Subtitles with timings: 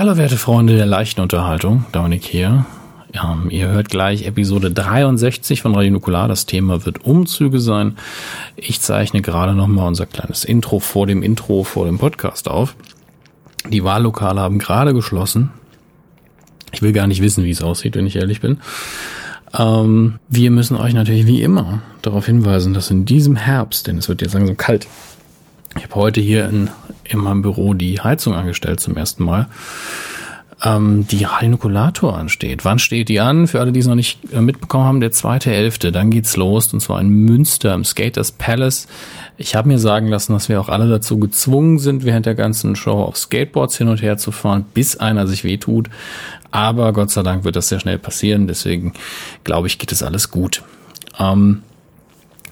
[0.00, 2.64] Hallo werte Freunde der leichten Unterhaltung, Dominik hier.
[3.12, 6.26] Ja, ihr hört gleich Episode 63 von Radio Nukular.
[6.26, 7.98] Das Thema wird Umzüge sein.
[8.56, 12.76] Ich zeichne gerade nochmal unser kleines Intro vor dem Intro vor dem Podcast auf.
[13.68, 15.50] Die Wahllokale haben gerade geschlossen.
[16.72, 18.60] Ich will gar nicht wissen, wie es aussieht, wenn ich ehrlich bin.
[19.52, 24.08] Ähm, wir müssen euch natürlich wie immer darauf hinweisen, dass in diesem Herbst, denn es
[24.08, 24.86] wird jetzt langsam kalt,
[25.76, 26.70] ich habe heute hier in,
[27.10, 29.48] in meinem Büro die Heizung angestellt zum ersten Mal
[30.64, 32.64] ähm, die Radionukulator ansteht.
[32.64, 33.46] Wann steht die an?
[33.46, 35.92] Für alle, die es noch nicht äh, mitbekommen haben, der zweite Elfte.
[35.92, 38.86] Dann geht's los und zwar in Münster im Skaters Palace.
[39.38, 42.76] Ich habe mir sagen lassen, dass wir auch alle dazu gezwungen sind, während der ganzen
[42.76, 45.88] Show auf Skateboards hin und her zu fahren, bis einer sich wehtut.
[46.50, 48.46] Aber Gott sei Dank wird das sehr schnell passieren.
[48.46, 48.92] Deswegen
[49.44, 50.62] glaube ich, geht es alles gut.
[51.18, 51.62] Ähm,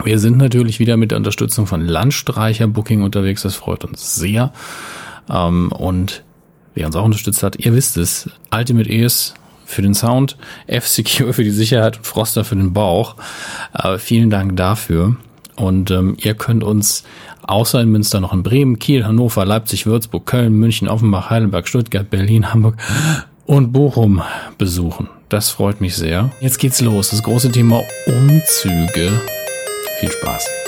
[0.05, 3.43] wir sind natürlich wieder mit der Unterstützung von Landstreicher Booking unterwegs.
[3.43, 4.53] Das freut uns sehr.
[5.31, 6.25] Ähm, und
[6.75, 9.35] wer uns auch unterstützt hat, ihr wisst es, Ultimate Ears
[9.65, 13.17] für den Sound, F-Secure für die Sicherheit und Froster für den Bauch.
[13.75, 15.17] Äh, vielen Dank dafür.
[15.57, 17.05] Und ähm, ihr könnt uns
[17.43, 22.09] außer in Münster noch in Bremen, Kiel, Hannover, Leipzig, Würzburg, Köln, München, Offenbach, Heidelberg, Stuttgart,
[22.09, 22.77] Berlin, Hamburg
[23.45, 24.23] und Bochum
[24.57, 25.09] besuchen.
[25.29, 26.31] Das freut mich sehr.
[26.41, 27.11] Jetzt geht's los.
[27.11, 29.11] Das große Thema Umzüge.
[29.99, 30.68] Viel Spaß.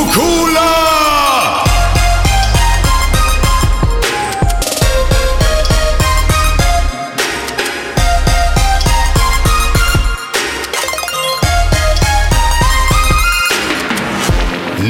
[0.01, 1.63] Nukula!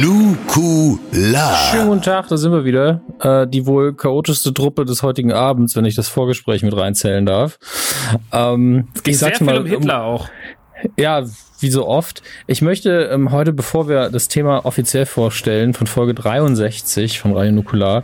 [0.00, 1.56] Nukula.
[1.70, 3.02] Schönen guten Tag, da sind wir wieder.
[3.20, 7.58] Äh, die wohl chaotischste Truppe des heutigen Abends, wenn ich das Vorgespräch mit reinzählen darf.
[8.32, 10.30] Ähm, es geht sehr viel um Hitler auch.
[10.96, 11.24] Ja,
[11.60, 12.22] wie so oft.
[12.46, 17.52] Ich möchte ähm, heute, bevor wir das Thema offiziell vorstellen, von Folge 63 von Radio
[17.52, 18.02] Nukular,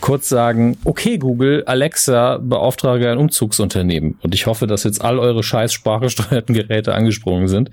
[0.00, 4.18] kurz sagen, okay Google, Alexa, beauftrage ein Umzugsunternehmen.
[4.22, 7.70] Und ich hoffe, dass jetzt all eure scheiß sprachgesteuerten Geräte angesprungen sind.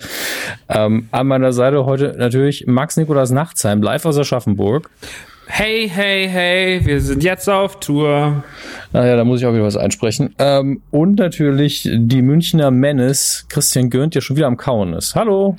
[0.69, 4.89] Ähm, an meiner Seite heute natürlich Max Nikolas Nachtsheim, live aus Aschaffenburg.
[5.47, 8.43] Hey, hey, hey, wir sind jetzt auf Tour.
[8.91, 10.33] Naja, da muss ich auch wieder was einsprechen.
[10.39, 15.13] Ähm, und natürlich die Münchner Menace, Christian Gönnt, der schon wieder am Kauen ist.
[15.13, 15.55] Hallo.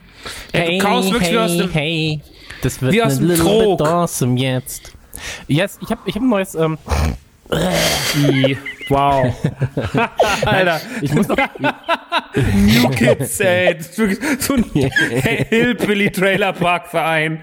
[0.52, 2.20] Hey, du kaust wirklich hey, aus dem, hey.
[2.62, 3.80] Das wird wie aus dem Trog.
[3.80, 4.92] awesome jetzt.
[5.46, 6.56] Yes, ich habe ich hab ein neues...
[6.56, 6.78] Ähm,
[8.88, 9.32] wow.
[10.44, 10.80] Alter.
[11.00, 11.36] Ich muss noch...
[12.54, 13.76] New Kids, ey.
[13.76, 14.64] Das ist wirklich so ein
[15.48, 17.40] Hillbilly-Trailer-Park-Verein.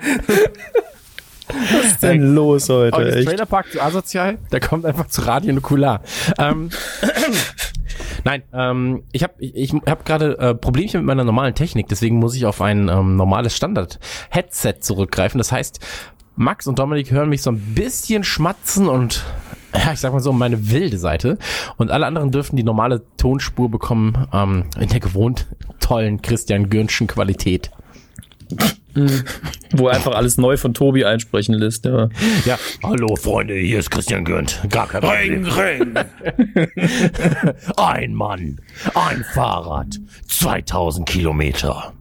[1.48, 2.98] Was ist denn los heute?
[2.98, 3.28] Oh, echt?
[3.28, 6.02] Trailerpark zu asozial, der kommt einfach zu Radio Nukular.
[6.38, 6.70] Ähm,
[8.24, 12.18] Nein, ähm, ich habe ich, ich hab gerade äh, Problemchen mit meiner normalen Technik, deswegen
[12.18, 15.38] muss ich auf ein ähm, normales Standard-Headset zurückgreifen.
[15.38, 15.80] Das heißt,
[16.36, 19.24] Max und Dominik hören mich so ein bisschen schmatzen und
[19.74, 21.38] ja, ich sag mal so, meine wilde Seite.
[21.78, 25.48] Und alle anderen dürfen die normale Tonspur bekommen ähm, in der gewohnt
[25.80, 27.72] tollen Christian Gürnschen Qualität.
[28.96, 29.24] Mhm.
[29.72, 31.86] Wo er einfach alles neu von Tobi einsprechen lässt.
[31.86, 32.10] Ja.
[32.46, 32.60] ja.
[32.84, 34.62] Hallo Freunde, hier ist Christian Gönnt.
[34.70, 35.46] Gar kein Problem.
[35.46, 35.96] Ring, ring.
[37.78, 38.62] ein Mann,
[38.94, 41.94] ein Fahrrad, 2000 Kilometer.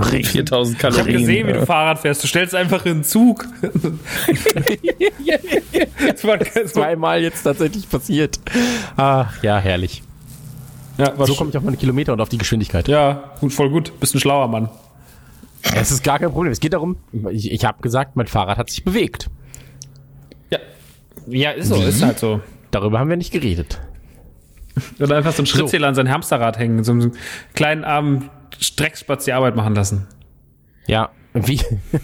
[0.00, 0.24] Ring.
[0.24, 1.06] 4000 Kalorien.
[1.06, 2.22] Ich habe gesehen, wie du Fahrrad fährst.
[2.22, 3.46] Du stellst einfach in den Zug.
[6.06, 8.38] das war zweimal jetzt tatsächlich passiert.
[8.96, 10.02] Ach, ja, herrlich.
[10.98, 12.86] Ja, so komme ich auf meine Kilometer und auf die Geschwindigkeit.
[12.88, 13.92] Ja, gut, voll gut.
[14.00, 14.68] Bist ein schlauer Mann.
[15.62, 16.52] Es ist gar kein Problem.
[16.52, 16.96] Es geht darum,
[17.30, 19.28] ich, ich habe gesagt, mein Fahrrad hat sich bewegt.
[20.50, 20.58] Ja.
[21.26, 21.84] Ja, ist so, Wie?
[21.84, 22.40] ist halt so.
[22.70, 23.80] Darüber haben wir nicht geredet.
[25.00, 25.88] Oder einfach so ein Schrittzähler so.
[25.88, 27.12] an sein Hamsterrad hängen, so einen
[27.54, 30.06] kleinen armen Streckspatz die Arbeit machen lassen.
[30.86, 31.60] Ja, wie,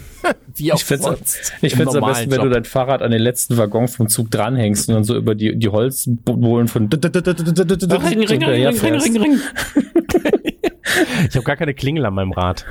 [0.55, 1.53] wie auch ich sonst.
[1.63, 4.31] Ich finde es am besten, wenn du dein Fahrrad an den letzten Waggon vom Zug
[4.31, 9.41] dranhängst und dann so über die, die Holzbohlen von Ring, Ring, Ring, Ring, Ring, Ring.
[11.29, 12.65] Ich habe gar keine Klingel an meinem Rad.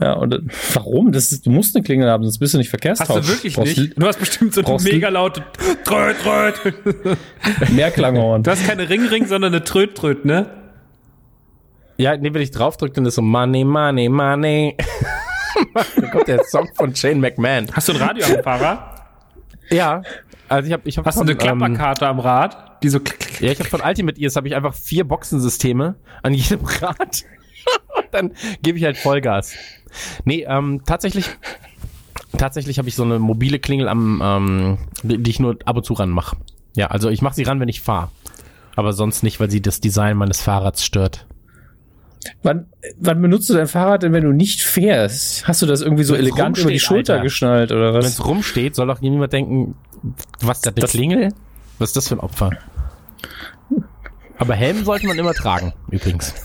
[0.00, 0.40] Ja, und äh,
[0.74, 1.12] warum?
[1.12, 3.16] Das ist, du musst eine Klingel haben, sonst bist du nicht verkehrstauglich.
[3.16, 4.00] Hast du wirklich brauchst nicht?
[4.00, 5.42] Du hast bestimmt so eine mega laute
[5.84, 7.18] Tröt, Tröt.
[7.70, 8.42] Mehrklanghorn.
[8.42, 10.46] Du hast keine Ring, Ring, sondern eine Tröt, Tröt, ne?
[11.96, 14.76] Ja, nee, wenn ich draufdrücke, dann ist so Money, Money, Money.
[15.96, 17.68] dann kommt der Song von Shane McMahon.
[17.72, 18.94] Hast du ein Radio am Fahrer?
[19.70, 20.02] Ja.
[20.48, 22.82] Also ich habe ich hab Hast du eine Klapperkarte am Rad?
[22.82, 23.40] Die so klick, klick.
[23.40, 27.24] Ja, ich habe von Ultimate Ears habe ich einfach vier Boxensysteme an jedem Rad.
[27.96, 28.32] Und dann
[28.62, 29.54] gebe ich halt Vollgas.
[30.24, 31.26] Nee, ähm, tatsächlich
[32.38, 35.94] tatsächlich habe ich so eine mobile Klingel am ähm, die ich nur ab und zu
[35.94, 36.36] ranmache.
[36.76, 38.08] Ja, also ich mache sie ran, wenn ich fahre.
[38.76, 41.26] Aber sonst nicht, weil sie das Design meines Fahrrads stört.
[42.42, 42.66] Wann,
[42.98, 45.48] wann benutzt du dein Fahrrad denn, wenn du nicht fährst?
[45.48, 47.24] Hast du das irgendwie so Wenn's elegant über die Schulter Alter.
[47.24, 48.06] geschnallt oder Wenn was?
[48.08, 49.74] es rumsteht, soll doch niemand denken,
[50.40, 51.30] was der Das- Klingel?
[51.78, 52.50] Was ist das für ein Opfer?
[54.38, 56.34] Aber Helm sollte man immer tragen, übrigens.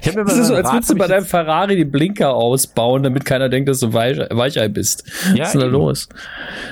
[0.00, 2.34] Ich hab mir Das ist so, als würdest du hab bei deinem Ferrari die Blinker
[2.34, 5.04] ausbauen, damit keiner denkt, dass du Weich Weichei bist.
[5.34, 6.08] Ja, Was ist denn da los?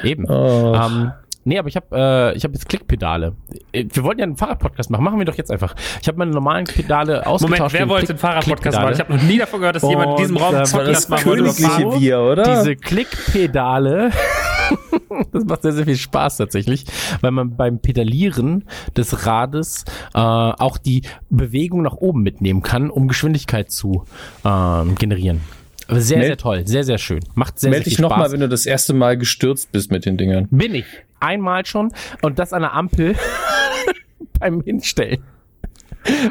[0.02, 0.26] eben.
[0.28, 0.74] Oh.
[0.74, 1.12] Ähm,
[1.44, 3.32] nee, aber ich habe äh, ich habe jetzt Klickpedale.
[3.72, 5.04] Äh, Wir wollten ja einen Fahrradpodcast machen.
[5.04, 5.74] Machen wir doch jetzt einfach.
[6.00, 7.60] Ich habe meine normalen Pedale ausgetauscht.
[7.60, 8.92] Moment, wer wollte den Fahrradpodcast machen?
[8.94, 10.78] Ich habe noch nie davon gehört, dass jemand in diesem Raum äh, einen Das das
[10.80, 11.40] Podcast machen wollte.
[11.42, 11.98] über königliche.
[11.98, 12.42] Bier, oder?
[12.42, 14.10] Diese Klickpedale,
[15.32, 16.84] das macht sehr, sehr viel Spaß tatsächlich,
[17.20, 18.64] weil man beim Pedalieren
[18.96, 19.84] des Rades
[20.14, 24.04] äh, auch die Bewegung nach oben mitnehmen kann, um Geschwindigkeit zu
[24.44, 25.40] ähm, generieren.
[25.86, 27.20] Aber Sehr, Meld- sehr toll, sehr, sehr schön.
[27.34, 28.32] Macht sehr, Meld sehr dich viel nochmal, Spaß.
[28.32, 30.48] wenn du das erste Mal gestürzt bist mit den Dingern.
[30.50, 30.86] Bin ich.
[31.20, 33.14] Einmal schon und das an der Ampel
[34.40, 35.22] beim Hinstellen.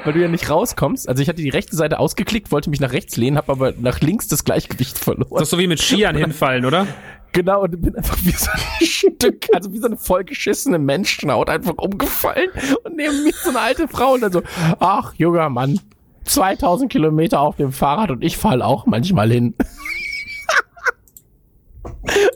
[0.03, 1.09] Weil du ja nicht rauskommst.
[1.09, 4.01] Also ich hatte die rechte Seite ausgeklickt, wollte mich nach rechts lehnen, habe aber nach
[4.01, 5.29] links das Gleichgewicht verloren.
[5.31, 6.85] Das ist so wie mit Skiern hinfallen, oder?
[7.33, 11.73] Genau, und bin einfach wie so ein Stück, also wie so eine vollgeschissene Menschenhaut einfach
[11.77, 12.49] umgefallen
[12.83, 14.41] und neben mir so eine alte Frau und dann so,
[14.79, 15.79] ach, junger Mann,
[16.25, 19.55] 2000 Kilometer auf dem Fahrrad und ich fall auch manchmal hin.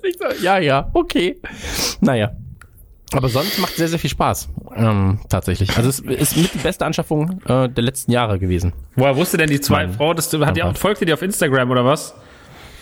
[0.03, 1.39] Ich so, ja, ja, okay.
[2.01, 2.31] Naja.
[3.13, 4.49] Aber sonst macht sehr, sehr viel Spaß.
[4.75, 5.75] Ähm, tatsächlich.
[5.77, 8.73] Also es ist mit die beste Anschaffung äh, der letzten Jahre gewesen.
[8.95, 11.21] Woher wusste denn die zwei Mein- Frau, dass du, hat die auch, folgte die auf
[11.21, 12.13] Instagram oder was?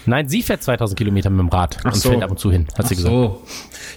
[0.08, 2.10] Nein, sie fährt 2000 Kilometer mit dem Rad und so.
[2.12, 3.12] fährt ab und zu hin, hat sie gesagt.
[3.14, 3.44] So.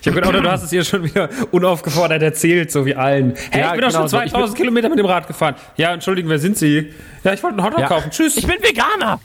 [0.00, 3.34] Ich habe gedacht, du hast es ihr schon wieder unaufgefordert erzählt, so wie allen.
[3.50, 4.20] Hey, Ja, ich bin doch genau schon so.
[4.22, 5.54] Ich 2000 Kilometer mit dem Rad gefahren.
[5.76, 6.92] Ja, entschuldigen, wer sind Sie?
[7.24, 7.88] Ja, ich wollte einen Hotdog Ja.
[7.88, 8.10] kaufen.
[8.10, 8.36] Tschüss.
[8.36, 9.20] Ich bin Veganer!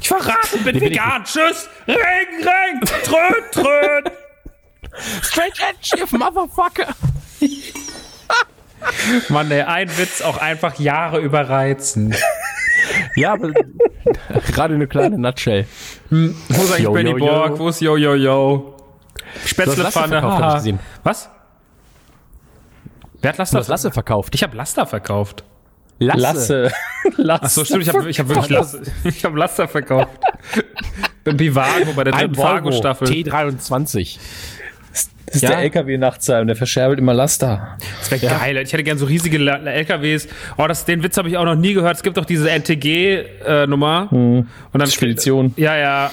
[0.00, 1.24] Ich verrate, bin bin ich vegan.
[1.24, 1.68] Tschüss.
[1.86, 2.80] Ring, ring.
[3.04, 4.12] Tröd, tröd.
[5.22, 6.94] Straight edge, you motherfucker!
[9.28, 12.14] Mann, ey, ein Witz auch einfach Jahre überreizen.
[13.16, 13.52] Ja, aber
[14.52, 15.66] gerade eine kleine Nutshell.
[16.10, 17.26] Wo ist eigentlich Yo, Benny yo, yo.
[17.26, 17.58] Borg?
[17.58, 18.76] Wo ist Yo, yo, yo?
[19.44, 20.78] Spätzlepfanne, gesehen.
[21.02, 21.30] Was?
[23.20, 23.58] Wer hat Du Laster?
[23.58, 24.34] hast Lasse verkauft.
[24.34, 25.44] Ich habe Laster verkauft.
[25.98, 26.70] Lasse.
[27.16, 27.42] Lasse.
[27.42, 30.18] Ach so, stimmt, ich habe ich hab wirklich Laster, ich hab Laster verkauft.
[31.24, 33.08] Beim Pivago bei der dritten Fargo-Staffel.
[33.08, 34.18] T23.
[35.28, 35.50] Das ist Ja.
[35.50, 37.76] der LKW Nachtsheim, der verscherbelt immer Laster.
[38.00, 38.56] Das wäre geil.
[38.58, 40.26] Ich hätte gern so riesige LKWs.
[40.56, 41.96] Oh, das, den Witz habe ich auch noch nie gehört.
[41.96, 44.08] Es gibt doch diese NTG-Nummer.
[44.10, 45.52] Und dann Spedition.
[45.56, 46.10] Ja, ja.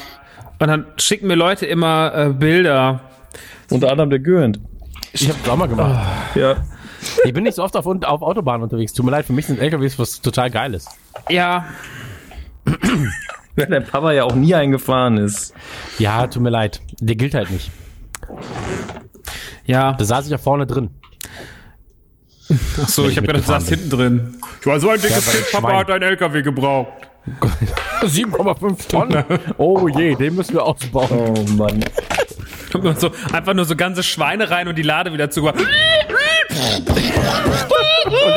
[0.60, 3.02] Und dann schicken mir Leute immer äh, Bilder.
[3.70, 4.60] Unter anderem der Göhnt.
[5.14, 6.36] Ich habe auch mal gemacht.
[6.36, 6.58] Ja.
[7.24, 8.92] Ich bin nicht so oft auf, auf Autobahnen unterwegs.
[8.94, 10.88] Tut mir leid, für mich sind LKWs was total Geiles.
[11.30, 11.66] Ja.
[13.56, 15.54] Wenn dein Papa ja auch nie eingefahren ist.
[16.00, 16.82] Ja, tut mir leid.
[17.00, 17.72] Der gilt halt nicht.
[19.66, 19.94] Ja.
[19.94, 20.90] Da saß ich ja vorne drin.
[22.82, 24.36] Ach so, ich habe gedacht, du saßt hinten drin.
[24.62, 25.78] Ich war so ein dickes Kind, Papa Schwein.
[25.80, 26.92] hat einen LKW gebraucht.
[28.02, 29.24] 7,5 Tonnen.
[29.58, 31.10] Oh je, den müssen wir ausbauen.
[31.10, 31.84] Oh Mann.
[32.98, 35.48] So, einfach nur so ganze Schweine rein und die Lade wieder zu.
[35.48, 35.56] Und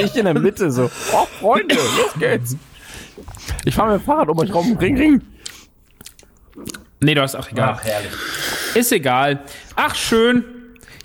[0.04, 0.90] ich in der Mitte so.
[1.12, 2.56] Oh, Freunde, los geht's.
[3.64, 4.76] Ich fahre mit dem Fahrrad um euch rum.
[4.78, 5.22] Ring, ring.
[7.00, 7.74] Nee, du hast auch egal.
[7.76, 8.10] Ach, herrlich.
[8.74, 9.40] Ist egal.
[9.76, 10.44] Ach, schön.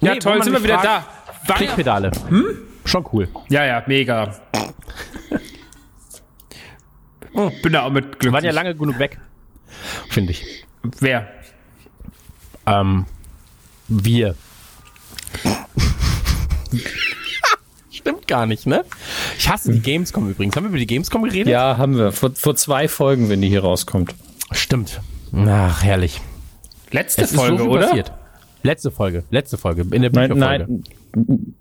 [0.04, 1.08] Ja, Nee, toll, sind wir wieder fragt-
[1.44, 1.48] da.
[1.50, 2.12] War Klickpedale.
[2.86, 3.28] Schon cool.
[3.50, 4.34] ja, ja, mega.
[7.64, 8.32] Bin da auch mit glücklich.
[8.34, 9.20] waren ja lange genug weg.
[10.10, 10.66] Finde ich.
[11.00, 11.28] Wer?
[12.66, 13.06] Ähm,
[13.88, 14.36] wir.
[17.92, 18.84] Stimmt gar nicht, ne?
[19.38, 20.56] Ich hasse die Gamescom übrigens.
[20.56, 21.48] Haben wir über die Gamescom geredet?
[21.52, 22.12] Ja, haben wir.
[22.12, 24.14] Vor, vor zwei Folgen, wenn die hier rauskommt.
[24.52, 25.00] Stimmt.
[25.48, 26.22] Ach, herrlich.
[26.92, 27.88] Letzte Es ist Folge, so viel oder?
[27.88, 28.12] passiert.
[28.64, 30.40] Letzte Folge, letzte Folge, in der Nein, Bücherfolge.
[31.18, 31.54] nein.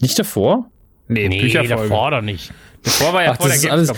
[0.00, 0.66] Nicht davor?
[1.08, 1.88] Nee, Nee, Bücherfolge.
[1.88, 2.52] davor doch nicht.
[2.82, 3.92] Davor war ja Ach, vor das der ist alles,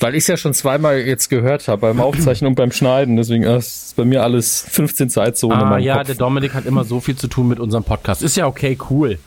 [0.00, 3.16] weil ich es ja schon zweimal jetzt gehört habe, beim Aufzeichnen und beim Schneiden.
[3.16, 6.06] Deswegen äh, ist bei mir alles 15 Zeitzonen in Ah ja, Kopf.
[6.06, 8.22] der Dominik hat immer so viel zu tun mit unserem Podcast.
[8.22, 9.18] Ist ja okay, cool.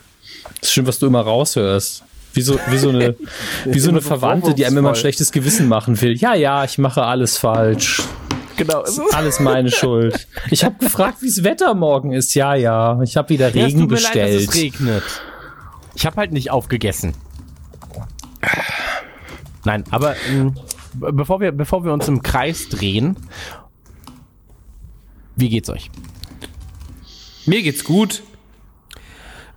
[0.60, 2.04] Das ist schön, was du immer raushörst.
[2.34, 3.14] Wie so, wie so eine,
[3.66, 6.16] wie so eine Verwandte, die einem immer ein schlechtes Gewissen machen will.
[6.16, 8.02] Ja, ja, ich mache alles falsch.
[8.66, 8.84] Genau.
[9.12, 10.26] Alles meine Schuld.
[10.50, 12.34] Ich habe gefragt, wie das Wetter morgen ist.
[12.34, 14.48] Ja, ja, ich habe wieder Ja, es Regen tut mir leid, dass bestellt.
[14.48, 15.02] es regnet.
[15.94, 17.14] Ich habe halt nicht aufgegessen.
[19.64, 20.54] Nein, aber ähm,
[20.94, 23.16] be- bevor wir, bevor wir uns im Kreis drehen,
[25.36, 25.90] Wie geht's euch?
[27.46, 28.22] Mir geht's gut.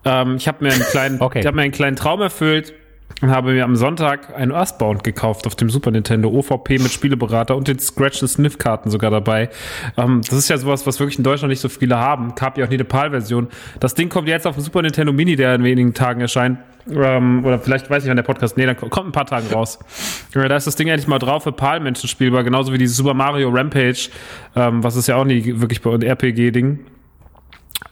[0.05, 1.39] Ähm, ich habe mir einen kleinen, Okay.
[1.39, 2.73] ich habe mir einen kleinen Traum erfüllt
[3.21, 7.55] und habe mir am Sonntag ein Earthbound gekauft auf dem Super Nintendo OVP mit Spieleberater
[7.55, 9.49] und den Scratch and Sniff Karten sogar dabei.
[9.97, 12.35] Ähm, das ist ja sowas, was wirklich in Deutschland nicht so viele haben.
[12.35, 13.47] Gab ja auch nie eine PAL-Version.
[13.79, 16.59] Das Ding kommt jetzt auf dem Super Nintendo Mini, der in wenigen Tagen erscheint.
[16.89, 19.79] Ähm, oder vielleicht weiß ich, wann der Podcast, nee, dann kommt ein paar Tagen raus.
[20.33, 23.13] Ja, Da ist das Ding endlich mal drauf für PAL-Menschen spielbar, genauso wie dieses Super
[23.13, 24.09] Mario Rampage,
[24.55, 26.79] ähm, was ist ja auch nie wirklich bei RPG-Ding.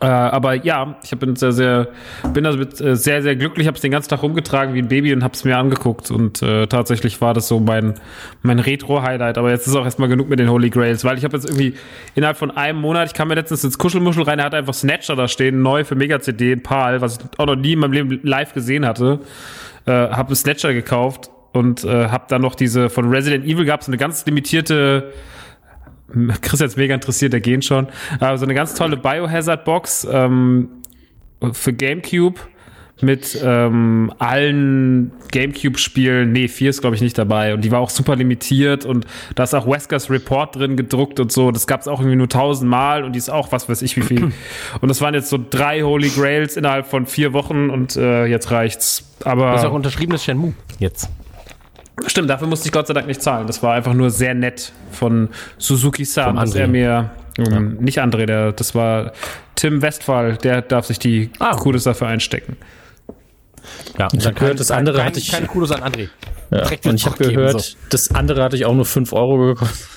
[0.03, 1.88] Äh, aber ja, ich bin sehr, sehr,
[2.33, 3.67] bin damit äh, sehr, sehr glücklich.
[3.67, 6.12] Habe es den ganzen Tag rumgetragen wie ein Baby und habe es mir angeguckt.
[6.12, 7.93] Und äh, tatsächlich war das so mein,
[8.41, 9.38] mein Retro-Highlight.
[9.38, 11.75] Aber jetzt ist auch erstmal genug mit den Holy Grails, weil ich habe jetzt irgendwie
[12.15, 15.15] innerhalb von einem Monat, ich kam mir letztens ins Kuschelmuschel rein, er hat einfach Snatcher
[15.15, 18.19] da stehen, neu für Mega-CD in PAL, was ich auch noch nie in meinem Leben
[18.24, 19.22] live gesehen hatte.
[19.86, 23.88] Äh, habe Snatcher gekauft und äh, habe dann noch diese von Resident Evil gab es
[23.88, 25.13] eine ganz limitierte
[26.41, 27.88] Chris ist jetzt mega interessiert, der gehen schon.
[28.20, 30.70] Aber so eine ganz tolle Biohazard-Box ähm,
[31.51, 32.39] für GameCube
[33.01, 36.32] mit ähm, allen GameCube-Spielen.
[36.32, 37.53] Nee, vier ist, glaube ich, nicht dabei.
[37.53, 39.05] Und die war auch super limitiert und
[39.36, 41.51] da ist auch Weskers Report drin gedruckt und so.
[41.51, 44.01] Das gab es auch irgendwie nur tausendmal und die ist auch was weiß ich wie
[44.01, 44.24] viel.
[44.82, 48.51] und das waren jetzt so drei Holy Grails innerhalb von vier Wochen und äh, jetzt
[48.51, 49.15] reicht's.
[49.25, 51.10] Aber Das ist auch unterschriebenes Shenmue jetzt.
[52.07, 53.47] Stimmt, dafür musste ich Gott sei Dank nicht zahlen.
[53.47, 58.51] Das war einfach nur sehr nett von Suzuki-san, dass er mir, ähm, nicht André, der,
[58.51, 59.13] das war
[59.55, 61.55] Tim Westphal, der darf sich die Ah.
[61.55, 62.57] Kudos dafür einstecken.
[63.97, 66.09] Ja, Ich hab gehört, das andere kein, hatte ich- Keine Kudos an André.
[66.51, 66.63] Ja.
[66.85, 67.75] Und ich habe gehört, so.
[67.89, 69.88] das andere hatte ich auch nur 5 Euro gekostet.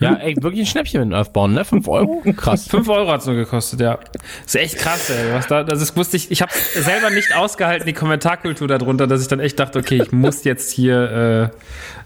[0.00, 1.64] Ja, ey, wirklich ein Schnäppchen mit Earthbound, ne?
[1.64, 2.22] 5 Euro?
[2.36, 2.68] Krass.
[2.68, 3.98] Fünf Euro hat's nur gekostet, ja.
[4.44, 5.32] ist echt krass, ey.
[5.32, 9.22] Was da, das ist, wusste ich, ich habe selber nicht ausgehalten, die Kommentarkultur darunter, dass
[9.22, 11.58] ich dann echt dachte, okay, ich muss jetzt hier äh,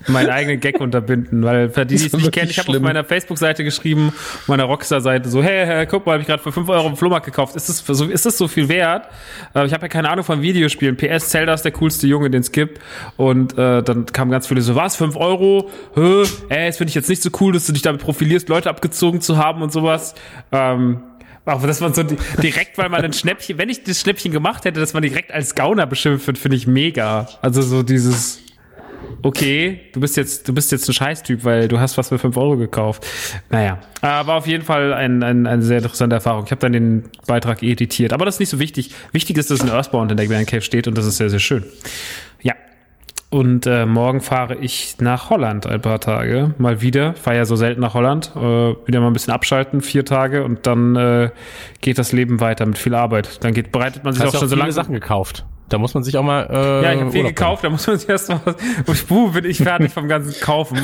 [0.09, 3.05] meinen eigenen Gag unterbinden, weil für die, die es nicht kennen, ich habe auf meiner
[3.05, 4.13] Facebook-Seite geschrieben,
[4.47, 7.27] meiner Rockstar-Seite so, hey, hey, guck mal, habe ich gerade für fünf Euro im Flohmarkt
[7.27, 7.57] gekauft.
[7.57, 9.09] Ist das, so, ist das so viel wert?
[9.55, 10.97] Äh, ich habe ja keine Ahnung von Videospielen.
[10.97, 12.81] PS Zelda ist der coolste Junge, den es gibt.
[13.17, 15.71] Und äh, dann kamen ganz viele so, was, fünf Euro?
[15.95, 16.23] Hä?
[16.49, 19.21] Ey, das finde ich jetzt nicht so cool, dass du dich damit profilierst, Leute abgezogen
[19.21, 20.15] zu haben und sowas.
[20.51, 21.03] Ähm,
[21.45, 24.65] aber dass man so di- direkt, weil man ein Schnäppchen, wenn ich das Schnäppchen gemacht
[24.65, 27.29] hätte, dass man direkt als Gauner beschimpft wird, finde ich mega.
[27.43, 28.41] Also so dieses,
[29.23, 32.37] okay, du bist jetzt, du bist jetzt ein Scheißtyp, weil du hast was für 5
[32.37, 33.07] Euro gekauft.
[33.51, 36.45] Naja, aber auf jeden Fall ein, ein, eine sehr interessante Erfahrung.
[36.45, 38.95] Ich habe dann den Beitrag editiert, aber das ist nicht so wichtig.
[39.13, 41.39] Wichtig ist, dass ein Earthbound in der Man Cave steht und das ist sehr, sehr
[41.39, 41.65] schön.
[42.43, 42.55] Ja.
[43.31, 46.55] Und äh, morgen fahre ich nach Holland ein paar Tage.
[46.59, 47.15] Mal wieder.
[47.15, 48.33] Fahre ja so selten nach Holland.
[48.37, 51.31] Äh, wieder mal ein bisschen abschalten, vier Tage und dann äh,
[51.81, 53.43] geht das Leben weiter mit viel Arbeit.
[53.43, 54.85] Dann geht, bereitet man sich auch du schon auch so langsam.
[54.85, 55.47] Sachen gekauft.
[55.73, 56.47] Da muss man sich auch mal.
[56.51, 58.41] Äh, Ja, ich habe viel Urlaub gekauft, da muss man sich erst mal
[58.85, 59.03] was.
[59.05, 60.79] Buh, bin ich fertig vom ganzen Kaufen.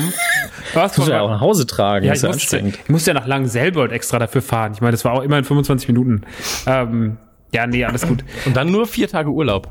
[0.73, 2.79] Was Muss ja auch nach Hause tragen, ja, ist ich, ja musste, anstrengend.
[2.83, 4.71] ich musste ja nach Langenselbold extra dafür fahren.
[4.73, 6.21] Ich meine, das war auch immerhin 25 Minuten.
[6.65, 7.17] Ähm,
[7.53, 8.23] ja, nee, alles gut.
[8.45, 9.69] Und dann nur vier Tage Urlaub.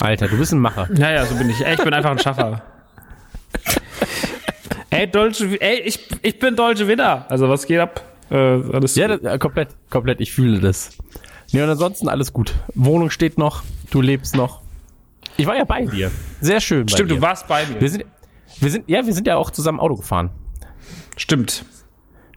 [0.00, 0.88] Alter, du bist ein Macher.
[0.94, 1.64] Ja, ja, so bin ich.
[1.64, 2.62] Ey, ich bin einfach ein Schaffer.
[4.90, 7.26] ey, Dolce, ey, ich, ich bin Dolce Winner.
[7.28, 8.02] Also, was geht ab?
[8.30, 10.20] Äh, alles Ja, das, äh, komplett, komplett.
[10.20, 10.90] Ich fühle das.
[11.52, 12.54] Nee, und ansonsten alles gut.
[12.74, 13.62] Wohnung steht noch.
[13.90, 14.62] Du lebst noch.
[15.36, 16.10] Ich war ja bei dir.
[16.40, 16.86] Sehr schön.
[16.86, 17.16] Bei Stimmt, dir.
[17.16, 17.80] du warst bei mir.
[17.80, 18.04] Wir sind,
[18.60, 20.30] wir sind, ja, wir sind ja auch zusammen Auto gefahren.
[21.16, 21.64] Stimmt.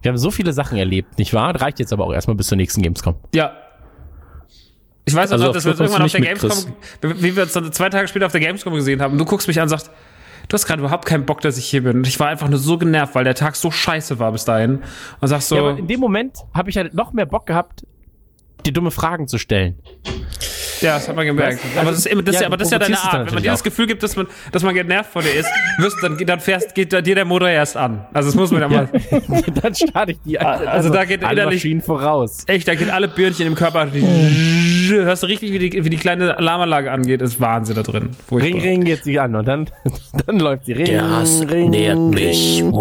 [0.01, 1.59] Wir haben so viele Sachen erlebt, nicht wahr?
[1.59, 3.15] Reicht jetzt aber auch erstmal bis zur nächsten Gamescom.
[3.33, 3.53] Ja.
[5.05, 7.53] Ich weiß Also also, auf dass wir uns irgendwann auf der Gamescom, wie wir uns
[7.53, 9.91] dann zwei Tage später auf der Gamescom gesehen haben, du guckst mich an und sagst,
[10.47, 11.97] du hast gerade überhaupt keinen Bock, dass ich hier bin.
[11.97, 14.81] Und ich war einfach nur so genervt, weil der Tag so scheiße war bis dahin.
[15.19, 17.85] Und sagst so, Ja, aber in dem Moment habe ich halt noch mehr Bock gehabt,
[18.65, 19.79] dir dumme Fragen zu stellen.
[20.83, 21.59] Ja, das hat man gemerkt.
[21.63, 23.25] Du, aber also- das ist, immer- das ist ja, aber das ist ja deine Art.
[23.27, 23.63] Wenn man dir das.
[23.63, 25.49] Gefühl gibt, dass man, dass man genervt von dir ist,
[25.79, 28.05] wirst, dann, dann fährst, geht da dir der Motor erst an.
[28.13, 28.89] Also das muss man ja mal.
[29.61, 30.37] dann starte ich die.
[30.39, 32.43] Also da geht alle innerlich- Maschinen voraus.
[32.47, 33.85] Echt, da geht alle Birnchen im Körper.
[33.85, 34.01] Die,
[34.89, 37.21] hörst du richtig, wie die, wie die kleine Alarmanlage angeht.
[37.21, 38.09] Ist Wahnsinn da drin.
[38.27, 38.53] Furchtbar.
[38.53, 39.69] Ring, ring geht sie an und dann,
[40.25, 40.73] dann läuft sie.
[40.73, 40.99] Ring,
[41.49, 42.63] ring, nähert mich.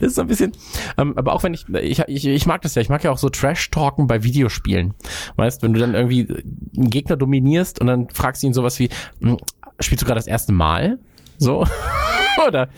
[0.00, 0.52] Das ist so ein bisschen,
[0.98, 3.18] ähm, aber auch wenn ich, ich, ich, ich mag das ja, ich mag ja auch
[3.18, 4.94] so Trash-Talken bei Videospielen.
[5.36, 6.26] Weißt, wenn du dann irgendwie
[6.76, 8.88] einen Gegner dominierst und dann fragst du ihn sowas wie,
[9.20, 9.36] "Hm,
[9.80, 10.98] spielst du gerade das erste Mal?
[11.38, 11.64] So.
[12.46, 12.68] Oder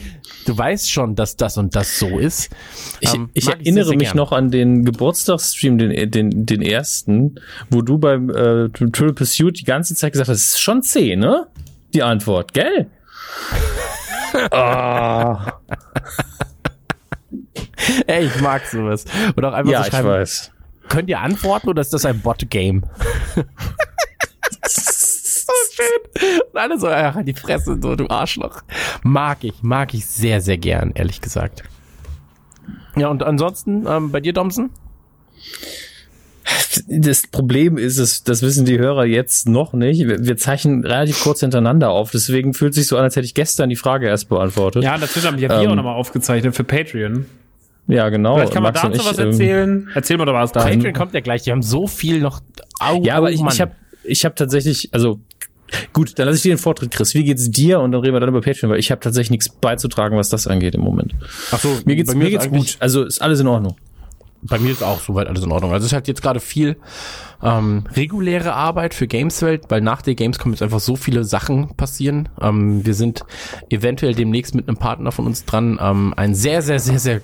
[0.46, 2.50] du weißt schon, dass das und das so ist.
[3.00, 4.16] Ich, Ähm, ich mag sehr, erinnere sehr mich gern.
[4.16, 7.34] noch an den Geburtstagsstream, den, den, den ersten,
[7.70, 11.14] wo du beim äh, Triple Pursuit die ganze Zeit gesagt hast, es ist schon C,
[11.16, 11.46] ne?
[11.94, 12.86] Die Antwort, gell?
[14.50, 15.52] ah,
[18.06, 19.04] Ey, ich mag sowas.
[19.36, 20.50] Oder auch einfach ja, so ich schreiben, weiß.
[20.90, 22.84] Könnt ihr antworten oder ist das ein Bot-Game?
[24.68, 26.40] so schön.
[26.52, 28.62] Und alle so, ach, die Fresse, so, du Arschloch.
[29.02, 31.62] Mag ich, mag ich sehr, sehr gern, ehrlich gesagt.
[32.96, 34.70] Ja, und ansonsten, ähm, bei dir, Domsen?
[36.88, 40.06] Das Problem ist, es, das wissen die Hörer jetzt noch nicht.
[40.06, 43.34] Wir wir zeichnen relativ kurz hintereinander auf, deswegen fühlt sich so an, als hätte ich
[43.34, 44.82] gestern die Frage erst beantwortet.
[44.82, 47.26] Ja, natürlich haben wir ähm, auch nochmal aufgezeichnet für Patreon.
[47.90, 48.36] Ja, genau.
[48.36, 49.88] Vielleicht kann man Max dazu ich, was ähm, erzählen.
[49.94, 50.62] Erzähl mal doch was da.
[50.62, 52.40] Patreon kommt ja gleich, die haben so viel noch.
[52.78, 53.72] Au, Ja, aber oh ich, ich habe
[54.04, 55.20] ich hab tatsächlich, also
[55.92, 57.14] gut, dann lasse ich dir den Vortritt, Chris.
[57.14, 57.80] Wie geht's dir?
[57.80, 60.46] Und dann reden wir dann über Patreon, weil ich habe tatsächlich nichts beizutragen, was das
[60.46, 61.14] angeht im Moment.
[61.50, 62.76] Ach so, Mir geht's, bei mir ist geht's gut.
[62.80, 63.76] Also ist alles in Ordnung.
[64.42, 65.72] Bei mir ist auch soweit alles in Ordnung.
[65.72, 66.76] Also es ist halt jetzt gerade viel
[67.42, 72.28] ähm, reguläre Arbeit für Gameswelt, weil nach der Gamescom jetzt einfach so viele Sachen passieren.
[72.40, 73.24] Ähm, wir sind
[73.68, 77.20] eventuell demnächst mit einem Partner von uns dran, ähm, einen sehr, sehr, sehr, sehr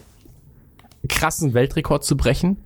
[1.09, 2.57] krassen Weltrekord zu brechen.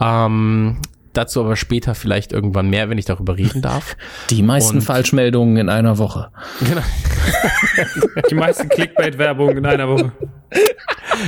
[0.00, 0.78] Ähm,
[1.12, 3.96] dazu aber später vielleicht irgendwann mehr, wenn ich darüber reden darf.
[4.30, 6.30] Die meisten Und- Falschmeldungen in einer Woche.
[6.60, 6.82] genau.
[8.30, 10.12] Die meisten Clickbait-Werbung in einer Woche.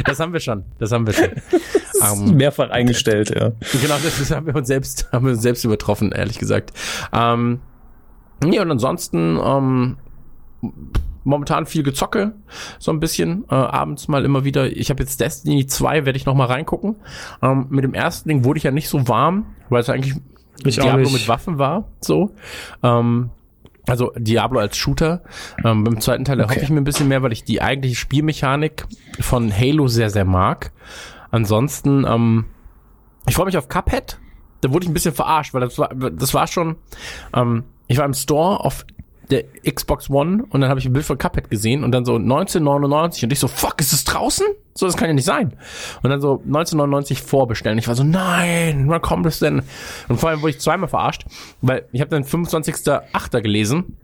[0.07, 0.65] Das haben wir schon.
[0.79, 1.29] Das haben wir schon.
[2.03, 3.53] Ähm, Mehrfach eingestellt, ja.
[3.81, 6.73] Genau, das ist, haben wir uns selbst, haben wir uns selbst übertroffen, ehrlich gesagt.
[7.15, 7.61] Ähm,
[8.45, 9.97] ja, und ansonsten, ähm,
[11.25, 12.35] momentan viel Gezocke,
[12.79, 14.71] so ein bisschen, äh, abends mal immer wieder.
[14.77, 16.97] Ich habe jetzt Destiny 2, werde ich noch mal reingucken.
[17.43, 20.15] Ähm, mit dem ersten Ding wurde ich ja nicht so warm, weil es eigentlich
[20.65, 22.31] Ich Diablo mit Waffen war, so.
[22.83, 23.31] Ähm,
[23.87, 25.23] also Diablo als Shooter.
[25.63, 28.87] Ähm, beim zweiten Teil erhoffe ich mir ein bisschen mehr, weil ich die eigentliche Spielmechanik
[29.21, 30.73] von Halo sehr, sehr mag.
[31.31, 32.47] Ansonsten, ähm,
[33.27, 34.19] ich freue mich auf Cuphead.
[34.61, 36.77] Da wurde ich ein bisschen verarscht, weil das war, das war schon,
[37.35, 38.87] ähm, ich war im Store auf
[39.31, 42.17] der Xbox One und dann habe ich ein Bild von Cuphead gesehen und dann so
[42.17, 44.47] 1999 und ich so, fuck, ist es draußen?
[44.75, 45.57] So, das kann ja nicht sein.
[46.03, 47.79] Und dann so 1999 vorbestellen.
[47.79, 49.63] Ich war so, nein, wann kommt es denn?
[50.09, 51.25] Und vor allem wurde ich zweimal verarscht,
[51.61, 53.41] weil ich habe dann 25.8.
[53.41, 53.97] gelesen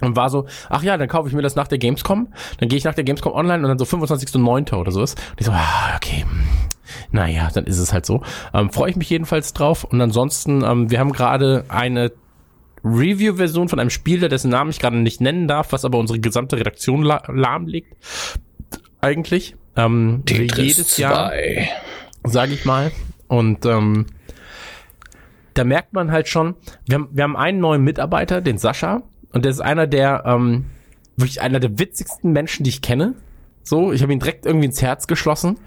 [0.00, 2.28] und war so, ach ja, dann kaufe ich mir das nach der Gamescom.
[2.58, 4.74] Dann gehe ich nach der Gamescom online und dann so 25.9.
[4.74, 5.14] oder sowas.
[5.14, 6.24] Und ich so, ah, okay.
[7.10, 8.22] Naja, dann ist es halt so.
[8.52, 9.84] Ähm, Freue ich mich jedenfalls drauf.
[9.84, 12.12] Und ansonsten, ähm, wir haben gerade eine
[12.84, 16.56] Review-Version von einem Spiel, dessen Namen ich gerade nicht nennen darf, was aber unsere gesamte
[16.56, 17.94] Redaktion la lahmlegt.
[19.00, 19.56] Eigentlich.
[19.76, 21.32] Ähm, jedes Jahr
[22.24, 22.92] sage ich mal.
[23.28, 24.06] Und ähm,
[25.54, 26.54] da merkt man halt schon,
[26.86, 29.02] wir haben, wir haben einen neuen Mitarbeiter, den Sascha,
[29.32, 30.66] und der ist einer der, ähm,
[31.16, 33.14] wirklich einer der witzigsten Menschen, die ich kenne.
[33.62, 35.58] So, ich habe ihn direkt irgendwie ins Herz geschlossen.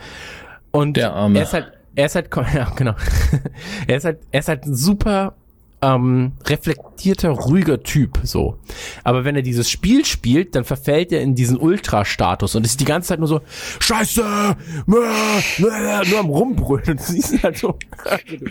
[0.71, 1.39] Und Der Arme.
[1.39, 2.93] er ist halt, er ist halt, ja, genau.
[3.87, 5.35] er ist halt, er ist halt super
[5.81, 8.57] ähm, reflektierter, ruhiger Typ, so.
[9.03, 12.85] Aber wenn er dieses Spiel spielt, dann verfällt er in diesen Ultra-Status und ist die
[12.85, 13.41] ganze Zeit nur so,
[13.79, 16.89] Scheiße, äh, äh, nur am Rumbrüllen.
[16.89, 17.77] Und du siehst ihn halt so,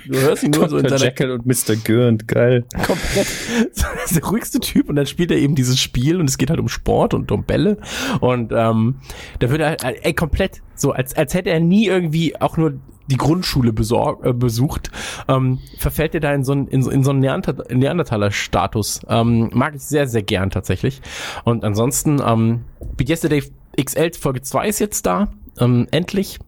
[0.07, 1.77] du hörst ihn nur so in seiner Jekyll und Mr.
[1.85, 2.65] Gurnt, geil.
[2.87, 3.27] komplett
[3.75, 6.51] das ist der ruhigste Typ und dann spielt er eben dieses Spiel und es geht
[6.51, 7.79] halt um Sport und um Bälle
[8.21, 8.97] und ähm,
[9.39, 12.75] da wird er halt, ey, komplett so, als, als hätte er nie irgendwie auch nur
[13.09, 14.91] die Grundschule besor- äh, besucht,
[15.29, 19.01] ähm, verfällt er da in so einen, in so, in so einen Neander Neandertaler-Status.
[19.09, 21.03] Ähm, mag ich sehr, sehr gern tatsächlich.
[21.45, 22.65] Und ansonsten, ähm,
[22.97, 23.43] Beat Yesterday
[23.83, 26.39] XL Folge 2 ist jetzt da, ähm, endlich.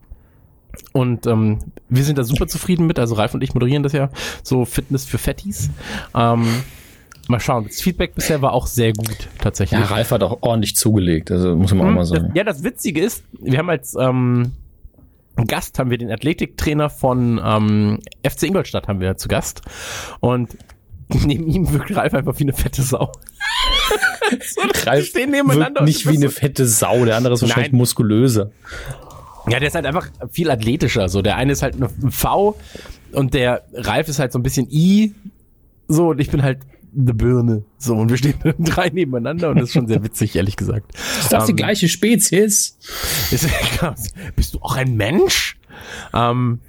[0.92, 2.98] Und ähm, wir sind da super zufrieden mit.
[2.98, 4.10] Also Ralf und ich moderieren das ja.
[4.42, 5.70] So Fitness für Fettis.
[6.14, 6.44] Ähm,
[7.28, 7.64] mal schauen.
[7.64, 9.80] Das Feedback bisher war auch sehr gut, tatsächlich.
[9.80, 12.30] Ja, Ralf hat auch ordentlich zugelegt, also muss man auch mal Das, sagen.
[12.34, 14.52] ja, das Witzige ist, wir haben als ähm,
[15.44, 19.62] Gast haben wir den Athletiktrainer von ähm, FC Ingolstadt haben wir zu Gast.
[20.20, 20.56] Und
[21.08, 23.12] neben ihm wirkt Ralf einfach wie eine fette Sau.
[24.46, 27.78] so, Ralf stehen nebeneinander wirkt nicht wie eine fette Sau, der andere ist wahrscheinlich Nein.
[27.78, 28.50] muskulöser.
[29.48, 31.08] Ja, der ist halt einfach viel athletischer.
[31.08, 32.56] So, der eine ist halt ein V
[33.12, 35.14] und der Ralf ist halt so ein bisschen I.
[35.86, 36.58] So, und ich bin halt
[36.96, 37.64] eine Birne.
[37.78, 40.92] So, und wir stehen drei nebeneinander und das ist schon sehr witzig, ehrlich gesagt.
[41.20, 42.78] Ist das die Ähm, gleiche Spezies?
[43.30, 43.48] Ist,
[44.36, 45.58] bist du auch ein Mensch?
[46.14, 46.60] Ähm,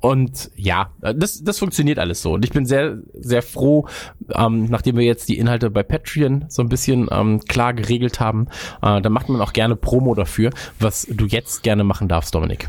[0.00, 2.32] und ja, das, das funktioniert alles so.
[2.34, 3.86] Und ich bin sehr, sehr froh,
[4.34, 8.46] ähm, nachdem wir jetzt die Inhalte bei Patreon so ein bisschen ähm, klar geregelt haben,
[8.82, 12.68] äh, da macht man auch gerne Promo dafür, was du jetzt gerne machen darfst, Dominik.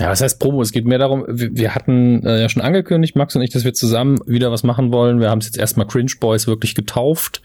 [0.00, 0.60] Ja, was heißt Promo?
[0.60, 3.64] Es geht mehr darum, wir, wir hatten äh, ja schon angekündigt, Max und ich, dass
[3.64, 5.20] wir zusammen wieder was machen wollen.
[5.20, 7.42] Wir haben es jetzt erstmal Cringe Boys wirklich getauft.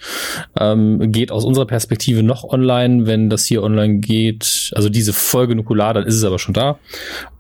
[0.59, 4.71] Ähm, geht aus unserer Perspektive noch online, wenn das hier online geht.
[4.73, 6.79] Also diese Folge Nukular, dann ist es aber schon da.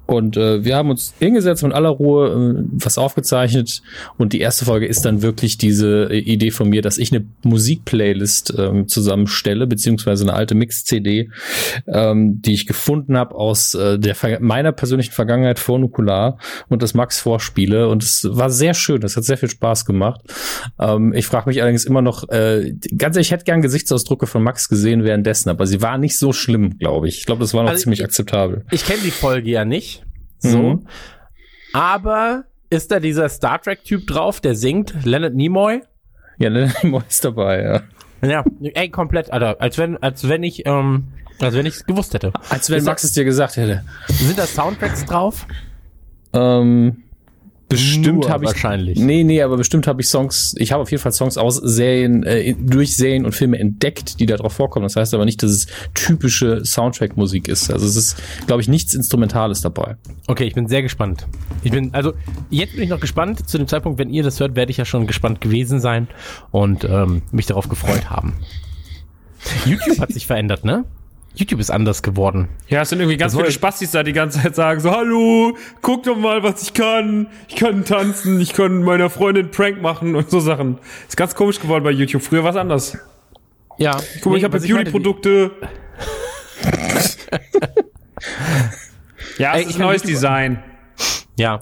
[0.09, 3.81] Und äh, wir haben uns hingesetzt mit aller Ruhe äh, was aufgezeichnet.
[4.17, 8.53] Und die erste Folge ist dann wirklich diese Idee von mir, dass ich eine Musikplaylist
[8.57, 11.29] ähm, zusammenstelle, beziehungsweise eine alte Mix-CD,
[11.87, 16.37] ähm, die ich gefunden habe aus äh, der meiner persönlichen Vergangenheit vor Nukular
[16.69, 17.87] und das Max vorspiele.
[17.87, 19.01] Und es war sehr schön.
[19.01, 20.21] Das hat sehr viel Spaß gemacht.
[20.79, 24.41] Ähm, ich frage mich allerdings immer noch, äh, ganz ehrlich, ich hätte gern Gesichtsausdrucke von
[24.43, 27.19] Max gesehen währenddessen, aber sie war nicht so schlimm, glaube ich.
[27.19, 28.65] Ich glaube, das war noch Also ziemlich ich- akzeptabel.
[28.71, 29.98] Ich kenne die Folge ja nicht.
[30.39, 30.57] So.
[30.57, 30.87] Mhm.
[31.73, 34.93] Aber ist da dieser Star Trek-Typ drauf, der singt?
[35.05, 35.81] Leonard Nimoy?
[36.37, 37.81] Ja, Leonard Nimoy ist dabei, ja.
[38.27, 39.61] Ja, ey, komplett, Alter.
[39.61, 41.05] Als wenn, als wenn ich, ähm,
[41.39, 42.33] als wenn ich es gewusst hätte.
[42.49, 43.83] Als wenn Max es dir gesagt hätte.
[44.07, 45.47] Sind da Soundtracks drauf?
[46.33, 47.03] Ähm,
[47.69, 48.99] bestimmt habe ich wahrscheinlich.
[48.99, 52.23] Nee, nee, aber bestimmt habe ich Songs, ich habe auf jeden Fall Songs aus Serien
[52.23, 54.83] äh, durch Serien und Filme entdeckt, die da drauf vorkommen.
[54.83, 57.71] Das heißt aber nicht, dass es typische Soundtrack Musik ist.
[57.71, 59.95] Also es ist, glaube ich, nichts instrumentales dabei.
[60.27, 61.27] Okay, ich bin sehr gespannt.
[61.63, 62.13] Ich bin, also,
[62.49, 63.47] jetzt bin ich noch gespannt.
[63.47, 66.07] Zu dem Zeitpunkt, wenn ihr das hört, werde ich ja schon gespannt gewesen sein
[66.51, 68.33] und ähm, mich darauf gefreut haben.
[69.65, 70.85] YouTube hat sich verändert, ne?
[71.35, 72.49] YouTube ist anders geworden.
[72.67, 75.55] Ja, es sind irgendwie ganz Das viele Spastis da, die ganze Zeit sagen so, hallo,
[75.81, 77.27] guck doch mal, was ich kann.
[77.47, 80.79] Ich kann tanzen, ich kann meiner Freundin Prank machen und so Sachen.
[81.07, 82.21] Ist ganz komisch geworden bei YouTube.
[82.23, 82.97] Früher war es anders.
[83.77, 83.95] Ja.
[84.21, 85.51] Guck mal, ich habe Beauty-Produkte.
[89.37, 90.63] ja, Ey, es ich ist neues YouTube- Design.
[91.37, 91.61] Ja.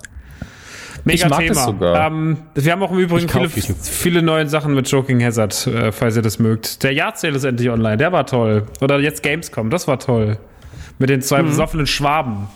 [1.08, 1.54] Mega Ich mag Thema.
[1.54, 2.08] das sogar.
[2.08, 3.50] Ähm, wir haben auch im Übrigen viele,
[3.82, 6.84] viele neue Sachen mit Joking Hazard, äh, falls ihr das mögt.
[6.84, 8.64] Der Jahrzähl ist endlich online, der war toll.
[8.82, 10.38] Oder jetzt Gamescom, das war toll.
[11.00, 11.24] Mit den Mhm.
[11.24, 12.48] zwei besoffenen Schwaben.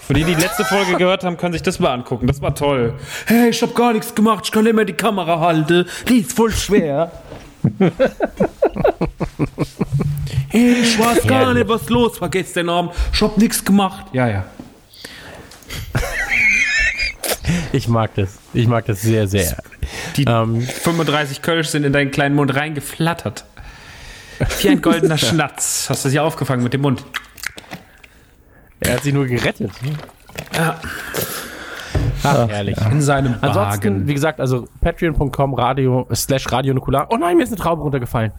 [0.00, 2.26] Für die, die die letzte Folge gehört haben, können sich das mal angucken.
[2.26, 2.94] Das war toll.
[3.26, 5.86] Hey, ich hab gar nichts gemacht, ich kann immer die Kamera halten.
[6.08, 7.12] Die ist voll schwer.
[10.48, 12.92] hey, ich weiß gar nicht, was los war gestern Abend.
[13.12, 14.06] Ich hab nichts gemacht.
[14.12, 14.44] Ja, ja.
[17.72, 18.38] Ich mag das.
[18.52, 19.56] Ich mag das sehr, sehr.
[20.16, 23.44] Die Ähm, 35 Kölsch sind in deinen kleinen Mund reingeflattert.
[24.60, 25.86] Wie ein goldener Schnatz.
[25.88, 27.04] Hast du sie aufgefangen mit dem Mund?
[28.80, 29.70] er hat sich nur gerettet.
[30.56, 30.80] Ja.
[32.22, 32.76] Ach, herrlich.
[32.90, 34.06] In seinem Ansonsten, Wagen.
[34.08, 37.06] wie gesagt, also patreon.com radio slash radio Nukular.
[37.10, 38.32] Oh nein, mir ist eine Traube runtergefallen.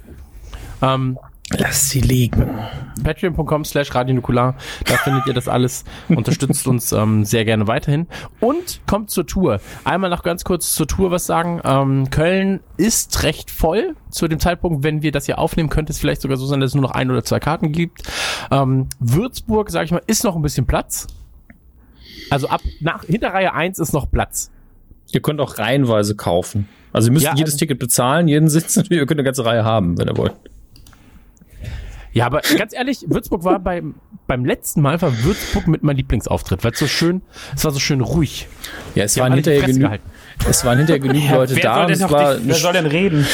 [0.81, 1.17] Ähm,
[1.57, 2.57] Lass sie liegen.
[3.03, 4.55] patreon.com slash radio Nukular.
[4.85, 5.83] Da findet ihr das alles.
[6.09, 8.07] Unterstützt uns ähm, sehr gerne weiterhin.
[8.39, 9.59] Und kommt zur Tour.
[9.83, 11.61] Einmal noch ganz kurz zur Tour was sagen.
[11.63, 13.95] Ähm, Köln ist recht voll.
[14.09, 16.71] Zu dem Zeitpunkt, wenn wir das hier aufnehmen, könnte es vielleicht sogar so sein, dass
[16.71, 18.03] es nur noch ein oder zwei Karten gibt.
[18.49, 21.07] Ähm, Würzburg, sage ich mal, ist noch ein bisschen Platz.
[22.29, 24.51] Also ab nach hinter Reihe 1 ist noch Platz.
[25.11, 26.69] Ihr könnt auch reihenweise kaufen.
[26.93, 28.77] Also ihr müsst Ja, jedes also- Ticket bezahlen, jeden Sitz.
[28.89, 30.33] Ihr könnt eine ganze Reihe haben, wenn ihr wollt.
[32.13, 33.95] Ja, aber ganz ehrlich, Würzburg war beim,
[34.27, 37.21] beim letzten Mal war Würzburg mit meinem Lieblingsauftritt, weil es so schön,
[37.55, 38.47] es war so schön ruhig.
[38.95, 40.03] Ja, es waren hinterher gehalten.
[40.47, 43.25] es waren hinterher genug Leute wer da und es war, dich, wer soll denn reden?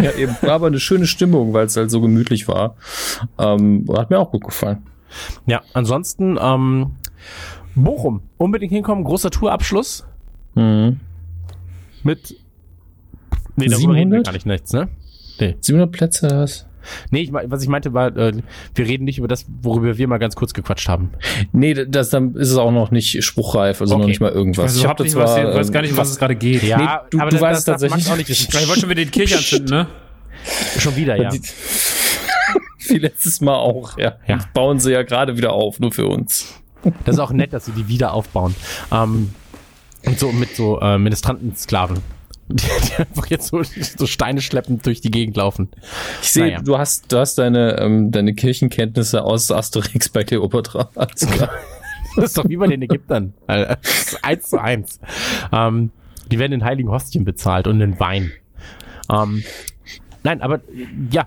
[0.00, 2.76] ja, eben, war aber eine schöne Stimmung, weil es halt so gemütlich war.
[3.38, 4.86] Ähm, hat mir auch gut gefallen.
[5.46, 6.92] Ja, ansonsten, ähm,
[7.74, 10.06] Bochum, unbedingt hinkommen, großer Tourabschluss
[10.54, 11.00] Mhm.
[12.04, 12.36] mit,
[13.56, 14.24] nee, darüber reden wir 700?
[14.26, 14.88] gar nicht nichts, ne?
[15.60, 16.66] 700 Plätze was?
[17.10, 18.32] Nee, ich, was ich meinte war, äh,
[18.74, 21.10] wir reden nicht über das, worüber wir mal ganz kurz gequatscht haben.
[21.52, 24.10] Nee, das, dann ist es auch noch nicht spruchreif, also noch Okay.
[24.10, 24.64] nicht mal irgendwas.
[24.64, 26.62] Also, ich hab nicht, was, weiß gar nicht, um was es gerade geht.
[26.62, 26.70] Nee,
[27.10, 28.30] du- du weißt es darf tatsächlich auch nicht.
[28.30, 29.86] Ich wollte schon wieder die Kirche anzünden, ne?
[30.78, 31.30] Schon wieder, ja.
[32.88, 34.16] Wie letztes Mal auch, ja.
[34.26, 34.38] Ja.
[34.52, 36.60] Bauen sie ja gerade wieder auf, nur für uns.
[37.06, 38.54] Das ist auch nett, dass sie die wieder aufbauen.
[38.92, 39.30] Ähm,
[40.04, 41.98] und so mit so äh, Ministrantensklaven.
[42.48, 45.70] Die, die einfach jetzt so, so Steine schleppend durch die Gegend laufen.
[46.20, 46.60] Ich sehe, Naja.
[46.62, 50.90] du hast, du hast deine, ähm, deine Kirchenkenntnisse aus Asterix bei Cleopatra.
[50.94, 51.50] Alles klar.
[52.16, 53.32] Das ist doch wie bei den Ägyptern.
[53.82, 55.00] Ist eins zu eins.
[55.52, 55.90] Ähm,
[56.30, 58.30] die werden in heiligen Hostien bezahlt und in Wein.
[59.10, 59.42] Ähm,
[60.22, 60.60] nein, aber
[61.10, 61.26] ja,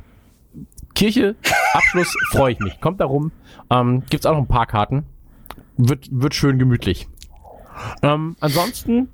[0.95, 1.35] Kirche,
[1.73, 2.79] Abschluss, freue ich mich.
[2.79, 3.31] Kommt da rum.
[3.69, 5.03] Ähm, gibt's auch noch ein paar Karten.
[5.77, 7.07] Wird, wird schön gemütlich.
[8.01, 9.09] Ähm, ansonsten,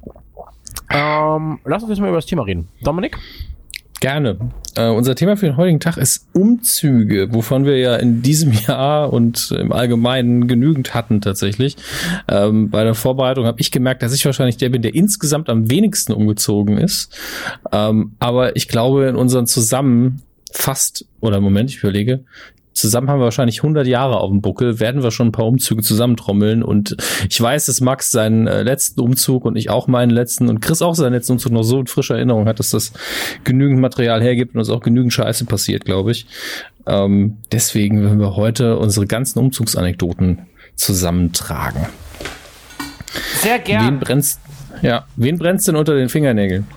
[0.94, 2.70] ähm, lass uns jetzt mal über das Thema reden.
[2.82, 3.18] Dominik?
[4.04, 4.38] Gerne.
[4.76, 9.14] Äh, unser Thema für den heutigen Tag ist Umzüge, wovon wir ja in diesem Jahr
[9.14, 11.78] und im Allgemeinen genügend hatten tatsächlich.
[12.28, 15.72] Ähm, bei der Vorbereitung habe ich gemerkt, dass ich wahrscheinlich der bin, der insgesamt am
[15.72, 17.18] wenigsten umgezogen ist.
[17.72, 22.26] Ähm, aber ich glaube, in unseren zusammen fast, oder Moment, ich überlege,
[22.74, 25.82] zusammen haben wir wahrscheinlich 100 Jahre auf dem Buckel, werden wir schon ein paar Umzüge
[25.82, 26.96] zusammentrommeln und
[27.30, 30.82] ich weiß, dass Max seinen äh, letzten Umzug und ich auch meinen letzten und Chris
[30.82, 32.94] auch seinen letzten Umzug noch so in frischer Erinnerung hat, dass das
[33.44, 36.26] genügend Material hergibt und es auch genügend Scheiße passiert, glaube ich.
[36.86, 41.88] Ähm, deswegen werden wir heute unsere ganzen Umzugsanekdoten zusammentragen.
[43.42, 44.00] Sehr Wen gern.
[44.00, 44.40] brennst,
[44.82, 46.68] ja, wen brennst denn unter den Fingernägeln?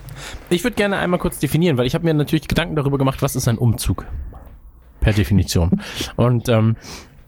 [0.51, 3.37] Ich würde gerne einmal kurz definieren, weil ich habe mir natürlich Gedanken darüber gemacht, was
[3.37, 4.07] ist ein Umzug?
[5.07, 5.71] Per Definition.
[6.16, 6.75] Und ähm,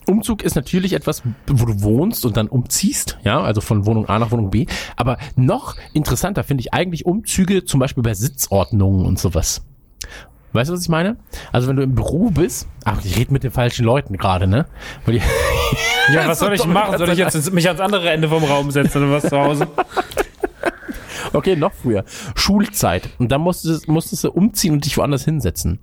[0.05, 4.19] Umzug ist natürlich etwas, wo du wohnst und dann umziehst, ja, also von Wohnung A
[4.19, 4.65] nach Wohnung B.
[4.97, 9.65] Aber noch interessanter finde ich eigentlich Umzüge zum Beispiel bei Sitzordnungen und sowas.
[10.51, 11.15] Weißt du, was ich meine?
[11.53, 14.65] Also wenn du im Büro bist, ach, ich rede mit den falschen Leuten gerade, ne?
[16.11, 16.97] Ja, was soll ich machen?
[16.97, 19.67] Soll ich jetzt mich ans andere Ende vom Raum setzen oder was zu Hause?
[21.33, 22.03] Okay, noch früher.
[22.35, 23.09] Schulzeit.
[23.19, 25.79] Und dann musstest, musstest du umziehen und dich woanders hinsetzen.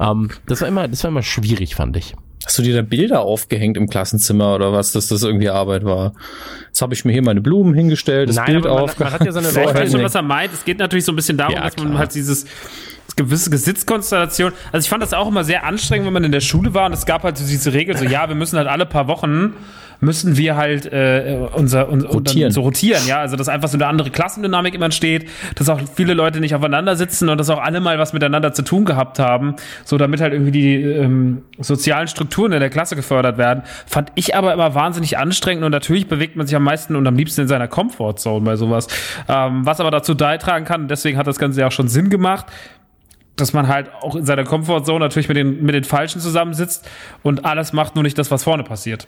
[0.00, 2.14] Ähm, das war immer, das war immer schwierig, fand ich.
[2.44, 6.14] Hast du dir da Bilder aufgehängt im Klassenzimmer oder was, dass das irgendwie Arbeit war?
[6.68, 9.32] Jetzt habe ich mir hier meine Blumen hingestellt, das Nein, Bild aber man- hat ja
[9.32, 10.52] so eine Ich weiß schon, was er meint.
[10.54, 12.46] Es geht natürlich so ein bisschen darum, Ja, dass man halt dieses
[13.16, 14.52] gewisse Gesitzkonstellation.
[14.72, 16.92] Also ich fand das auch immer sehr anstrengend, wenn man in der Schule war und
[16.92, 19.54] es gab halt so diese Regel, so ja, wir müssen halt alle paar Wochen
[20.00, 22.52] müssen wir halt äh, unser, unser Rotieren.
[22.52, 26.14] so rotieren, ja, also dass einfach so eine andere Klassendynamik immer entsteht, dass auch viele
[26.14, 29.56] Leute nicht aufeinander sitzen und dass auch alle mal was miteinander zu tun gehabt haben,
[29.84, 34.34] so damit halt irgendwie die ähm, sozialen Strukturen in der Klasse gefördert werden, fand ich
[34.34, 37.48] aber immer wahnsinnig anstrengend und natürlich bewegt man sich am meisten und am liebsten in
[37.48, 38.86] seiner Comfortzone bei sowas,
[39.28, 42.10] ähm, was aber dazu beitragen kann, und deswegen hat das Ganze ja auch schon Sinn
[42.10, 42.46] gemacht,
[43.36, 46.88] dass man halt auch in seiner Comfortzone natürlich mit den, mit den Falschen zusammensitzt
[47.22, 49.06] und alles macht, nur nicht das, was vorne passiert.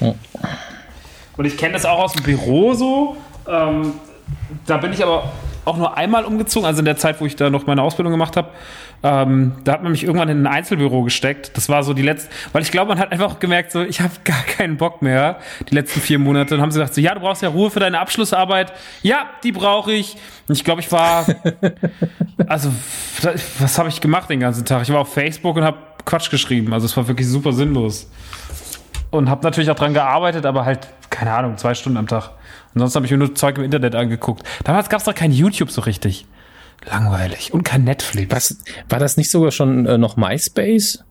[0.00, 3.16] Und ich kenne das auch aus dem Büro so.
[3.48, 3.94] Ähm,
[4.66, 5.30] da bin ich aber
[5.64, 8.36] auch nur einmal umgezogen, also in der Zeit, wo ich da noch meine Ausbildung gemacht
[8.36, 8.48] habe.
[9.02, 11.56] Ähm, da hat man mich irgendwann in ein Einzelbüro gesteckt.
[11.56, 14.12] Das war so die letzte, weil ich glaube, man hat einfach gemerkt, so ich habe
[14.24, 16.54] gar keinen Bock mehr die letzten vier Monate.
[16.54, 18.72] Und haben sie gesagt, so ja, du brauchst ja Ruhe für deine Abschlussarbeit.
[19.02, 20.16] Ja, die brauche ich.
[20.48, 21.24] Und ich glaube, ich war,
[22.46, 22.70] also
[23.58, 24.82] was habe ich gemacht den ganzen Tag?
[24.82, 26.72] Ich war auf Facebook und habe Quatsch geschrieben.
[26.74, 28.10] Also es war wirklich super sinnlos
[29.10, 32.30] und habe natürlich auch dran gearbeitet, aber halt, keine Ahnung, zwei Stunden am Tag.
[32.74, 34.46] Und sonst habe ich mir nur Zeug im Internet angeguckt.
[34.64, 36.26] Damals gab es doch kein YouTube so richtig.
[36.88, 37.52] Langweilig.
[37.52, 38.34] Und kein Netflix.
[38.34, 41.04] Was, war das nicht sogar schon äh, noch MySpace?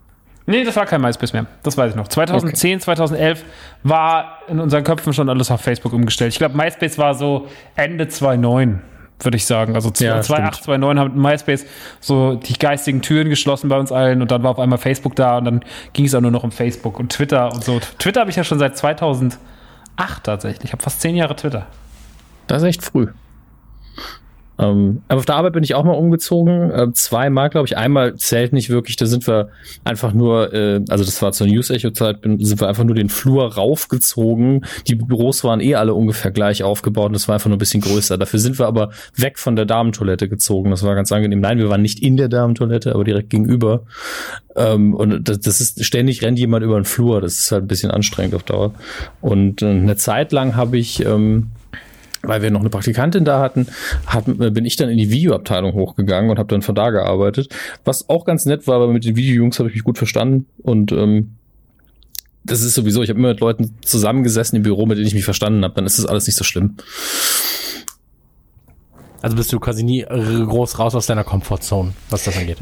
[0.46, 1.46] Nee, das war kein MySpace mehr.
[1.62, 2.08] Das weiß ich noch.
[2.08, 3.44] 2010, 2011
[3.84, 6.34] war in unseren Köpfen schon alles auf Facebook umgestellt.
[6.34, 8.82] Ich glaube, MySpace war so Ende 2009,
[9.22, 9.76] würde ich sagen.
[9.76, 11.66] Also Ja, 2008, 2009 hat MySpace
[12.00, 15.38] so die geistigen Türen geschlossen bei uns allen und dann war auf einmal Facebook da
[15.38, 17.80] und dann ging es auch nur noch um Facebook und Twitter und so.
[17.98, 19.40] Twitter habe ich ja schon seit 2008
[20.24, 20.66] tatsächlich.
[20.66, 21.68] Ich habe fast zehn Jahre Twitter.
[22.48, 23.08] Das ist echt früh.
[24.60, 26.70] Ähm, aber auf der Arbeit bin ich auch mal umgezogen.
[26.72, 27.78] Äh, zweimal, glaube ich.
[27.78, 28.98] Einmal zählt nicht wirklich.
[28.98, 29.50] Da sind wir
[29.86, 34.66] einfach nur, äh, also das war zur News-Echo-Zeit, sind wir einfach nur den Flur raufgezogen.
[34.88, 37.82] Die Büros waren eh alle ungefähr gleich aufgebaut und das war einfach nur ein bisschen
[37.82, 38.18] größer.
[38.18, 40.72] Dafür sind wir aber weg von der Damentoilette gezogen.
[40.72, 41.40] Das war ganz angenehm.
[41.40, 43.86] Nein, wir waren nicht in der Damentoilette, aber direkt gegenüber.
[44.58, 47.22] Ähm, und das, das ist ständig rennt jemand über den Flur.
[47.22, 48.74] Das ist halt ein bisschen anstrengend auf Dauer.
[49.22, 51.52] Und äh, eine Zeit lang habe ich ähm,
[52.22, 53.68] weil wir noch eine Praktikantin da hatten,
[54.06, 57.50] hat, äh, bin ich dann in die Videoabteilung hochgegangen und habe dann von da gearbeitet.
[57.86, 60.92] Was auch ganz nett war, aber mit den Videojungs habe ich mich gut verstanden und
[60.92, 61.36] ähm,
[62.44, 65.26] das ist sowieso, ich habe immer mit Leuten zusammengesessen im Büro, mit denen ich mich
[65.26, 66.76] verstanden habe, dann ist das alles nicht so schlimm.
[69.22, 72.58] Also bist du quasi nie groß raus aus deiner Comfortzone, was das angeht.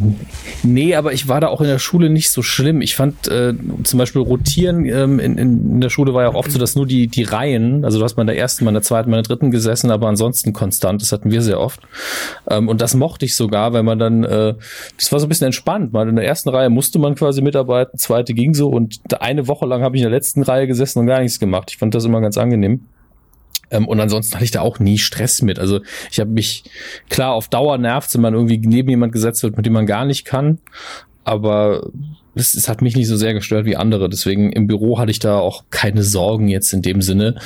[0.64, 2.82] Nee, aber ich war da auch in der Schule nicht so schlimm.
[2.82, 6.52] Ich fand äh, zum Beispiel Rotieren ähm, in, in der Schule war ja auch oft
[6.52, 8.76] so, dass nur die, die Reihen, also du hast mal in der ersten, mal in
[8.76, 11.02] der zweiten, mal in der dritten gesessen, aber ansonsten konstant.
[11.02, 11.82] Das hatten wir sehr oft.
[12.50, 14.56] Ähm, und das mochte ich sogar, weil man dann, äh,
[14.98, 15.94] das war so ein bisschen entspannt.
[15.94, 19.66] Mal in der ersten Reihe musste man quasi mitarbeiten, zweite ging so und eine Woche
[19.66, 21.70] lang habe ich in der letzten Reihe gesessen und gar nichts gemacht.
[21.72, 22.82] Ich fand das immer ganz angenehm.
[23.72, 25.60] Ähm, und ansonsten hatte ich da auch nie Stress mit.
[25.60, 26.64] Also ich habe mich,
[27.10, 30.06] klar, auf Dauer nervt, wenn man irgendwie neben jemand gesetzt wird, mit dem man gar
[30.06, 30.60] nicht kann.
[31.24, 31.90] Aber
[32.36, 34.10] es, es hat mich nicht so sehr gestört wie andere.
[34.10, 37.40] Deswegen im Büro hatte ich da auch keine Sorgen jetzt in dem Sinne.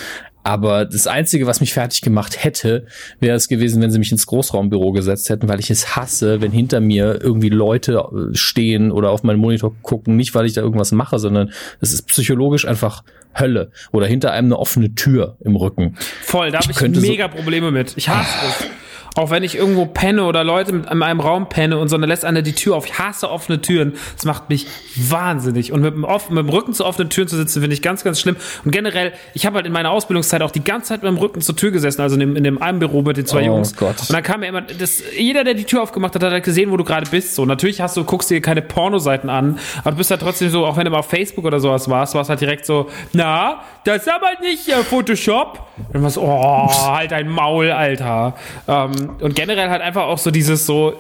[0.43, 2.87] Aber das Einzige, was mich fertig gemacht hätte,
[3.19, 6.51] wäre es gewesen, wenn sie mich ins Großraumbüro gesetzt hätten, weil ich es hasse, wenn
[6.51, 10.15] hinter mir irgendwie Leute äh, stehen oder auf meinen Monitor gucken.
[10.15, 13.03] Nicht, weil ich da irgendwas mache, sondern es ist psychologisch einfach
[13.37, 13.71] Hölle.
[13.91, 15.95] Oder hinter einem eine offene Tür im Rücken.
[16.23, 17.93] Voll, da habe ich könnte so- mega Probleme mit.
[17.95, 18.67] Ich hasse es.
[19.15, 22.07] Auch wenn ich irgendwo penne oder Leute mit in einem Raum penne und so, dann
[22.07, 22.85] lässt einer die Tür auf.
[22.85, 23.93] Ich hasse offene Türen.
[24.15, 25.73] Das macht mich wahnsinnig.
[25.73, 28.03] Und mit dem, off- mit dem Rücken zu offenen Türen zu sitzen, finde ich ganz,
[28.05, 28.37] ganz schlimm.
[28.63, 31.41] Und generell, ich habe halt in meiner Ausbildungszeit auch die ganze Zeit mit dem Rücken
[31.41, 33.75] zur Tür gesessen, also in dem, in dem einen Büro mit den zwei Oh Jungs.
[33.75, 33.99] Gott.
[33.99, 36.71] Und dann kam mir immer, das, jeder, der die Tür aufgemacht hat, hat halt gesehen,
[36.71, 37.35] wo du gerade bist.
[37.35, 40.65] So, natürlich hast du, guckst dir keine Pornoseiten an, aber du bist halt trotzdem so,
[40.65, 44.03] auch wenn du mal auf Facebook oder sowas warst, warst halt direkt so, na, das
[44.03, 45.67] ist aber nicht äh, Photoshop.
[45.77, 48.35] Und dann warst du, oh, halt dein Maul, Alter.
[48.67, 50.93] Ähm, und generell halt einfach auch so dieses so,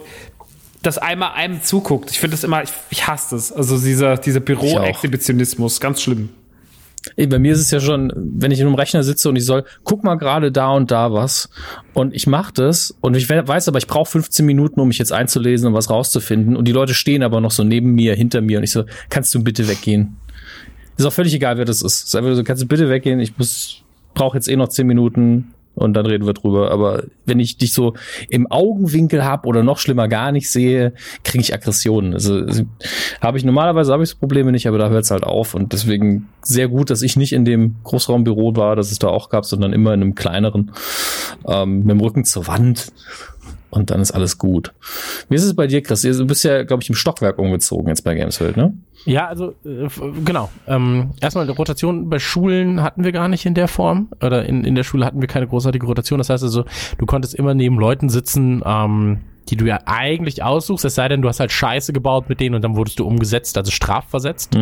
[0.81, 2.09] dass einmal einem zuguckt.
[2.11, 3.51] Ich finde das immer, ich, ich hasse das.
[3.51, 6.29] Also dieser, dieser Büro-Exhibitionismus, ganz schlimm.
[7.15, 9.45] Ey, Bei mir ist es ja schon, wenn ich in einem Rechner sitze und ich
[9.45, 11.49] soll, guck mal gerade da und da was
[11.95, 14.99] und ich mache das und ich we- weiß aber, ich brauche 15 Minuten, um mich
[14.99, 18.41] jetzt einzulesen und was rauszufinden und die Leute stehen aber noch so neben mir, hinter
[18.41, 20.17] mir und ich so, kannst du bitte weggehen?
[20.95, 22.03] Ist auch völlig egal, wer das ist.
[22.05, 23.19] Ist einfach so, kannst du bitte weggehen?
[23.19, 23.81] Ich muss,
[24.13, 26.71] brauche jetzt eh noch 10 Minuten und dann reden wir drüber.
[26.71, 27.93] Aber wenn ich dich so
[28.29, 32.13] im Augenwinkel hab oder noch schlimmer gar nicht sehe, kriege ich Aggressionen.
[32.13, 32.45] Also
[33.21, 35.73] habe ich normalerweise habe ich so Probleme nicht, aber da hört es halt auf und
[35.73, 39.45] deswegen sehr gut, dass ich nicht in dem Großraumbüro war, das es da auch gab,
[39.45, 40.71] sondern immer in einem kleineren
[41.47, 42.91] ähm, mit dem Rücken zur Wand.
[43.71, 44.73] Und dann ist alles gut.
[45.29, 46.01] Wie ist es bei dir, Chris?
[46.01, 48.73] Du bist ja, glaube ich, im Stockwerk umgezogen jetzt bei Gamesfeld, ne?
[49.05, 49.87] Ja, also äh,
[50.23, 50.49] genau.
[50.67, 54.09] Ähm, erstmal die Rotation bei Schulen hatten wir gar nicht in der Form.
[54.21, 56.17] Oder in, in der Schule hatten wir keine großartige Rotation.
[56.17, 56.65] Das heißt also,
[56.97, 61.21] du konntest immer neben Leuten sitzen, ähm, die du ja eigentlich aussuchst, es sei denn,
[61.21, 64.55] du hast halt Scheiße gebaut mit denen und dann wurdest du umgesetzt, also strafversetzt.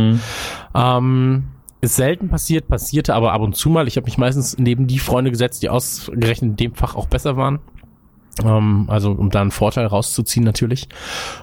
[0.76, 1.43] Ähm,
[1.82, 3.88] ist selten passiert, passierte aber ab und zu mal.
[3.88, 7.38] Ich habe mich meistens neben die Freunde gesetzt, die ausgerechnet in dem Fach auch besser
[7.38, 7.60] waren.
[8.43, 10.88] Ähm, also um da einen Vorteil rauszuziehen natürlich.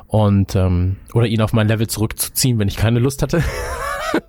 [0.07, 3.43] Und ähm, oder ihn auf mein Level zurückzuziehen, wenn ich keine Lust hatte.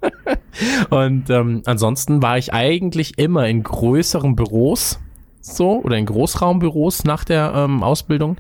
[0.89, 4.99] und ähm, ansonsten war ich eigentlich immer in größeren Büros
[5.41, 8.38] so oder in Großraumbüros nach der ähm, Ausbildung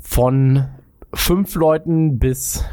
[0.00, 0.66] von
[1.12, 2.64] fünf Leuten bis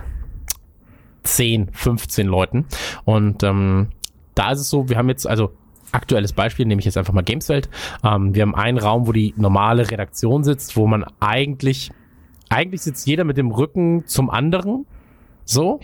[1.23, 2.65] 10, 15 Leuten.
[3.03, 3.89] Und ähm,
[4.35, 5.51] da ist es so, wir haben jetzt, also
[5.97, 7.69] aktuelles Beispiel, nehme ich jetzt einfach mal Gameswelt.
[8.03, 11.91] Ähm, wir haben einen Raum, wo die normale Redaktion sitzt, wo man eigentlich,
[12.49, 14.86] eigentlich sitzt jeder mit dem Rücken zum anderen.
[15.43, 15.79] So.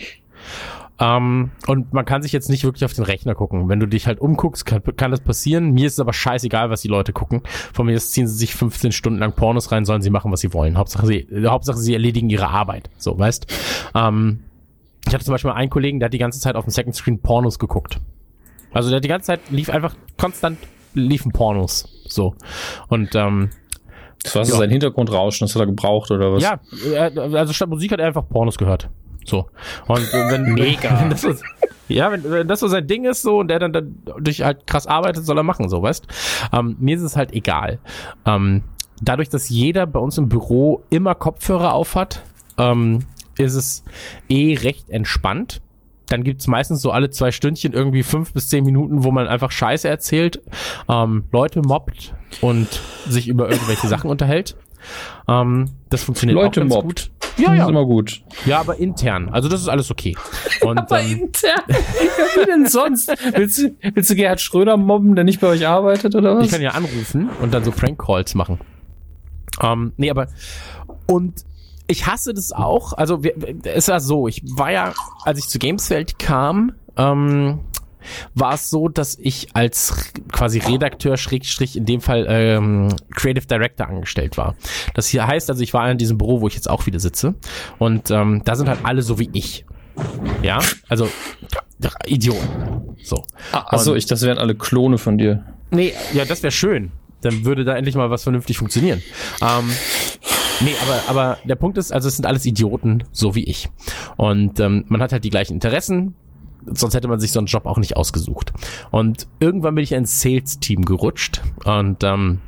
[0.99, 3.67] Ähm, und man kann sich jetzt nicht wirklich auf den Rechner gucken.
[3.67, 5.71] Wenn du dich halt umguckst, kann, kann das passieren.
[5.71, 7.41] Mir ist es aber scheißegal, was die Leute gucken.
[7.73, 10.53] Von mir ziehen sie sich 15 Stunden lang Pornos rein, sollen sie machen, was sie
[10.53, 10.77] wollen.
[10.77, 12.89] Hauptsache sie, Hauptsache sie erledigen ihre Arbeit.
[12.97, 13.47] So, weißt?
[13.95, 14.43] Ähm,
[15.07, 17.19] ich hatte zum Beispiel einen Kollegen, der hat die ganze Zeit auf dem Second Screen
[17.19, 17.99] Pornos geguckt.
[18.73, 20.57] Also der die ganze Zeit lief einfach konstant
[20.93, 21.87] liefen Pornos.
[22.07, 22.35] So.
[22.87, 23.49] Und ähm,
[24.23, 24.59] Das war so Ja.
[24.59, 26.43] sein Hintergrundrauschen, das hat er gebraucht oder was?
[26.43, 26.59] ja,
[27.33, 28.89] also statt Musik hat er einfach Pornos gehört.
[29.25, 29.47] So.
[29.87, 30.99] Und äh, wenn, Mega.
[31.01, 31.33] wenn das so,
[31.87, 34.67] ja, wenn, wenn das so sein Ding ist so und der dann, dann durch halt
[34.67, 36.05] krass arbeitet, soll er machen, so, weißt?
[36.53, 37.79] Ähm, mir ist es halt egal.
[38.25, 38.63] Ähm,
[39.01, 42.21] dadurch, dass jeder bei uns im Büro immer Kopfhörer auf hat,
[42.57, 42.99] ähm,
[43.37, 43.83] ist es
[44.29, 45.61] eh recht entspannt.
[46.13, 49.49] Dann gibt's meistens so alle zwei Stündchen irgendwie fünf bis zehn Minuten, wo man einfach
[49.49, 50.43] Scheiße erzählt,
[50.87, 52.67] ähm, Leute mobbt und
[53.09, 54.55] sich über irgendwelche Sachen unterhält.
[55.27, 56.85] Ähm, das funktioniert Leute auch ganz mobbt.
[56.85, 57.11] gut.
[57.37, 57.69] Ja, Ja, ist ja.
[57.69, 58.21] immer gut.
[58.45, 59.29] Ja, aber intern.
[59.29, 60.15] Also das ist alles okay.
[60.61, 61.61] Und, ähm, intern.
[61.67, 61.75] Ja,
[62.41, 63.11] wie denn sonst?
[63.33, 66.45] Willst du, willst du Gerhard Schröder mobben, der nicht bei euch arbeitet oder was?
[66.45, 68.59] ich kann ja anrufen und dann so Prank-Calls machen.
[69.63, 70.27] Ähm, nee, aber
[71.07, 71.43] und
[71.87, 72.93] ich hasse das auch.
[72.93, 73.21] Also
[73.63, 74.93] es war so, ich war ja,
[75.25, 77.59] als ich zu Gamesfeld kam, ähm,
[78.35, 83.87] war es so, dass ich als quasi Redakteur, Schrägstrich, in dem Fall ähm, Creative Director
[83.87, 84.55] angestellt war.
[84.93, 87.35] Das hier heißt also, ich war in diesem Büro, wo ich jetzt auch wieder sitze.
[87.79, 89.65] Und ähm, da sind halt alle so wie ich.
[90.41, 91.07] Ja, also
[92.05, 92.95] Idioten.
[93.03, 93.25] So.
[93.51, 95.45] Achso, ich, das wären alle Klone von dir.
[95.71, 96.91] Nee, ja, das wäre schön.
[97.21, 99.01] Dann würde da endlich mal was vernünftig funktionieren.
[99.41, 99.69] Ähm,
[100.61, 103.69] nee, aber, aber der Punkt ist, also es sind alles Idioten, so wie ich.
[104.17, 106.15] Und ähm, man hat halt die gleichen Interessen,
[106.65, 108.53] sonst hätte man sich so einen Job auch nicht ausgesucht.
[108.91, 112.39] Und irgendwann bin ich ins Sales-Team gerutscht und ähm,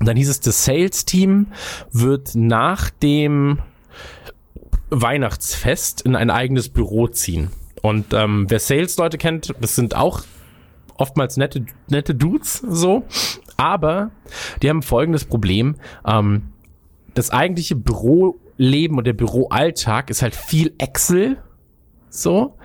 [0.00, 1.48] dann hieß es, das Sales-Team
[1.90, 3.58] wird nach dem
[4.90, 7.50] Weihnachtsfest in ein eigenes Büro ziehen.
[7.82, 10.22] Und ähm, wer Sales-Leute kennt, das sind auch
[10.96, 13.04] oftmals nette, nette Dudes so,
[13.56, 14.10] aber
[14.62, 15.76] die haben folgendes Problem.
[16.06, 16.52] Ähm,
[17.14, 21.38] das eigentliche Büroleben und der Büroalltag ist halt viel Excel,
[22.10, 22.56] so,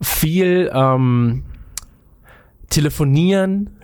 [0.00, 1.44] viel ähm,
[2.68, 3.78] Telefonieren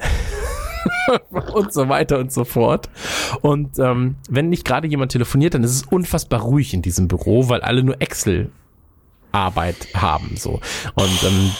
[1.53, 2.89] und so weiter und so fort.
[3.43, 7.49] Und ähm, wenn nicht gerade jemand telefoniert, dann ist es unfassbar ruhig in diesem Büro,
[7.49, 8.51] weil alle nur Excel
[9.39, 10.61] Arbeit haben so
[10.95, 11.53] und ähm,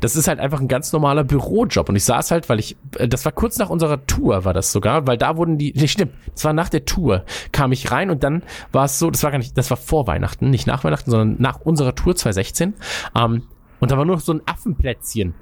[0.00, 3.08] das ist halt einfach ein ganz normaler Bürojob und ich saß halt, weil ich äh,
[3.08, 6.12] das war kurz nach unserer Tour war das sogar, weil da wurden die nee, stimmt,
[6.32, 8.42] das war nach der Tour kam ich rein und dann
[8.72, 11.36] war es so, das war gar nicht, das war vor Weihnachten, nicht nach Weihnachten, sondern
[11.40, 12.74] nach unserer Tour 2016
[13.16, 13.42] ähm,
[13.80, 15.34] und da war nur noch so ein Affenplätzchen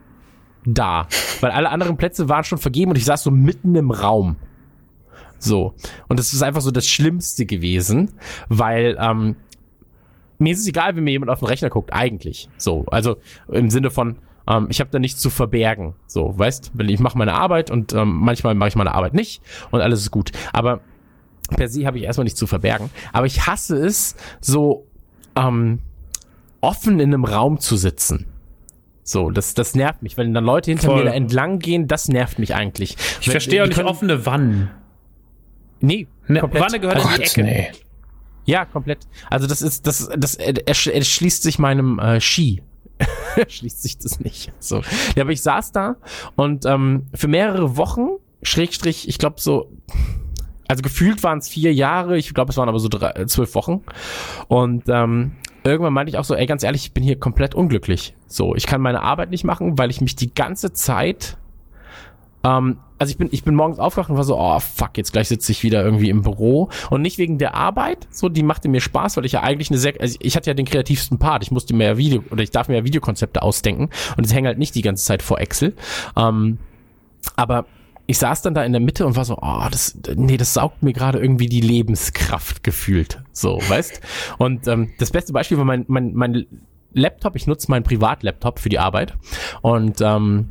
[0.65, 1.09] da,
[1.41, 4.37] weil alle anderen Plätze waren schon vergeben und ich saß so mitten im Raum.
[5.39, 5.75] So.
[6.09, 8.13] Und das ist einfach so das Schlimmste gewesen,
[8.49, 9.37] weil ähm,
[10.43, 12.49] mir ist es egal, wenn mir jemand auf den Rechner guckt, eigentlich.
[12.57, 13.17] So, also
[13.49, 14.17] im Sinne von,
[14.49, 15.95] ähm, ich habe da nichts zu verbergen.
[16.07, 19.43] So, weißt, wenn ich mache meine Arbeit und ähm, manchmal mache ich meine Arbeit nicht
[19.71, 20.33] und alles ist gut.
[20.53, 20.81] Aber
[21.49, 22.91] per se habe ich erstmal nichts zu verbergen.
[23.13, 24.87] Aber ich hasse es, so
[25.37, 25.81] ähm,
[26.61, 28.27] offen in einem Raum zu sitzen.
[29.05, 30.99] So, das, das nervt mich, wenn dann Leute hinter Voll.
[31.01, 32.97] mir da entlang gehen, das nervt mich eigentlich.
[33.21, 34.71] Ich verstehe auch nicht offene Wannen.
[35.81, 36.41] Nee, Ne.
[36.53, 37.43] Wanne gehört in die Gott, Ecke.
[37.43, 37.69] nee.
[38.45, 39.07] Ja, komplett.
[39.31, 42.63] Also das ist, das, das ersch- erschließt sich meinem äh, Ski.
[43.37, 44.53] erschließt sich das nicht.
[44.59, 44.83] So.
[45.17, 45.97] Ja, aber ich saß da
[46.37, 48.09] und ähm, für mehrere Wochen,
[48.43, 49.71] Schrägstrich, ich glaube so,
[50.69, 53.55] also gefühlt waren es vier Jahre, ich glaube es waren aber so drei, äh, zwölf
[53.55, 53.83] Wochen.
[54.49, 55.33] Und ähm,
[55.65, 58.15] irgendwann meinte ich auch so, ey, ganz ehrlich, ich bin hier komplett unglücklich.
[58.27, 61.37] So, ich kann meine Arbeit nicht machen, weil ich mich die ganze Zeit
[62.45, 65.27] ähm, also ich bin, ich bin morgens aufgewacht und war so, oh fuck, jetzt gleich
[65.27, 66.71] sitze ich wieder irgendwie im Büro.
[66.89, 69.79] Und nicht wegen der Arbeit, so, die machte mir Spaß, weil ich ja eigentlich eine
[69.81, 71.43] sehr, also ich hatte ja den kreativsten Part.
[71.43, 73.91] Ich musste mir ja Video, oder ich darf mir ja Videokonzepte ausdenken.
[74.17, 75.75] Und ich hänge halt nicht die ganze Zeit vor Excel.
[76.17, 76.59] Ähm,
[77.35, 77.67] aber
[78.07, 80.85] ich saß dann da in der Mitte und war so, oh, das, nee, das saugt
[80.85, 83.21] mir gerade irgendwie die Lebenskraft gefühlt.
[83.33, 84.01] So, weißt?
[84.39, 86.47] Und ähm, das beste Beispiel war mein, mein, mein
[86.93, 89.15] Laptop, ich nutze meinen Privatlaptop für die Arbeit.
[89.61, 90.51] Und ähm,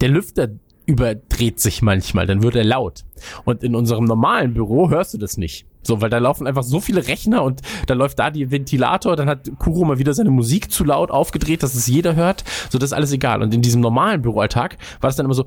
[0.00, 0.50] der Lüfter
[0.90, 3.04] überdreht sich manchmal, dann wird er laut.
[3.44, 5.66] Und in unserem normalen Büro hörst du das nicht.
[5.82, 9.28] So, weil da laufen einfach so viele Rechner und da läuft da die Ventilator, dann
[9.28, 12.44] hat Kuro mal wieder seine Musik zu laut aufgedreht, dass es jeder hört.
[12.68, 13.40] So, das ist alles egal.
[13.42, 15.46] Und in diesem normalen Büroalltag war das dann immer so.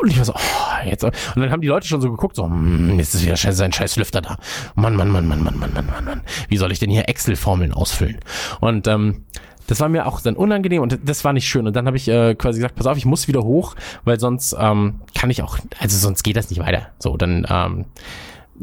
[0.00, 1.02] Und ich war so, oh, jetzt.
[1.02, 3.96] Und dann haben die Leute schon so geguckt, so, hm, jetzt ist wieder sein scheiß
[3.96, 4.36] Lüfter da.
[4.76, 6.20] Mann, Mann, Mann, Mann, Mann, Mann, Mann, Mann, Mann.
[6.48, 8.18] Wie soll ich denn hier Excel-Formeln ausfüllen?
[8.60, 9.24] Und ähm,
[9.68, 11.66] das war mir auch dann unangenehm und das war nicht schön.
[11.66, 14.56] Und dann habe ich äh, quasi gesagt, pass auf, ich muss wieder hoch, weil sonst
[14.58, 16.88] ähm, kann ich auch, also sonst geht das nicht weiter.
[16.98, 17.84] So, dann ähm,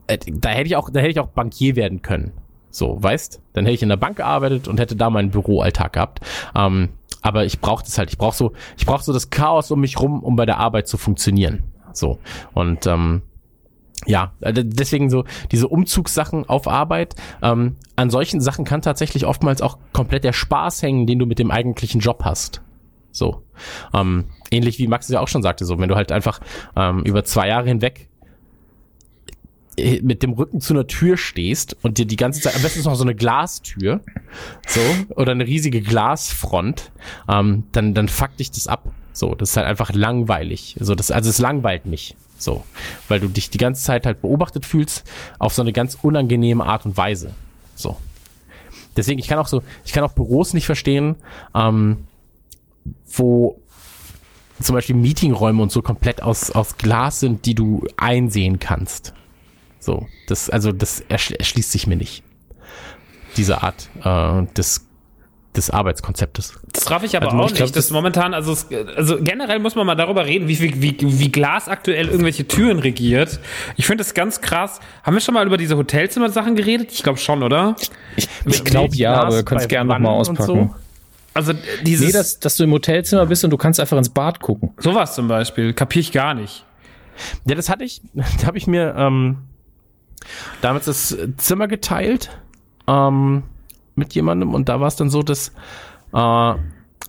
[0.08, 2.34] äh, da hätte ich auch, da hätte ich auch Bankier werden können.
[2.72, 3.40] So, weißt?
[3.54, 6.20] Dann hätte ich in der Bank gearbeitet und hätte da meinen Büroalltag gehabt.
[6.56, 6.90] Ähm,
[7.22, 8.10] aber ich brauche das halt.
[8.10, 10.88] Ich brauche so, ich brauche so das Chaos um mich rum, um bei der Arbeit
[10.88, 11.64] zu funktionieren.
[11.94, 12.20] So
[12.54, 13.22] und ähm,
[14.06, 17.16] ja, äh, deswegen so diese Umzugssachen auf Arbeit.
[17.42, 21.40] Ähm, an solchen Sachen kann tatsächlich oftmals auch komplett der Spaß hängen, den du mit
[21.40, 22.62] dem eigentlichen Job hast.
[23.12, 23.44] So.
[23.94, 26.40] Ähm, ähnlich wie Max es ja auch schon sagte, so, wenn du halt einfach
[26.76, 28.10] ähm, über zwei Jahre hinweg
[29.78, 32.80] äh, mit dem Rücken zu einer Tür stehst und dir die ganze Zeit, am besten
[32.80, 34.02] ist noch so eine Glastür,
[34.68, 34.82] so,
[35.16, 36.92] oder eine riesige Glasfront,
[37.30, 38.92] ähm, dann, dann fuck dich das ab.
[39.14, 40.76] So, das ist halt einfach langweilig.
[40.80, 42.18] So, das, also es langweilt mich.
[42.38, 42.64] So,
[43.08, 45.04] weil du dich die ganze Zeit halt beobachtet fühlst
[45.40, 47.32] auf so eine ganz unangenehme Art und Weise.
[47.76, 47.98] So.
[48.96, 51.16] Deswegen, ich kann auch so, ich kann auch Büros nicht verstehen,
[51.54, 52.06] ähm,
[53.14, 53.60] wo
[54.62, 59.14] zum Beispiel Meetingräume und so komplett aus, aus Glas sind, die du einsehen kannst.
[59.80, 62.24] So, das, also das erschl erschließt sich mir nicht.
[63.38, 64.88] Diese Art äh, des,
[65.56, 66.54] des Arbeitskonzeptes.
[66.74, 67.76] Das raff ich aber Also auch ich glaub, nicht.
[67.76, 71.20] Das das- momentan, also, es, also generell muss man mal darüber reden, wie, wie, wie,
[71.20, 73.40] wie Glas aktuell irgendwelche Türen regiert.
[73.78, 74.80] Ich finde das ganz krass.
[75.04, 76.92] Haben wir schon mal über diese Hotelzimmer-Sachen geredet?
[76.92, 77.76] Ich glaube schon, oder?
[78.16, 80.74] Ich, ich glaube ja, aber wir können es gerne nochmal auspacken.
[81.34, 81.52] Also
[81.84, 84.72] dieses Nee, dass, dass du im Hotelzimmer bist und du kannst einfach ins Bad gucken.
[84.78, 86.66] sowas zum Beispiel kapiere ich gar nicht.
[87.46, 89.38] Ja, das hatte ich, da habe ich mir ähm,
[90.62, 92.30] damals das Zimmer geteilt
[92.88, 93.44] ähm,
[93.96, 95.50] mit jemandem und da war es dann so, dass,
[96.14, 96.54] äh,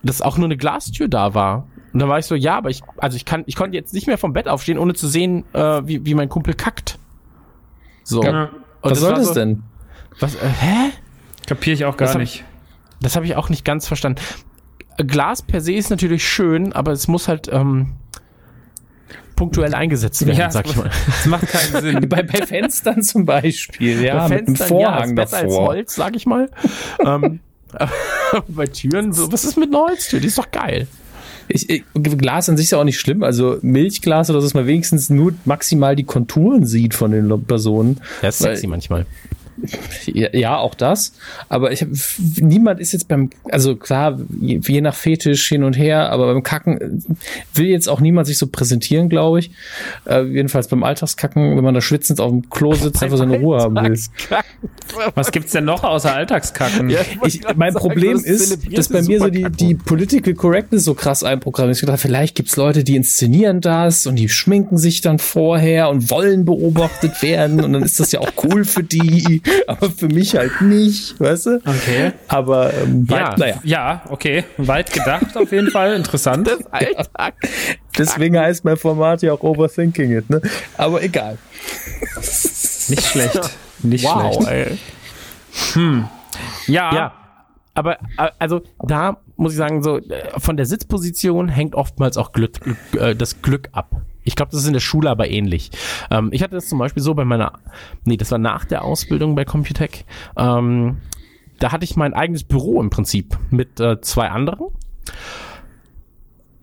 [0.03, 1.68] dass auch nur eine Glastür da war.
[1.93, 4.07] Und da war ich so, ja, aber ich, also ich kann, ich konnte jetzt nicht
[4.07, 6.99] mehr vom Bett aufstehen, ohne zu sehen, äh, wie, wie mein Kumpel kackt.
[8.05, 8.22] So.
[8.22, 8.51] Ja.
[8.82, 9.62] Und Was soll war das so, denn?
[10.20, 10.91] Was, äh, hä?
[11.47, 12.45] Kapiere ich auch gar Das hab nicht.
[13.01, 14.20] Das habe ich auch nicht ganz verstanden.
[14.99, 17.95] Glas per se ist natürlich schön, aber es muss halt ähm,
[19.37, 20.91] punktuell eingesetzt werden, Ja, sag ich mal.
[21.07, 22.09] Das macht keinen Sinn.
[22.09, 25.68] Bei, bei Fenstern zum Beispiel, ja, Bei Fenstern, ja, Vorhang ist besser als davor.
[25.68, 26.51] Holz, sag ich mal.
[27.05, 27.41] ähm,
[28.49, 30.20] bei Türen, so, was ist mit einer Holztür?
[30.20, 30.87] Die ist doch geil.
[31.49, 33.22] Ich, ich, Glas an sich ist ja auch nicht schlimm.
[33.22, 38.01] Also Milchglas oder so, dass man wenigstens nur maximal die Konturen sieht von den Personen.
[38.22, 39.07] Ja, ist sexy manchmal.
[40.07, 41.13] Ja, auch das.
[41.49, 41.89] Aber ich hab,
[42.37, 46.43] niemand ist jetzt beim, also klar, je, je nach Fetisch hin und her, aber beim
[46.43, 47.15] Kacken äh,
[47.55, 49.51] will jetzt auch niemand sich so präsentieren, glaube ich.
[50.05, 53.59] Äh, jedenfalls beim Alltagskacken, wenn man da schwitzend auf dem Klo sitzt, einfach seine Ruhe
[53.59, 53.99] haben will.
[55.15, 56.91] Was gibt's denn noch außer Alltagskacken?
[56.91, 61.23] Ja, Ich, mein Problem ist, dass bei mir so die, die Political Correctness so krass
[61.25, 61.83] einprogrammiert ist.
[61.83, 66.11] Ich dachte, vielleicht gibt's Leute, die inszenieren das und die schminken sich dann vorher und
[66.11, 70.34] wollen beobachtet werden und dann ist das ja auch cool für die, aber für mich
[70.36, 71.57] halt nicht, weißt du?
[71.64, 72.12] Okay.
[72.28, 73.16] Aber ähm, Ja.
[73.18, 74.44] ja, naja, Ja, okay.
[74.57, 75.94] Weit gedacht auf jeden Fall.
[75.97, 76.49] Interessant.
[76.70, 77.34] Alltag.
[77.99, 80.40] deswegen heißt mein Format ja auch Overthinking It, ne?
[80.76, 81.38] Aber egal.
[82.16, 83.40] Nicht schlecht.
[83.82, 84.51] Nicht Wow, schlecht.
[84.70, 84.78] ey.
[86.66, 86.94] Ja.
[86.94, 87.12] Ja,
[87.74, 92.32] aber äh, also da muss ich sagen, so äh, von der Sitzposition hängt oftmals auch
[92.32, 92.53] Glück,
[92.99, 93.90] äh, das Glück ab.
[94.27, 95.70] Ich glaube, das ist in der Schule aber ähnlich.
[96.11, 97.53] Ähm, ich hatte das zum Beispiel so bei meiner,
[98.05, 100.05] nee, das war nach der Ausbildung bei Computec.
[100.37, 100.99] Ähm,
[101.59, 104.66] da hatte ich mein eigenes Büro im Prinzip mit äh, zwei anderen.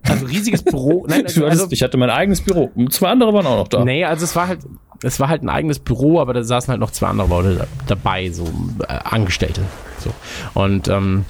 [0.04, 1.06] Also riesiges Büro.
[1.10, 2.70] Nein, Du hattest, ich hatte mein eigenes Büro.
[2.90, 3.84] Zwei andere waren auch noch da.
[3.86, 4.60] Nee, also es war halt,
[5.02, 7.68] es war halt ein eigenes Büro, aber da saßen halt noch zwei andere Leute da,
[7.88, 8.46] dabei, so
[8.88, 9.62] äh, Angestellte.
[10.00, 10.14] So.
[10.54, 11.26] Und ähm,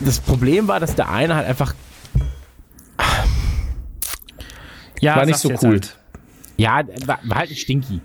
[0.00, 1.74] das Problem war, dass der eine halt einfach,
[5.06, 5.70] Ja, War nicht so cool.
[5.70, 5.96] Halt.
[6.56, 8.00] ja, war, war halt ein Stinky.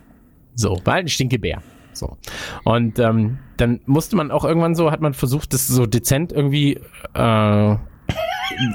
[0.54, 1.64] So, war halt ein Stinkebär.
[1.93, 2.18] So.
[2.64, 6.80] Und ähm, dann musste man auch irgendwann so, hat man versucht, das so dezent irgendwie
[7.16, 7.76] äh,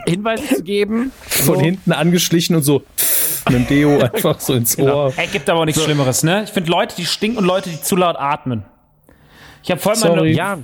[0.07, 1.12] Hinweise zu geben.
[1.22, 1.61] Von so.
[1.61, 2.83] hinten angeschlichen und so
[3.49, 5.12] mit dem Deo einfach so ins Ohr.
[5.16, 6.43] Ey, gibt aber auch nichts Schlimmeres, ne?
[6.43, 8.64] Ich finde Leute, die stinken und Leute, die zu laut atmen.
[9.62, 10.16] Ich habe voll meine.
[10.16, 10.33] Sorry.
[10.33, 10.59] Ja.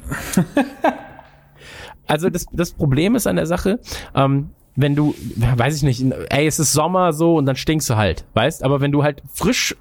[2.09, 3.79] also das, das Problem ist an der Sache,
[4.17, 5.15] ähm, wenn du,
[5.57, 8.65] weiß ich nicht, ey, es ist Sommer so und dann stinkst du halt, weißt?
[8.65, 9.77] Aber wenn du halt frisch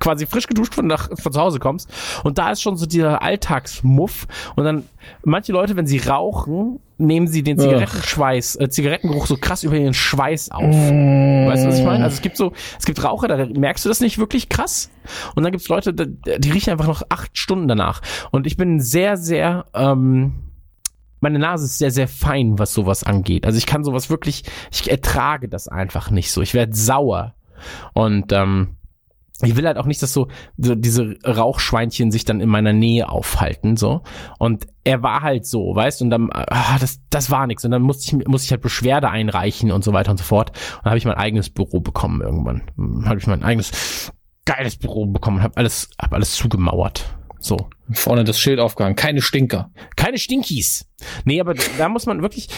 [0.00, 1.88] quasi frisch geduscht von, nach, von zu Hause kommst
[2.24, 4.26] und da ist schon so dieser Alltagsmuff
[4.56, 4.84] und dann
[5.24, 9.94] manche Leute, wenn sie rauchen, nehmen sie den Zigarettenschweiß, äh, Zigarettengeruch so krass über ihren
[9.94, 10.74] Schweiß auf.
[10.74, 12.02] Weißt du, was ich meine?
[12.04, 14.90] Also es gibt so, es gibt Raucher, da merkst du das nicht wirklich krass
[15.36, 16.06] und dann gibt's Leute, da-
[16.38, 20.32] die riechen einfach noch acht Stunden danach und ich bin sehr, sehr, ähm,
[21.24, 23.46] meine Nase ist sehr, sehr fein, was sowas angeht.
[23.46, 26.42] Also ich kann sowas wirklich, ich ertrage das einfach nicht so.
[26.42, 27.34] Ich werde sauer.
[27.94, 28.76] Und ähm,
[29.42, 33.08] ich will halt auch nicht, dass so, so diese Rauchschweinchen sich dann in meiner Nähe
[33.08, 34.02] aufhalten, so.
[34.38, 37.64] Und er war halt so, weißt du, und dann, ah, das, das war nichts.
[37.64, 40.50] Und dann musste ich, musste ich halt Beschwerde einreichen und so weiter und so fort.
[40.50, 42.62] Und dann habe ich mein eigenes Büro bekommen irgendwann.
[43.06, 44.12] Habe ich mein eigenes
[44.44, 47.16] geiles Büro bekommen, habe alles, hab alles zugemauert.
[47.44, 47.68] So.
[47.92, 48.96] Vorne das Schild aufgehangen.
[48.96, 49.70] Keine Stinker.
[49.96, 50.86] Keine Stinkies.
[51.26, 52.48] Nee, aber da muss man wirklich.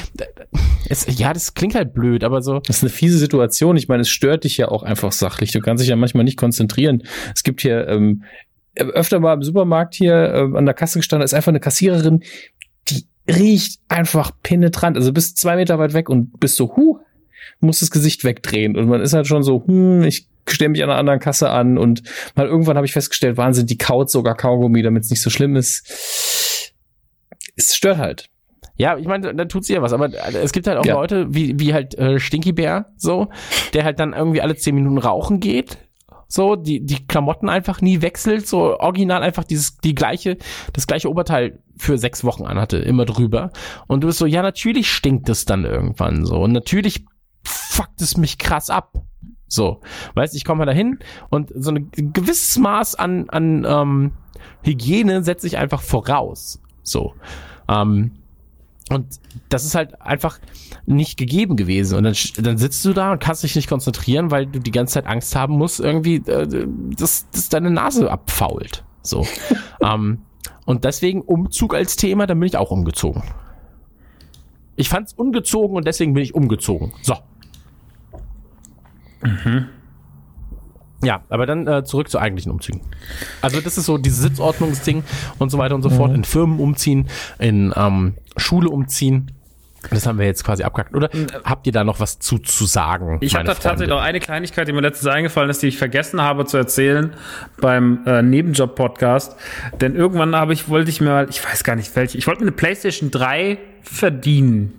[0.88, 2.60] Es, ja, das klingt halt blöd, aber so.
[2.60, 3.76] Das ist eine fiese Situation.
[3.76, 5.50] Ich meine, es stört dich ja auch einfach sachlich.
[5.50, 7.02] Du kannst dich ja manchmal nicht konzentrieren.
[7.34, 8.22] Es gibt hier ähm,
[8.76, 12.22] öfter mal im Supermarkt hier ähm, an der Kasse gestanden, da ist einfach eine Kassiererin,
[12.88, 14.96] die riecht einfach penetrant.
[14.96, 17.00] Also bist zwei Meter weit weg und bist so, huh,
[17.58, 18.76] muss das Gesicht wegdrehen.
[18.76, 21.78] Und man ist halt schon so, hm, ich stelle mich an einer anderen Kasse an
[21.78, 22.02] und
[22.34, 25.56] mal irgendwann habe ich festgestellt, Wahnsinn, die kaut sogar Kaugummi, damit es nicht so schlimm
[25.56, 26.72] ist.
[27.56, 28.28] Es stört halt.
[28.78, 30.94] Ja, ich meine, da tut sie ja was, aber es gibt halt auch Ja.
[30.94, 33.28] Leute, wie, wie halt äh, Stinky Bär, so,
[33.72, 35.78] der halt dann irgendwie alle zehn Minuten rauchen geht.
[36.28, 40.36] So, die, die Klamotten einfach nie wechselt, so original einfach dieses, die gleiche,
[40.72, 43.52] das gleiche Oberteil für sechs Wochen anhatte, immer drüber.
[43.86, 46.40] Und du bist so, ja, natürlich stinkt es dann irgendwann so.
[46.42, 47.04] Und natürlich
[47.44, 48.92] fuckt es mich krass ab.
[49.48, 49.80] So,
[50.14, 50.98] weißt ich komme mal dahin
[51.30, 54.12] und so ein gewisses Maß an, an ähm,
[54.62, 56.60] Hygiene setze ich einfach voraus.
[56.82, 57.14] So.
[57.68, 58.12] Ähm,
[58.88, 59.18] und
[59.48, 60.38] das ist halt einfach
[60.84, 61.98] nicht gegeben gewesen.
[61.98, 64.94] Und dann, dann sitzt du da und kannst dich nicht konzentrieren, weil du die ganze
[64.94, 68.84] Zeit Angst haben musst, irgendwie, äh, dass, dass deine Nase abfault.
[69.02, 69.26] So.
[69.82, 70.18] ähm,
[70.66, 73.22] und deswegen Umzug als Thema, dann bin ich auch umgezogen.
[74.76, 76.92] Ich fand's ungezogen und deswegen bin ich umgezogen.
[77.02, 77.14] So.
[81.02, 82.80] Ja, aber dann äh, zurück zu eigentlichen Umzügen.
[83.42, 85.04] Also das ist so dieses Sitzordnungsding
[85.38, 86.14] und so weiter und so fort.
[86.14, 87.08] In Firmen umziehen,
[87.38, 89.30] in ähm, Schule umziehen.
[89.90, 90.94] Das haben wir jetzt quasi abgehakt.
[90.94, 91.10] Oder
[91.44, 93.18] habt ihr da noch was zu, zu sagen?
[93.20, 96.20] Ich habe da tatsächlich noch eine Kleinigkeit, die mir letztens eingefallen ist, die ich vergessen
[96.20, 97.14] habe zu erzählen
[97.60, 99.36] beim äh, Nebenjob-Podcast.
[99.80, 102.40] Denn irgendwann habe ich, wollte ich mir mal, ich weiß gar nicht welche, ich wollte
[102.40, 104.72] mir eine PlayStation 3 verdienen.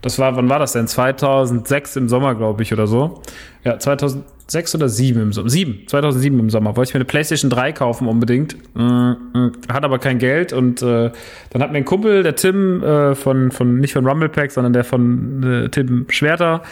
[0.00, 0.86] Das war, wann war das denn?
[0.86, 3.20] 2006 im Sommer, glaube ich, oder so.
[3.64, 5.50] Ja, 2006 oder 7 im Sommer.
[5.50, 6.76] 7, 2007 im Sommer.
[6.76, 8.56] Wollte ich mir eine PlayStation 3 kaufen unbedingt.
[8.74, 11.10] Mm, mm, Hat aber kein Geld und äh,
[11.50, 14.84] dann hat mir ein Kumpel, der Tim äh, von, von, nicht von Rumblepack, sondern der
[14.84, 16.62] von äh, Tim Schwerter,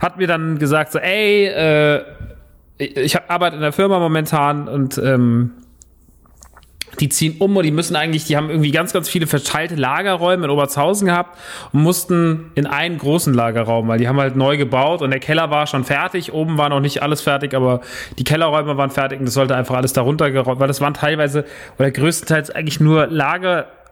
[0.00, 2.02] hat mir dann gesagt so, ey, äh,
[2.78, 5.52] ich, arbeite in der Firma momentan und ähm,
[7.00, 10.44] die ziehen um und die müssen eigentlich, die haben irgendwie ganz, ganz viele verteilte Lagerräume
[10.44, 11.38] in Obertshausen gehabt
[11.72, 15.50] und mussten in einen großen Lagerraum, weil die haben halt neu gebaut und der Keller
[15.50, 17.80] war schon fertig, oben war noch nicht alles fertig, aber
[18.18, 21.44] die Kellerräume waren fertig und das sollte einfach alles darunter geräumt, weil das waren teilweise
[21.78, 23.06] oder größtenteils eigentlich nur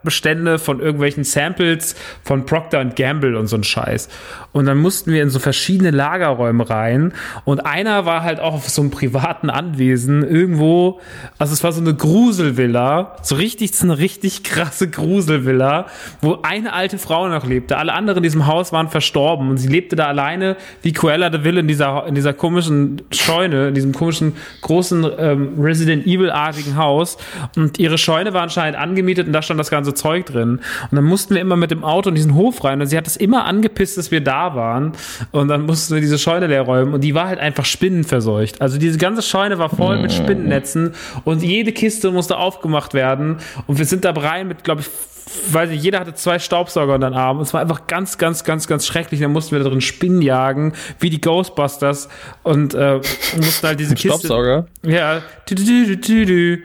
[0.01, 4.09] Lagerbestände von irgendwelchen Samples von Procter Gamble und so ein Scheiß.
[4.51, 7.13] Und dann mussten wir in so verschiedene Lagerräume rein
[7.45, 10.99] und einer war halt auch auf so einem privaten Anwesen irgendwo,
[11.37, 15.85] also es war so eine Gruselvilla, so richtig, so eine richtig krasse Gruselvilla,
[16.21, 17.77] wo eine alte Frau noch lebte.
[17.77, 21.43] Alle anderen in diesem Haus waren verstorben und sie lebte da alleine wie Cruella de
[21.43, 27.17] Vil in dieser, in dieser komischen Scheune, in diesem komischen großen ähm, Resident Evil-artigen Haus.
[27.55, 30.59] Und ihre Scheune war anscheinend angemietet und da stand das ganze ganze Zeug drin.
[30.89, 33.07] Und dann mussten wir immer mit dem Auto in diesen Hof rein und sie hat
[33.07, 34.93] es immer angepisst, dass wir da waren.
[35.31, 38.61] Und dann mussten wir diese Scheune leer räumen und die war halt einfach spinnenverseucht.
[38.61, 43.37] Also diese ganze Scheune war voll mit Spinnennetzen und jede Kiste musste aufgemacht werden.
[43.67, 44.87] Und wir sind da rein mit, glaube ich,
[45.49, 47.39] weiß nicht, jeder hatte zwei Staubsauger unter den Arm.
[47.39, 49.21] Es war einfach ganz, ganz, ganz, ganz schrecklich.
[49.21, 52.09] Da mussten wir da drin Spinnen jagen, wie die Ghostbusters.
[52.43, 52.99] Und äh,
[53.37, 54.09] mussten halt diese Kiste.
[54.09, 54.67] Staubsauger.
[54.83, 55.21] Ja.
[55.45, 56.63] Tü, tü, tü.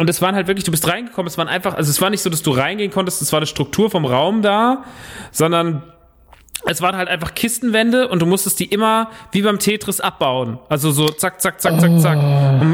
[0.00, 2.22] Und es waren halt wirklich, du bist reingekommen, es waren einfach, also es war nicht
[2.22, 4.82] so, dass du reingehen konntest, es war eine Struktur vom Raum da,
[5.30, 5.82] sondern
[6.66, 10.58] es waren halt einfach Kistenwände und du musstest die immer wie beim Tetris abbauen.
[10.68, 12.18] Also so zack, zack, zack, zack, zack.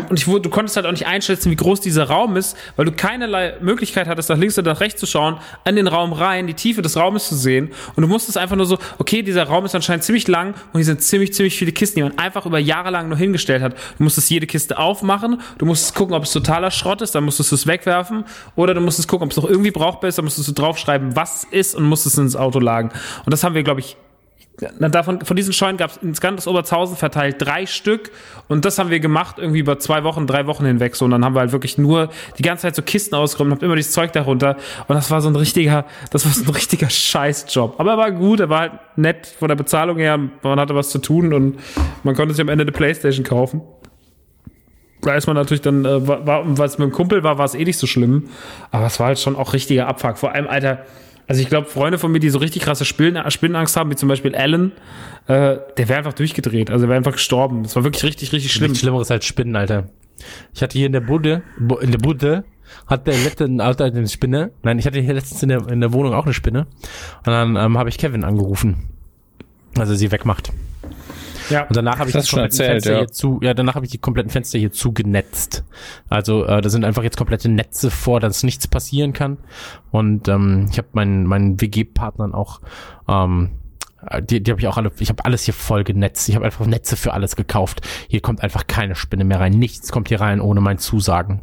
[0.09, 2.87] Und und ich, du konntest halt auch nicht einschätzen, wie groß dieser Raum ist, weil
[2.87, 6.47] du keinerlei Möglichkeit hattest, nach links oder nach rechts zu schauen, an den Raum rein,
[6.47, 7.71] die Tiefe des Raumes zu sehen.
[7.95, 10.85] Und du musstest einfach nur so, okay, dieser Raum ist anscheinend ziemlich lang und hier
[10.85, 13.75] sind ziemlich, ziemlich viele Kisten, die man einfach über Jahre lang nur hingestellt hat.
[13.99, 17.51] Du musstest jede Kiste aufmachen, du musstest gucken, ob es totaler Schrott ist, dann musstest
[17.53, 18.25] du es wegwerfen
[18.55, 21.45] oder du musstest gucken, ob es noch irgendwie brauchbar ist, dann musstest du draufschreiben, was
[21.45, 22.91] es ist und musstest es ins Auto lagen.
[23.25, 23.97] Und das haben wir, glaube ich,
[24.79, 28.11] na, davon, von diesen Scheunen gab es ins ganze Oberzhausen verteilt drei Stück
[28.49, 31.25] und das haben wir gemacht irgendwie über zwei Wochen, drei Wochen hinweg so und dann
[31.25, 32.09] haben wir halt wirklich nur
[32.39, 34.57] die ganze Zeit so Kisten ausgeräumt, hab immer dieses Zeug darunter
[34.89, 37.79] und das war so ein richtiger, das war so ein richtiger Scheißjob.
[37.79, 40.89] Aber er war gut, er war halt nett von der Bezahlung her, man hatte was
[40.89, 41.61] zu tun und
[42.03, 43.61] man konnte sich am Ende eine Playstation kaufen.
[45.03, 47.45] Da ist man natürlich dann, äh, war, war, weil es mit dem Kumpel war, war
[47.45, 48.29] es eh nicht so schlimm.
[48.73, 50.19] Aber es war halt schon auch richtiger Abfuck.
[50.19, 50.85] Vor allem, Alter,
[51.29, 54.09] also ich glaube, Freunde von mir, die so richtig krasse Spinnen, Spinnenangst haben, wie zum
[54.09, 54.73] Beispiel Alan,
[55.27, 56.71] äh, der wäre einfach durchgedreht.
[56.71, 57.63] Also wäre einfach gestorben.
[57.65, 58.71] Das war wirklich richtig, richtig schlimm.
[58.71, 59.89] Nichts Schlimmeres als Spinnen, Alter.
[60.55, 62.45] Ich hatte hier in der Bude, Bu- in der Bude,
[62.87, 64.51] hat der letzte Alter eine Spinne.
[64.63, 66.67] Nein, ich hatte hier letztens in der, in der Wohnung auch eine Spinne.
[67.19, 68.89] Und dann ähm, habe ich Kevin angerufen.
[69.79, 70.53] Also sie wegmacht.
[71.51, 71.67] Ja.
[71.67, 72.99] Und danach habe ich Das kompletten erzählt, Fenster ja.
[72.99, 75.65] hier zu, ja, danach habe ich die kompletten Fenster hier zugenetzt.
[76.09, 79.39] Also äh, da sind einfach jetzt komplette Netze vor, dass nichts passieren kann.
[79.91, 82.61] Und ähm, ich habe meinen meinen WG-Partnern auch
[83.09, 83.51] ähm,
[84.21, 86.29] die, die habe ich auch alle, ich habe alles hier voll genetzt.
[86.29, 87.81] Ich habe einfach Netze für alles gekauft.
[88.09, 89.53] Hier kommt einfach keine Spinne mehr rein.
[89.53, 91.41] Nichts kommt hier rein ohne mein Zusagen.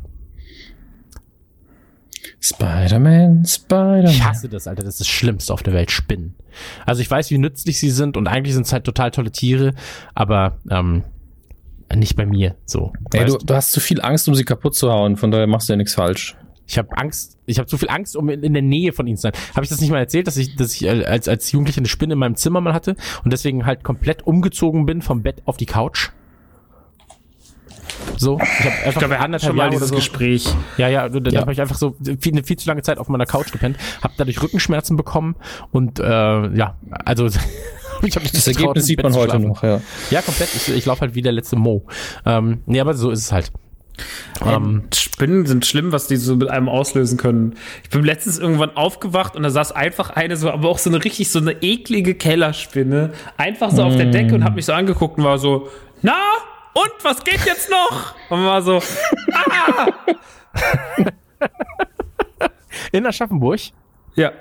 [2.44, 4.06] Spider-Man, Spider-Man.
[4.06, 4.84] Ich hasse das, Alter.
[4.84, 6.36] Das ist das Schlimmste auf der Welt, Spinnen.
[6.86, 9.74] Also ich weiß, wie nützlich sie sind und eigentlich sind es halt total tolle Tiere,
[10.14, 11.04] aber ähm,
[11.96, 12.92] nicht bei mir so.
[13.14, 15.70] Ey, du, du hast zu viel Angst, um sie kaputt zu hauen, von daher machst
[15.70, 16.36] du ja nichts falsch.
[16.68, 19.18] Ich habe Angst, ich habe zu viel Angst, um in, in der Nähe von ihnen
[19.18, 19.34] zu sein.
[19.56, 21.88] Habe ich das nicht mal erzählt, dass ich, dass ich äh, als, als Jugendlicher eine
[21.88, 25.56] Spinne in meinem Zimmer mal hatte und deswegen halt komplett umgezogen bin vom Bett auf
[25.56, 26.12] die Couch?
[28.18, 30.48] So, ich habe einfach Ich glaube, schon mal dieses so, Gespräch.
[30.78, 31.42] Ja, ja, dann Ja.
[31.42, 34.14] habe ich einfach so viel, eine viel zu lange Zeit auf meiner Couch gepennt, habe
[34.18, 35.36] dadurch Rückenschmerzen bekommen
[35.72, 36.76] und äh, ja,
[37.06, 37.26] also
[38.04, 39.82] ich hab mich Das Ergebnis sieht man heute noch, ja.
[40.12, 40.50] Ja, komplett.
[40.56, 41.86] Ich, ich laufe halt wie der letzte Mo.
[42.26, 43.52] Ähm, nee, aber so ist es halt.
[44.44, 47.54] Ähm, Spinnen sind schlimm, was die so mit einem auslösen können.
[47.84, 51.04] Ich bin letztens irgendwann aufgewacht und da saß einfach eine so, aber auch so eine
[51.04, 55.20] richtig so eine eklige Kellerspinne, einfach so auf der Decke und hat mich so angeguckt
[55.20, 55.70] und war so,
[56.02, 56.16] na
[56.74, 58.16] und was geht jetzt noch?
[58.30, 58.82] Und man war so,
[62.92, 63.60] in Aschaffenburg?
[64.16, 64.32] ja.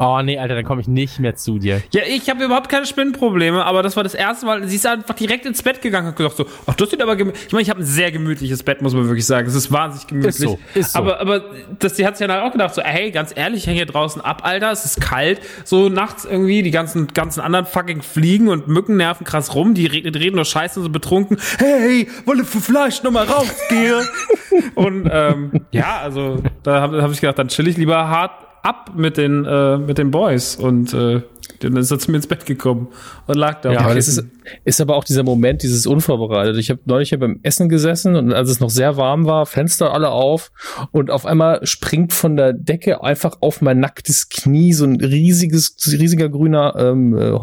[0.00, 1.82] Oh nee, Alter, dann komme ich nicht mehr zu dir.
[1.92, 4.66] Ja, ich habe überhaupt keine Spinnenprobleme, aber das war das erste Mal.
[4.68, 7.16] Sie ist einfach direkt ins Bett gegangen und hat gesagt so, ach, das sieht aber
[7.16, 7.46] gemütlich.
[7.48, 9.48] Ich meine, ich habe ein sehr gemütliches Bett, muss man wirklich sagen.
[9.48, 10.36] Es ist wahnsinnig gemütlich.
[10.36, 10.98] Ist so, ist so.
[11.00, 11.42] Aber, aber
[11.80, 14.22] das, die hat sich dann auch gedacht so, hey, ganz ehrlich, ich hänge hier draußen
[14.22, 15.40] ab, Alter, es ist kalt.
[15.64, 19.74] So nachts irgendwie die ganzen, ganzen anderen fucking Fliegen und Mücken nerven krass rum.
[19.74, 21.38] Die reden, reden nur Scheiße und so betrunken.
[21.58, 24.06] Hey, wollen wir vielleicht noch mal rausgehen?
[24.76, 28.92] und ähm, ja, also da habe hab ich gedacht, dann chill ich lieber hart ab
[28.96, 31.22] mit den, äh, mit den Boys und äh,
[31.60, 32.88] dann ist er zu mir ins Bett gekommen
[33.26, 33.72] und lag da.
[33.72, 34.24] Ja, Aber das ist,
[34.64, 36.56] ist aber auch dieser Moment, dieses unvorbereitet.
[36.56, 39.92] Ich habe neulich hier beim Essen gesessen und als es noch sehr warm war, Fenster
[39.92, 40.52] alle auf
[40.92, 45.76] und auf einmal springt von der Decke einfach auf mein nacktes Knie so ein riesiges,
[45.90, 47.38] riesiger grüner ähm, äh,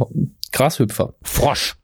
[0.51, 1.15] Grashüpfer.
[1.21, 1.75] Frosch.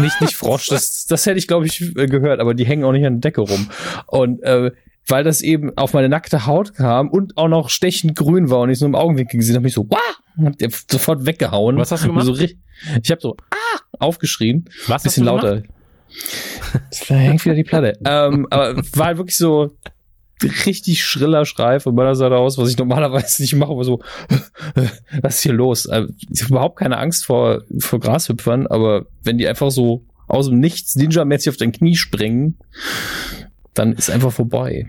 [0.00, 3.06] Nicht, nicht Frosch, das, das hätte ich, glaube ich, gehört, aber die hängen auch nicht
[3.06, 3.68] an der Decke rum.
[4.06, 4.72] Und äh,
[5.06, 8.70] weil das eben auf meine nackte Haut kam und auch noch stechend grün war und
[8.70, 11.76] ich so im Augenwinkel gesehen habe, mich so, wah, hab der sofort weggehauen.
[11.76, 12.26] Was hast du gemacht?
[12.26, 12.56] So, ich
[13.10, 14.64] habe so, ah, aufgeschrien.
[14.86, 15.62] Was bisschen lauter.
[17.08, 17.98] Da hängt wieder die Platte.
[18.04, 19.76] ähm, aber war halt wirklich so
[20.66, 24.02] richtig schriller Schrei von meiner Seite aus, was ich normalerweise nicht mache, aber so,
[25.22, 25.86] was ist hier los?
[25.86, 30.48] Äh, Ich habe überhaupt keine Angst vor, vor Grashüpfern, aber wenn die einfach so aus
[30.48, 32.58] dem Nichts Ninja-mäßig auf dein Knie springen,
[33.74, 34.88] dann ist einfach vorbei.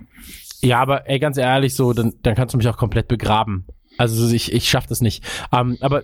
[0.61, 3.65] Ja, aber ey, ganz ehrlich, so, dann, dann kannst du mich auch komplett begraben.
[3.97, 5.23] Also ich, ich schaff das nicht.
[5.51, 6.03] Ähm, aber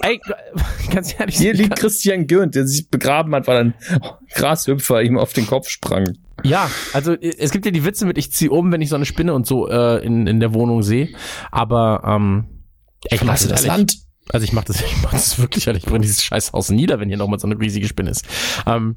[0.00, 0.20] ey,
[0.92, 3.74] ganz ehrlich, Hier liegt Christian Gürnt, der sich begraben hat, weil ein
[4.34, 6.16] Grashüpfer ihm auf den Kopf sprang.
[6.42, 8.96] Ja, also äh, es gibt ja die Witze mit, ich zieh um, wenn ich so
[8.96, 11.08] eine Spinne und so äh, in, in der Wohnung sehe.
[11.50, 12.64] Aber ähm,
[13.04, 13.66] ich mach Verlasse das das.
[13.66, 13.98] Land.
[14.30, 15.84] Also ich mach das, ich mach das wirklich ehrlich.
[15.84, 18.26] Ich bringe dieses scheiß Haus nieder, wenn hier nochmal so eine riesige Spinne ist.
[18.66, 18.96] Ähm,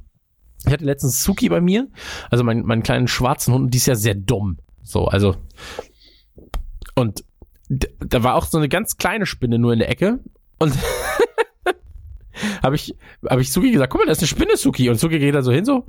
[0.66, 1.88] ich hatte letztens Suki bei mir,
[2.30, 4.58] also mein, meinen kleinen schwarzen Hund, die ist ja sehr dumm.
[4.84, 5.36] So, also
[6.95, 7.24] und
[7.70, 10.20] da war auch so eine ganz kleine Spinne nur in der Ecke
[10.60, 10.74] und
[12.64, 12.95] habe ich
[13.30, 15.41] habe ich Suki gesagt, guck mal, da ist eine Spinne, Suki und Suki geht da
[15.41, 15.86] so hin so,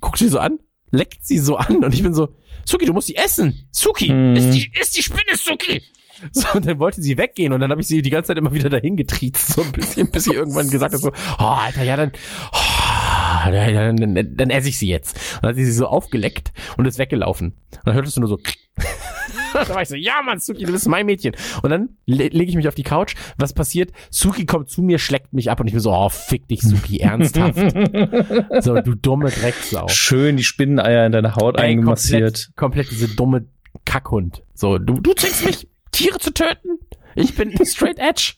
[0.00, 0.58] guckt sie so an,
[0.90, 3.68] leckt sie so an und ich bin so, Suki, du musst die essen.
[3.72, 4.36] Suki, Mhm.
[4.36, 5.82] ist die ist die Spinne, Suki.
[6.32, 8.52] So, und dann wollte sie weggehen und dann habe ich sie die ganze Zeit immer
[8.52, 11.96] wieder dahin getriezt, so ein bisschen, bis sie irgendwann gesagt hat so, oh, Alter, ja
[11.96, 12.10] dann,
[12.52, 12.56] oh,
[13.50, 15.16] ja, dann, dann, dann esse ich sie jetzt.
[15.36, 17.54] Und dann hat sie sie so aufgeleckt und ist weggelaufen.
[17.72, 18.38] Und dann hörtest du nur so,
[19.52, 21.34] da war ich so, ja Mann, Suki, du bist mein Mädchen.
[21.62, 23.14] Und dann le lege ich mich auf die Couch.
[23.36, 23.92] Was passiert?
[24.10, 26.98] Suki kommt zu mir, schlägt mich ab und ich bin so, oh, fick dich, Suki,
[27.00, 27.58] ernsthaft.
[28.60, 29.88] so, du dumme Drecksau.
[29.88, 32.50] Schön die Spinneneier in deine Haut Ey, eingemassiert.
[32.54, 33.46] Komplett, komplett diese dumme
[33.84, 34.42] Kackhund.
[34.54, 36.78] So, du, du zwingst mich, Tiere zu töten?
[37.14, 38.34] Ich bin straight edge.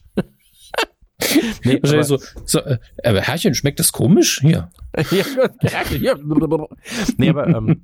[1.63, 4.39] nee, Wahrscheinlich so, so, äh, aber Herrchen, schmeckt das komisch?
[4.41, 4.69] Hier.
[7.17, 7.81] nee, aber ähm,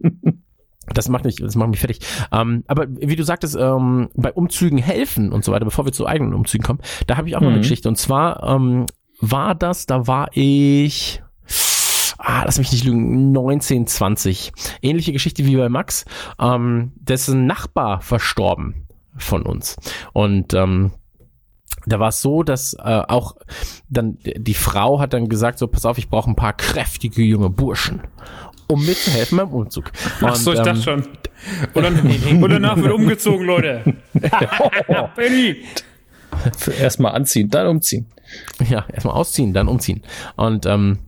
[0.94, 2.00] das macht mich, das macht mich fertig.
[2.32, 6.08] Ähm, aber wie du sagtest, ähm, bei Umzügen helfen und so weiter, bevor wir zu
[6.08, 7.62] eigenen Umzügen kommen, da habe ich auch noch eine Mhm.
[7.62, 7.90] Geschichte.
[7.90, 8.86] Und zwar ähm,
[9.20, 11.22] war das, da war ich,
[12.18, 14.52] ah, lass mich nicht lügen, 19, 20.
[14.82, 16.06] Ähnliche Geschichte wie bei Max,
[16.40, 19.76] ähm, dessen Nachbar verstorben von uns.
[20.14, 20.92] Und ähm,
[21.86, 23.36] da war es so, dass äh, auch
[23.90, 27.50] dann die Frau hat dann gesagt, so pass auf, ich brauche ein paar kräftige junge
[27.50, 28.02] Burschen,
[28.68, 29.92] um mitzuhelfen beim Umzug.
[30.22, 31.08] Ach so, ich Und, dachte ähm, schon.
[31.74, 32.00] Und, dann,
[32.44, 33.96] und danach wird umgezogen, Leute.
[35.16, 35.64] Benny.
[36.80, 38.06] Erstmal anziehen, dann umziehen.
[38.70, 40.02] Ja, erstmal ausziehen, dann umziehen.
[40.36, 41.00] Und ähm,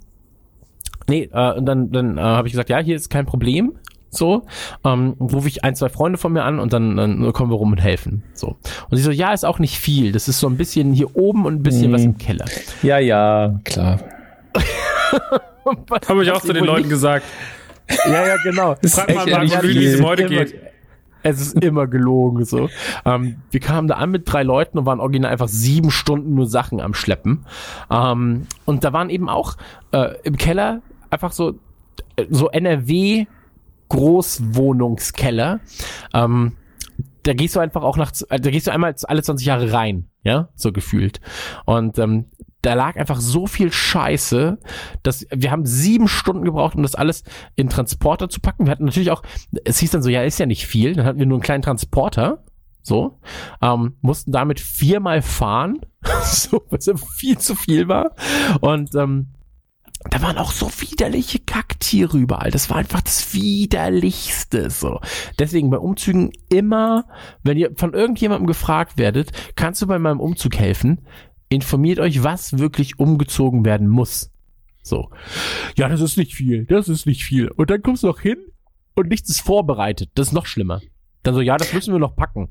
[1.09, 3.73] nee, äh, und dann, dann äh, habe ich gesagt, ja, hier ist kein Problem.
[4.11, 4.45] So,
[4.83, 7.71] ähm, rufe ich ein, zwei Freunde von mir an und dann, dann kommen wir rum
[7.71, 8.23] und helfen.
[8.33, 8.55] So.
[8.89, 10.11] Und sie so, ja, ist auch nicht viel.
[10.11, 11.93] Das ist so ein bisschen hier oben und ein bisschen Mhm.
[11.95, 12.45] was im Keller.
[12.81, 13.99] Ja, ja, klar.
[16.07, 17.25] Habe ich auch zu den Leuten gesagt.
[18.05, 18.75] Ja, ja, genau.
[18.85, 20.53] Frag mal, nicht wie es ihm heute geht.
[21.23, 22.69] Es ist immer gelogen so.
[23.03, 26.45] Ähm, wir kamen da an mit drei Leuten und waren original einfach sieben Stunden nur
[26.45, 27.47] Sachen am Schleppen.
[27.89, 29.57] Ähm, und da waren eben auch
[29.91, 31.55] äh, im Keller einfach so
[32.15, 33.25] äh, so NRW
[33.89, 35.59] Großwohnungskeller.
[36.13, 36.53] Ähm,
[37.23, 40.49] da gehst du einfach auch nach, da gehst du einmal alle 20 Jahre rein, ja,
[40.55, 41.19] so gefühlt.
[41.65, 42.25] Und ähm,
[42.61, 44.57] da lag einfach so viel Scheiße,
[45.03, 47.23] dass wir haben sieben Stunden gebraucht, um das alles
[47.55, 48.65] in Transporter zu packen.
[48.65, 49.23] Wir hatten natürlich auch,
[49.63, 50.93] es hieß dann so, ja, ist ja nicht viel.
[50.93, 52.43] Dann hatten wir nur einen kleinen Transporter,
[52.81, 53.19] so,
[53.61, 55.79] ähm, mussten damit viermal fahren,
[56.23, 58.15] so, was ja viel zu viel war.
[58.61, 59.27] Und ähm,
[60.05, 62.51] da waren auch so widerliche Kacktiere überall.
[62.51, 65.01] Das war einfach das widerlichste, so.
[65.37, 67.05] Deswegen bei Umzügen immer,
[67.43, 71.01] wenn ihr von irgendjemandem gefragt werdet, kannst du bei meinem Umzug helfen?
[71.49, 74.31] Informiert euch, was wirklich umgezogen werden muss.
[74.83, 75.09] So.
[75.77, 76.65] Ja, das ist nicht viel.
[76.65, 77.49] Das ist nicht viel.
[77.49, 78.37] Und dann kommst du noch hin
[78.95, 80.11] und nichts ist vorbereitet.
[80.15, 80.79] Das ist noch schlimmer.
[81.23, 82.49] Dann so, ja, das müssen wir noch packen.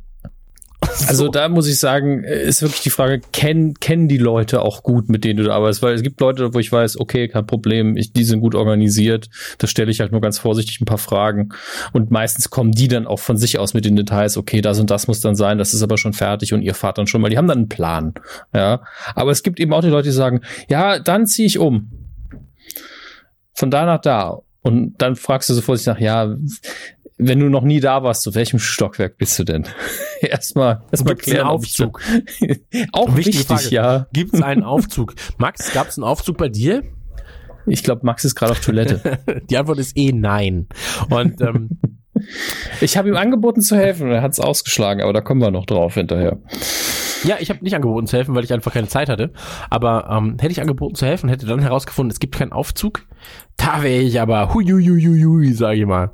[0.80, 1.30] Also So.
[1.30, 5.24] da muss ich sagen, ist wirklich die Frage, kennen, kennen die Leute auch gut, mit
[5.24, 5.82] denen du da arbeitest?
[5.82, 9.28] Weil es gibt Leute, wo ich weiß, okay, kein Problem, ich, die sind gut organisiert.
[9.58, 11.50] Da stelle ich halt nur ganz vorsichtig ein paar Fragen.
[11.92, 14.90] Und meistens kommen die dann auch von sich aus mit den Details, okay, das und
[14.90, 17.28] das muss dann sein, das ist aber schon fertig und ihr fahrt dann schon mal.
[17.28, 18.14] Die haben dann einen Plan.
[18.54, 18.82] Ja.
[19.14, 21.90] Aber es gibt eben auch die Leute, die sagen, ja, dann ziehe ich um.
[23.52, 24.38] Von da nach da.
[24.60, 26.36] Und dann fragst du so vorsichtig nach, ja,
[27.18, 29.64] wenn du noch nie da warst, zu welchem Stockwerk bist du denn?
[30.20, 32.00] erstmal, erstmal Gibt's einen Aufzug?
[32.92, 33.68] Auch wichtig, Frage.
[33.70, 34.06] ja.
[34.12, 35.14] Gibt es einen Aufzug?
[35.36, 36.84] Max, gab es einen Aufzug bei dir?
[37.66, 39.18] Ich glaube, Max ist gerade auf Toilette.
[39.50, 40.68] Die Antwort ist eh nein.
[41.10, 41.68] Und ähm,
[42.80, 45.50] Ich habe ihm angeboten zu helfen und er hat es ausgeschlagen, aber da kommen wir
[45.50, 46.38] noch drauf hinterher.
[47.24, 49.32] ja, ich habe nicht angeboten zu helfen, weil ich einfach keine Zeit hatte.
[49.68, 53.04] Aber ähm, hätte ich angeboten zu helfen, hätte dann herausgefunden, es gibt keinen Aufzug,
[53.58, 56.10] da wäre ich aber huiuiuiui, sage ich mal.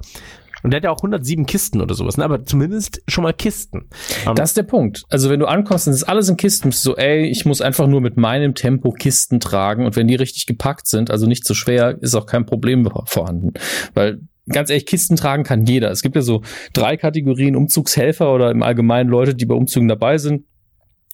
[0.64, 2.24] Und der hat ja auch 107 Kisten oder sowas, ne?
[2.24, 3.90] aber zumindest schon mal Kisten.
[4.26, 5.04] Ähm, Das ist der Punkt.
[5.10, 7.60] Also wenn du ankommst es ist alles in Kisten, bist du so, ey, ich muss
[7.60, 11.44] einfach nur mit meinem Tempo Kisten tragen und wenn die richtig gepackt sind, also nicht
[11.44, 13.52] zu schwer, ist auch kein Problem vorhanden.
[13.92, 15.90] Weil ganz ehrlich, Kisten tragen kann jeder.
[15.90, 16.42] Es gibt ja so
[16.72, 20.44] drei Kategorien Umzugshelfer oder im Allgemeinen Leute, die bei Umzügen dabei sind.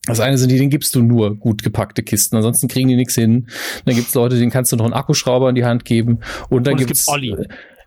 [0.06, 3.14] Das eine sind die, denen gibst du nur gut gepackte Kisten, ansonsten kriegen die nichts
[3.14, 3.48] hin.
[3.84, 6.20] Dann gibt's Leute, denen kannst du noch einen Akkuschrauber in die Hand geben.
[6.48, 7.36] Und dann Und es gibt's gibt Olli.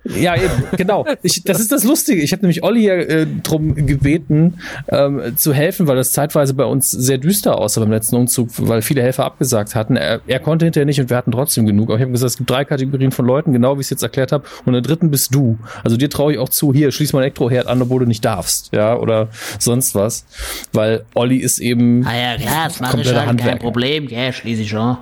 [0.06, 1.06] Ja, eben, genau.
[1.22, 2.22] Ich, das ist das Lustige.
[2.22, 6.66] Ich habe nämlich Olli ja äh, drum gebeten, ähm, zu helfen, weil das zeitweise bei
[6.66, 9.96] uns sehr düster aussah beim letzten Umzug, weil viele Helfer abgesagt hatten.
[9.96, 11.90] Er, er konnte hinterher nicht und wir hatten trotzdem genug.
[11.90, 14.04] Aber ich habe gesagt, es gibt drei Kategorien von Leuten, genau wie ich es jetzt
[14.04, 14.44] erklärt habe.
[14.66, 15.58] Und der dritten bist du.
[15.84, 18.26] Also dir traue ich auch zu, hier, schließ mal ein Elektroherd an, obwohl du nicht
[18.26, 18.74] darfst.
[18.74, 19.30] Ja, oder
[19.60, 20.26] sonst was.
[20.74, 22.06] Weil Olli ist eben.
[22.06, 23.60] Ah ja, klar, das mache ich schon, kein.
[23.60, 24.98] Problem, gell, schließe ich schon.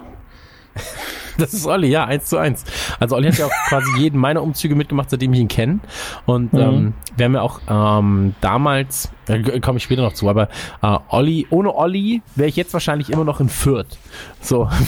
[1.37, 2.63] Das ist Olli, ja, eins zu eins.
[2.99, 5.79] Also Olli hat ja auch quasi jeden meiner Umzüge mitgemacht, seitdem ich ihn kenne.
[6.25, 10.49] Und ähm, wir haben ja auch ähm, damals, äh, komme ich später noch zu, aber
[10.81, 13.97] äh, Olli, ohne Olli wäre ich jetzt wahrscheinlich immer noch in Fürth.
[14.41, 14.69] So.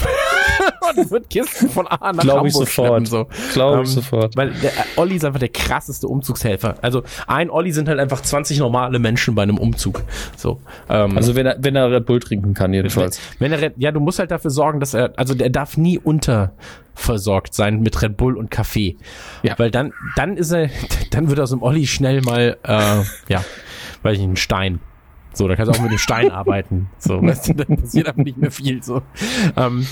[0.96, 3.06] Und wird Kisten von A nach Glaube ich sofort.
[3.06, 3.26] so.
[3.52, 4.36] Glaube ich Ähm, sofort.
[4.36, 6.76] Weil der äh, Olli ist einfach der krasseste Umzugshelfer.
[6.82, 10.02] Also ein Olli sind halt einfach 20 normale Menschen bei einem Umzug.
[10.36, 10.60] So.
[10.88, 13.20] Ähm, Also wenn er, wenn er Red Bull trinken kann, jedenfalls.
[13.38, 17.54] wenn er, ja, du musst halt dafür sorgen, dass er, also der darf nie unterversorgt
[17.54, 18.96] sein mit Red Bull und Kaffee.
[19.42, 19.58] Ja.
[19.58, 20.70] Weil dann, dann ist er,
[21.10, 23.44] dann wird aus dem Olli schnell mal, äh, ja,
[24.02, 24.80] weiß ich nicht, ein Stein.
[25.32, 26.90] So, da kannst du auch mit dem Stein arbeiten.
[26.98, 28.82] So, weißt du, dann passiert aber nicht mehr viel.
[28.84, 29.02] So.
[29.56, 29.86] Ähm,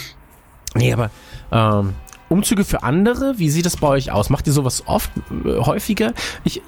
[0.75, 1.11] nee, aber
[1.51, 1.95] ähm,
[2.29, 4.31] Umzüge für andere, wie sieht das bei euch aus?
[4.31, 5.11] Macht ihr sowas oft,
[5.45, 6.14] äh, häufiger?
[6.45, 6.62] Ich äh,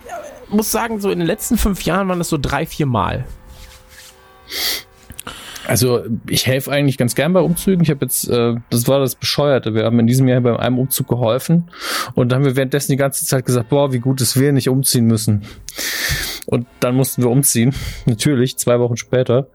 [0.51, 3.25] muss sagen, so in den letzten fünf Jahren waren das so drei, vier Mal.
[5.67, 7.83] Also ich helfe eigentlich ganz gern bei Umzügen.
[7.83, 9.75] Ich habe jetzt, äh, das war das Bescheuerte.
[9.75, 11.71] Wir haben in diesem Jahr bei einem Umzug geholfen
[12.15, 14.69] und dann haben wir währenddessen die ganze Zeit gesagt, boah, wie gut es wir nicht
[14.69, 15.43] umziehen müssen.
[16.47, 17.75] Und dann mussten wir umziehen.
[18.07, 19.49] Natürlich, zwei Wochen später.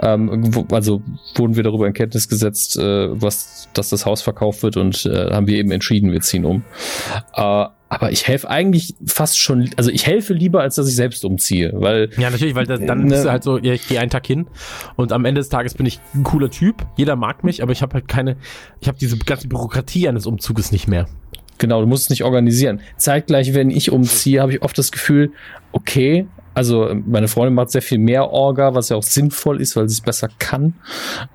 [0.00, 1.02] Ähm, wo, also
[1.34, 5.30] wurden wir darüber in Kenntnis gesetzt, äh, was, dass das Haus verkauft wird und äh,
[5.32, 6.62] haben wir eben entschieden, wir ziehen um.
[7.34, 11.24] Äh, aber ich helfe eigentlich fast schon, also ich helfe lieber, als dass ich selbst
[11.24, 13.08] umziehe, weil Ja, natürlich, weil da, dann Ne.
[13.08, 14.46] bist du halt so, ja, ich gehe einen Tag hin
[14.94, 17.82] und am Ende des Tages bin ich ein cooler Typ, jeder mag mich, aber ich
[17.82, 18.36] habe halt keine,
[18.80, 21.06] ich habe diese ganze Bürokratie eines Umzuges nicht mehr.
[21.60, 22.80] Genau, du musst es nicht organisieren.
[22.96, 25.30] Zeitgleich, wenn ich umziehe, habe ich oft das Gefühl,
[25.72, 29.86] okay, also meine Freundin macht sehr viel mehr Orga, was ja auch sinnvoll ist, weil
[29.86, 30.72] sie es besser kann.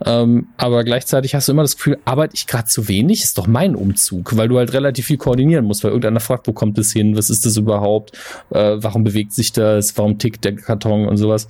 [0.04, 3.24] Ähm, aber gleichzeitig hast du immer das Gefühl, arbeite ich gerade zu wenig?
[3.24, 6.54] Ist doch mein Umzug, weil du halt relativ viel koordinieren musst, weil irgendeiner fragt, wo
[6.54, 8.18] kommt es hin, was ist das überhaupt,
[8.50, 11.48] äh, warum bewegt sich das, warum tickt der Karton und sowas.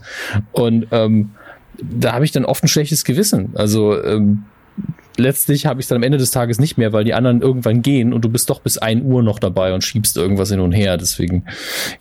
[0.52, 1.32] Und ähm,
[1.82, 3.52] da habe ich dann oft ein schlechtes Gewissen.
[3.56, 4.44] Also ähm,
[5.18, 7.82] letztlich habe ich es dann am Ende des Tages nicht mehr, weil die anderen irgendwann
[7.82, 10.72] gehen und du bist doch bis 1 Uhr noch dabei und schiebst irgendwas hin und
[10.72, 10.98] her.
[10.98, 11.46] Deswegen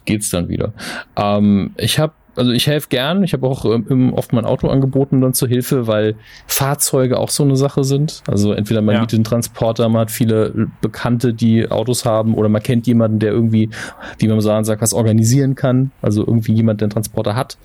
[0.05, 0.73] geht's dann wieder.
[1.17, 3.23] Ähm, ich habe also ich helfe gern.
[3.23, 6.17] Ich habe auch ähm, oft mein Auto angeboten dann zur Hilfe, weil
[6.49, 8.23] Fahrzeuge auch so eine Sache sind.
[8.27, 9.01] Also entweder man Ja.
[9.03, 13.31] mietet einen Transporter, man hat viele Bekannte, die Autos haben, oder man kennt jemanden, der
[13.31, 13.71] irgendwie,
[14.19, 15.93] wie man so sagt, was organisieren kann.
[16.03, 17.57] Also irgendwie jemand, der einen Transporter hat.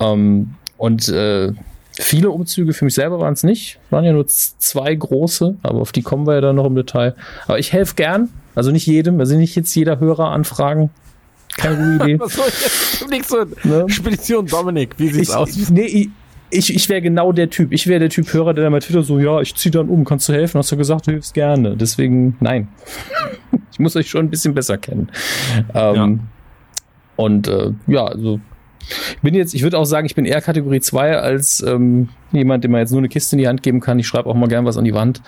[0.00, 1.52] Ähm, und äh,
[1.98, 3.78] viele Umzüge für mich selber waren es nicht.
[3.90, 7.14] Waren ja nur zwei große, aber auf die kommen wir ja dann noch im Detail.
[7.46, 8.30] Aber ich helfe gern.
[8.54, 10.90] Also nicht jedem, also nicht jetzt jeder Hörer anfragen.
[11.56, 12.20] Keine gute Idee.
[12.20, 13.10] Was soll jetzt?
[13.10, 13.86] Nix so, Ne?
[13.88, 15.70] Spedition Dominik, wie sieht's ich, aus?
[15.70, 16.08] Nee, ich,
[16.50, 17.72] ich, ich wäre genau der Typ.
[17.72, 20.04] Ich wäre der Typ Hörer, der dann bei Twitter so, ja, ich zieh dann um,
[20.04, 20.58] kannst du helfen?
[20.58, 21.76] Hast du gesagt, du hilfst gerne.
[21.76, 22.68] Deswegen, nein.
[23.72, 25.10] ich muss euch schon ein bisschen besser kennen.
[25.74, 26.20] Ähm,
[27.16, 28.40] Und äh, ja, also
[28.88, 32.64] ich bin jetzt, ich würde auch sagen, ich bin eher Kategorie 2 als ähm, jemand,
[32.64, 33.98] dem man jetzt nur eine Kiste in die Hand geben kann.
[33.98, 35.22] Ich schreibe auch mal gern was an die Wand.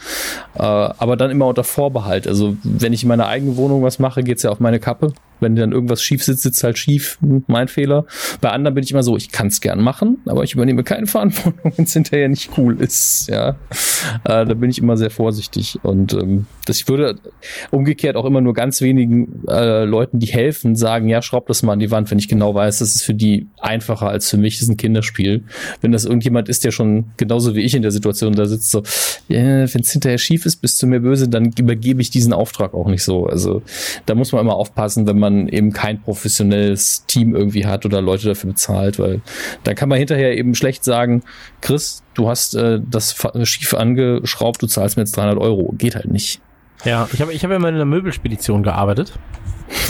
[0.54, 2.26] Äh, aber dann immer unter Vorbehalt.
[2.26, 5.12] Also wenn ich in meiner eigenen Wohnung was mache, geht's ja auf meine Kappe.
[5.40, 7.18] Wenn dann irgendwas schief sitzt, sitzt halt schief.
[7.20, 8.06] Hm, Mein Fehler.
[8.40, 11.72] Bei anderen bin ich immer so, ich kann's gern machen, aber ich übernehme keine Verantwortung,
[11.76, 13.28] wenn es hinterher nicht cool ist.
[13.28, 13.50] Ja,
[14.24, 15.78] äh, da bin ich immer sehr vorsichtig.
[15.82, 17.16] Und ähm, das ich würde
[17.70, 21.72] umgekehrt auch immer nur ganz wenigen äh, Leuten, die helfen, sagen, ja, schraub das mal
[21.72, 24.54] an die Wand, wenn ich genau weiß, das ist für die einfacher als für mich,
[24.54, 25.44] das ist ein Kinderspiel.
[25.80, 28.82] Wenn das irgendjemand ist, der schon genauso wie ich in der Situation da sitzt, so,
[29.28, 32.74] ja, wenn es hinterher schief ist, bist du mir böse, dann übergebe ich diesen Auftrag
[32.74, 33.26] auch nicht so.
[33.26, 33.62] Also
[34.06, 38.28] da muss man immer aufpassen, wenn man eben kein professionelles Team irgendwie hat oder Leute
[38.28, 39.20] dafür bezahlt, weil
[39.64, 41.22] da kann man hinterher eben schlecht sagen,
[41.60, 45.74] Chris, du hast äh, das schief angeschraubt, du zahlst mir jetzt 300 Euro.
[45.76, 46.40] Geht halt nicht.
[46.84, 49.12] Ja, ich habe ich hab ja mal in einer Möbelspedition gearbeitet.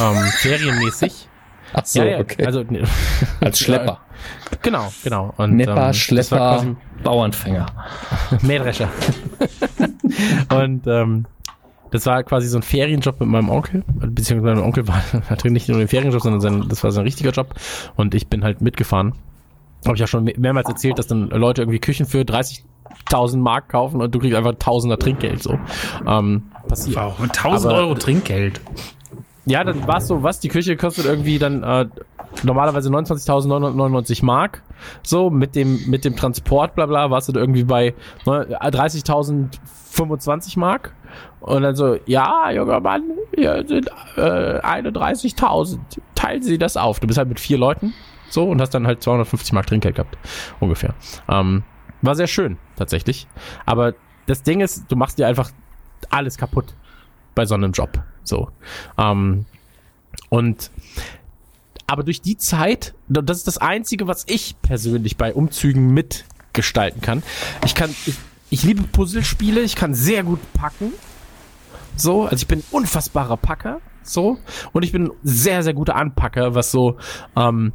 [0.01, 1.29] Ähm, ferienmäßig.
[1.73, 2.45] Ach so, ja, ja, okay.
[2.47, 2.85] also ne,
[3.41, 4.01] Als Schlepper.
[4.63, 5.35] genau, genau.
[5.37, 7.67] Und, Nepper, ähm, Schlepper, Bauernfänger.
[8.43, 8.89] Mähdrescher.
[10.55, 11.27] und ähm,
[11.97, 15.69] das war quasi so ein Ferienjob mit meinem Onkel, beziehungsweise mein Onkel war, hatte nicht
[15.69, 17.55] nur den Ferienjob, sondern sein, das war sein richtiger Job
[17.97, 19.15] und ich bin halt mitgefahren.
[19.85, 24.01] Habe ich ja schon mehrmals erzählt, dass dann Leute irgendwie Küchen für 30.000 Mark kaufen
[24.01, 25.59] und du kriegst einfach Tausender Trinkgeld so.
[26.07, 26.97] Ähm, passiert.
[26.97, 28.61] Wow, 1000 Aber- Euro Trinkgeld.
[29.49, 30.41] Ja, dann war es so, was?
[30.41, 31.87] Die Küche kostet irgendwie dann äh,
[32.43, 34.63] normalerweise 29.999 Mark.
[35.05, 37.95] So, mit dem, mit dem Transport, bla bla, warst du da irgendwie bei
[38.27, 40.96] ne, 30.025 Mark.
[41.41, 43.03] Und dann so, ja, junger Mann,
[43.35, 45.79] hier sind äh, 31.000.
[46.15, 47.01] Teilen Sie das auf.
[47.01, 47.95] Du bist halt mit vier Leuten
[48.31, 50.19] so und hast dann halt 250 Mark Trinkgeld gehabt.
[50.61, 50.95] Ungefähr.
[51.29, 51.63] Ähm,
[52.03, 53.27] war sehr schön, tatsächlich.
[53.65, 53.95] Aber
[54.27, 55.51] das Ding ist, du machst dir einfach
[56.11, 56.75] alles kaputt
[57.35, 58.03] bei so einem Job.
[58.25, 58.51] So.
[58.99, 59.47] Ähm,
[60.29, 60.71] und
[61.87, 67.23] aber durch die Zeit, das ist das Einzige, was ich persönlich bei Umzügen mitgestalten kann.
[67.65, 68.17] Ich kann, ich,
[68.51, 70.93] ich liebe Puzzlespiele, ich kann sehr gut packen.
[71.97, 73.81] So, also ich bin unfassbarer Packer.
[74.03, 74.39] So.
[74.73, 76.97] Und ich bin sehr, sehr guter Anpacker, was so
[77.37, 77.73] ähm,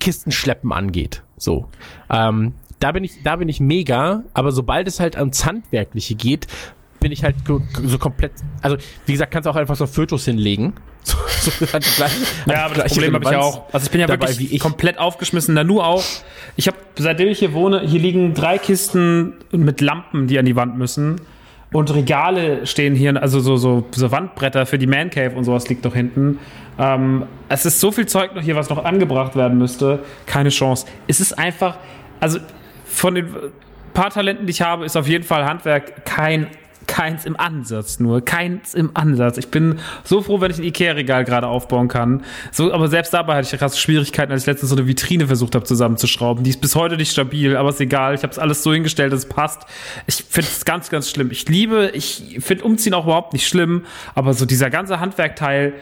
[0.00, 1.22] Kistenschleppen angeht.
[1.36, 1.68] So.
[2.10, 6.46] Ähm, da bin ich, da bin ich mega, aber sobald es halt ans Handwerkliche geht,
[7.00, 7.60] bin ich halt so,
[7.98, 8.32] komplett,
[8.62, 8.76] also
[9.06, 10.74] wie gesagt, kannst du auch einfach so Fotos hinlegen.
[11.38, 12.16] So, so hat die gleiche,
[12.46, 13.72] Ja, aber das Problem habe ich ja auch.
[13.72, 14.60] Also ich bin ja dabei wirklich wie ich.
[14.60, 15.54] komplett aufgeschmissen.
[15.54, 16.02] Nanu auch.
[16.56, 20.56] Ich habe, seitdem ich hier wohne, hier liegen drei Kisten mit Lampen, die an die
[20.56, 21.20] Wand müssen.
[21.72, 25.68] Und Regale stehen hier, also so, so, so Wandbretter für die Man Cave und sowas
[25.68, 26.40] liegt noch hinten.
[26.78, 30.00] Ähm, es ist so viel Zeug noch hier, was noch angebracht werden müsste.
[30.26, 30.86] Keine Chance.
[31.06, 31.78] Es ist einfach,
[32.18, 32.38] also
[32.84, 33.28] von den
[33.94, 36.48] paar Talenten, die ich habe, ist auf jeden Fall Handwerk kein
[36.86, 39.38] keins im Ansatz nur, keins im Ansatz.
[39.38, 42.22] Ich bin so froh, wenn ich ein Ikea-Regal gerade aufbauen kann.
[42.52, 45.54] So, aber selbst dabei hatte ich krasse Schwierigkeiten, als ich letztens so eine Vitrine versucht
[45.54, 46.44] habe zusammenzuschrauben.
[46.44, 48.14] Die ist bis heute nicht stabil, aber ist egal.
[48.14, 49.62] Ich habe es alles so hingestellt, dass es passt.
[50.06, 51.30] Ich finde es ganz, ganz schlimm.
[51.30, 53.84] Ich liebe, ich finde Umziehen auch überhaupt nicht schlimm,
[54.14, 55.74] aber so dieser ganze Handwerkteil,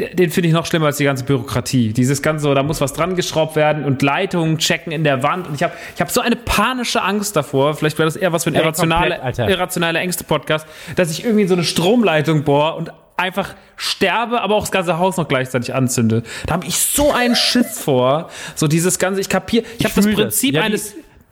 [0.00, 1.92] den finde ich noch schlimmer als die ganze Bürokratie.
[1.92, 5.48] Dieses ganze, so, da muss was dran geschraubt werden und Leitungen checken in der Wand.
[5.48, 8.44] Und ich habe ich hab so eine panische Angst davor, vielleicht wäre das eher was
[8.44, 12.92] für ein irrationale, komplett, irrationale Ängste-Podcast, dass ich irgendwie in so eine Stromleitung bohr und
[13.16, 16.22] einfach sterbe, aber auch das ganze Haus noch gleichzeitig anzünde.
[16.46, 18.30] Da habe ich so einen Schiss vor.
[18.54, 20.22] So dieses ganze, ich kapier, ich, habe das fühl das.
[20.22, 20.80] Prinzip Ja, die-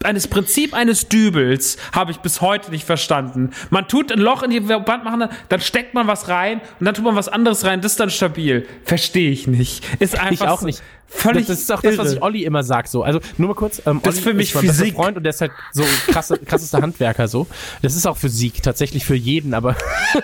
[0.04, 3.50] eines Prinzip eines Dübels habe ich bis heute nicht verstanden.
[3.70, 6.94] Man tut ein Loch in die Wand machen, dann steckt man was rein und dann
[6.94, 8.66] tut man was anderes rein, das ist dann stabil.
[8.84, 9.84] Verstehe ich nicht.
[10.00, 10.82] Ist einfach Ich auch nicht.
[11.08, 12.88] Völlig das, das ist auch das, was ich Olli immer sagt.
[12.88, 13.04] So.
[13.04, 13.80] Also nur mal kurz.
[13.86, 14.94] Ähm, Das ist für mich mein bester Physik.
[14.96, 17.46] Freund und der ist halt so krasse, krassester Handwerker so.
[17.80, 19.76] Das ist auch Physik, tatsächlich für jeden, aber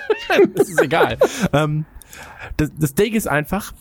[0.54, 1.18] das ist egal.
[1.52, 1.84] Ähm,
[2.56, 3.72] das, das Ding ist einfach,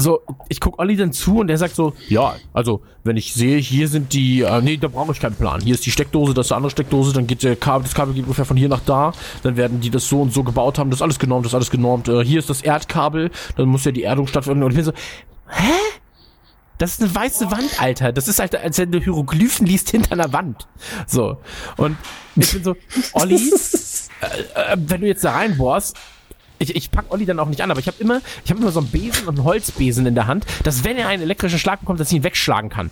[0.00, 3.58] so, ich guck Olli dann zu und der sagt so, ja, also, wenn ich sehe,
[3.58, 5.60] hier sind die, äh, nee, da brauche ich keinen Plan.
[5.60, 8.14] Hier ist die Steckdose, das ist eine andere Steckdose, dann geht der Kabel, das Kabel
[8.14, 10.90] geht ungefähr von hier nach da, dann werden die das so und so gebaut haben,
[10.90, 12.08] das ist alles genormt, das ist alles genormt.
[12.08, 14.62] Äh, hier ist das Erdkabel, dann muss ja die Erdung stattfinden.
[14.62, 14.92] Und ich bin so,
[15.48, 15.72] hä?
[16.78, 18.12] Das ist eine weiße Wand, Alter.
[18.12, 20.68] Das ist halt, als wenn du Hieroglyphen liest hinter einer Wand.
[21.08, 21.38] So.
[21.76, 21.96] Und
[22.36, 22.76] ich bin so,
[23.14, 25.96] Olli, äh, äh, wenn du jetzt da reinbohrst,
[26.58, 28.72] ich, ich pack Olli dann auch nicht an, aber ich habe immer, ich habe immer
[28.72, 31.80] so einen Besen und einen Holzbesen in der Hand, dass wenn er einen elektrischen Schlag
[31.80, 32.90] bekommt, dass ich ihn wegschlagen kann.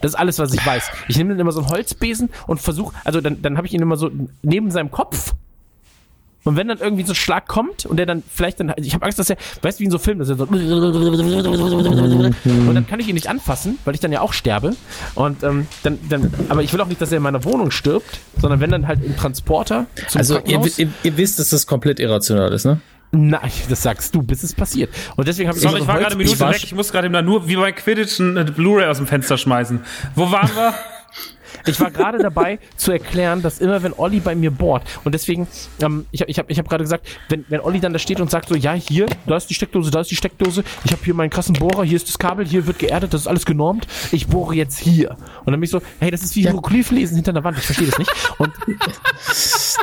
[0.00, 0.90] Das ist alles, was ich weiß.
[1.08, 3.82] Ich nehme dann immer so einen Holzbesen und versuche, also dann, dann habe ich ihn
[3.82, 4.10] immer so
[4.42, 5.34] neben seinem Kopf.
[6.44, 9.04] Und wenn dann irgendwie so ein Schlag kommt und der dann vielleicht dann, ich habe
[9.04, 10.54] Angst, dass er, weißt du, wie in so Filmen, dass er so und
[12.74, 14.74] dann kann ich ihn nicht anfassen, weil ich dann ja auch sterbe.
[15.14, 18.20] Und ähm, dann, dann, aber ich will auch nicht, dass er in meiner Wohnung stirbt,
[18.40, 22.00] sondern wenn dann halt im Transporter zum Also ihr, ihr, ihr wisst, dass das komplett
[22.00, 22.80] irrational ist, ne?
[23.14, 24.88] Nein, das sagst du, bis es passiert.
[25.16, 26.64] Und deswegen habe ich Sorry, ich so war gerade eine Minute war weg.
[26.64, 29.80] Ich muss gerade eben da nur wie bei Quidditch eine Blu-ray aus dem Fenster schmeißen.
[30.14, 30.74] Wo waren wir?
[31.66, 35.46] Ich war gerade dabei zu erklären, dass immer wenn Olli bei mir bohrt und deswegen,
[35.80, 38.20] ähm, ich habe ich hab, ich hab gerade gesagt, wenn, wenn Olli dann da steht
[38.20, 41.02] und sagt so, ja hier, da ist die Steckdose, da ist die Steckdose, ich habe
[41.04, 43.86] hier meinen krassen Bohrer, hier ist das Kabel, hier wird geerdet, das ist alles genormt,
[44.10, 45.10] ich bohre jetzt hier.
[45.44, 47.64] Und dann bin ich so, hey, das ist wie Hieroglyphen lesen hinter der Wand, ich
[47.64, 48.10] verstehe das nicht.
[48.38, 48.52] Und,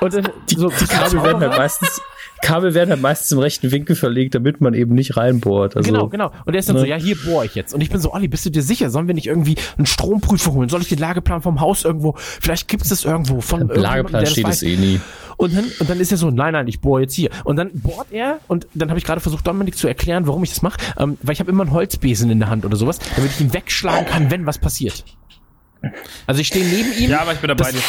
[0.02, 2.02] und dann so, Die Kabel werden halt meistens,
[2.42, 5.76] Kabel werden halt meistens im rechten Winkel verlegt, damit man eben nicht reinbohrt.
[5.76, 6.32] Also, Genau, genau.
[6.46, 6.82] Und der ist dann Ne?
[6.82, 7.74] so, ja, hier bohre ich jetzt.
[7.74, 8.90] Und ich bin so, Olli, bist du dir sicher?
[8.90, 10.70] Sollen wir nicht irgendwie einen Stromprüfer holen?
[10.70, 12.16] Soll ich den Lageplan vom Haus irgendwo?
[12.18, 15.00] Vielleicht gibt es das irgendwo von Lageplan steht es eh nie.
[15.38, 17.30] Und dann, und dann ist er so, nein, nein, ich bohre jetzt hier.
[17.46, 20.50] Und dann bohrt er und dann habe ich gerade versucht, Dominik zu erklären, warum ich
[20.50, 23.32] das mache, ähm, weil ich habe immer einen Holzbesen in der Hand oder sowas, damit
[23.32, 25.06] ich ihn wegschlagen kann, wenn was passiert.
[26.28, 27.72] Also ich stehe neben ihm Ja, aber ich bin dabei.
[27.72, 27.84] Das-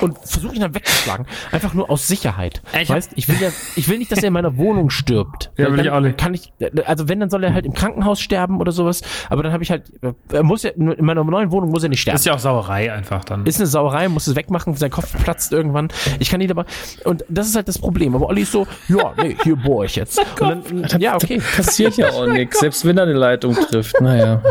[0.00, 2.62] und versuche ihn dann wegzuschlagen, einfach nur aus Sicherheit.
[2.80, 5.50] Ich weißt, ich will ja, ich will nicht, dass er in meiner Wohnung stirbt.
[5.56, 6.18] Ja, will ich auch nicht.
[6.18, 6.52] Kann ich,
[6.84, 9.00] also wenn, dann soll er halt im Krankenhaus sterben oder sowas.
[9.30, 9.84] Aber dann habe ich halt,
[10.30, 12.92] er muss ja in meiner neuen Wohnung muss er nicht sterben Ist ja auch Sauerei
[12.92, 13.46] einfach dann.
[13.46, 15.88] ist eine Sauerei, muss es wegmachen, sein Kopf platzt irgendwann.
[16.18, 16.66] Ich kann ihn aber,
[17.04, 18.14] und das ist halt das Problem.
[18.14, 20.18] Aber Olli ist so, ja, nee, hier bohre ich jetzt.
[20.40, 21.40] Und dann, ja, okay.
[21.56, 24.00] Passiert ja auch nichts, selbst wenn er eine Leitung trifft.
[24.00, 24.42] Naja,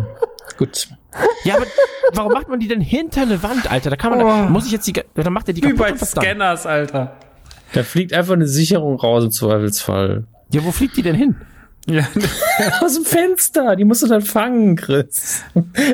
[0.57, 0.87] gut.
[1.43, 1.65] Ja, aber
[2.13, 3.89] warum macht man die denn hinter eine Wand, Alter?
[3.89, 5.95] Da kann man, da, muss ich jetzt die, dann macht er die Wie bei?
[5.95, 7.17] Scanners, Alter.
[7.73, 10.25] Da fliegt einfach eine Sicherung raus im Zweifelsfall.
[10.51, 11.35] Ja, wo fliegt die denn hin?
[11.85, 12.07] Ja,
[12.81, 15.43] Aus dem Fenster, die musst du dann fangen, Chris.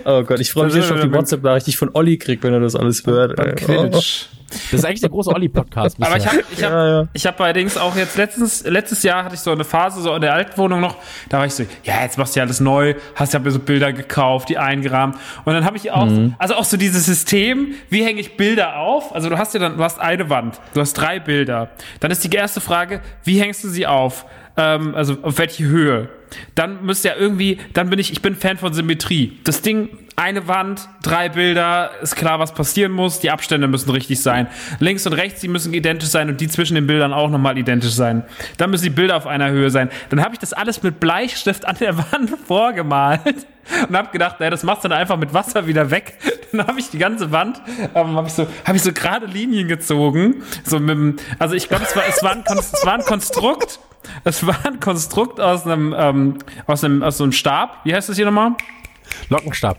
[0.06, 2.54] Oh Gott, ich freue mich schon auf die WhatsApp-Nachricht, die ich von Olli krieg, wenn
[2.54, 3.36] er das alles hört.
[3.36, 3.92] beim ey.
[4.50, 5.98] Das ist eigentlich der große Olli-Podcast.
[6.02, 9.42] Aber ich habe ich hab, ich hab allerdings auch jetzt letztens, letztes Jahr hatte ich
[9.42, 10.98] so eine Phase so in der alten Wohnung noch,
[11.30, 13.94] da war ich so, ja, jetzt machst du ja alles neu, hast ja so Bilder
[13.94, 15.16] gekauft, die eingerahmt.
[15.46, 19.14] Und dann habe ich auch, also auch so dieses System, wie hänge ich Bilder auf?
[19.14, 21.70] Also du hast ja dann, du hast eine Wand, du hast drei Bilder.
[22.00, 24.26] Dann ist die erste Frage, wie hängst du sie auf?
[24.58, 26.10] Ähm, also auf welche Höhe?
[26.56, 29.40] Dann müsste ja irgendwie, dann bin ich, ich bin Fan von Symmetrie.
[29.44, 29.90] Das Ding,
[30.20, 33.20] eine Wand, drei Bilder, ist klar, was passieren muss.
[33.20, 34.48] Die Abstände müssen richtig sein.
[34.80, 37.94] Links und rechts, die müssen identisch sein und die zwischen den Bildern auch nochmal identisch
[37.94, 38.24] sein.
[38.58, 39.90] Dann müssen die Bilder auf einer Höhe sein.
[40.10, 43.48] Dann habe ich das alles mit Bleistift an der Wand vorgemalt
[43.88, 46.18] und habe gedacht, naja, das machst du dann einfach mit Wasser wieder weg.
[46.52, 47.62] Dann habe ich die ganze Wand,
[47.96, 50.44] ähm, habe ich so, habe ich so gerade Linien gezogen.
[50.66, 53.80] So mit, dem- also ich glaube, es war, es war es war ein Konstrukt.
[54.24, 57.78] Es war ein Konstrukt aus einem, ähm, aus einem, aus so einem Stab.
[57.86, 58.52] Wie heißt das hier nochmal?
[59.30, 59.78] Lockenstab.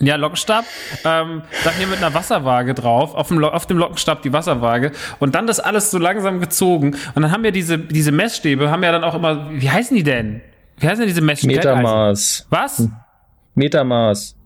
[0.00, 0.64] Ja, Lockenstab.
[1.04, 4.92] Ähm, dann hier mit einer Wasserwaage drauf, auf dem, Lo- auf dem Lockenstab die Wasserwaage
[5.18, 6.96] und dann das alles so langsam gezogen.
[7.14, 10.02] Und dann haben wir diese, diese Messstäbe, haben ja dann auch immer, wie heißen die
[10.02, 10.40] denn?
[10.78, 11.54] Wie heißen denn diese Messstäbe?
[11.54, 12.46] Metermaß.
[12.48, 12.88] Was?
[13.54, 14.36] Metermaß.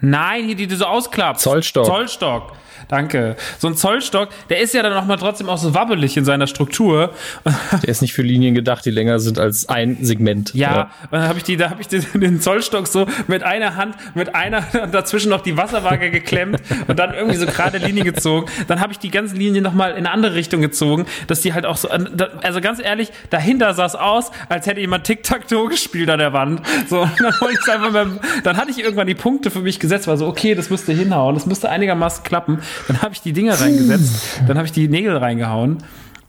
[0.00, 1.42] Nein, hier die du so ausklappst.
[1.44, 1.86] Zollstock.
[1.86, 2.52] Zollstock.
[2.88, 3.36] Danke.
[3.58, 6.46] So ein Zollstock, der ist ja dann auch mal trotzdem auch so wabbelig in seiner
[6.46, 7.12] Struktur.
[7.82, 10.54] Der ist nicht für Linien gedacht, die länger sind als ein Segment.
[10.54, 13.76] Ja, und dann habe ich die, da habe ich den, den Zollstock so mit einer
[13.76, 18.04] Hand, mit einer und dazwischen noch die Wasserwaage geklemmt und dann irgendwie so gerade Linie
[18.04, 18.50] gezogen.
[18.66, 21.66] Dann habe ich die ganzen Linien nochmal in eine andere Richtung gezogen, dass die halt
[21.66, 26.18] auch so, also ganz ehrlich, dahinter sah es aus, als hätte jemand Tic-Tac-Toe gespielt an
[26.18, 26.62] der Wand.
[26.88, 28.06] So, und dann wollte ich einfach mal,
[28.42, 31.34] dann hatte ich irgendwann die Punkte für mich gesetzt, war so, okay, das müsste hinhauen,
[31.34, 32.60] das müsste einigermaßen klappen.
[32.86, 35.78] Dann habe ich die Dinger reingesetzt, dann habe ich die Nägel reingehauen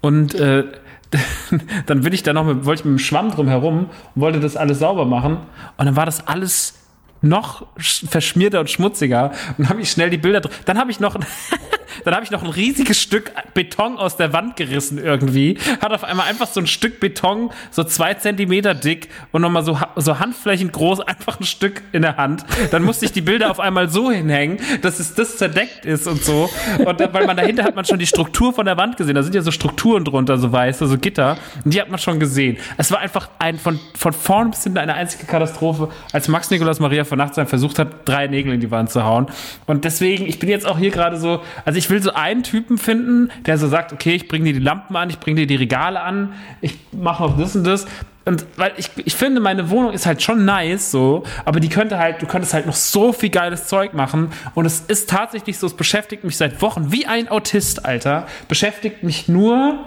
[0.01, 0.63] und äh,
[1.87, 4.39] dann bin ich da noch mit, wollte ich mit dem Schwamm drum herum und wollte
[4.39, 5.37] das alles sauber machen.
[5.77, 6.75] Und dann war das alles
[7.21, 9.31] noch sch- verschmierter und schmutziger.
[9.57, 11.15] Und dann habe ich schnell die Bilder dr- Dann habe ich noch,
[12.05, 15.57] dann habe ich noch ein riesiges Stück Beton aus der Wand gerissen irgendwie.
[15.81, 19.79] Hat auf einmal einfach so ein Stück Beton, so zwei Zentimeter dick und nochmal so,
[19.95, 22.45] so handflächend groß, einfach ein Stück in der Hand.
[22.71, 26.23] Dann musste ich die Bilder auf einmal so hinhängen, dass es das zerdeckt ist und
[26.23, 26.49] so.
[26.85, 29.15] Und da- weil man dahinter hat man schon die Struktur von der Wand gesehen.
[29.15, 31.37] Da sind ja so Strukturen drunter, so weiße, so Gitter.
[31.65, 32.57] Und die hat man schon gesehen.
[32.77, 36.79] Es war einfach ein von, von vorn bis hinten eine einzige Katastrophe, als Max Nikolaus
[36.79, 39.27] Maria von Nachtsheim versucht hat, drei Nägel in die Wand zu hauen.
[39.65, 42.77] Und deswegen, ich bin jetzt auch hier gerade so, also ich will so einen Typen
[42.77, 45.55] finden, der so sagt, okay, ich bringe dir die Lampen an, ich bringe dir die
[45.55, 47.85] Regale an, ich mache noch das und das.
[48.25, 51.97] Und weil ich, ich finde, meine Wohnung ist halt schon nice, so, aber die könnte
[51.97, 54.31] halt, du könntest halt noch so viel geiles Zeug machen.
[54.53, 58.27] Und es ist tatsächlich so, es beschäftigt mich seit Wochen wie ein Autist, Alter.
[58.47, 59.79] Beschäftigt mich nur,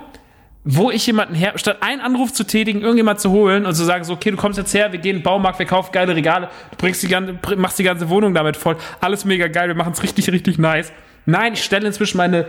[0.64, 4.04] wo ich jemanden her, statt einen Anruf zu tätigen, irgendjemand zu holen und zu sagen,
[4.04, 6.48] so, okay, du kommst jetzt her, wir gehen in den Baumarkt, wir kaufen geile Regale,
[6.70, 9.92] du bringst die ganze, machst die ganze Wohnung damit voll, alles mega geil, wir machen
[9.92, 10.92] es richtig, richtig nice.
[11.26, 12.46] Nein, ich stelle inzwischen meine,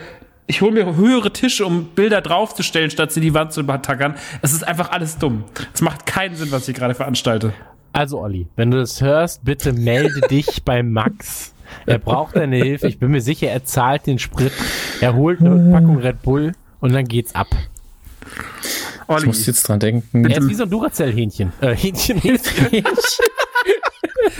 [0.48, 4.16] ich hole mir höhere Tische, um Bilder draufzustellen, statt sie die Wand zu tackern.
[4.42, 5.46] Es ist einfach alles dumm.
[5.74, 7.54] Es macht keinen Sinn, was ich gerade veranstalte.
[7.94, 11.54] Also Olli, wenn du das hörst, bitte melde dich bei Max.
[11.86, 12.88] Er braucht deine Hilfe.
[12.88, 14.52] Ich bin mir sicher, er zahlt den Sprit.
[15.02, 17.48] Er holt eine Packung Red Bull und dann geht's ab.
[19.18, 20.26] Ich muss jetzt dran denken.
[20.26, 21.52] Er ist wie so ein Duracell-Hähnchen.
[21.62, 22.84] Äh, Hähnchen, Hähnchen.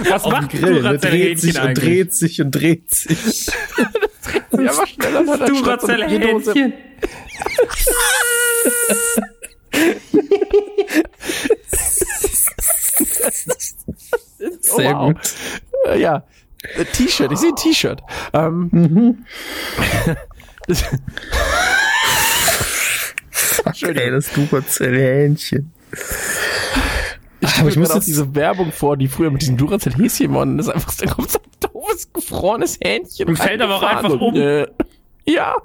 [0.10, 1.86] Was macht Grill, der Duracell dreht sich Hähnchen und eigentlich?
[1.86, 3.48] dreht sich und dreht sich.
[4.52, 6.54] Ja, aber schneller hat er statt so eine Duracell Bierdose.
[6.54, 6.74] Hähnchen.
[14.62, 15.14] Sehr wow.
[15.14, 15.34] gut.
[15.88, 16.24] Äh, ja.
[16.76, 18.02] Äh, T-Shirt, ich sehe ein T-Shirt.
[18.34, 19.26] Ähm,
[23.82, 25.74] Ey, das Duracell-Hähnchen.
[27.44, 30.58] Ich Aber ich muss jetzt- diese Werbung vor, die früher mit diesem Duracell-Häschen waren.
[30.58, 33.28] Das ist einfach da kommt so ein doofes, gefrorenes Hähnchen.
[33.30, 34.22] Und fällt aber auch einfach um.
[34.22, 34.68] und, Äh,
[35.26, 35.56] ja.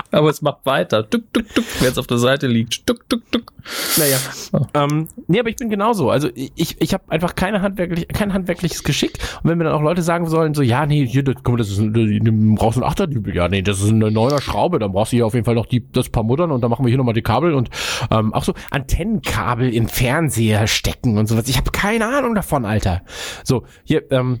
[0.10, 1.02] Aber es macht weiter.
[1.02, 1.64] Duck, duck, duck.
[1.78, 2.88] Wer jetzt auf der Seite liegt.
[2.88, 3.52] Duck, duck, duck.
[3.96, 4.16] Naja.
[4.52, 4.66] Oh.
[4.74, 6.10] Ähm, nee, aber ich bin genauso.
[6.10, 9.18] Also ich, ich habe einfach keine handwerklich, kein handwerkliches Geschick.
[9.42, 11.56] Und wenn mir dann auch Leute sagen sollen, so, ja, nee, hier, das, guck mal,
[11.58, 13.34] das ist ein, du brauchst einen Achterdübel.
[13.34, 14.78] Ja, nee, das ist eine neue Schraube.
[14.78, 16.84] Dann brauchst du hier auf jeden Fall noch die, das paar Muttern und dann machen
[16.84, 17.70] wir hier nochmal die Kabel und
[18.10, 21.48] ähm, auch so Antennenkabel in Fernseher stecken und sowas.
[21.48, 23.02] Ich habe keine Ahnung davon, Alter.
[23.44, 24.40] So, hier, ähm,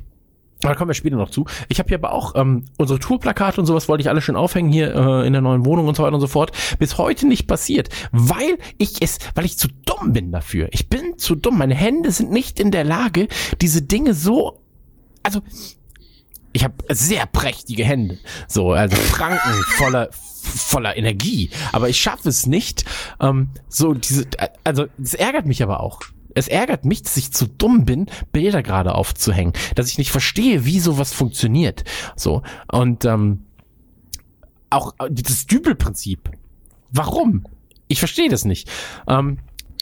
[0.60, 1.46] da kommen wir später noch zu.
[1.68, 4.70] Ich habe hier aber auch ähm, unsere Tourplakate und sowas wollte ich alle schön aufhängen
[4.70, 6.52] hier äh, in der neuen Wohnung und so weiter und so fort.
[6.78, 10.68] Bis heute nicht passiert, weil ich es, weil ich zu dumm bin dafür.
[10.72, 11.58] Ich bin zu dumm.
[11.58, 13.28] Meine Hände sind nicht in der Lage,
[13.60, 14.60] diese Dinge so,
[15.22, 15.40] also
[16.52, 18.18] ich habe sehr prächtige Hände,
[18.48, 20.10] so also Franken voller
[20.42, 22.84] voller Energie, aber ich schaffe es nicht.
[23.20, 24.26] Ähm, so diese,
[24.64, 26.00] also es ärgert mich aber auch.
[26.34, 30.64] Es ärgert mich, dass ich zu dumm bin, Bilder gerade aufzuhängen, dass ich nicht verstehe,
[30.64, 31.84] wie sowas funktioniert.
[32.16, 33.46] So und ähm,
[34.70, 36.30] auch dieses Dübelprinzip.
[36.92, 37.44] Warum?
[37.88, 38.70] Ich verstehe das nicht.
[39.08, 39.38] Ähm,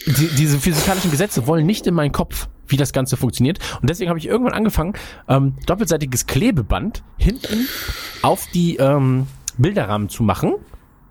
[0.06, 3.58] die, diese physikalischen Gesetze wollen nicht in meinen Kopf, wie das Ganze funktioniert.
[3.80, 4.94] Und deswegen habe ich irgendwann angefangen,
[5.28, 7.66] ähm, doppelseitiges Klebeband hinten
[8.22, 9.26] auf die ähm,
[9.58, 10.54] Bilderrahmen zu machen.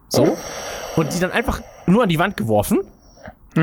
[0.10, 0.38] So.
[0.96, 2.80] Und die dann einfach nur an die Wand geworfen.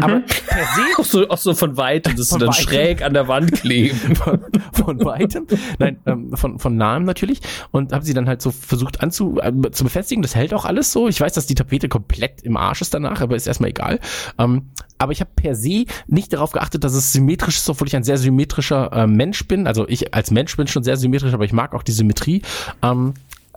[0.02, 2.68] Aber per se Auch so, auch so von weitem, dass Von sie dann weitem.
[2.68, 3.98] schräg an der Wand kleben.
[4.16, 4.40] von,
[4.72, 5.46] von weitem,
[5.78, 7.40] nein, ähm, von, von nahem natürlich
[7.70, 10.22] und habe sie dann halt so versucht anzu, äh, zu befestigen.
[10.22, 11.08] Das hält auch alles so.
[11.08, 14.00] Ich weiß, dass die Tapete komplett im Arsch ist danach, aber ist erstmal egal.
[14.38, 17.96] Ähm, aber ich habe per se nicht darauf geachtet, dass es symmetrisch ist, obwohl ich
[17.96, 19.66] ein sehr symmetrischer äh, Mensch bin.
[19.66, 22.42] Also ich als Mensch bin schon sehr symmetrisch, aber ich mag auch die Symmetrie.
[22.82, 23.14] Ähm,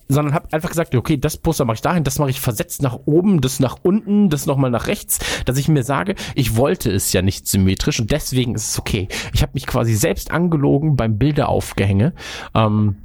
[0.07, 2.99] sondern habe einfach gesagt, okay, das Poster mache ich dahin, das mache ich versetzt nach
[3.05, 7.11] oben, das nach unten, das nochmal nach rechts, dass ich mir sage, ich wollte es
[7.13, 9.07] ja nicht symmetrisch und deswegen ist es okay.
[9.34, 12.13] Ich habe mich quasi selbst angelogen beim Bilderaufgehänge.
[12.53, 12.97] Ähm,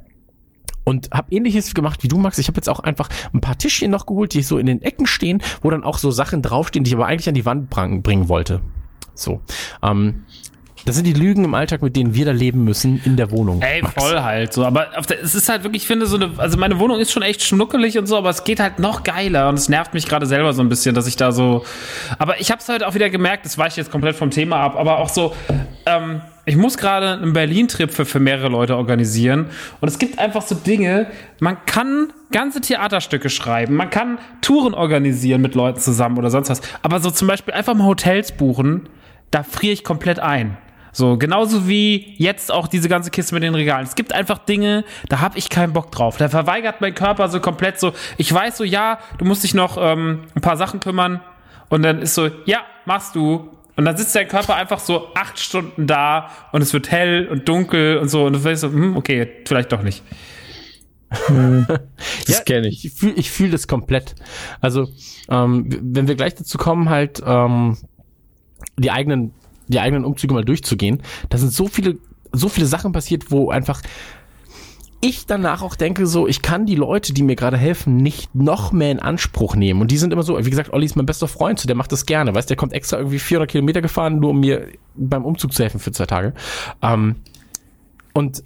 [0.85, 2.37] und habe ähnliches gemacht wie du, Max.
[2.39, 5.07] Ich habe jetzt auch einfach ein paar Tischchen noch geholt, die so in den Ecken
[5.07, 8.27] stehen, wo dann auch so Sachen draufstehen, die ich aber eigentlich an die Wand bringen
[8.27, 8.61] wollte.
[9.15, 9.41] So.
[9.81, 10.25] Ähm,
[10.85, 13.61] das sind die Lügen im Alltag, mit denen wir da leben müssen in der Wohnung.
[13.61, 13.93] Ey, Max.
[13.95, 14.65] voll halt so.
[14.65, 17.23] Aber der, es ist halt wirklich, ich finde, so eine, also meine Wohnung ist schon
[17.23, 20.25] echt schnuckelig und so, aber es geht halt noch geiler und es nervt mich gerade
[20.25, 21.63] selber so ein bisschen, dass ich da so.
[22.19, 24.75] Aber ich habe es halt auch wieder gemerkt, das weicht jetzt komplett vom Thema ab,
[24.77, 25.33] aber auch so,
[25.85, 29.47] ähm, ich muss gerade einen Berlin-Trip für, für mehrere Leute organisieren
[29.79, 31.07] und es gibt einfach so Dinge,
[31.39, 36.61] man kann ganze Theaterstücke schreiben, man kann Touren organisieren mit Leuten zusammen oder sonst was,
[36.81, 38.89] aber so zum Beispiel einfach mal Hotels buchen,
[39.31, 40.57] da friere ich komplett ein.
[40.95, 43.83] So, genauso wie jetzt auch diese ganze Kiste mit den Regalen.
[43.83, 46.17] Es gibt einfach Dinge, da habe ich keinen Bock drauf.
[46.17, 47.93] Da verweigert mein Körper so komplett so.
[48.17, 51.19] Ich weiß so, ja, du musst dich noch ähm, ein paar Sachen kümmern.
[51.69, 53.49] Und dann ist so, ja, machst du.
[53.75, 57.49] Und dann sitzt dein Körper einfach so acht Stunden da und es wird hell und
[57.49, 58.25] dunkel und so.
[58.25, 60.03] Und du weißt so, hm, okay, vielleicht doch nicht.
[62.27, 62.85] Das kenne ich.
[62.85, 64.15] Ich fühle ich fühl das komplett.
[64.61, 64.89] Also,
[65.29, 67.77] ähm, wenn wir gleich dazu kommen, halt ähm,
[68.77, 69.33] die eigenen,
[69.67, 71.97] die eigenen Umzüge mal durchzugehen, da sind so viele,
[72.31, 73.81] so viele Sachen passiert, wo einfach
[75.05, 78.71] ich danach auch denke, so, ich kann die Leute, die mir gerade helfen, nicht noch
[78.71, 79.81] mehr in Anspruch nehmen.
[79.81, 81.91] Und die sind immer so, wie gesagt, Olli ist mein bester Freund, so, der macht
[81.91, 85.51] das gerne, weißt, der kommt extra irgendwie 400 Kilometer gefahren, nur um mir beim Umzug
[85.51, 86.33] zu helfen für zwei Tage.
[86.81, 87.17] Ähm,
[88.13, 88.43] und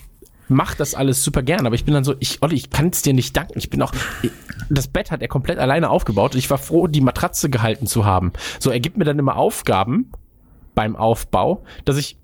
[0.48, 3.03] macht das alles super gern, aber ich bin dann so, ich, Olli, ich kann es
[3.03, 3.60] dir nicht danken.
[3.60, 3.91] Ich bin auch,
[4.69, 8.03] das Bett hat er komplett alleine aufgebaut und ich war froh, die Matratze gehalten zu
[8.06, 8.34] haben.
[8.60, 10.11] So, er gibt mir dann immer Aufgaben
[10.78, 12.18] beim Aufbau, dass ich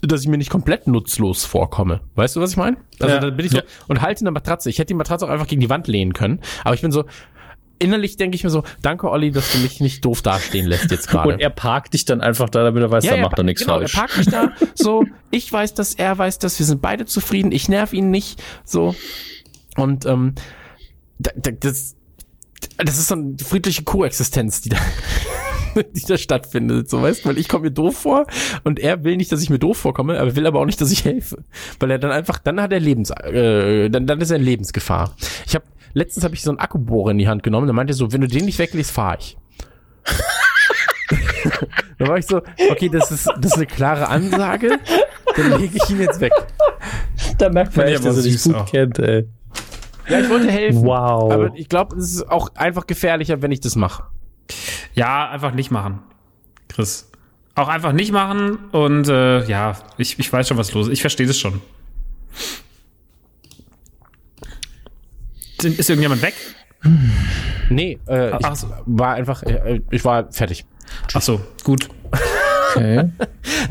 [0.00, 2.02] dass ich mir nicht komplett nutzlos vorkomme.
[2.14, 2.76] Weißt du, was ich meine?
[3.00, 3.20] Also Ja.
[3.20, 3.64] dann bin ich so Ja.
[3.88, 4.70] und halte eine Matratze.
[4.70, 7.04] Ich hätte die Matratze auch einfach gegen die Wand lehnen können, aber ich bin so
[7.80, 11.08] innerlich denke ich mir so, danke Olli, dass du mich nicht doof dastehen lässt jetzt
[11.08, 11.28] gerade.
[11.34, 13.78] Und er parkt dich dann einfach da, damit er weiß, da macht er nichts genau,
[13.78, 13.94] falsch.
[13.94, 17.52] Er parkt mich da, so, ich weiß das, er weiß das, wir sind beide zufrieden,
[17.52, 18.94] ich nerv ihn nicht, so.
[19.76, 20.34] Und ähm,
[21.18, 21.94] da, da, das,
[22.78, 24.78] das ist so eine friedliche Koexistenz, die da,
[25.94, 28.26] die da stattfindet, so weißt, weil ich komme mir doof vor
[28.64, 30.90] und er will nicht, dass ich mir doof vorkomme, aber will aber auch nicht, dass
[30.90, 31.42] ich helfe,
[31.80, 35.14] weil er dann einfach, dann hat er Lebens, äh, dann, dann ist er in Lebensgefahr.
[35.46, 35.64] Ich habe
[35.94, 38.20] letztens habe ich so einen Akkubohrer in die Hand genommen, dann meinte er so, wenn
[38.20, 39.36] du den nicht weglegst, fahr ich.
[41.98, 44.78] Dann war ich so, okay, das ist, das ist eine klare Ansage,
[45.36, 46.32] dann lege ich ihn jetzt weg.
[47.38, 48.70] Da merkt man echt, dass er dich gut auch.
[48.70, 49.26] kennt, ey.
[50.08, 50.84] Ja, ich wollte helfen.
[50.84, 51.32] Wow.
[51.32, 54.04] Aber ich glaube, es ist auch einfach gefährlicher, wenn ich das mache.
[54.98, 56.00] Ja, einfach nicht machen.
[56.68, 57.10] Chris.
[57.54, 60.92] Auch einfach nicht machen und äh, ja, ich, ich weiß schon, was los ist.
[60.92, 61.60] Ich verstehe das schon.
[65.60, 66.34] Sind- Ist irgendjemand weg?
[67.68, 68.68] Nee, äh, ich Ach so.
[68.86, 70.64] war einfach, äh, ich war fertig.
[71.14, 71.88] Ach so, gut.
[72.74, 73.10] Okay.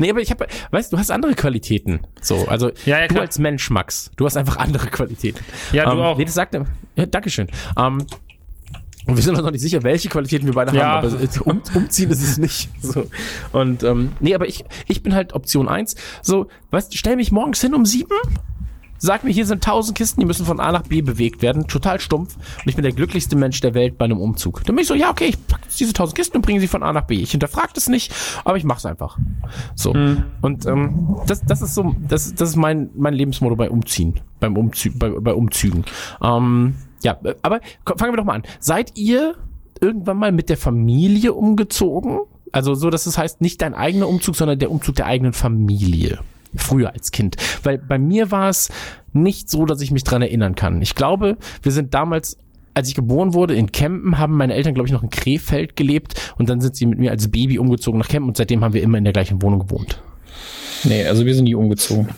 [0.00, 2.00] Nee, aber ich habe, weißt du, du hast andere Qualitäten.
[2.20, 3.22] So, also Ja, ja, du klar.
[3.26, 5.42] als Mensch, Max, du hast einfach andere Qualitäten.
[5.72, 6.18] Ja, du ähm, auch.
[6.18, 6.66] Nee, das sagt er.
[6.96, 7.48] Ja, Dankeschön.
[7.76, 8.04] Ähm,
[9.06, 11.02] und wir sind uns noch nicht sicher, welche Qualitäten wir beide Ja.
[11.02, 12.68] haben, aber um, umziehen ist es nicht.
[12.82, 13.06] So.
[13.52, 15.94] Und ähm, nee, aber ich, ich bin halt Option eins.
[16.22, 18.10] So, weißt du, stell mich morgens hin um sieben,
[18.98, 22.00] sag mir, hier sind tausend Kisten, die müssen von A nach B bewegt werden, total
[22.00, 22.36] stumpf.
[22.36, 24.64] Und ich bin der glücklichste Mensch der Welt bei einem Umzug.
[24.64, 26.82] Dann bin ich so, ja, okay, ich pack diese tausend Kisten und bringe sie von
[26.82, 27.14] A nach B.
[27.16, 28.12] Ich hinterfrage das nicht,
[28.44, 29.18] aber ich mach's einfach.
[29.74, 29.90] So.
[30.40, 34.56] Und ähm, das, das ist so, das, das ist mein, mein Lebensmotto bei Umziehen, beim
[34.56, 35.84] Umzü bei, bei Umzügen.
[36.22, 37.60] Ähm, ja, äh, aber
[37.96, 38.42] fangen wir doch mal an.
[38.60, 39.34] Seid ihr
[39.80, 42.20] irgendwann mal mit der Familie umgezogen?
[42.52, 46.18] Also so, dass es heißt, nicht dein eigener Umzug, sondern der Umzug der eigenen Familie.
[46.56, 47.36] Früher als Kind.
[47.62, 48.70] Weil bei mir war es
[49.12, 50.80] nicht so, dass ich mich dran erinnern kann.
[50.80, 52.38] Ich glaube, wir sind damals,
[52.72, 56.34] als ich geboren wurde, in Kempen, haben meine Eltern, glaube ich, noch in Krefeld gelebt
[56.38, 58.82] und dann sind sie mit mir als Baby umgezogen nach Kempen und seitdem haben wir
[58.82, 60.00] immer in der gleichen Wohnung gewohnt.
[60.84, 62.08] Nee, also wir sind nie umgezogen.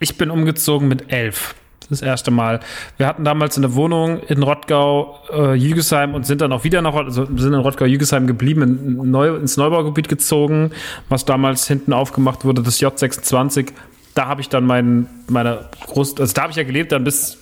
[0.00, 1.54] Ich bin umgezogen mit elf.
[1.90, 2.60] Das erste Mal.
[2.98, 6.94] Wir hatten damals eine Wohnung in Rottgau, äh, Jügesheim und sind dann auch wieder nach,
[6.94, 10.70] also sind in Rottgau, Jügesheim geblieben, in Neu, ins Neubaugebiet gezogen,
[11.08, 13.72] was damals hinten aufgemacht wurde, das J26.
[14.14, 17.38] Da habe ich dann meinen, meine Groß, also da habe ich ja gelebt, dann bis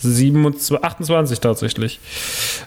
[0.00, 2.00] 27, 28 tatsächlich.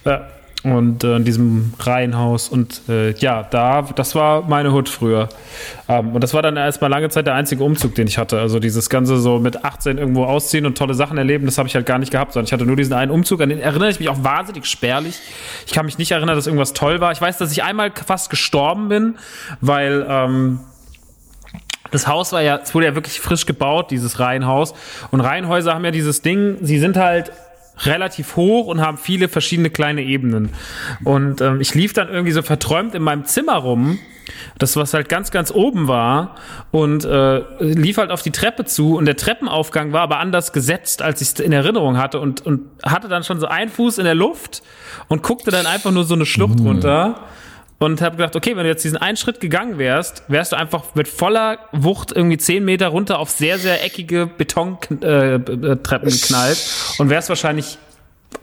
[0.05, 0.19] Äh,
[0.63, 5.27] und äh, in diesem Reihenhaus und äh, ja, da, das war meine Hut früher.
[5.89, 8.39] Ähm, und das war dann erstmal lange Zeit der einzige Umzug, den ich hatte.
[8.39, 11.73] Also dieses ganze so mit 18 irgendwo ausziehen und tolle Sachen erleben, das habe ich
[11.73, 13.99] halt gar nicht gehabt, sondern ich hatte nur diesen einen Umzug, an den erinnere ich
[13.99, 15.19] mich auch wahnsinnig spärlich.
[15.65, 17.11] Ich kann mich nicht erinnern, dass irgendwas toll war.
[17.11, 19.15] Ich weiß, dass ich einmal fast gestorben bin,
[19.61, 20.59] weil ähm,
[21.89, 24.73] das Haus war ja, es wurde ja wirklich frisch gebaut, dieses Reihenhaus.
[25.09, 27.31] Und Reihenhäuser haben ja dieses Ding, sie sind halt
[27.79, 30.49] relativ hoch und haben viele verschiedene kleine Ebenen.
[31.03, 33.99] Und ähm, ich lief dann irgendwie so verträumt in meinem Zimmer rum,
[34.57, 36.35] das was halt ganz, ganz oben war
[36.69, 41.01] und äh, lief halt auf die Treppe zu und der Treppenaufgang war aber anders gesetzt,
[41.01, 44.05] als ich es in Erinnerung hatte und, und hatte dann schon so einen Fuß in
[44.05, 44.61] der Luft
[45.07, 47.21] und guckte dann einfach nur so eine Schlucht runter
[47.81, 50.93] und habe gedacht, okay, wenn du jetzt diesen einen Schritt gegangen wärst, wärst du einfach
[50.93, 56.63] mit voller Wucht irgendwie zehn Meter runter auf sehr, sehr eckige Betontreppen äh, äh, geknallt
[56.99, 57.79] und wärst wahrscheinlich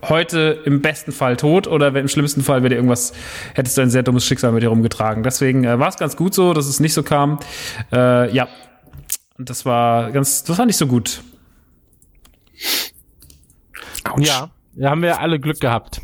[0.02, 3.12] heute im besten Fall tot oder im schlimmsten Fall wäre dir irgendwas,
[3.54, 5.22] hättest du ein sehr dummes Schicksal mit dir rumgetragen.
[5.22, 7.38] Deswegen äh, war es ganz gut so, dass es nicht so kam.
[7.92, 8.48] Äh, ja,
[9.38, 11.22] und das war ganz, das war nicht so gut.
[14.18, 16.00] Ja, da haben wir alle Glück gehabt.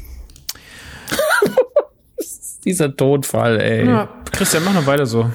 [2.64, 3.86] Dieser Todfall, ey.
[3.86, 5.30] Ja, Christian, mach noch weiter so.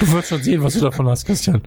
[0.00, 1.62] Du wirst schon sehen, was du davon hast, Christian.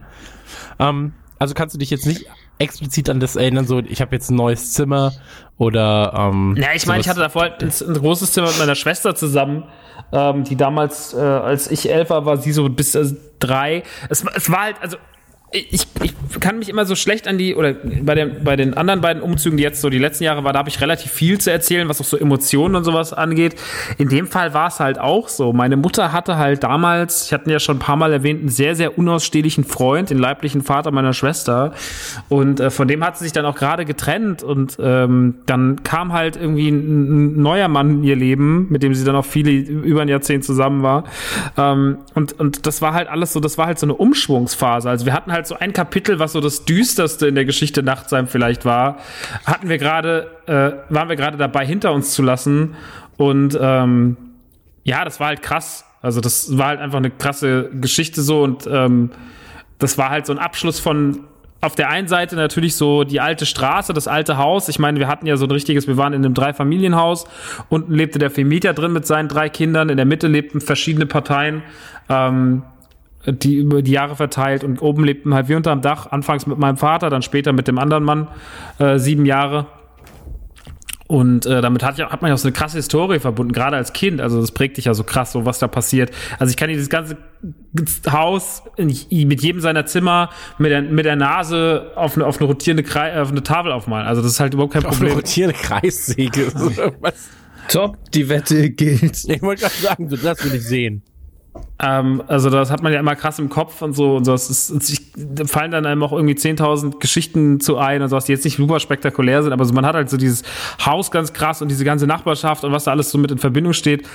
[0.78, 2.26] Ähm, also kannst du dich jetzt nicht
[2.58, 5.12] explizit an das erinnern, so ich habe jetzt ein neues Zimmer
[5.58, 8.74] oder ähm, Ja, ich meine, ich hatte davor halt ein, ein großes Zimmer mit meiner
[8.74, 9.64] Schwester zusammen,
[10.12, 13.06] ähm, die damals, äh, als ich elf war, war sie so bis äh,
[13.38, 13.82] drei.
[14.08, 14.96] Es, es war halt, also
[15.54, 19.00] ich, ich kann mich immer so schlecht an die, oder bei den, bei den anderen
[19.00, 21.50] beiden Umzügen, die jetzt so die letzten Jahre war, da habe ich relativ viel zu
[21.50, 23.54] erzählen, was auch so Emotionen und sowas angeht.
[23.98, 25.52] In dem Fall war es halt auch so.
[25.52, 28.74] Meine Mutter hatte halt damals, ich hatte ja schon ein paar Mal erwähnt, einen sehr,
[28.74, 31.72] sehr unausstehlichen Freund, den leiblichen Vater meiner Schwester.
[32.28, 34.42] Und äh, von dem hat sie sich dann auch gerade getrennt.
[34.42, 38.94] Und ähm, dann kam halt irgendwie ein, ein neuer Mann in ihr Leben, mit dem
[38.94, 41.04] sie dann auch viele über ein Jahrzehnt zusammen war.
[41.56, 44.90] Ähm, und, und das war halt alles so, das war halt so eine Umschwungsphase.
[44.90, 48.26] Also wir hatten halt so ein Kapitel, was so das düsterste in der Geschichte Nachtsheim
[48.28, 48.98] vielleicht war,
[49.44, 52.76] hatten wir gerade, äh, waren wir gerade dabei, hinter uns zu lassen.
[53.16, 54.16] Und ähm,
[54.82, 55.84] ja, das war halt krass.
[56.02, 59.10] Also das war halt einfach eine krasse Geschichte so und ähm,
[59.78, 61.20] das war halt so ein Abschluss von
[61.64, 64.68] auf der einen Seite natürlich so die alte Straße, das alte Haus.
[64.68, 67.24] Ich meine, wir hatten ja so ein richtiges, wir waren in einem Dreifamilienhaus.
[67.70, 69.88] Unten lebte der Vermieter drin mit seinen drei Kindern.
[69.88, 71.62] In der Mitte lebten verschiedene Parteien,
[72.10, 72.62] ähm,
[73.26, 74.64] die über die Jahre verteilt.
[74.64, 76.10] Und oben lebten halt wir unterm Dach.
[76.10, 78.28] Anfangs mit meinem Vater, dann später mit dem anderen Mann,
[78.78, 79.66] äh, sieben Jahre.
[81.06, 83.76] Und äh, damit hat, ja, hat man ja auch so eine krasse Historie verbunden, gerade
[83.76, 84.22] als Kind.
[84.22, 86.10] Also das prägt dich ja so krass, so was da passiert.
[86.38, 87.18] Also ich kann dir dieses ganze
[88.10, 88.86] Haus in,
[89.28, 93.20] mit jedem seiner Zimmer mit der, mit der Nase auf eine, auf eine rotierende Krei
[93.20, 94.06] auf eine Tafel aufmalen.
[94.06, 95.16] Also das ist halt überhaupt kein auf eine Problem.
[95.16, 96.50] rotierende Kreissäge.
[96.54, 96.70] So
[97.00, 97.28] was.
[97.68, 99.24] Top, die Wette gilt.
[99.24, 101.02] Ich wollte gerade sagen, so, das will ich sehen.
[101.80, 104.32] Ähm, also das hat man ja immer krass im Kopf und so und so.
[104.32, 108.32] Es ist, es, fallen dann einem auch irgendwie 10.000 Geschichten zu ein und sowas, die
[108.32, 110.42] jetzt nicht super spektakulär sind, aber so, man hat halt so dieses
[110.84, 113.72] Haus ganz krass und diese ganze Nachbarschaft und was da alles so mit in Verbindung
[113.72, 114.08] steht.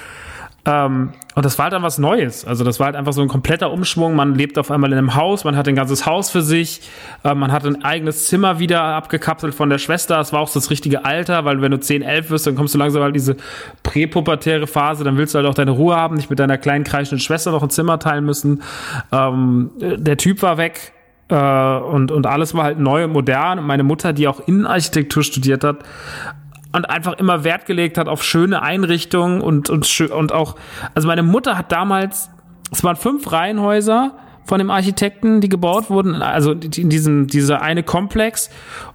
[0.65, 2.45] Ähm, und das war halt dann was Neues.
[2.45, 4.15] Also das war halt einfach so ein kompletter Umschwung.
[4.15, 6.81] Man lebt auf einmal in einem Haus, man hat ein ganzes Haus für sich,
[7.23, 10.19] äh, man hat ein eigenes Zimmer wieder abgekapselt von der Schwester.
[10.19, 12.77] Es war auch das richtige Alter, weil wenn du 10, 11 wirst, dann kommst du
[12.77, 13.37] langsam halt in diese
[13.83, 17.19] präpubertäre Phase, dann willst du halt auch deine Ruhe haben, nicht mit deiner kleinen kreischenden
[17.19, 18.61] Schwester noch ein Zimmer teilen müssen.
[19.11, 20.93] Ähm, der Typ war weg.
[21.29, 23.59] Äh, und, und alles war halt neu und modern.
[23.59, 25.77] Und meine Mutter, die auch Innenarchitektur studiert hat,
[26.71, 30.55] und einfach immer Wert gelegt hat auf schöne Einrichtungen und, und, und auch,
[30.93, 32.29] also meine Mutter hat damals,
[32.71, 34.15] es waren fünf Reihenhäuser
[34.45, 38.49] von dem Architekten, die gebaut wurden, also in diesem, dieser eine Komplex.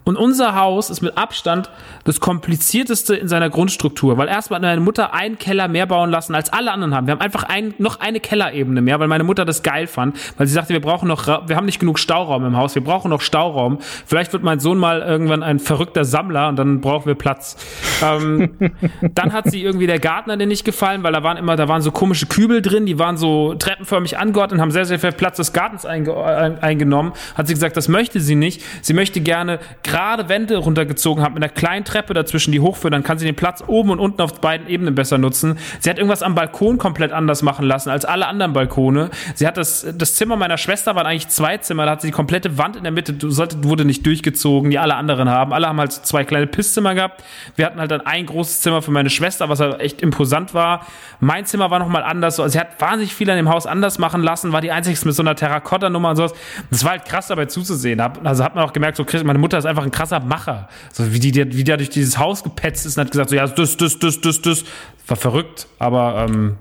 [0.04, 1.70] Und unser Haus ist mit Abstand
[2.04, 6.34] das komplizierteste in seiner Grundstruktur, weil erstmal hat meine Mutter einen Keller mehr bauen lassen,
[6.34, 7.06] als alle anderen haben.
[7.06, 10.46] Wir haben einfach ein, noch eine Kellerebene mehr, weil meine Mutter das geil fand, weil
[10.46, 13.22] sie sagte, wir brauchen noch, wir haben nicht genug Stauraum im Haus, wir brauchen noch
[13.22, 13.78] Stauraum.
[14.06, 17.56] Vielleicht wird mein Sohn mal irgendwann ein verrückter Sammler und dann brauchen wir Platz.
[18.02, 18.50] Ähm,
[19.14, 21.80] dann hat sie irgendwie der Gartner den nicht gefallen, weil da waren immer, da waren
[21.80, 25.38] so komische Kübel drin, die waren so treppenförmig angeordnet und haben sehr, sehr viel Platz
[25.38, 27.12] des Gartens einge ein- eingenommen.
[27.36, 28.62] Hat sie gesagt, das möchte sie nicht.
[28.82, 29.58] Sie möchte gerne
[29.94, 32.90] gerade Wände runtergezogen haben mit einer kleinen Treppe dazwischen, die hochführen.
[32.90, 35.56] Dann kann sie den Platz oben und unten auf beiden Ebenen besser nutzen.
[35.78, 39.10] Sie hat irgendwas am Balkon komplett anders machen lassen als alle anderen Balkone.
[39.36, 41.84] Sie hat das, das Zimmer meiner Schwester waren eigentlich zwei Zimmer.
[41.84, 45.28] Da hat sie die komplette Wand in der Mitte, wurde nicht durchgezogen, die alle anderen
[45.28, 45.52] haben.
[45.52, 47.22] Alle haben halt zwei kleine Pisszimmer gehabt.
[47.54, 50.84] Wir hatten halt dann ein großes Zimmer für meine Schwester, was halt echt imposant war.
[51.20, 52.34] Mein Zimmer war nochmal anders.
[52.34, 54.98] So, Also sie hat wahnsinnig viel an dem Haus anders machen lassen, war die einzige
[55.06, 56.34] mit so einer Terrakotta-Nummer und sowas.
[56.70, 58.00] Das war halt krass dabei zuzusehen.
[58.00, 60.68] Also hat man auch gemerkt, so meine Mutter ist einfach ein krasser Macher.
[60.92, 63.46] So wie die, wie der durch dieses Haus gepetzt ist und hat gesagt, so ja,
[63.46, 64.64] das, das, das, das, das.
[65.06, 66.56] War verrückt, aber ähm,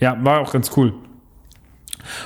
[0.00, 0.92] ja, war auch ganz cool.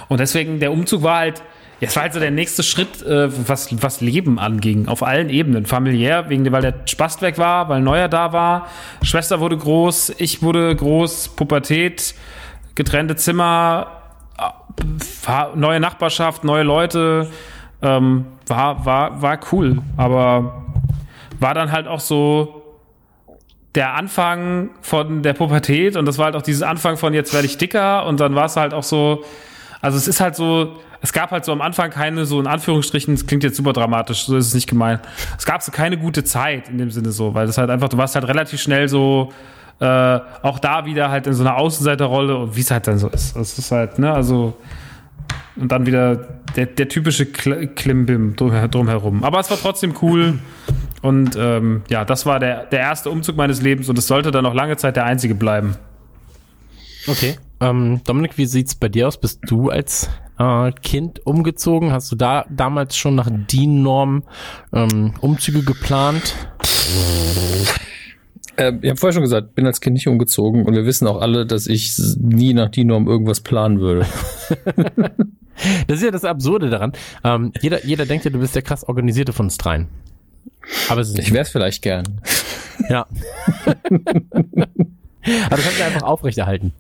[0.09, 1.43] Und deswegen, der Umzug war halt,
[1.81, 5.67] es war halt so der nächste Schritt, äh, was, was Leben anging, auf allen Ebenen.
[5.67, 8.69] Familiär, wegen, weil der Spast weg war, weil Neuer da war,
[9.03, 12.15] Schwester wurde groß, ich wurde groß, Pubertät,
[12.75, 14.03] getrennte Zimmer,
[14.39, 17.29] äh, neue Nachbarschaft, neue Leute,
[17.83, 20.65] ähm, war, war, war cool, aber
[21.39, 22.61] war dann halt auch so,
[23.75, 27.47] der Anfang von der Pubertät und das war halt auch dieses Anfang von jetzt werde
[27.47, 29.25] ich dicker und dann war es halt auch so,
[29.81, 33.15] also es ist halt so, es gab halt so am Anfang keine so in Anführungsstrichen,
[33.15, 35.01] das klingt jetzt super dramatisch, so ist es nicht gemeint.
[35.39, 37.97] Es gab so keine gute Zeit in dem Sinne so, weil das halt einfach, du
[37.97, 39.33] warst halt relativ schnell so,
[39.79, 39.85] äh,
[40.43, 43.37] auch da wieder halt in so einer Außenseiterrolle und wie es halt dann so ist.
[43.37, 44.57] Das ist halt, ne, also
[45.61, 46.17] und dann wieder
[46.57, 49.25] der, der typische Kl Klimbim drum, drumherum.
[49.25, 50.39] Aber es war trotzdem cool.
[51.03, 54.45] Und ähm, ja, das war der, der erste Umzug meines Lebens und es sollte dann
[54.45, 55.77] noch lange Zeit der einzige bleiben.
[57.07, 57.37] Okay.
[57.61, 59.19] Ähm, Dominik, wie sieht's bei dir aus?
[59.19, 61.93] Bist du als äh, Kind umgezogen?
[61.93, 64.25] Hast du da damals schon nach DIN-Norm
[64.73, 66.35] ähm, Umzüge geplant?
[68.57, 71.21] Äh, ich habe vorher schon gesagt, bin als Kind nicht umgezogen und wir wissen auch
[71.21, 74.07] alle, dass ich nie nach die Norm irgendwas planen würde.
[75.87, 76.93] Das ist ja das Absurde daran.
[77.25, 79.89] Ähm, jeder, jeder denkt ja, du bist der krass organisierte von uns dreien.
[80.89, 82.21] Aber es ist Ich es vielleicht gern.
[82.89, 83.07] Ja.
[85.47, 86.73] Aber du kannst ja einfach aufrechterhalten.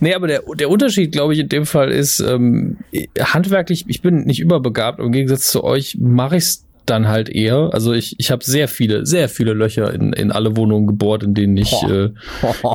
[0.00, 2.78] Nee, aber der, der Unterschied, glaube ich, in dem Fall ist, ähm,
[3.18, 7.70] handwerklich, ich bin nicht überbegabt, im Gegensatz zu euch mache ich's dann halt eher.
[7.72, 11.34] Also ich, ich habe sehr viele, sehr viele Löcher in, in alle Wohnungen gebohrt, in
[11.34, 12.10] denen ich äh,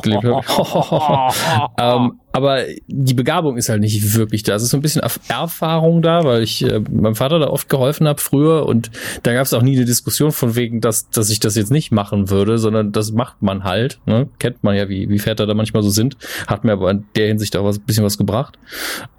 [0.02, 1.32] gelebt habe.
[1.78, 4.54] ähm, aber die Begabung ist halt nicht wirklich da.
[4.56, 7.68] Es ist so ein bisschen Erf- Erfahrung da, weil ich äh, meinem Vater da oft
[7.68, 8.90] geholfen habe früher und
[9.22, 11.92] da gab es auch nie eine Diskussion von wegen, dass, dass ich das jetzt nicht
[11.92, 14.00] machen würde, sondern das macht man halt.
[14.06, 14.28] Ne?
[14.38, 16.16] Kennt man ja, wie, wie Väter da manchmal so sind.
[16.46, 18.58] Hat mir aber in der Hinsicht auch was, bisschen was gebracht.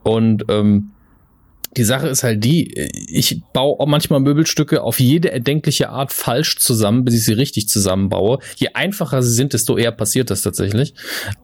[0.04, 0.92] Und ähm,
[1.78, 2.74] die Sache ist halt die,
[3.10, 7.68] ich baue auch manchmal Möbelstücke auf jede erdenkliche Art falsch zusammen, bis ich sie richtig
[7.68, 8.40] zusammenbaue.
[8.56, 10.94] Je einfacher sie sind, desto eher passiert das tatsächlich.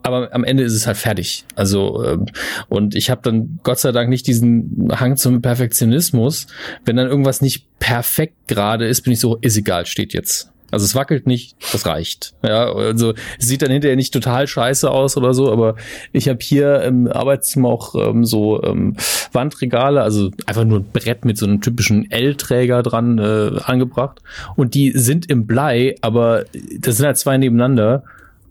[0.03, 1.45] Aber am Ende ist es halt fertig.
[1.55, 2.25] Also ähm,
[2.69, 6.47] und ich habe dann Gott sei Dank nicht diesen Hang zum Perfektionismus.
[6.85, 10.50] Wenn dann irgendwas nicht perfekt gerade ist, bin ich so, ist egal, steht jetzt.
[10.71, 12.33] Also es wackelt nicht, das reicht.
[12.43, 15.75] Ja, also es sieht dann hinterher nicht total scheiße aus oder so, aber
[16.11, 18.95] ich habe hier im Arbeitszimmer auch ähm, so ähm,
[19.33, 24.19] Wandregale, also einfach nur ein Brett mit so einem typischen L-Träger dran äh, angebracht
[24.55, 26.45] und die sind im Blei, aber
[26.79, 28.03] das sind halt zwei nebeneinander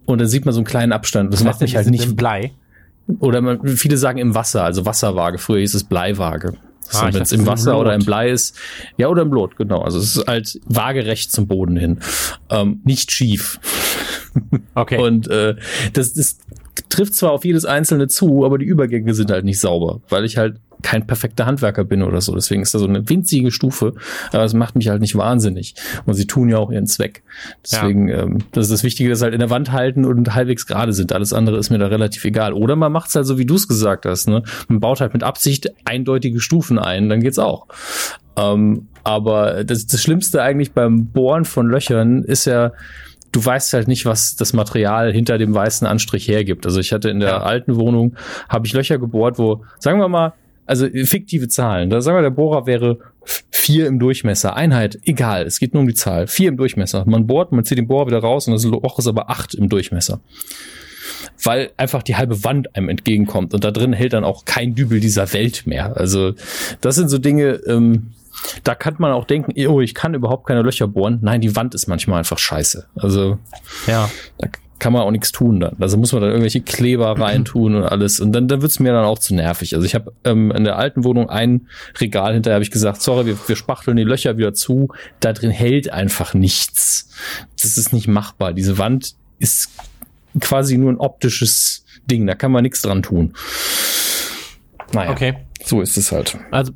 [0.06, 1.32] und dann sieht man so einen kleinen Abstand.
[1.32, 2.16] Das macht mich halt nicht.
[2.16, 2.52] Blei.
[3.18, 5.38] Oder man, viele sagen im Wasser, also Wasserwaage.
[5.38, 6.54] Früher hieß es Bleiwaage.
[6.92, 8.04] Ah, Wenn es im ist Wasser im oder im.
[8.04, 8.56] Blei ist.
[8.96, 9.82] Ja, oder im Blut, genau.
[9.82, 12.00] Also es ist halt waagerecht zum Boden hin.
[12.50, 13.60] Ähm, nicht schief.
[14.74, 14.98] Okay.
[14.98, 15.56] Und äh,
[15.92, 16.38] das, das
[16.88, 20.36] trifft zwar auf jedes einzelne zu, aber die Übergänge sind halt nicht sauber, weil ich
[20.36, 22.34] halt kein perfekter Handwerker bin oder so.
[22.34, 23.94] Deswegen ist da so eine winzige Stufe,
[24.32, 25.74] aber es macht mich halt nicht wahnsinnig.
[26.06, 27.22] Und sie tun ja auch ihren Zweck.
[27.64, 30.66] Deswegen, ähm, das ist das Wichtige, dass sie halt in der Wand halten und halbwegs
[30.66, 31.12] gerade sind.
[31.12, 32.52] Alles andere ist mir da relativ egal.
[32.52, 34.28] Oder man macht es halt so, wie du es gesagt hast.
[34.28, 34.42] Ne?
[34.68, 37.66] Man baut halt mit Absicht eindeutige Stufen ein, dann geht's auch.
[38.36, 42.72] Ähm, aber das, das Schlimmste eigentlich beim Bohren von Löchern ist ja,
[43.32, 46.66] du weißt halt nicht, was das Material hinter dem weißen Anstrich hergibt.
[46.66, 48.16] Also ich hatte in der alten Wohnung,
[48.48, 50.32] habe ich Löcher gebohrt, wo, sagen wir mal,
[50.66, 51.90] also fiktive Zahlen.
[51.90, 52.98] Da sagen wir, der Bohrer wäre
[53.50, 54.56] vier im Durchmesser.
[54.56, 56.26] Einheit, egal, es geht nur um die Zahl.
[56.26, 57.04] Vier im Durchmesser.
[57.06, 59.68] Man bohrt, man zieht den Bohrer wieder raus und das Loch ist aber acht im
[59.68, 60.20] Durchmesser.
[61.42, 65.00] Weil einfach die halbe Wand einem entgegenkommt und da drin hält dann auch kein Dübel
[65.00, 65.96] dieser Welt mehr.
[65.96, 66.34] Also
[66.80, 68.12] das sind so Dinge, ähm,
[68.64, 71.18] da kann man auch denken, oh, ich kann überhaupt keine Löcher bohren.
[71.22, 72.86] Nein, die Wand ist manchmal einfach scheiße.
[72.96, 73.38] Also
[73.86, 74.10] ja.
[74.38, 74.48] da
[74.78, 75.76] kann man auch nichts tun dann.
[75.78, 78.18] Also muss man dann irgendwelche Kleber reintun und alles.
[78.18, 79.74] Und dann, dann wird's mir dann auch zu nervig.
[79.74, 81.68] Also ich habe ähm, in der alten Wohnung ein
[82.00, 84.88] Regal hinterher habe ich gesagt, sorry, wir, wir spachteln die Löcher wieder zu.
[85.20, 87.10] Da drin hält einfach nichts.
[87.60, 88.52] Das ist nicht machbar.
[88.52, 89.70] Diese Wand ist
[90.40, 92.26] quasi nur ein optisches Ding.
[92.26, 93.34] Da kann man nichts dran tun.
[94.92, 95.36] Naja, Okay.
[95.64, 96.36] so ist es halt.
[96.50, 96.72] Also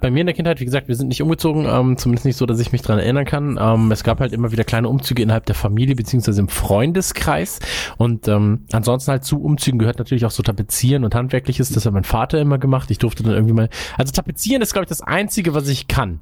[0.00, 2.46] bei mir in der Kindheit, wie gesagt, wir sind nicht umgezogen, ähm, zumindest nicht so,
[2.46, 3.58] dass ich mich dran erinnern kann.
[3.60, 7.60] Ähm, es gab halt immer wieder kleine Umzüge innerhalb der Familie beziehungsweise im Freundeskreis.
[7.96, 11.70] Und ähm, ansonsten halt zu Umzügen gehört natürlich auch so Tapezieren und Handwerkliches.
[11.70, 12.90] Das hat mein Vater immer gemacht.
[12.90, 13.68] Ich durfte dann irgendwie mal.
[13.96, 16.20] Also Tapezieren ist, glaube ich, das Einzige, was ich kann.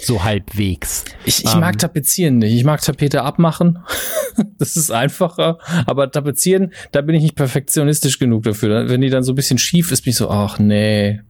[0.00, 1.04] So halbwegs.
[1.24, 1.60] Ich, ich Ähm.
[1.60, 2.54] mag Tapezieren nicht.
[2.54, 3.78] Ich mag Tapete abmachen.
[4.58, 5.58] das ist einfacher.
[5.86, 8.88] Aber Tapezieren, da bin ich nicht perfektionistisch genug dafür.
[8.88, 11.20] Wenn die dann so ein bisschen schief ist, bin ich so, ach nee.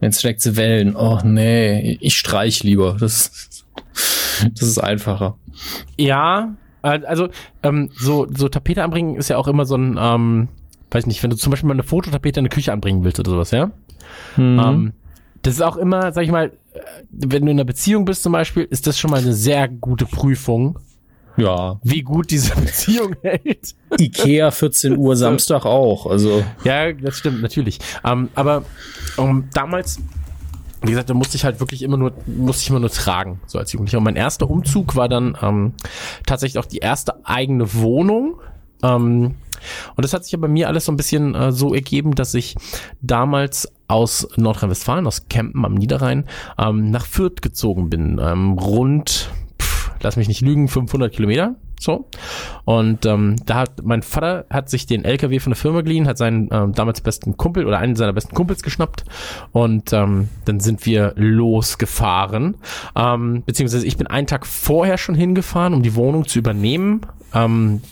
[0.00, 0.94] Jetzt schlägt sie Wellen.
[0.96, 1.98] Oh nee.
[2.00, 2.96] Ich streich lieber.
[2.98, 3.64] Das,
[4.54, 5.36] das ist einfacher.
[5.96, 7.28] Ja, also
[7.62, 10.48] ähm, so, so Tapete anbringen ist ja auch immer so ein, ähm,
[10.90, 13.30] weiß nicht, wenn du zum Beispiel mal eine Fototapete in eine Küche anbringen willst oder
[13.30, 13.70] sowas, ja?
[14.36, 14.60] Mhm.
[14.64, 14.92] Ähm,
[15.42, 18.32] das ist auch immer, sag ich mal, äh, wenn du in einer Beziehung bist zum
[18.32, 20.78] Beispiel, ist das schon mal eine sehr gute Prüfung,
[21.36, 21.78] ja.
[21.82, 23.74] wie gut diese Beziehung hält.
[23.98, 26.06] Ikea 14 Uhr Samstag auch.
[26.06, 27.78] Also Ja, das stimmt, natürlich.
[28.04, 28.64] Ähm, aber
[29.16, 30.00] ähm, damals,
[30.82, 33.58] wie gesagt, da musste ich halt wirklich immer nur, musste ich immer nur tragen, so
[33.58, 33.98] als Jugendlicher.
[33.98, 35.74] Und mein erster Umzug war dann ähm,
[36.26, 38.40] tatsächlich auch die erste eigene Wohnung.
[38.82, 39.34] Ähm,
[39.96, 42.34] und das hat sich ja bei mir alles so ein bisschen äh, so ergeben, dass
[42.34, 42.54] ich
[43.00, 46.24] damals aus Nordrhein-Westfalen, aus Kempen am Niederrhein,
[46.58, 48.20] ähm, nach Fürth gezogen bin.
[48.22, 51.56] Ähm, rund, pff, lass mich nicht lügen, 500 Kilometer.
[51.80, 52.08] So.
[52.64, 56.18] Und ähm, da hat mein Vater hat sich den LKW von der Firma geliehen, hat
[56.18, 59.04] seinen ähm, damals besten Kumpel oder einen seiner besten Kumpels geschnappt
[59.52, 62.56] und ähm, dann sind wir losgefahren.
[62.96, 67.02] Ähm, beziehungsweise ich bin einen Tag vorher schon hingefahren, um die Wohnung zu übernehmen.
[67.32, 67.82] Ähm,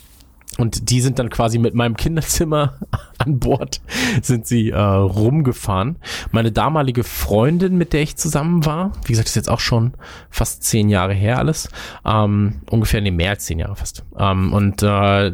[0.59, 2.79] und die sind dann quasi mit meinem Kinderzimmer
[3.19, 3.81] an Bord,
[4.23, 5.97] sind sie äh, rumgefahren.
[6.31, 9.95] Meine damalige Freundin, mit der ich zusammen war, wie gesagt, ist jetzt auch schon
[10.31, 11.69] fast zehn Jahre her alles,
[12.05, 14.05] ähm, ungefähr, nee, mehr als zehn Jahre fast.
[14.19, 15.33] Ähm, und äh,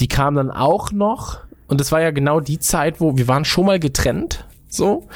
[0.00, 3.44] die kam dann auch noch und das war ja genau die Zeit, wo wir waren
[3.44, 5.06] schon mal getrennt, so.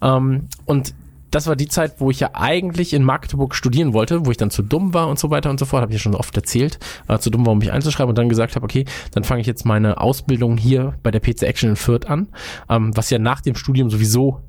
[0.00, 0.94] Ähm, und
[1.32, 4.50] das war die Zeit, wo ich ja eigentlich in Magdeburg studieren wollte, wo ich dann
[4.50, 6.78] zu dumm war und so weiter und so fort, habe ich ja schon oft erzählt,
[7.08, 9.46] äh, zu dumm war, um mich einzuschreiben und dann gesagt habe, okay, dann fange ich
[9.46, 12.28] jetzt meine Ausbildung hier bei der PC Action in Fürth an,
[12.68, 14.40] ähm, was ja nach dem Studium sowieso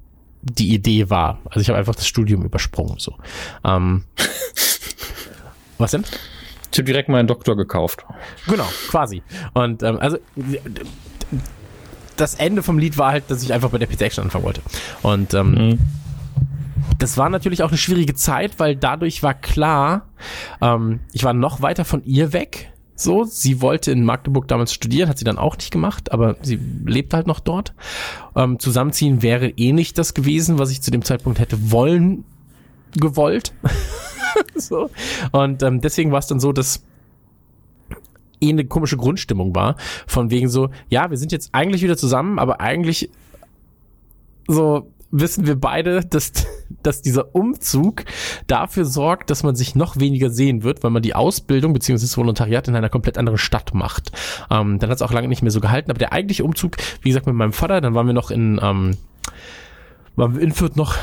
[0.42, 1.40] die Idee war.
[1.46, 3.16] Also ich habe einfach das Studium übersprungen, so.
[3.64, 4.04] Ähm,
[5.78, 6.04] was denn?
[6.72, 8.06] ich habe direkt meinen Doktor gekauft.
[8.48, 9.22] Genau, quasi.
[9.54, 10.18] Und ähm, also
[12.18, 14.62] das Ende vom Lied war halt, dass ich einfach bei der PC Action anfangen wollte.
[15.02, 15.80] Und ähm, Mhm.
[17.04, 20.08] Das war natürlich auch eine schwierige Zeit, weil dadurch war klar,
[20.62, 22.72] ähm, ich war noch weiter von ihr weg.
[22.96, 26.58] So, sie wollte in Magdeburg damals studieren, hat sie dann auch nicht gemacht, aber sie
[26.86, 27.74] lebt halt noch dort.
[28.38, 32.24] Ähm, zusammenziehen wäre eh nicht das gewesen, was ich zu dem Zeitpunkt hätte wollen,
[32.96, 33.52] gewollt.
[34.56, 34.90] so.
[35.34, 36.86] Und ähm, deswegen war es dann so, dass
[38.40, 39.76] eh eine komische Grundstimmung war.
[40.08, 43.10] Von wegen so, ja, wir sind jetzt eigentlich wieder zusammen, aber eigentlich
[44.48, 46.34] so wissen wir beide, dass,
[46.82, 48.04] dass dieser Umzug
[48.48, 52.02] dafür sorgt, dass man sich noch weniger sehen wird, weil man die Ausbildung bzw.
[52.02, 54.12] das Volontariat in einer komplett anderen Stadt macht.
[54.50, 55.92] Ähm, dann hat es auch lange nicht mehr so gehalten.
[55.92, 58.98] Aber der eigentliche Umzug, wie gesagt, mit meinem Vater, dann waren wir noch in, ähm,
[60.16, 60.96] waren wir in Fürth noch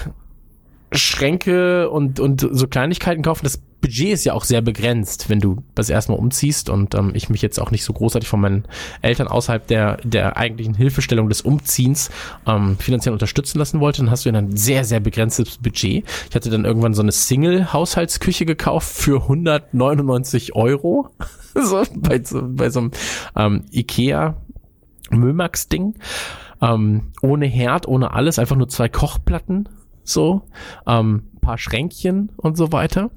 [0.92, 3.44] Schränke und, und so Kleinigkeiten kaufen.
[3.44, 7.30] Das Budget ist ja auch sehr begrenzt, wenn du das erstmal umziehst und ähm, ich
[7.30, 8.64] mich jetzt auch nicht so großartig von meinen
[9.00, 12.10] Eltern außerhalb der, der eigentlichen Hilfestellung des Umziehens
[12.46, 16.04] ähm, finanziell unterstützen lassen wollte, dann hast du ja ein sehr, sehr begrenztes Budget.
[16.28, 21.08] Ich hatte dann irgendwann so eine Single-Haushaltsküche gekauft für 199 Euro.
[21.54, 22.90] so, bei, so, bei so einem
[23.36, 24.36] ähm, Ikea
[25.10, 25.94] Mömax-Ding.
[26.62, 29.68] Ähm, ohne Herd, ohne alles, einfach nur zwei Kochplatten
[30.12, 30.42] so,
[30.86, 33.10] ähm, paar Schränkchen und so weiter.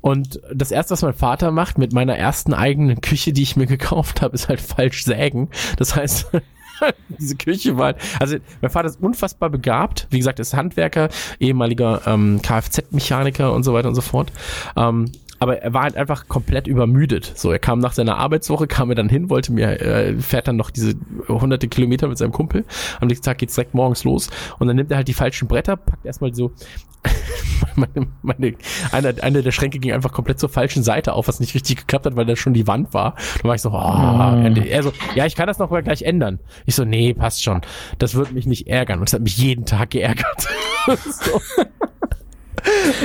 [0.00, 3.66] Und das erste, was mein Vater macht mit meiner ersten eigenen Küche, die ich mir
[3.72, 5.48] gekauft habe, ist halt falsch sägen.
[5.76, 6.30] Das heißt,
[7.20, 10.06] diese Küche war, also mein Vater ist unfassbar begabt.
[10.10, 14.32] Wie gesagt, ist Handwerker, ehemaliger ähm, Kfz-Mechaniker und so weiter und so fort.
[14.76, 15.10] Ähm,
[15.42, 17.32] aber er war halt einfach komplett übermüdet.
[17.34, 20.54] So, er kam nach seiner Arbeitswoche, kam er dann hin, wollte mir, äh, fährt dann
[20.54, 20.94] noch diese
[21.26, 22.64] hunderte Kilometer mit seinem Kumpel.
[23.00, 25.76] Am nächsten Tag geht's direkt morgens los und dann nimmt er halt die falschen Bretter,
[25.76, 26.52] packt erstmal so
[27.74, 28.54] meine, meine,
[28.92, 32.06] eine, eine der Schränke ging einfach komplett zur falschen Seite auf, was nicht richtig geklappt
[32.06, 33.16] hat, weil da schon die Wand war.
[33.42, 36.38] Da war ich so, oh, er so, ja, ich kann das noch mal gleich ändern.
[36.66, 37.62] Ich so, nee, passt schon.
[37.98, 39.00] Das wird mich nicht ärgern.
[39.00, 40.48] Und es hat mich jeden Tag geärgert.
[40.86, 41.40] so.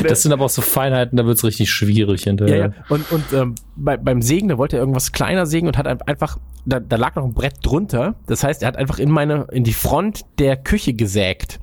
[0.07, 2.57] Das sind aber auch so Feinheiten, da wird's richtig schwierig Ja, hinterher.
[2.57, 2.71] ja.
[2.89, 6.01] Und, und ähm, bei, beim Sägen, da wollte er irgendwas kleiner sägen und hat ein-
[6.03, 8.15] einfach, da, da lag noch ein Brett drunter.
[8.27, 11.59] Das heißt, er hat einfach in meine, in die Front der Küche gesägt.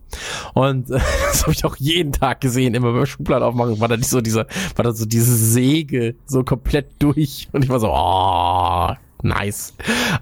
[0.54, 0.98] Und äh,
[1.30, 4.20] das habe ich auch jeden Tag gesehen, immer beim Schubladen aufmachen, war da nicht so
[4.20, 4.46] dieser,
[4.76, 7.48] war da so diese Säge so komplett durch.
[7.52, 8.94] Und ich war so, oh,
[9.26, 9.72] Nice.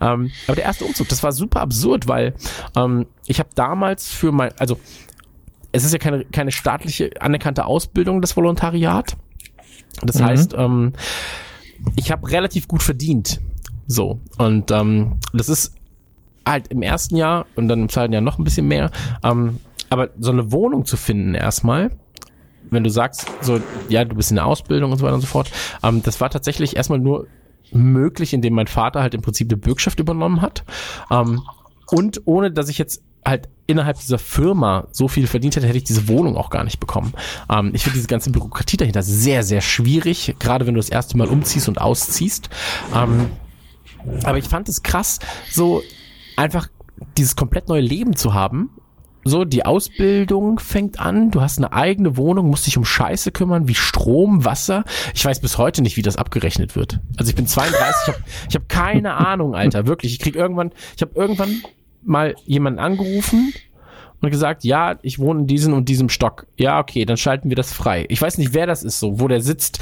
[0.00, 2.34] Ähm, aber der erste Umzug, das war super absurd, weil
[2.76, 4.78] ähm, ich habe damals für mein, also
[5.72, 9.16] es ist ja keine, keine staatliche anerkannte Ausbildung, das Volontariat.
[10.02, 10.24] Das Mhm.
[10.24, 10.92] heißt, ähm,
[11.96, 13.40] ich habe relativ gut verdient.
[13.86, 14.20] So.
[14.38, 15.74] Und ähm, das ist
[16.46, 18.90] halt im ersten Jahr und dann im zweiten Jahr noch ein bisschen mehr.
[19.22, 19.58] Ähm,
[19.90, 21.90] aber so eine Wohnung zu finden erstmal,
[22.70, 25.26] wenn du sagst, so, ja, du bist in der Ausbildung und so weiter und so
[25.26, 25.50] fort,
[25.82, 27.26] ähm, das war tatsächlich erstmal nur
[27.72, 30.64] möglich, indem mein Vater halt im Prinzip eine Bürgschaft übernommen hat.
[31.10, 31.42] Ähm,
[31.90, 35.84] und ohne, dass ich jetzt halt innerhalb dieser Firma so viel verdient hätte, hätte ich
[35.84, 37.12] diese Wohnung auch gar nicht bekommen.
[37.50, 41.16] Ähm, ich finde diese ganze Bürokratie dahinter sehr, sehr schwierig, gerade wenn du das erste
[41.16, 42.50] Mal umziehst und ausziehst.
[42.94, 43.30] Ähm,
[44.24, 45.20] aber ich fand es krass,
[45.50, 45.82] so
[46.36, 46.68] einfach
[47.16, 48.70] dieses komplett neue Leben zu haben.
[49.24, 53.68] So, die Ausbildung fängt an, du hast eine eigene Wohnung, musst dich um Scheiße kümmern,
[53.68, 54.82] wie Strom, Wasser.
[55.14, 56.98] Ich weiß bis heute nicht, wie das abgerechnet wird.
[57.16, 58.14] Also ich bin 32,
[58.48, 60.12] ich habe hab keine Ahnung, Alter, wirklich.
[60.12, 61.62] Ich krieg irgendwann, ich habe irgendwann
[62.04, 63.52] mal jemanden angerufen
[64.20, 66.46] und gesagt, ja, ich wohne in diesem und diesem Stock.
[66.56, 68.06] Ja, okay, dann schalten wir das frei.
[68.08, 69.80] Ich weiß nicht, wer das ist, so, wo der sitzt,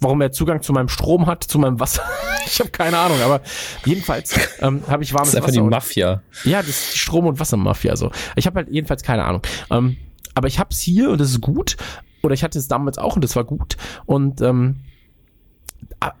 [0.00, 2.02] warum er Zugang zu meinem Strom hat, zu meinem Wasser.
[2.46, 3.42] Ich habe keine Ahnung, aber
[3.84, 5.52] jedenfalls ähm, habe ich Das warmes ist einfach Wasser.
[5.58, 6.22] die und- Mafia.
[6.44, 8.10] ja, das ist die Strom- und Wassermafia so.
[8.34, 9.42] Ich habe halt jedenfalls keine Ahnung.
[9.70, 9.98] Ähm,
[10.34, 11.76] aber ich hab's hier und das ist gut.
[12.22, 13.76] Oder ich hatte es damals auch und das war gut.
[14.06, 14.76] Und ähm,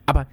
[0.06, 0.26] aber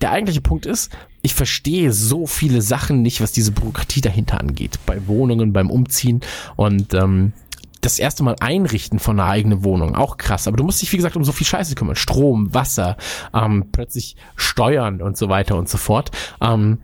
[0.00, 0.92] der eigentliche Punkt ist,
[1.22, 4.78] ich verstehe so viele Sachen nicht, was diese Bürokratie dahinter angeht.
[4.86, 6.20] Bei Wohnungen, beim Umziehen
[6.56, 7.32] und ähm,
[7.80, 10.48] das erste Mal einrichten von einer eigenen Wohnung, auch krass.
[10.48, 11.96] Aber du musst dich, wie gesagt, um so viel Scheiße kümmern.
[11.96, 12.96] Strom, Wasser,
[13.32, 16.10] ähm, plötzlich Steuern und so weiter und so fort.
[16.40, 16.78] Ähm,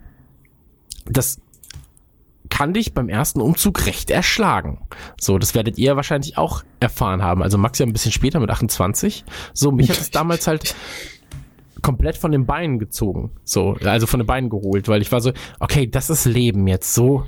[1.05, 1.39] das
[2.49, 4.87] kann dich beim ersten Umzug recht erschlagen.
[5.19, 7.43] So, das werdet ihr wahrscheinlich auch erfahren haben.
[7.43, 9.25] Also Max ja ein bisschen später mit 28.
[9.53, 10.75] So, mich hat es damals halt
[11.85, 13.29] komplett von den Beinen gezogen.
[13.43, 16.95] So, also von den Beinen geholt, weil ich war so, okay, das ist Leben jetzt
[16.95, 17.25] so.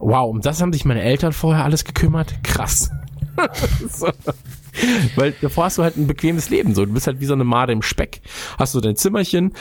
[0.00, 2.42] Wow, um das haben sich meine Eltern vorher alles gekümmert.
[2.42, 2.90] Krass.
[3.88, 4.08] so.
[5.14, 6.74] Weil davor hast du halt ein bequemes Leben.
[6.74, 8.20] So, du bist halt wie so eine Made im Speck.
[8.58, 9.52] Hast du dein Zimmerchen,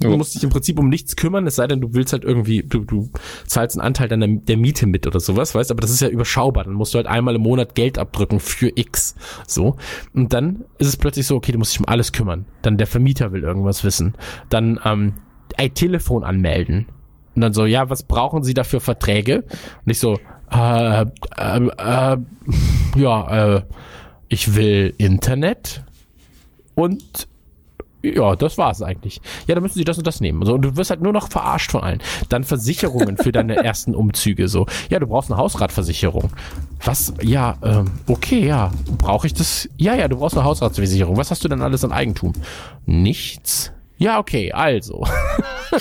[0.00, 2.62] Du musst dich im Prinzip um nichts kümmern, es sei denn, du willst halt irgendwie,
[2.62, 3.10] du, du
[3.46, 6.64] zahlst einen Anteil deiner, der Miete mit oder sowas, weißt, aber das ist ja überschaubar.
[6.64, 9.16] Dann musst du halt einmal im Monat Geld abdrücken für X.
[9.46, 9.76] So.
[10.14, 12.46] Und dann ist es plötzlich so, okay, du musst dich um alles kümmern.
[12.62, 14.14] Dann der Vermieter will irgendwas wissen.
[14.48, 15.14] Dann, ähm,
[15.56, 16.86] ein Telefon anmelden.
[17.34, 19.44] Und dann so, ja, was brauchen Sie dafür Verträge?
[19.84, 20.18] Und ich so,
[20.50, 21.06] äh, äh,
[21.36, 22.16] äh,
[22.96, 23.62] ja, äh,
[24.28, 25.84] ich will Internet
[26.74, 27.28] und
[28.02, 29.20] ja, das war's eigentlich.
[29.46, 30.44] Ja, dann müssen sie das und das nehmen.
[30.44, 32.00] So, und du wirst halt nur noch verarscht von allen.
[32.28, 34.48] Dann Versicherungen für deine ersten Umzüge.
[34.48, 36.30] So, ja, du brauchst eine Hausratversicherung.
[36.84, 37.12] Was?
[37.22, 38.70] Ja, ähm, okay, ja.
[38.98, 39.68] Brauche ich das?
[39.76, 41.16] Ja, ja, du brauchst eine Hausratsversicherung.
[41.16, 42.32] Was hast du denn alles an Eigentum?
[42.86, 43.72] Nichts.
[43.98, 45.04] Ja, okay, also.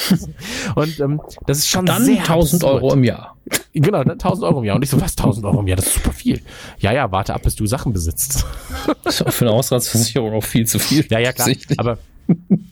[0.75, 2.83] und ähm, das ist schon Dann sehr 1000 absurd.
[2.83, 3.37] Euro im Jahr.
[3.73, 4.75] Genau, dann 1000 Euro im Jahr.
[4.75, 5.77] Und ich so, was, 1000 Euro im Jahr?
[5.77, 6.41] Das ist super viel.
[6.79, 8.45] Ja, ja, warte ab, bis du Sachen besitzt.
[9.03, 11.05] Das ist für eine Hausratsversicherung auch viel zu viel.
[11.09, 11.49] Ja, ja, klar.
[11.77, 11.97] Aber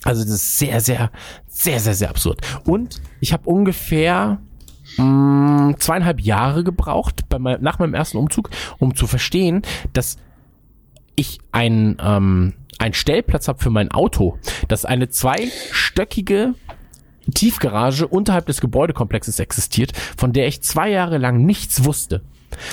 [0.03, 1.11] also das ist sehr, sehr,
[1.47, 2.41] sehr, sehr, sehr absurd.
[2.65, 4.39] Und ich habe ungefähr
[4.97, 8.49] mh, zweieinhalb Jahre gebraucht bei mein, nach meinem ersten Umzug,
[8.79, 9.61] um zu verstehen,
[9.93, 10.17] dass
[11.15, 14.37] ich ein ähm, einen Stellplatz habe für mein Auto,
[14.67, 16.53] dass eine zweistöckige
[17.33, 22.21] Tiefgarage unterhalb des Gebäudekomplexes existiert, von der ich zwei Jahre lang nichts wusste.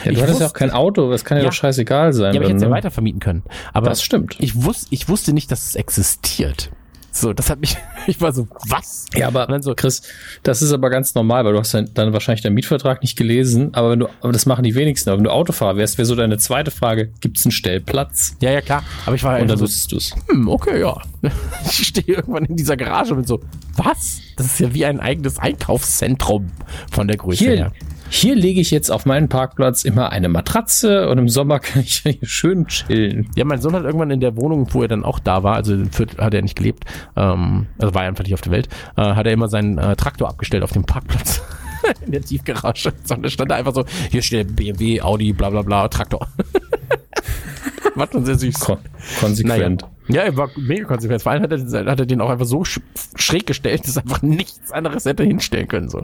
[0.05, 1.49] Ja, Ich du hattest ja auch kein Auto, das kann ja, Ja.
[1.51, 2.35] doch scheißegal sein.
[2.35, 2.75] Ja, aber ich hätte es ja ne?
[2.75, 3.43] weiter vermieten können.
[3.73, 4.37] Aber Das stimmt.
[4.39, 6.71] Ich, wus ich wusste nicht, dass es existiert.
[7.15, 7.77] So, das hat mich,
[8.07, 9.05] ich war so, was?
[9.15, 10.01] Ja, aber Und dann so, Chris,
[10.43, 13.75] das ist aber ganz normal, weil du hast dann, dann wahrscheinlich deinen Mietvertrag nicht gelesen,
[13.75, 15.11] aber wenn du, aber das machen die wenigsten.
[15.11, 18.35] Aber wenn du Autofahrer wärst, wäre so deine zweite Frage, gibt es einen Stellplatz?
[18.41, 18.83] ja, ja, klar.
[19.05, 20.15] Aber ich war Und dann so, wusstest du es.
[20.31, 20.97] hm, okay, ja.
[21.67, 23.41] Ich stehe irgendwann in dieser Garage und bin so,
[23.77, 24.21] was?
[24.37, 26.51] Das ist ja wie ein eigenes Einkaufszentrum
[26.91, 27.73] von der Größe Hier, her.
[28.15, 32.01] Hier lege ich jetzt auf meinen Parkplatz immer eine Matratze und im Sommer kann ich
[32.01, 33.31] hier schön chillen.
[33.37, 35.77] Ja, mein Sohn hat irgendwann in der Wohnung, wo er dann auch da war, also
[36.19, 36.85] hat er nicht gelebt,
[37.17, 39.97] ähm, also war er einfach nicht auf der Welt, äh, hat er immer seinen äh,
[39.97, 41.43] Traktor abgestellt auf dem Parkplatz.
[42.07, 42.93] in der Tiefgarage.
[43.03, 46.29] So, und da stand da einfach so, hier steht BMW, Audi, bla bla bla, Traktor.
[47.95, 48.61] war schon sehr süß.
[48.61, 48.79] Kon
[49.21, 49.85] konsequent.
[50.09, 51.23] Ja, er war mega konsequent.
[51.23, 52.81] Vor allem hat er, hat er den auch einfach so sch
[53.17, 55.89] schräg gestellt, dass er einfach nichts anderes hätte hinstellen können.
[55.89, 56.03] So.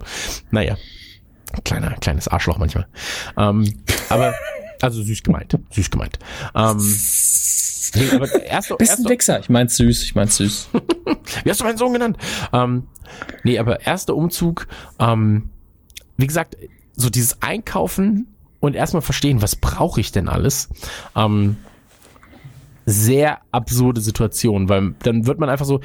[0.51, 0.77] Naja.
[1.65, 2.87] Kleiner, kleines Arschloch manchmal.
[3.37, 4.35] Ähm, aber,
[4.81, 5.59] also süß gemeint.
[5.71, 6.19] Süß gemeint.
[6.55, 6.97] Ähm,
[7.95, 9.41] nee, aber erste, Bist ein erste, Wichser.
[9.41, 10.69] Ich mein's süß, ich mein's süß.
[11.45, 12.19] wie hast du meinen Sohn genannt?
[12.53, 12.87] Ähm,
[13.45, 14.67] nee, aber erster Umzug,
[14.99, 15.51] ähm,
[16.17, 16.57] wie gesagt,
[16.95, 20.69] so dieses Einkaufen und erstmal verstehen, was brauche ich denn alles?
[21.17, 21.57] Ähm,
[22.87, 25.81] sehr absurde Situation, weil dann wird man einfach so,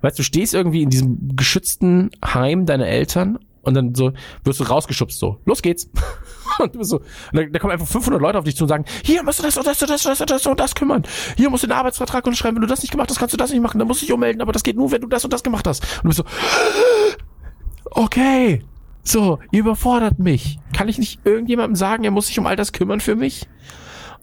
[0.00, 4.12] weißt du, stehst irgendwie in diesem geschützten Heim deiner Eltern und dann so
[4.44, 5.38] wirst du rausgeschubst so.
[5.44, 5.88] Los geht's.
[6.58, 7.00] Und du bist so,
[7.32, 9.66] da, kommen einfach 500 Leute auf dich zu und sagen, hier musst du das und
[9.66, 11.02] das und das und das und das und das kümmern.
[11.38, 12.56] Hier musst du den Arbeitsvertrag unterschreiben.
[12.56, 13.78] Wenn du das nicht gemacht hast, kannst du das nicht machen.
[13.78, 15.66] Dann musst du dich ummelden, aber das geht nur, wenn du das und das gemacht
[15.66, 15.82] hast.
[16.04, 16.24] Und du bist so,
[18.02, 18.62] okay.
[19.04, 20.58] So, ihr überfordert mich.
[20.76, 23.48] Kann ich nicht irgendjemandem sagen, er muss sich um all das kümmern für mich?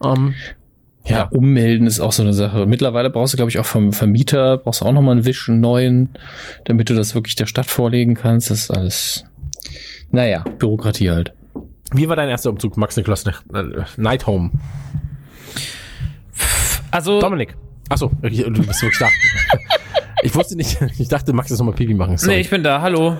[0.04, 0.36] Ähm,
[1.06, 1.24] Ja, Ja.
[1.32, 2.66] ummelden ist auch so eine Sache.
[2.66, 5.60] Mittlerweile brauchst du, glaube ich, auch vom Vermieter, brauchst du auch nochmal einen Wisch, einen
[5.60, 6.10] neuen,
[6.66, 8.52] damit du das wirklich der Stadt vorlegen kannst.
[8.52, 9.26] Das ist alles,
[10.12, 11.34] naja, Bürokratie halt.
[11.94, 13.26] wie war dein erster Umzug, Max Niklas?
[13.26, 13.34] Äh,
[13.98, 14.52] Night Home.
[16.92, 17.56] Also, Dominik.
[17.90, 19.08] Achso, du bist wirklich da.
[20.24, 22.18] ich wusste nicht, ich dachte, Max ist nochmal Pipi machen.
[22.18, 22.36] Sorry.
[22.36, 23.18] nee, ich bin da, hallo.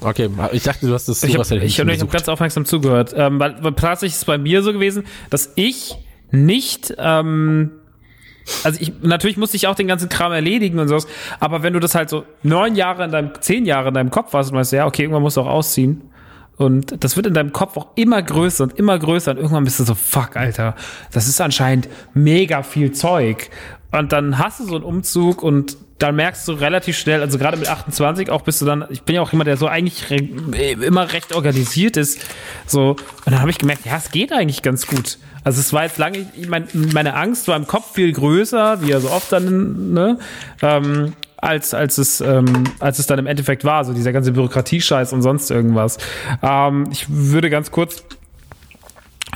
[0.00, 3.14] okay, ich dachte, du hast das Ich habe Duracell ich hab nicht ganz aufmerksam zugehört.
[3.16, 5.96] Ähm, weil, weil tatsächlich ist es bei mir so gewesen, dass ich
[6.30, 7.72] nicht, ähm,
[8.64, 11.06] also ich, natürlich musste ich auch den ganzen Kram erledigen und sowas,
[11.40, 14.32] aber wenn du das halt so neun Jahre in deinem, zehn Jahre in deinem Kopf
[14.32, 16.02] hast und weißt, ja, okay, irgendwann musst du auch ausziehen.
[16.56, 19.80] Und das wird in deinem Kopf auch immer größer und immer größer und irgendwann bist
[19.80, 20.76] du so, fuck, Alter,
[21.10, 23.50] das ist anscheinend mega viel Zeug.
[23.90, 27.56] Und dann hast du so einen Umzug und dann merkst du relativ schnell, also gerade
[27.56, 30.72] mit 28 auch bist du dann, ich bin ja auch jemand, der so eigentlich re
[30.72, 32.20] immer recht organisiert ist,
[32.66, 35.18] so, und dann habe ich gemerkt, ja, es geht eigentlich ganz gut.
[35.44, 38.90] Also es war jetzt lange, ich mein, meine Angst war im Kopf viel größer, wie
[38.90, 40.18] ja so oft dann, ne,
[40.60, 45.12] ähm, als, als, es, ähm, als es dann im Endeffekt war, so dieser ganze Bürokratiescheiß
[45.12, 45.98] und sonst irgendwas.
[46.42, 48.04] Ähm, ich würde ganz kurz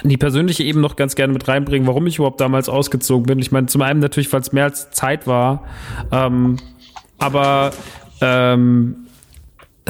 [0.03, 3.39] die persönliche eben noch ganz gerne mit reinbringen, warum ich überhaupt damals ausgezogen bin.
[3.39, 5.65] Ich meine, zum einen natürlich, weil es mehr als Zeit war,
[6.13, 6.57] ähm,
[7.19, 7.71] aber
[8.21, 9.07] ähm,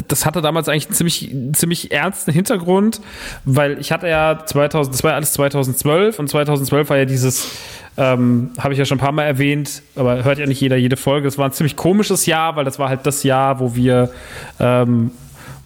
[0.08, 3.00] das hatte damals eigentlich einen ziemlich, ziemlich ernsten Hintergrund,
[3.44, 7.50] weil ich hatte ja 2000, das war ja alles 2012 und 2012 war ja dieses,
[7.96, 10.98] ähm, habe ich ja schon ein paar Mal erwähnt, aber hört ja nicht jeder jede
[10.98, 11.26] Folge.
[11.26, 14.10] Es war ein ziemlich komisches Jahr, weil das war halt das Jahr, wo wir
[14.60, 15.12] ähm,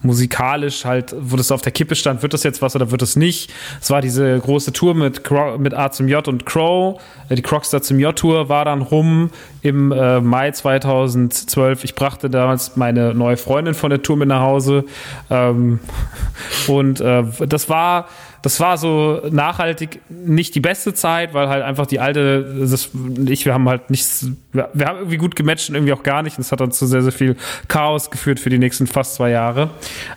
[0.02, 3.16] musikalisch halt, wo das auf der Kippe stand, wird das jetzt was oder wird es
[3.16, 3.52] nicht.
[3.80, 5.22] Es war diese große Tour mit,
[5.58, 7.00] mit A zum J und Crow.
[7.28, 9.30] Äh, Die Crocstar zum J-Tour war dann rum
[9.62, 11.84] im äh, Mai 2012.
[11.84, 14.84] Ich brachte damals meine neue Freundin von der Tour mit nach Hause.
[15.28, 15.80] Ähm,
[16.66, 18.08] und äh, das war
[18.42, 22.90] das war so nachhaltig nicht die beste Zeit, weil halt einfach die alte, das,
[23.26, 26.22] ich, wir haben halt nichts, wir, wir haben irgendwie gut gematcht und irgendwie auch gar
[26.22, 26.38] nicht.
[26.38, 27.36] Und das hat dann zu sehr, sehr viel
[27.68, 29.70] Chaos geführt für die nächsten fast zwei Jahre.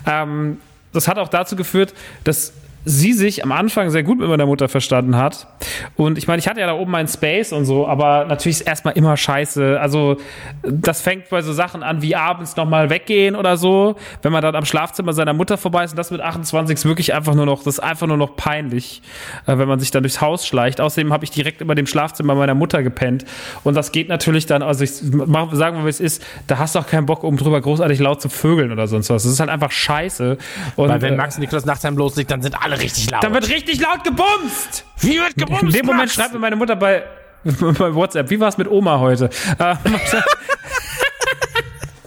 [0.06, 0.58] Ähm,
[0.94, 1.94] das hat auch dazu geführt,
[2.24, 2.54] dass
[2.86, 5.48] sie sich am Anfang sehr gut mit meiner Mutter verstanden hat.
[5.96, 8.68] Und ich meine, ich hatte ja da oben meinen Space und so, aber natürlich ist
[8.68, 9.80] erstmal immer scheiße.
[9.80, 10.18] Also,
[10.64, 13.96] das fängt bei so Sachen an wie abends nochmal weggehen oder so.
[14.22, 17.14] Wenn man dann am Schlafzimmer seiner Mutter vorbei ist und das mit 28 ist wirklich
[17.14, 19.02] einfach nur noch, das ist einfach nur noch peinlich,
[19.46, 20.82] äh, wenn man sich dann durchs Haus schleicht.
[20.82, 23.26] Außerdem habe ich direkt über dem Schlafzimmer meiner Mutter gepennt.
[23.64, 26.80] Und das geht natürlich dann, also ich sagen wir, wie es ist, da hast du
[26.80, 29.24] auch keinen Bock, oben drüber großartig laut zu vögeln oder sonst was.
[29.24, 30.38] Das ist halt einfach scheiße.
[30.76, 33.24] Und, Weil wenn äh, Max Niklas nachts heim loslegt, dann sind alle richtig laut.
[33.24, 34.86] da wird richtig laut gebumst!
[35.00, 36.14] Wie wird gebumst, In dem Moment Max?
[36.14, 37.04] schreibt mir meine Mutter bei,
[37.44, 39.30] bei WhatsApp, wie war es mit Oma heute?
[39.60, 39.76] Äh,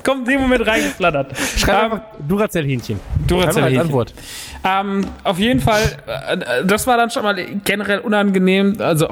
[0.05, 1.33] Kommt in dem Moment reingeflattert.
[1.57, 3.01] Schreib Ähm, einfach Duracell-Hähnchen.
[3.27, 3.81] Duracell Schreib mal als Hähnchen.
[3.81, 4.15] Antwort.
[4.65, 7.35] Ähm, auf jeden Fall, äh, das war dann schon mal
[7.65, 8.77] generell unangenehm.
[8.79, 9.09] Also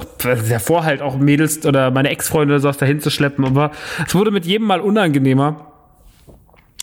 [0.49, 3.45] davor halt auch Mädels oder meine Ex-Freunde oder sowas dahin zu schleppen.
[3.45, 3.73] Aber
[4.07, 5.67] es wurde mit jedem Mal unangenehmer.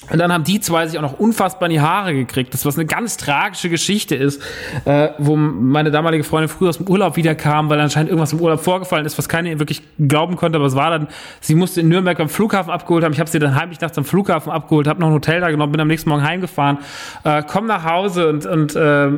[0.10, 2.54] Und dann haben die zwei sich auch noch unfassbar in die Haare gekriegt.
[2.56, 4.42] Das was eine ganz tragische Geschichte ist,
[4.86, 8.62] äh, wo meine damalige Freundin früher aus dem Urlaub wiederkam, weil anscheinend irgendwas im Urlaub
[8.62, 10.58] vorgefallen ist, was keine wirklich glauben konnte.
[10.58, 11.08] Aber es war dann,
[11.40, 13.14] sie musste in Nürnberg am Flughafen abgeholt haben.
[13.14, 15.72] Ich habe sie dann heimlich nachts am Flughafen abgeholt, habe noch ein Hotel da genommen,
[15.72, 16.80] bin am nächsten Morgen heimgefahren,
[17.24, 19.10] äh, komm nach Hause und, und äh,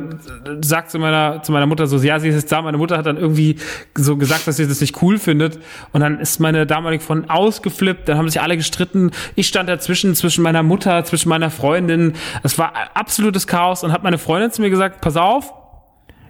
[0.60, 2.60] sagt zu meiner, zu meiner Mutter so, ja, sie ist jetzt da.
[2.60, 3.56] Meine Mutter hat dann irgendwie
[3.94, 5.58] so gesagt, dass sie das nicht cool findet.
[5.92, 8.08] Und dann ist meine damalige Freundin ausgeflippt.
[8.08, 9.12] Dann haben sich alle gestritten.
[9.34, 12.14] Ich stand dazwischen, zwischen meiner Mutter, zwischen meiner Freundin.
[12.42, 15.52] Es war absolutes Chaos und hat meine Freundin zu mir gesagt, pass auf,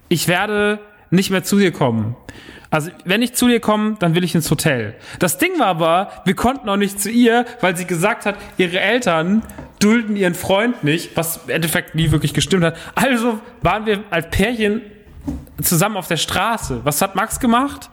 [0.08, 2.16] ich werde nicht mehr zu dir kommen.
[2.70, 4.96] Also, wenn ich zu dir komme, dann will ich ins Hotel.
[5.20, 8.80] Das Ding war aber, wir konnten auch nicht zu ihr, weil sie gesagt hat, ihre
[8.80, 9.42] Eltern
[9.78, 12.76] dulden ihren Freund nicht, was im Endeffekt nie wirklich gestimmt hat.
[12.96, 14.80] Also waren wir als Pärchen
[15.62, 16.80] zusammen auf der Straße.
[16.82, 17.90] Was hat Max gemacht?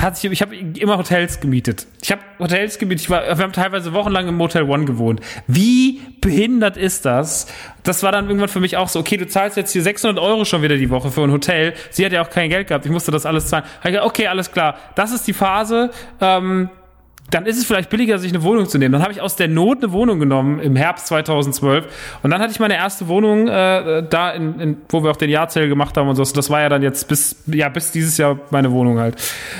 [0.00, 1.86] Hat sich, ich habe immer Hotels gemietet.
[2.02, 3.02] Ich habe Hotels gemietet.
[3.02, 5.20] Ich war, wir haben teilweise wochenlang im Motel One gewohnt.
[5.46, 7.46] Wie behindert ist das?
[7.82, 10.44] Das war dann irgendwann für mich auch so, okay, du zahlst jetzt hier 600 Euro
[10.44, 11.74] schon wieder die Woche für ein Hotel.
[11.90, 12.86] Sie hat ja auch kein Geld gehabt.
[12.86, 13.64] Ich musste das alles zahlen.
[14.02, 14.76] Okay, alles klar.
[14.94, 15.90] Das ist die Phase.
[16.20, 16.70] Ähm,
[17.30, 18.92] dann ist es vielleicht billiger, sich eine Wohnung zu nehmen.
[18.92, 21.84] Dann habe ich aus der Not eine Wohnung genommen im Herbst 2012.
[22.22, 25.28] Und dann hatte ich meine erste Wohnung äh, da, in, in, wo wir auch den
[25.30, 26.24] Jahrzähl gemacht haben und so.
[26.24, 29.16] Das war ja dann jetzt bis, ja, bis dieses Jahr meine Wohnung halt.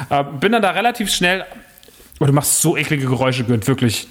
[0.09, 1.45] Äh, bin dann da relativ schnell.
[2.20, 4.09] Oh, du machst so eklige Geräusche, Günd, wirklich.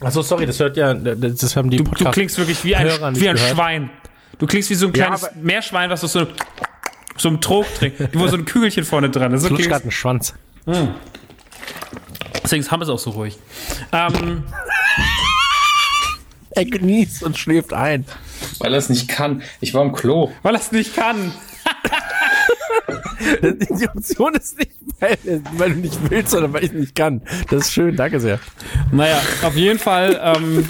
[0.00, 3.02] Achso, sorry, das hört ja, das haben die Du, du klingst wirklich wie ein, wie
[3.02, 3.38] ein gehört.
[3.38, 3.90] Schwein.
[4.38, 6.26] Du klingst wie so ein kleines aber- Meerschwein, was aus so
[7.16, 9.42] so einem Trog trinkt, wo so ein Kügelchen vorne dran ist.
[9.42, 9.56] So
[9.90, 10.34] Schwanz.
[12.44, 13.38] Deswegen haben wir es auch so ruhig.
[13.92, 14.44] Ähm,
[16.56, 18.04] Er genießt und schläft ein.
[18.60, 19.42] Weil er es nicht kann.
[19.60, 20.30] Ich war im Klo.
[20.42, 21.32] weil er es nicht kann.
[23.50, 25.18] Die Option ist nicht, weil,
[25.56, 27.22] weil du nicht willst, sondern weil ich nicht kann.
[27.50, 28.38] Das ist schön, danke sehr.
[28.92, 30.68] Naja, auf jeden Fall ähm,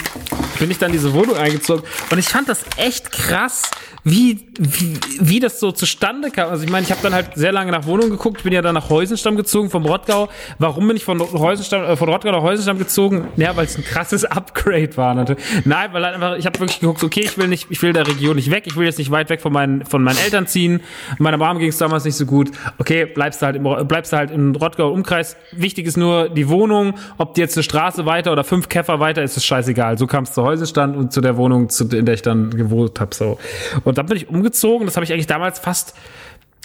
[0.59, 1.85] bin ich dann in diese Wohnung eingezogen.
[2.11, 3.71] Und ich fand das echt krass,
[4.05, 6.51] wie, wie, wie das so zustande kam.
[6.51, 8.43] Also ich meine, ich habe dann halt sehr lange nach Wohnungen geguckt.
[8.43, 10.29] Bin ja dann nach Heusenstamm gezogen vom Rottgau.
[10.59, 13.29] Warum bin ich von Heusenstamm, äh, von Rottgau nach Heusenstamm gezogen?
[13.37, 15.43] Ja, weil es ein krasses Upgrade war natürlich.
[15.65, 18.07] Nein, weil halt einfach, ich habe wirklich geguckt, okay, ich will nicht, ich will der
[18.07, 20.81] Region nicht weg, ich will jetzt nicht weit weg von meinen, von meinen Eltern ziehen.
[21.19, 22.51] Meiner Mom ging es damals nicht so gut.
[22.77, 25.37] Okay, bleibst du halt im, bleibst du halt im Rottgau Umkreis.
[25.53, 26.95] Wichtig ist nur die Wohnung.
[27.17, 29.97] Ob die jetzt eine Straße weiter oder fünf Käfer weiter, ist es scheißegal.
[29.97, 33.01] So kam es zu Heusenstand und zu der Wohnung, zu, in der ich dann gewohnt
[33.01, 33.15] habe.
[33.15, 33.39] So.
[33.83, 34.87] Und dann bin ich umgezogen.
[34.87, 35.95] Das habe ich eigentlich damals fast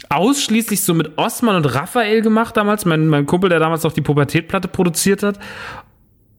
[0.09, 2.85] ausschließlich so mit Osman und Raphael gemacht damals.
[2.85, 5.39] Mein, mein Kumpel, der damals auch die Pubertätplatte produziert hat.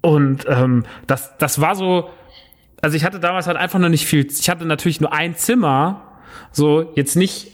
[0.01, 2.11] Und ähm, das, das war so,
[2.81, 4.27] also ich hatte damals halt einfach noch nicht viel.
[4.27, 6.03] Ich hatte natürlich nur ein Zimmer,
[6.53, 7.53] so jetzt nicht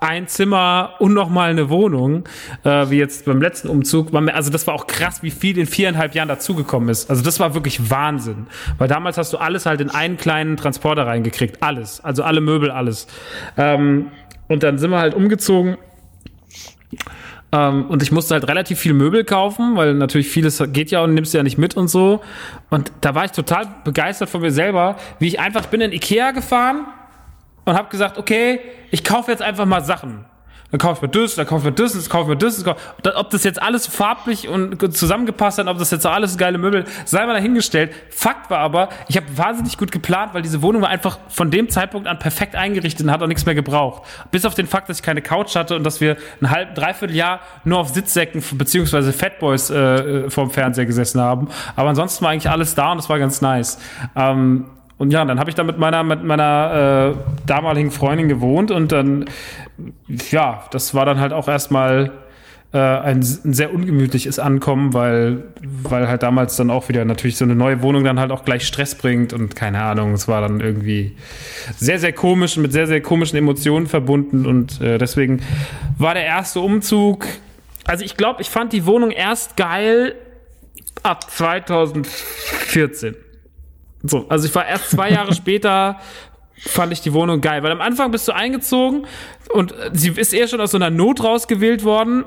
[0.00, 2.24] ein Zimmer und noch mal eine Wohnung,
[2.64, 4.14] äh, wie jetzt beim letzten Umzug.
[4.14, 7.10] Also das war auch krass, wie viel in viereinhalb Jahren dazugekommen ist.
[7.10, 8.46] Also das war wirklich Wahnsinn.
[8.78, 11.62] Weil damals hast du alles halt in einen kleinen Transporter reingekriegt.
[11.62, 12.02] Alles.
[12.02, 13.06] Also alle Möbel, alles.
[13.56, 14.08] Ähm,
[14.48, 15.76] und dann sind wir halt umgezogen
[17.52, 21.14] ähm, und ich musste halt relativ viel Möbel kaufen, weil natürlich vieles geht ja und
[21.14, 22.20] nimmst ja nicht mit und so.
[22.68, 26.30] Und da war ich total begeistert von mir selber, wie ich einfach, bin in Ikea
[26.30, 26.86] gefahren
[27.64, 28.60] und habe gesagt, okay,
[28.90, 30.24] ich kaufe jetzt einfach mal Sachen.
[30.72, 32.64] Dann kaufe ich mir das, dann kaufe ich mir das, dann kaufe ich mir das.
[32.64, 36.58] Kauf- Da- Ob das jetzt alles farblich und zusammengepasst hat, ob das jetzt alles geile
[36.58, 37.90] Möbel, sei mal dahingestellt.
[38.10, 41.70] Fakt war aber, ich habe wahnsinnig gut geplant, weil diese Wohnung war einfach von dem
[41.70, 44.04] Zeitpunkt an perfekt eingerichtet und hat auch nichts mehr gebraucht.
[44.30, 47.16] Bis auf den Fakt, dass ich keine Couch hatte und dass wir ein halb, dreiviertel
[47.16, 51.48] Jahr nur auf Sitzsäcken beziehungsweise Fatboys äh, vorm Fernseher gesessen haben.
[51.74, 53.80] Aber ansonsten war eigentlich alles da und das war ganz nice.
[54.14, 54.66] Ähm,
[55.00, 58.92] und ja, dann habe ich da mit meiner, mit meiner äh, damaligen Freundin gewohnt und
[58.92, 59.24] dann,
[60.30, 62.10] ja, das war dann halt auch erstmal
[62.74, 67.46] äh, ein, ein sehr ungemütliches Ankommen, weil, weil halt damals dann auch wieder natürlich so
[67.46, 70.60] eine neue Wohnung dann halt auch gleich Stress bringt und keine Ahnung, es war dann
[70.60, 71.16] irgendwie
[71.78, 75.40] sehr, sehr komisch und mit sehr, sehr komischen Emotionen verbunden und äh, deswegen
[75.96, 77.26] war der erste Umzug,
[77.86, 80.14] also ich glaube, ich fand die Wohnung erst geil
[81.02, 83.16] ab 2014.
[84.02, 86.00] So, also ich war erst zwei Jahre später,
[86.58, 89.06] fand ich die Wohnung geil, weil am Anfang bist du eingezogen
[89.52, 92.24] und äh, sie ist eher schon aus so einer Not rausgewählt worden.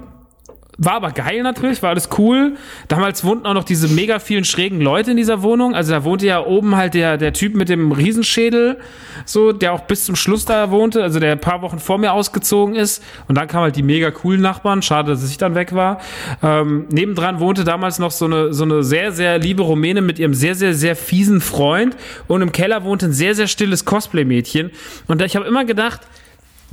[0.80, 2.56] War aber geil natürlich, war alles cool.
[2.88, 5.76] Damals wohnten auch noch diese mega vielen schrägen Leute in dieser Wohnung.
[5.76, 8.80] Also da wohnte ja oben halt der, der Typ mit dem Riesenschädel,
[9.26, 12.12] so, der auch bis zum Schluss da wohnte, also der ein paar Wochen vor mir
[12.12, 13.04] ausgezogen ist.
[13.28, 14.82] Und dann kamen halt die mega coolen Nachbarn.
[14.82, 16.02] Schade, dass ich dann weg war.
[16.42, 20.34] Ähm, nebendran wohnte damals noch so eine, so eine sehr, sehr liebe Rumäne mit ihrem
[20.34, 21.96] sehr, sehr, sehr fiesen Freund.
[22.28, 24.72] Und im Keller wohnte ein sehr, sehr stilles Cosplay-Mädchen.
[25.08, 26.02] Und ich habe immer gedacht,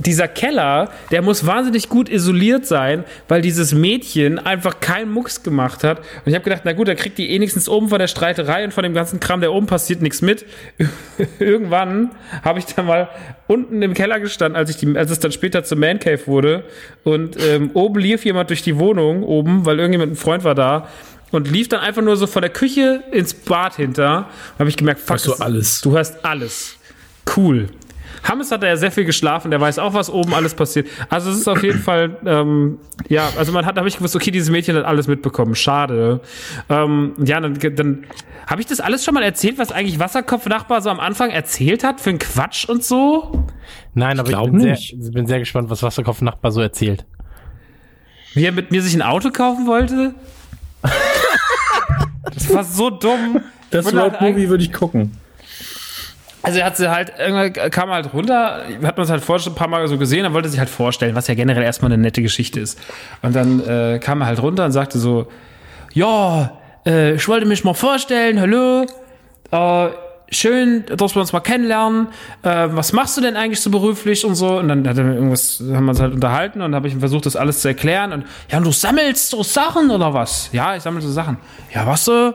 [0.05, 5.83] dieser Keller, der muss wahnsinnig gut isoliert sein, weil dieses Mädchen einfach keinen Mucks gemacht
[5.83, 5.99] hat.
[5.99, 8.73] Und ich habe gedacht, na gut, da kriegt die wenigstens oben von der Streiterei und
[8.73, 10.45] von dem ganzen Kram, der oben passiert, nichts mit.
[11.39, 12.11] Irgendwann
[12.43, 13.09] habe ich dann mal
[13.47, 16.63] unten im Keller gestanden, als, ich die, als es dann später zum Man Cave wurde.
[17.03, 20.87] Und ähm, oben lief jemand durch die Wohnung, oben, weil irgendjemand, ein Freund war da.
[21.31, 24.27] Und lief dann einfach nur so von der Küche ins Bad hinter.
[24.53, 25.81] Und habe ich gemerkt, fuck, Hast du alles?
[25.81, 26.77] Du hast alles.
[27.35, 27.69] Cool.
[28.23, 30.87] Hammes hat ja sehr viel geschlafen, der weiß auch, was oben alles passiert.
[31.09, 32.77] Also es ist auf jeden Fall, ähm,
[33.09, 35.55] ja, also man hat, habe ich gewusst, okay, dieses Mädchen hat alles mitbekommen.
[35.55, 36.21] Schade.
[36.69, 38.05] Ähm, ja, dann, dann
[38.47, 41.99] habe ich das alles schon mal erzählt, was eigentlich Wasserkopf-Nachbar so am Anfang erzählt hat
[41.99, 43.45] für einen Quatsch und so.
[43.93, 44.95] Nein, aber ich, glaub bin, nicht.
[44.99, 47.05] Sehr, bin sehr gespannt, was Wasserkopf-Nachbar so erzählt.
[48.33, 50.13] Wie er mit mir sich ein Auto kaufen wollte.
[52.33, 53.41] das war so dumm.
[53.71, 55.17] Das Ich Road Movie würde ich gucken.
[56.43, 59.45] Also er hat sie halt, irgendwann kam er halt runter, hat man es halt vorher
[59.45, 62.01] ein paar Mal so gesehen, er wollte sich halt vorstellen, was ja generell erstmal eine
[62.01, 62.79] nette Geschichte ist.
[63.21, 65.27] Und dann äh, kam er halt runter und sagte so,
[65.93, 68.85] ja, äh, ich wollte mich mal vorstellen, hallo,
[69.51, 69.89] äh,
[70.31, 72.07] schön, dass wir uns mal kennenlernen.
[72.41, 74.57] Äh, was machst du denn eigentlich so beruflich und so?
[74.57, 77.35] Und dann hat er irgendwas, haben wir uns halt unterhalten und habe ich versucht, das
[77.35, 78.13] alles zu erklären.
[78.13, 80.49] Und ja, und du sammelst so Sachen oder was?
[80.53, 81.37] Ja, ich sammle so Sachen.
[81.73, 82.33] Ja, was so?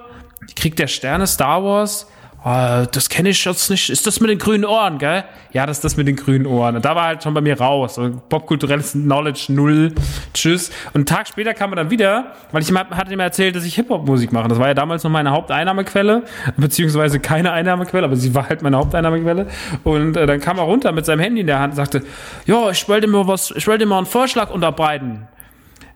[0.54, 2.06] Kriegt der Sterne Star Wars?
[2.46, 3.90] Äh, das kenne ich jetzt nicht.
[3.90, 5.24] Ist das mit den grünen Ohren, gell?
[5.52, 6.76] Ja, das ist das mit den grünen Ohren.
[6.76, 7.98] Und da war halt schon bei mir raus.
[7.98, 9.92] Und popkulturelles Knowledge null.
[10.32, 10.68] Tschüss.
[10.88, 13.74] Und einen Tag später kam er dann wieder, weil ich hatte ihm erzählt, dass ich
[13.74, 14.46] Hip-Hop-Musik mache.
[14.46, 16.22] Das war ja damals noch meine Haupteinnahmequelle,
[16.56, 19.48] beziehungsweise keine Einnahmequelle, aber sie war halt meine Haupteinnahmequelle.
[19.82, 22.04] Und äh, dann kam er runter mit seinem Handy in der Hand und sagte,
[22.44, 25.26] ja, ich wollte mir was, ich wollte mir einen Vorschlag unterbreiten.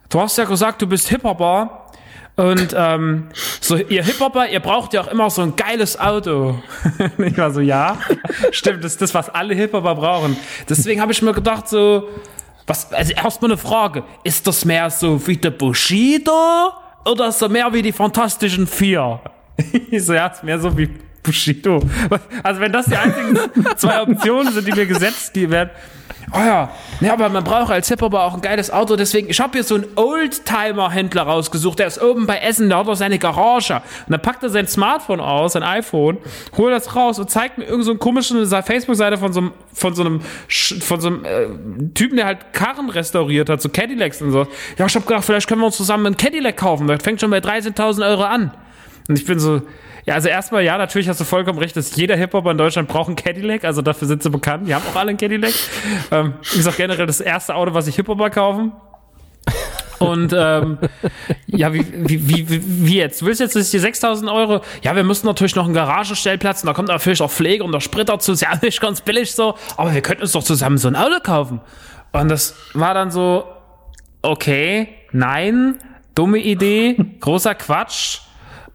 [0.09, 1.87] Du hast ja gesagt, du bist Hip-Hopper.
[2.41, 3.29] Und ähm,
[3.61, 6.59] so, ihr Hip-Hopper, ihr braucht ja auch immer so ein geiles Auto.
[7.19, 7.99] ich war so, ja,
[8.51, 10.39] stimmt, das ist das, was alle Hip-Hopper brauchen.
[10.67, 12.09] Deswegen habe ich mir gedacht, so,
[12.67, 16.73] was, also erstmal eine Frage, ist das mehr so wie der Bushido
[17.05, 19.21] oder so mehr wie die Fantastischen Vier?
[19.91, 20.89] ich so, ja, ist mehr so wie
[21.23, 21.83] Bushido.
[22.43, 23.39] Also wenn das die einzigen
[23.77, 25.69] zwei Optionen sind, die mir gesetzt werden,
[26.33, 26.71] Oh ja,
[27.01, 29.75] ja, aber man braucht als Hip-Hopper auch ein geiles Auto, deswegen, ich habe hier so
[29.75, 33.75] einen Oldtimer-Händler rausgesucht, der ist oben bei Essen, da hat er seine Garage.
[33.75, 36.19] Und dann packt er sein Smartphone aus, sein iPhone,
[36.57, 40.03] holt das raus und zeigt mir irgend so komische Facebook-Seite von so einem, von so
[40.03, 44.47] einem, von so einem äh, Typen, der halt Karren restauriert hat, so Cadillacs und so.
[44.79, 47.31] Ja, ich habe gedacht, vielleicht können wir uns zusammen einen Cadillac kaufen, das fängt schon
[47.31, 48.53] bei 13.000 Euro an.
[49.09, 49.63] Und ich bin so,
[50.07, 53.09] ja, also erstmal, ja, natürlich hast du vollkommen recht, dass jeder Hip-Hopper in Deutschland braucht
[53.09, 55.53] einen Cadillac, also dafür sind sie bekannt, die haben auch alle einen Cadillac.
[56.11, 58.73] Ähm, ist auch generell das erste Auto, was sich Hip-Hopper kaufen.
[60.01, 60.79] Und ähm,
[61.47, 63.21] ja, wie, wie, wie, wie jetzt?
[63.21, 64.63] Du willst jetzt, dass ich die 6000 Euro?
[64.83, 67.81] Ja, wir müssen natürlich noch einen Garagenstellplatz und da kommt natürlich auch Pflege und der
[67.81, 68.33] Sprit dazu.
[68.33, 71.21] Ist ja nicht ganz billig so, aber wir könnten uns doch zusammen so ein Auto
[71.23, 71.61] kaufen.
[72.13, 73.45] Und das war dann so,
[74.23, 75.79] okay, nein,
[76.15, 78.21] dumme Idee, großer Quatsch.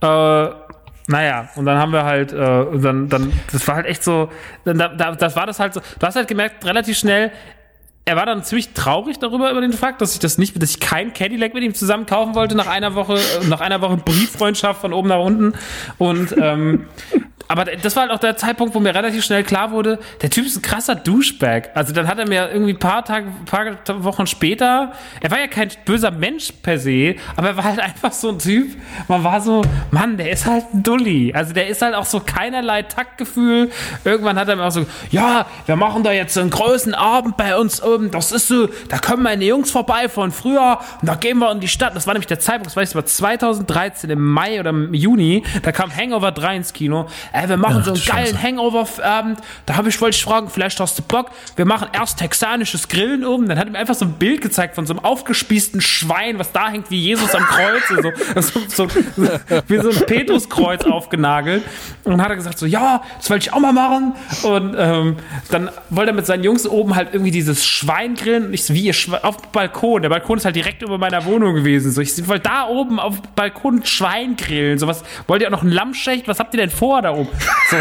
[0.01, 0.49] Äh,
[1.07, 4.31] naja, und dann haben wir halt, äh, dann, dann, das war halt echt so,
[4.63, 7.31] dann, da, da, das war das halt so, du hast halt gemerkt, relativ schnell,
[8.05, 10.79] er war dann ziemlich traurig darüber, über den Fakt, dass ich das nicht, dass ich
[10.79, 14.81] kein Cadillac mit ihm zusammen kaufen wollte nach einer Woche, äh, nach einer Woche Brieffreundschaft
[14.81, 15.53] von oben nach unten.
[15.97, 16.85] Und ähm,
[17.47, 20.45] aber das war halt auch der Zeitpunkt, wo mir relativ schnell klar wurde, der Typ
[20.45, 21.69] ist ein krasser Douchebag.
[21.75, 25.47] Also dann hat er mir irgendwie ein paar Tage, paar Wochen später, er war ja
[25.47, 28.75] kein böser Mensch per se, aber er war halt einfach so ein Typ,
[29.07, 29.61] man war so,
[29.91, 31.33] Mann, der ist halt ein Dulli.
[31.33, 33.69] Also der ist halt auch so keinerlei Taktgefühl.
[34.03, 37.37] Irgendwann hat er mir auch so, ja, wir machen da jetzt so einen großen Abend
[37.37, 41.15] bei uns oben, das ist so, da kommen meine Jungs vorbei von früher und da
[41.15, 41.95] gehen wir in die Stadt.
[41.95, 45.43] Das war nämlich der Zeitpunkt, das weiß ich, war 2013 im Mai oder im Juni,
[45.63, 47.07] da kam Hangover 3 ins Kino.
[47.31, 49.39] Ey, wir machen so einen geilen Hangover-Abend.
[49.65, 51.31] Da habe ich, wollte ich fragen, vielleicht hast du Bock.
[51.55, 53.47] Wir machen erst texanisches Grillen oben.
[53.47, 56.51] Dann hat er mir einfach so ein Bild gezeigt von so einem aufgespießten Schwein, was
[56.51, 57.83] da hängt wie Jesus am Kreuz.
[58.35, 58.87] So, so, so,
[59.67, 61.63] wie so ein Petruskreuz aufgenagelt.
[62.03, 64.13] Und dann hat er gesagt so, ja, das wollte ich auch mal machen.
[64.43, 65.17] Und ähm,
[65.49, 67.84] dann wollte er mit seinen Jungs oben halt irgendwie dieses Schwein
[68.15, 68.47] grillen.
[68.47, 70.01] Und ich so, wie, ihr Schwe auf dem Balkon.
[70.01, 71.91] Der Balkon ist halt direkt über meiner Wohnung gewesen.
[71.91, 74.77] So, ich wollte da oben auf dem Balkon ein Schwein grillen.
[74.77, 76.27] So was, wollt ihr auch noch ein Lammschicht?
[76.27, 77.29] Was habt ihr denn vor da oben?
[77.69, 77.77] So,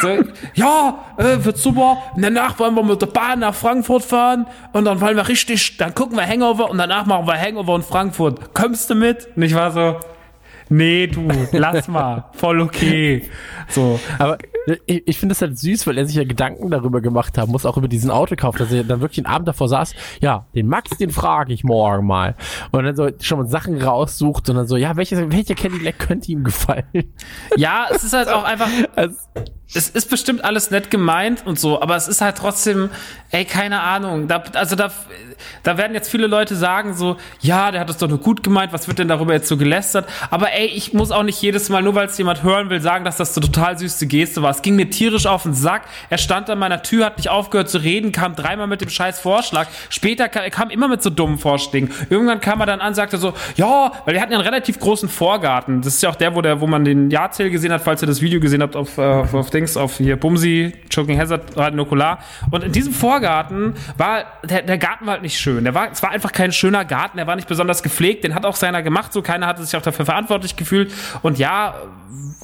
[0.00, 0.24] so
[0.54, 1.98] ja, äh, wird super.
[2.14, 5.76] Und danach wollen wir mit der Bahn nach Frankfurt fahren und dann wollen wir richtig,
[5.76, 8.54] dann gucken wir Hangover und danach machen wir Hangover in Frankfurt.
[8.54, 9.28] Kommst du mit?
[9.36, 9.96] Und ich war so,
[10.68, 13.22] nee, du, lass mal, voll okay.
[13.68, 14.38] So, Aber
[14.86, 17.66] ich, ich finde es halt süß, weil er sich ja Gedanken darüber gemacht haben muss,
[17.66, 20.96] auch über diesen Autokauf, dass er dann wirklich einen Abend davor saß, ja, den Max,
[20.98, 22.34] den frage ich morgen mal.
[22.70, 26.30] Und dann so schon mal Sachen raussucht und dann so, ja, welches, welcher Cadillac könnte
[26.32, 26.84] ihm gefallen?
[27.56, 29.16] ja, es ist halt auch einfach, Also,
[29.74, 32.88] es ist bestimmt alles nett gemeint und so, aber es ist halt trotzdem,
[33.30, 34.26] ey, keine Ahnung.
[34.26, 34.90] Da, also da,
[35.62, 38.72] da werden jetzt viele Leute sagen so, ja, der hat es doch nur gut gemeint,
[38.72, 40.08] was wird denn darüber jetzt so gelästert?
[40.30, 43.04] Aber ey, ich muss auch nicht jedes Mal, nur weil es jemand hören will, sagen,
[43.04, 44.50] dass das so total süße Geste war.
[44.50, 45.82] Es ging mir tierisch auf den Sack.
[46.08, 49.20] Er stand an meiner Tür, hat nicht aufgehört zu reden, kam dreimal mit dem scheiß
[49.20, 49.68] Vorschlag.
[49.90, 51.90] Später kam, er kam immer mit so dummen Vorschlägen.
[52.08, 55.10] Irgendwann kam er dann an, sagte so, ja, weil wir hatten ja einen relativ großen
[55.10, 55.82] Vorgarten.
[55.82, 58.08] Das ist ja auch der, wo der, wo man den Jahrzähl gesehen hat, falls ihr
[58.08, 62.20] das Video gesehen habt auf, äh, auf, auf Dings, auf hier Bumsi, Choking Hazard, Nukular.
[62.50, 65.64] Und in diesem Vorgarten war, der, der Garten war halt nicht schön.
[65.64, 68.44] Der war, es war einfach kein schöner Garten, der war nicht besonders gepflegt, den hat
[68.44, 70.92] auch seiner gemacht, so keiner hatte sich auch dafür verantwortlich gefühlt.
[71.22, 71.74] Und ja,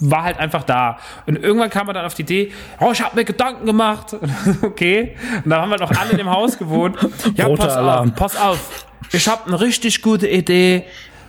[0.00, 0.98] war halt einfach da.
[1.26, 4.16] Und irgendwann kam er dann auf die Idee, oh, ich habe mir Gedanken gemacht.
[4.62, 5.14] okay.
[5.44, 6.96] Und dann haben wir noch alle in dem Haus gewohnt.
[7.36, 8.08] Ja, Roter pass Alarm.
[8.08, 8.86] auf, pass auf.
[9.12, 10.84] Ich habe eine richtig gute Idee.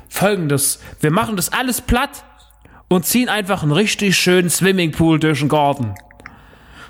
[0.09, 0.81] Folgendes.
[0.99, 2.23] Wir machen das alles platt
[2.87, 5.93] und ziehen einfach einen richtig schönen Swimmingpool durch den Garten.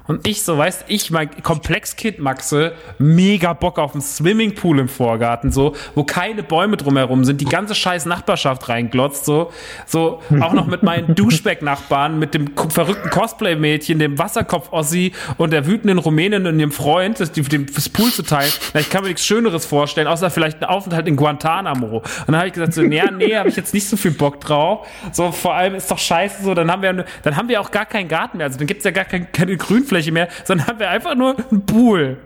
[0.07, 5.51] Und ich so, weißt ich, mein Komplexkind Maxe, mega Bock auf einen Swimmingpool im Vorgarten,
[5.51, 9.51] so, wo keine Bäume drumherum sind, die ganze scheiß Nachbarschaft reinglotzt, so,
[9.87, 15.97] so, auch noch mit meinen Duschback-Nachbarn, mit dem verrückten Cosplay-Mädchen, dem Wasserkopf-Ossi und der wütenden
[15.97, 18.51] Rumänin und ihrem Freund, das, die- dem, das Pool zu teilen.
[18.75, 21.97] Na, ich kann mir nichts Schöneres vorstellen, außer vielleicht einen Aufenthalt in Guantanamo.
[21.97, 24.39] Und dann habe ich gesagt, so, nee, nee, habe ich jetzt nicht so viel Bock
[24.39, 24.85] drauf.
[25.11, 27.85] So, vor allem ist doch scheiße so, dann haben wir, dann haben wir auch gar
[27.87, 28.45] keinen Garten mehr.
[28.45, 31.65] Also dann gibt's ja gar kein, keine Grünfläche mehr, sondern haben wir einfach nur einen
[31.65, 32.17] Pool.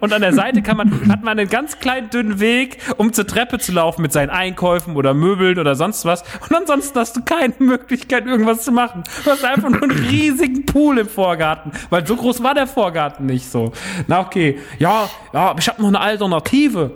[0.00, 3.26] Und an der Seite kann man, hat man einen ganz kleinen dünnen Weg, um zur
[3.26, 6.22] Treppe zu laufen mit seinen Einkäufen oder Möbeln oder sonst was.
[6.48, 9.04] Und ansonsten hast du keine Möglichkeit, irgendwas zu machen.
[9.24, 13.26] Du hast einfach nur einen riesigen Pool im Vorgarten, weil so groß war der Vorgarten
[13.26, 13.72] nicht so.
[14.06, 16.92] Na okay, ja, ja, ich habe noch eine Alternative.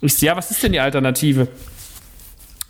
[0.00, 1.48] Ich so, ja, was ist denn die Alternative?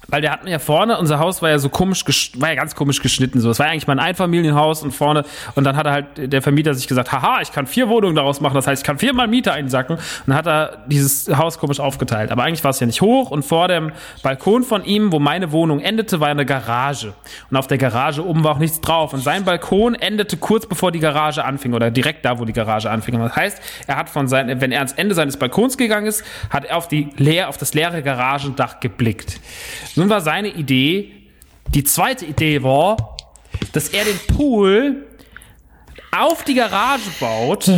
[0.09, 2.75] Weil der hat mir ja vorne, unser Haus war ja so komisch, war ja ganz
[2.75, 3.41] komisch geschnitten.
[3.41, 5.25] So, es war ja eigentlich mal ein Einfamilienhaus und vorne,
[5.55, 8.41] und dann hat er halt der Vermieter sich gesagt, haha, ich kann vier Wohnungen daraus
[8.41, 9.97] machen, das heißt, ich kann viermal Miete einsacken.
[9.97, 12.31] Und dann hat er dieses Haus komisch aufgeteilt.
[12.31, 13.93] Aber eigentlich war es ja nicht hoch und vor dem
[14.23, 17.15] Balkon von ihm, wo meine Wohnung endete, war eine Garage.
[17.51, 19.13] Und auf der Garage oben war auch nichts drauf.
[19.13, 22.91] Und sein Balkon endete kurz bevor die Garage anfing oder direkt da, wo die Garage
[22.91, 23.17] anfing.
[23.17, 26.25] Und das heißt, er hat von seinem, wenn er ans Ende seines Balkons gegangen ist,
[26.51, 29.41] hat er auf die leer, auf das leere Garagendach geblickt.
[29.97, 31.13] Nun war seine Idee,
[31.75, 33.17] die zweite Idee war,
[33.73, 35.07] dass er den Pool
[36.17, 37.69] auf die Garage baut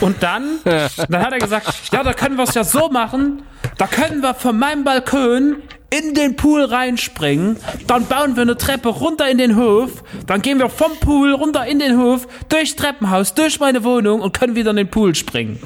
[0.00, 3.42] und dann, dann hat er gesagt, ja, da können wir es ja so machen,
[3.78, 5.56] da können wir von meinem Balkon
[5.90, 7.56] in den Pool reinspringen,
[7.86, 11.66] dann bauen wir eine Treppe runter in den Hof, dann gehen wir vom Pool runter
[11.66, 15.58] in den Hof, durchs Treppenhaus, durch meine Wohnung und können wieder in den Pool springen.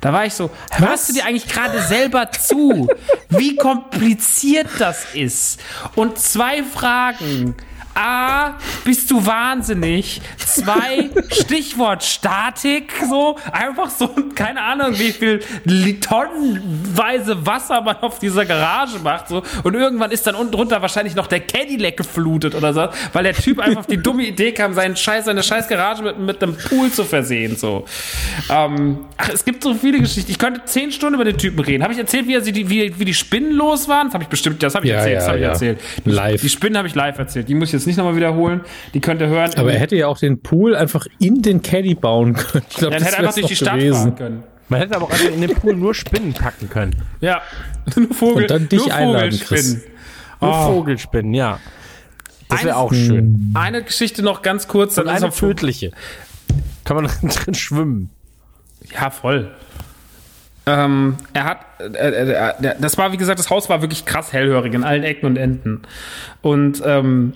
[0.00, 2.88] Da war ich so, hörst du dir eigentlich gerade selber zu,
[3.28, 5.60] wie kompliziert das ist?
[5.94, 7.54] Und zwei Fragen.
[7.96, 8.54] A,
[8.84, 10.20] bist du wahnsinnig?
[10.36, 15.40] Zwei, Stichwort Statik, so, einfach so, keine Ahnung, wie viel
[16.00, 21.14] tonnenweise Wasser man auf dieser Garage macht, so, und irgendwann ist dann unten drunter wahrscheinlich
[21.14, 24.74] noch der Cadillac geflutet oder so, weil der Typ einfach auf die dumme Idee kam,
[24.74, 27.84] seinen Scheiß, seine scheiß Garage mit, mit einem Pool zu versehen, so.
[28.50, 30.30] Ähm, ach, es gibt so viele Geschichten.
[30.30, 31.82] Ich könnte zehn Stunden über den Typen reden.
[31.82, 34.08] Habe ich erzählt, wie, er wie, wie die Spinnen los waren?
[34.08, 35.16] Das habe ich bestimmt, das habe ich Ja, erzählt.
[35.16, 35.48] das ja, habe ich ja.
[35.50, 35.80] erzählt.
[36.04, 36.40] Live.
[36.40, 37.48] Die Spinnen habe ich live erzählt.
[37.48, 38.60] Die muss ich jetzt nicht nochmal wiederholen.
[38.94, 39.50] Die könnt ihr hören.
[39.56, 42.64] Aber er hätte ja auch den Pool einfach in den Caddy bauen können.
[42.68, 43.94] Ich glaub, Dann das hätte einfach durch die Stadt gewesen.
[43.94, 44.42] fahren können.
[44.68, 46.96] Man hätte aber auch einfach in den Pool nur Spinnen packen können.
[47.20, 47.40] Ja.
[47.96, 49.82] nur Vogel, Und dann dich nur einladen, Vogelspinnen.
[50.40, 50.66] Nur Oh.
[50.66, 51.60] Vogelspinnen, ja.
[52.48, 53.52] Das wäre auch schön.
[53.54, 54.98] Eine Geschichte noch ganz kurz.
[54.98, 55.92] Und Dann ist eine noch tödliche.
[56.84, 58.10] Kann man drin schwimmen.
[58.92, 59.50] Ja, voll.
[60.66, 64.32] Ähm, er hat, äh, äh, äh, das war, wie gesagt, das Haus war wirklich krass
[64.32, 65.82] hellhörig in allen Ecken und Enden.
[66.42, 67.34] Und ähm,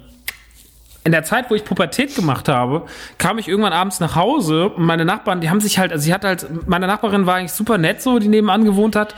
[1.04, 2.84] in der Zeit, wo ich Pubertät gemacht habe,
[3.18, 6.12] kam ich irgendwann abends nach Hause und meine Nachbarn, die haben sich halt, also sie
[6.12, 9.14] hat halt, meine Nachbarin war eigentlich super nett so, die nebenan gewohnt hat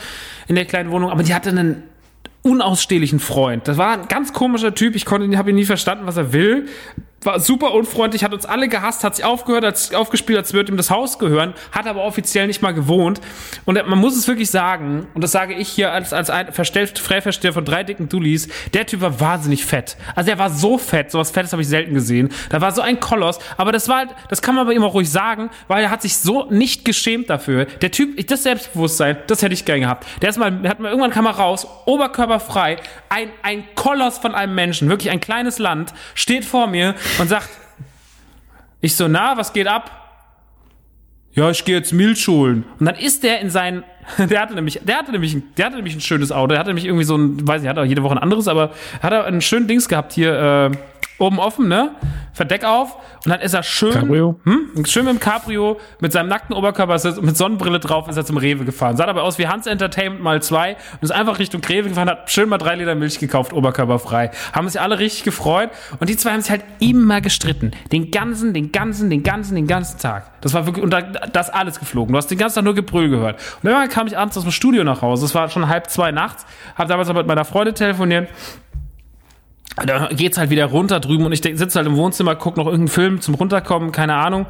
[0.47, 1.83] in der kleinen Wohnung, aber die hatte einen
[2.43, 3.67] unausstehlichen Freund.
[3.69, 4.97] Das war ein ganz komischer Typ.
[4.97, 6.69] Ich konnte, habe ihn nie verstanden, was er will.
[7.25, 10.77] War super unfreundlich, hat uns alle gehasst, hat sich aufgehört, als aufgespielt, als würde ihm
[10.77, 13.21] das Haus gehören, hat aber offiziell nicht mal gewohnt.
[13.65, 16.99] Und man muss es wirklich sagen, und das sage ich hier als, als ein verstellt,
[16.99, 19.97] Freiversteher von drei dicken Dullis, der Typ war wahnsinnig fett.
[20.15, 22.31] Also er war so fett, sowas Fettes habe ich selten gesehen.
[22.51, 25.11] Da war so ein Koloss, aber das war halt, das kann man ihm auch ruhig
[25.11, 27.67] sagen, weil er hat sich so nicht geschämt dafür.
[27.81, 30.07] Der Typ, das Selbstbewusstsein, das hätte ich gern gehabt.
[30.23, 32.77] Der ist mal, hat mal irgendwann kam er raus, oberkörperfrei,
[33.09, 37.51] ein, ein Koloss von einem Menschen, wirklich ein kleines Land, steht vor mir und sagt,
[38.81, 39.99] ich so, na, was geht ab?
[41.33, 42.65] Ja, ich gehe jetzt Milch holen.
[42.79, 43.85] Und dann ist der in seinen,
[44.19, 46.49] der hatte nämlich, der hatte nämlich, ein- der hatte nämlich ein schönes Auto.
[46.49, 48.71] Der hatte nämlich irgendwie so ein, weiß nicht, hat er jede Woche ein anderes, aber
[49.03, 50.77] hat er ein schönes Dings gehabt hier, äh,
[51.19, 51.91] oben offen, ne?
[52.33, 52.97] Verdeck auf.
[53.25, 54.41] Und dann ist er schön, Cabrio?
[54.45, 54.85] hm?
[54.87, 58.39] schön mit dem Cabrio, mit seinem nackten Oberkörper, er- mit Sonnenbrille drauf, ist er zum
[58.39, 58.97] Rewe gefahren.
[58.97, 62.31] Sah dabei aus wie Hans Entertainment mal zwei und ist einfach Richtung Rewe gefahren, hat
[62.33, 64.31] schön mal drei Liter Milch gekauft, oberkörperfrei.
[64.53, 65.71] Haben sich alle richtig gefreut
[66.01, 67.71] und die zwei haben sich halt immer gestritten.
[67.93, 70.33] Den ganzen, den ganzen, den ganzen, den ganzen Tag.
[70.41, 72.13] Das war wirklich, und da, das alles geflogen.
[72.13, 73.39] Du hast den ganzen Tag nur Gebrüll gehört.
[73.63, 75.27] Und irgendwann kam ich abends aus dem Studio nach Hause.
[75.27, 76.47] Es war schon halb zwei nachts.
[76.77, 78.29] Hab damals aber mit meiner Freundin telefoniert.
[79.77, 82.89] Da geht's halt wieder runter drüben und ich sitze halt im Wohnzimmer, guck noch irgendeinen
[82.89, 84.47] Film zum Runterkommen, keine Ahnung.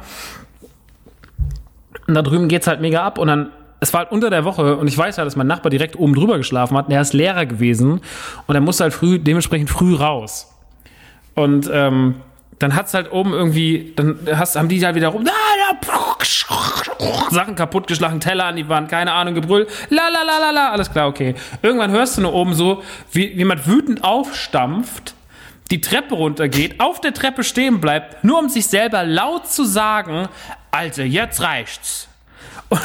[2.07, 4.75] Und da drüben geht's halt mega ab und dann, es war halt unter der Woche
[4.75, 6.89] und ich weiß ja, dass mein Nachbar direkt oben drüber geschlafen hat.
[6.91, 8.01] Der ist Lehrer gewesen
[8.47, 10.53] und er musste halt früh, dementsprechend früh raus.
[11.35, 12.15] Und ähm,
[12.59, 15.23] dann hat's halt oben irgendwie, dann hast, haben die halt wieder rum,
[16.25, 20.91] Sachen kaputtgeschlagen, Teller an die Wand, keine Ahnung, Gebrüll, la la la la la, alles
[20.91, 21.35] klar, okay.
[21.61, 25.15] Irgendwann hörst du nur oben so, wie jemand wütend aufstampft,
[25.71, 30.27] die Treppe runtergeht, auf der Treppe stehen bleibt, nur um sich selber laut zu sagen,
[30.71, 32.07] also jetzt reicht's.
[32.73, 32.81] Und,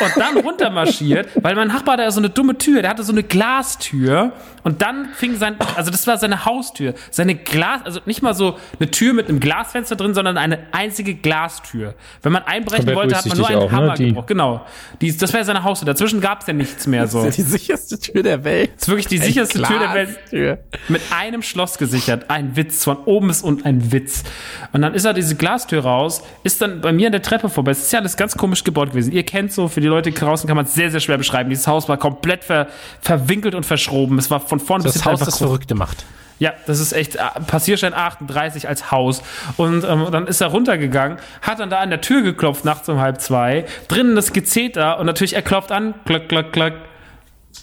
[0.00, 3.12] und dann runtermarschiert, weil mein Nachbar hatte ja so eine dumme Tür, der hatte so
[3.12, 4.32] eine Glastür
[4.64, 8.58] und dann fing sein, also das war seine Haustür, seine Glas, also nicht mal so
[8.78, 11.94] eine Tür mit einem Glasfenster drin, sondern eine einzige Glastür.
[12.22, 13.76] Wenn man einbrechen Komplett wollte, hat man nur einen auch, ne?
[13.76, 14.26] Hammer Die- gebrochen.
[14.26, 14.66] Genau.
[15.00, 15.86] Die, das wäre seine Haustür.
[15.86, 17.24] Dazwischen gab es ja nichts mehr so.
[17.24, 18.72] Das ist ja die sicherste Tür der Welt.
[18.74, 20.08] Das ist wirklich die sicherste Tür der Welt.
[20.18, 20.58] Glastür.
[20.88, 22.28] Mit einem Schloss gesichert.
[22.28, 22.84] Ein Witz.
[22.84, 24.24] Von oben ist und ein Witz.
[24.72, 27.70] Und dann ist er diese Glastür raus, ist dann bei mir an der Treppe vorbei.
[27.70, 29.12] Es ist ja alles ganz komisch gebaut gewesen.
[29.12, 31.50] Ihr kennt so, für die Leute draußen kann man es sehr, sehr schwer beschreiben.
[31.50, 32.66] Dieses Haus war komplett ver,
[33.00, 34.18] verwinkelt und verschroben.
[34.18, 36.04] Es war von vorn bis Das hinten Haus, einfach das Verrückte macht.
[36.40, 39.22] ja, das ist echt äh, Passierschein 38 als Haus.
[39.56, 42.98] Und ähm, dann ist er runtergegangen, hat dann da an der Tür geklopft nachts um
[43.00, 43.66] halb zwei.
[43.88, 46.72] Drinnen das Gezeter und natürlich er klopft an, klack, klack, klack.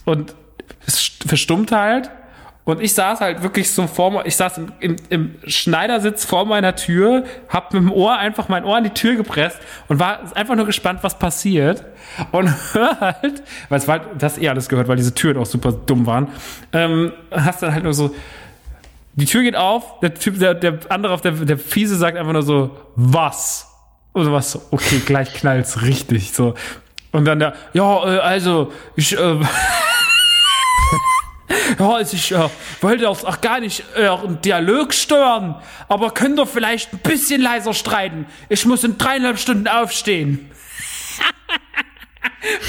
[0.06, 0.34] Und
[0.88, 2.10] es st- verstummt halt.
[2.66, 6.76] Und ich saß halt wirklich so vor ich saß im, im, im Schneidersitz vor meiner
[6.76, 10.56] Tür, hab mit dem Ohr einfach mein Ohr an die Tür gepresst und war einfach
[10.56, 11.86] nur gespannt, was passiert.
[12.32, 15.46] Und hör halt, weil es war, halt- das eh alles gehört, weil diese Türen auch
[15.46, 16.28] super dumm waren,
[16.74, 18.16] ähm, hast dann halt nur so,
[19.14, 22.34] die Tür geht auf, der Typ, der, der andere auf der, der Fiese sagt einfach
[22.34, 23.72] nur so, was?
[24.14, 26.56] Und was so, okay, gleich knallt's richtig, so.
[27.12, 29.40] Und dann der, ja, äh, also, ich, äh,
[31.80, 32.50] ja, also ich äh,
[32.82, 34.10] wollte auch, auch gar nicht äh,
[34.44, 35.56] Dialog stören,
[35.88, 38.26] aber könnt ihr vielleicht ein bisschen leiser streiten?
[38.50, 40.52] Ich muss in dreieinhalb Stunden aufstehen.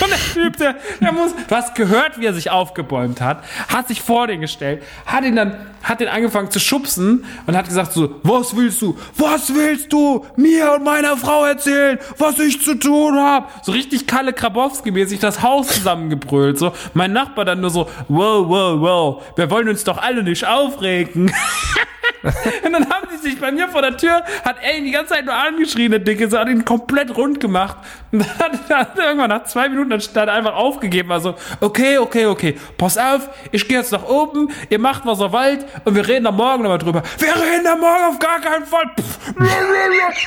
[0.03, 3.89] Und der Typ, der, der muss, du hast gehört, wie er sich aufgebäumt hat, hat
[3.89, 7.93] sich vor den gestellt, hat ihn dann, hat ihn angefangen zu schubsen und hat gesagt
[7.93, 12.75] so, was willst du, was willst du mir und meiner Frau erzählen, was ich zu
[12.79, 13.47] tun habe?
[13.63, 16.73] So richtig Kalle Krabowski-mäßig das Haus zusammengebrüllt, so.
[16.95, 21.33] Mein Nachbar dann nur so, wow, wow, wow, wir wollen uns doch alle nicht aufregen.
[22.65, 25.15] Und dann haben sie sich bei mir vor der Tür, hat er ihn die ganze
[25.15, 27.77] Zeit nur angeschrien, der Dicke, so hat ihn komplett rund gemacht.
[28.13, 31.35] Und dann hat er hat irgendwann nach zwei Minuten dann hat er einfach aufgegeben, also,
[31.61, 35.65] okay, okay, okay, pass auf, ich gehe jetzt nach oben, ihr macht, was ihr wollt,
[35.85, 37.03] und wir reden da morgen nochmal drüber.
[37.19, 38.91] Wir reden da morgen auf gar keinen Fall.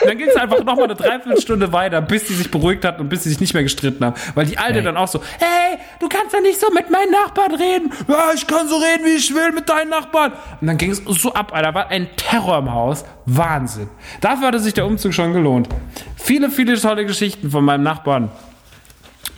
[0.06, 3.24] Dann ging es einfach nochmal eine Dreiviertelstunde weiter, bis die sich beruhigt hatten und bis
[3.24, 4.16] sie sich nicht mehr gestritten haben.
[4.36, 7.54] Weil die Alte dann auch so, hey, du kannst doch nicht so mit meinen Nachbarn
[7.56, 7.92] reden.
[8.08, 10.34] Ja, ich kann so reden, wie ich will mit deinen Nachbarn.
[10.62, 13.06] Und dann ging es so ab, Alter, war ein Terror im Haus.
[13.26, 13.88] Wahnsinn.
[14.20, 15.70] Dafür hatte sich der Umzug schon gelohnt.
[16.18, 18.30] Viele, viele tolle Geschichten von meinem Nachbarn.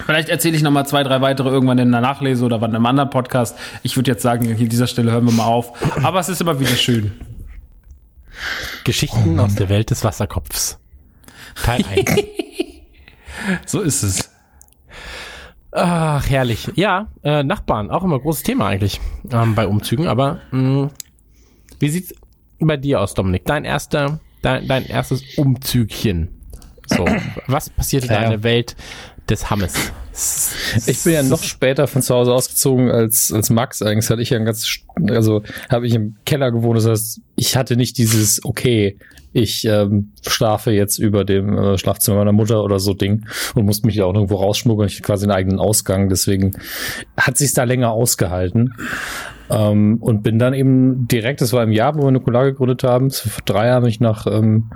[0.03, 2.77] Vielleicht erzähle ich noch mal zwei, drei weitere irgendwann in der Nachlese oder wann in
[2.77, 3.55] einem anderen Podcast.
[3.84, 5.73] Ich würde jetzt sagen, hier an dieser Stelle hören wir mal auf.
[6.03, 7.11] Aber es ist immer wieder schön.
[8.85, 10.80] Geschichten aus der Welt des Wasserkopfs.
[11.63, 12.05] Teil 1.
[13.65, 14.30] So ist es.
[15.72, 16.69] Ach, herrlich.
[16.76, 18.99] Ja, äh, Nachbarn, auch immer großes Thema eigentlich
[19.31, 20.07] ähm, bei Umzügen.
[20.07, 20.89] Aber mh,
[21.80, 22.13] wie sieht's
[22.67, 23.45] bei dir aus, Dominik?
[23.45, 26.29] Dein erster, dein, dein erstes Umzügchen.
[26.88, 27.05] So,
[27.47, 28.23] was passierte da Ja.
[28.25, 28.75] in der Welt
[29.29, 29.73] des Hammes?
[30.88, 33.81] Ich bin ja noch später von zu Hause ausgezogen als, als Max.
[33.81, 34.67] Eigentlich hatte ich ja ein ganz,
[35.09, 36.77] also habe ich im Keller gewohnt.
[36.77, 38.97] Das heißt, ich hatte nicht dieses, okay,
[39.31, 43.25] ich ähm, schlafe jetzt über dem äh, Schlafzimmer meiner Mutter oder so Ding
[43.55, 44.89] und musste mich da auch irgendwo rausschmuggeln.
[44.89, 46.09] Ich hatte quasi einen eigenen Ausgang.
[46.09, 46.51] Deswegen
[47.15, 48.73] hat sich da länger ausgehalten.
[49.52, 53.11] Ähm, und bin dann eben direkt, das war im Jahr, wo wir Nukular gegründet haben,
[53.11, 54.72] vor drei Jahren bin ich nach, ähm,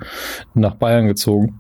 [0.53, 1.59] nach Bayern gezogen.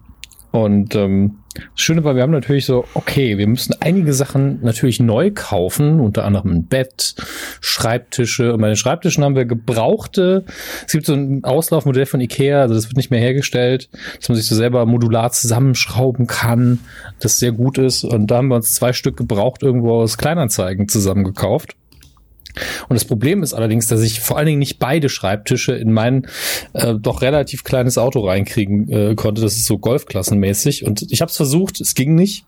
[0.51, 5.01] Und ähm, das Schöne war, wir haben natürlich so, okay, wir müssen einige Sachen natürlich
[5.01, 7.15] neu kaufen, unter anderem ein Bett,
[7.59, 8.53] Schreibtische.
[8.53, 10.45] Und bei den Schreibtischen haben wir gebrauchte,
[10.85, 14.37] es gibt so ein Auslaufmodell von Ikea, also das wird nicht mehr hergestellt, dass man
[14.37, 16.79] sich so selber modular zusammenschrauben kann,
[17.19, 18.05] das sehr gut ist.
[18.05, 21.75] Und da haben wir uns zwei Stück gebraucht irgendwo aus Kleinanzeigen zusammengekauft.
[22.87, 26.27] Und das Problem ist allerdings, dass ich vor allen Dingen nicht beide Schreibtische in mein
[26.73, 29.41] äh, doch relativ kleines Auto reinkriegen äh, konnte.
[29.41, 30.85] Das ist so Golfklassenmäßig.
[30.85, 32.45] Und ich habe es versucht, es ging nicht.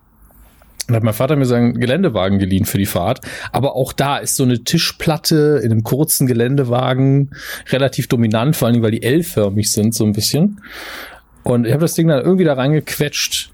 [0.88, 3.20] Dann hat mein Vater mir seinen Geländewagen geliehen für die Fahrt.
[3.52, 7.32] Aber auch da ist so eine Tischplatte in einem kurzen Geländewagen
[7.70, 10.62] relativ dominant, vor allen Dingen, weil die L-förmig sind, so ein bisschen.
[11.44, 13.52] Und ich habe das Ding dann irgendwie da reingequetscht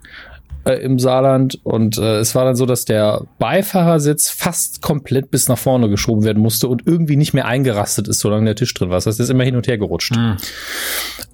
[0.65, 5.49] äh, im Saarland und äh, es war dann so, dass der Beifahrersitz fast komplett bis
[5.49, 8.89] nach vorne geschoben werden musste und irgendwie nicht mehr eingerastet ist, solange der Tisch drin
[8.89, 8.97] war.
[8.97, 10.15] Das heißt, er ist immer hin und her gerutscht.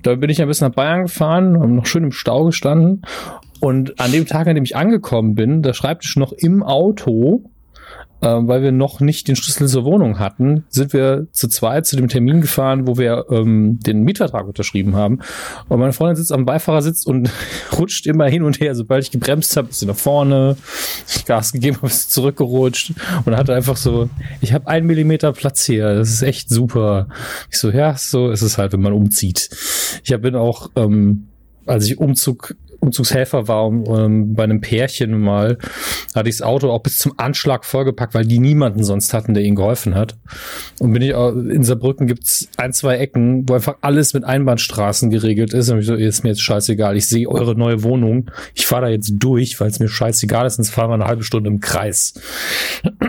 [0.02, 3.04] Da bin ich ein bisschen nach Bayern gefahren, haben noch schön im Stau gestanden
[3.60, 7.44] und an dem Tag, an dem ich angekommen bin, der Schreibtisch noch im Auto,
[8.48, 12.10] weil wir noch nicht den Schlüssel zur Wohnung hatten, sind wir zu zweit zu dem
[12.10, 15.20] Termin gefahren, wo wir ähm, den Mietvertrag unterschrieben haben.
[15.68, 17.30] Und meine Freundin sitzt am Beifahrersitz und
[17.78, 18.76] rutscht immer hin und her.
[18.76, 20.58] Sobald ich gebremst habe, ist sie nach vorne.
[21.08, 22.94] Ich Gas gegeben, habe es zurückgerutscht
[23.26, 24.10] und hatte einfach so,
[24.41, 27.08] ich habe einen Millimeter Platz hier, das ist echt super.
[27.52, 29.50] Ich so, ja, so ist es halt, wenn man umzieht.
[30.04, 31.28] Ich bin auch, ähm,
[31.66, 35.58] als ich Umzug Umzugshelfer war um, um, bei einem Pärchen mal,
[36.16, 39.44] hatte ich das Auto auch bis zum Anschlag vollgepackt, weil die niemanden sonst hatten, der
[39.44, 40.18] ihnen geholfen hat.
[40.80, 45.10] Und bin ich auch, in Saarbrücken gibt's ein, zwei Ecken, wo einfach alles mit Einbahnstraßen
[45.10, 45.70] geregelt ist.
[45.70, 48.90] Und ich so, ist mir jetzt scheißegal, ich sehe eure neue Wohnung, ich fahre da
[48.90, 52.14] jetzt durch, weil es mir scheißegal ist, sonst fahren wir eine halbe Stunde im Kreis.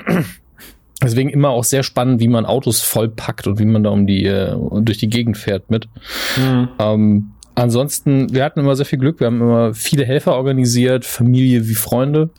[1.03, 4.27] Deswegen immer auch sehr spannend, wie man Autos vollpackt und wie man da um die
[4.27, 5.89] äh, durch die Gegend fährt mit.
[6.37, 6.69] Mhm.
[6.79, 9.21] Ähm, Ansonsten, wir hatten immer sehr viel Glück.
[9.21, 12.31] Wir haben immer viele Helfer organisiert, Familie wie Freunde,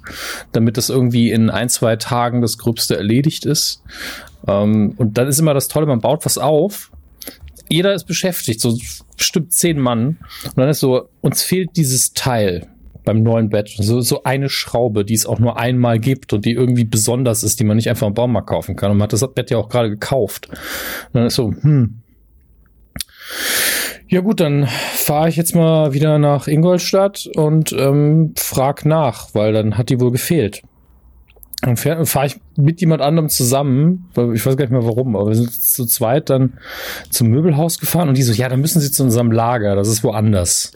[0.51, 3.83] damit das irgendwie in ein, zwei Tagen das Gröbste erledigt ist.
[4.47, 6.91] Ähm, und dann ist immer das Tolle, man baut was auf.
[7.69, 8.75] Jeder ist beschäftigt, so
[9.15, 10.17] bestimmt zehn Mann.
[10.43, 12.65] Und dann ist so, uns fehlt dieses Teil
[13.05, 13.69] beim neuen Bett.
[13.77, 17.59] So, so eine Schraube, die es auch nur einmal gibt und die irgendwie besonders ist,
[17.59, 18.89] die man nicht einfach im Baumarkt kaufen kann.
[18.89, 20.47] Und man hat das Bett ja auch gerade gekauft.
[20.49, 20.57] Und
[21.13, 22.01] dann ist so, hm,
[24.11, 29.53] ja gut, dann fahre ich jetzt mal wieder nach Ingolstadt und ähm, frag nach, weil
[29.53, 30.63] dann hat die wohl gefehlt.
[31.61, 35.29] Dann fahre ich mit jemand anderem zusammen, weil ich weiß gar nicht mehr warum, aber
[35.29, 36.57] wir sind zu zweit dann
[37.09, 40.03] zum Möbelhaus gefahren und die so, ja, dann müssen sie zu unserem Lager, das ist
[40.03, 40.73] woanders.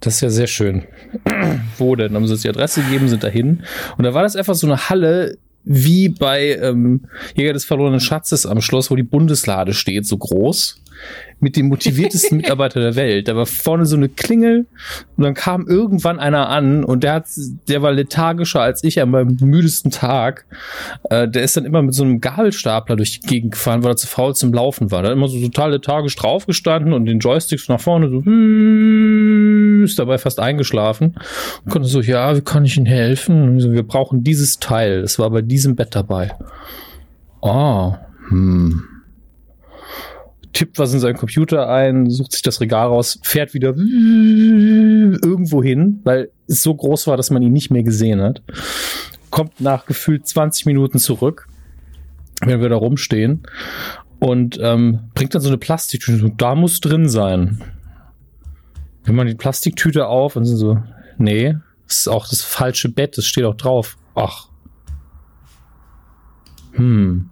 [0.00, 0.84] Das ist ja sehr schön.
[1.78, 2.08] Wo denn?
[2.08, 3.62] Dann haben sie uns die Adresse gegeben, sind dahin.
[3.96, 8.44] Und da war das einfach so eine Halle, wie bei ähm, Jäger des verlorenen Schatzes
[8.44, 10.82] am Schloss, wo die Bundeslade steht, so groß
[11.40, 13.28] mit dem motiviertesten Mitarbeiter der Welt.
[13.28, 14.66] Da war vorne so eine Klingel
[15.16, 17.26] und dann kam irgendwann einer an und der hat,
[17.68, 20.44] der war lethargischer als ich an meinem müdesten Tag.
[21.08, 23.96] Äh, der ist dann immer mit so einem Gabelstapler durch die Gegend gefahren, weil er
[23.96, 25.02] zu faul zum Laufen war.
[25.02, 28.20] Da hat immer so total lethargisch draufgestanden und den Joysticks nach vorne so
[29.84, 31.14] ist dabei fast eingeschlafen
[31.64, 33.58] und konnte so, ja, wie kann ich Ihnen helfen?
[33.60, 35.02] So, wir brauchen dieses Teil.
[35.02, 36.32] Das war bei diesem Bett dabei.
[37.40, 37.94] Oh,
[38.28, 38.99] hm
[40.52, 46.00] tippt was in seinen Computer ein, sucht sich das Regal raus, fährt wieder irgendwo hin,
[46.04, 48.42] weil es so groß war, dass man ihn nicht mehr gesehen hat.
[49.30, 51.46] Kommt nach gefühlt 20 Minuten zurück,
[52.40, 53.42] wenn wir da rumstehen
[54.18, 56.32] und ähm, bringt dann so eine Plastiktüte.
[56.36, 57.62] Da muss drin sein.
[59.04, 60.82] Wenn man die Plastiktüte auf und so,
[61.16, 61.56] nee,
[61.86, 63.96] das ist auch das falsche Bett, das steht auch drauf.
[64.14, 64.48] Ach.
[66.72, 67.29] Hm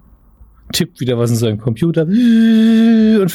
[0.72, 3.30] tippt wieder was in seinen Computer und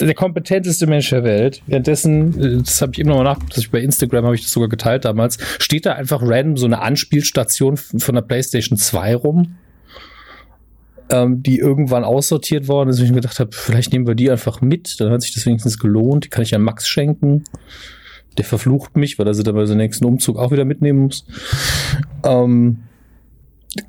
[0.00, 1.62] der kompetenteste Mensch der Welt.
[1.66, 5.04] Währenddessen, äh, das habe ich eben nochmal nachgeguckt, bei Instagram habe ich das sogar geteilt
[5.04, 9.56] damals, steht da einfach random so eine Anspielstation von der PlayStation 2 rum,
[11.10, 12.98] ähm, die irgendwann aussortiert worden ist.
[12.98, 15.46] Und ich mir gedacht habe, vielleicht nehmen wir die einfach mit, dann hat sich das
[15.46, 16.24] wenigstens gelohnt.
[16.24, 17.44] Die kann ich an Max schenken.
[18.36, 21.24] Der verflucht mich, weil er sie dann bei seinem nächsten Umzug auch wieder mitnehmen muss.
[22.22, 22.80] Ähm,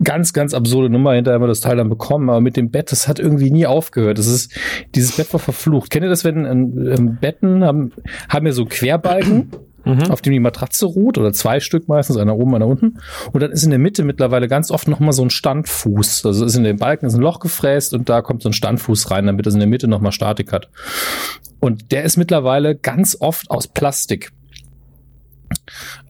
[0.04, 1.14] ganz, ganz absurde Nummer.
[1.14, 3.66] Hinterher haben wir das Teil dann bekommen, aber mit dem Bett, das hat irgendwie nie
[3.66, 4.18] aufgehört.
[4.18, 4.54] Das ist,
[4.96, 5.90] dieses Bett war verflucht.
[5.90, 7.94] Kennt ihr das, wenn ähm, Betten haben,
[8.30, 9.52] haben ja so Querbalken?
[9.88, 10.12] Mhm.
[10.12, 13.00] auf dem die Matratze ruht oder zwei Stück meistens, einer oben, einer unten.
[13.32, 16.26] Und dann ist in der Mitte mittlerweile ganz oft nochmal so ein Standfuß.
[16.26, 19.12] Also ist in den Balken ist ein Loch gefräst und da kommt so ein Standfuß
[19.12, 20.70] rein, damit es in der Mitte nochmal Statik hat.
[21.62, 24.32] Und der ist mittlerweile ganz oft aus Plastik.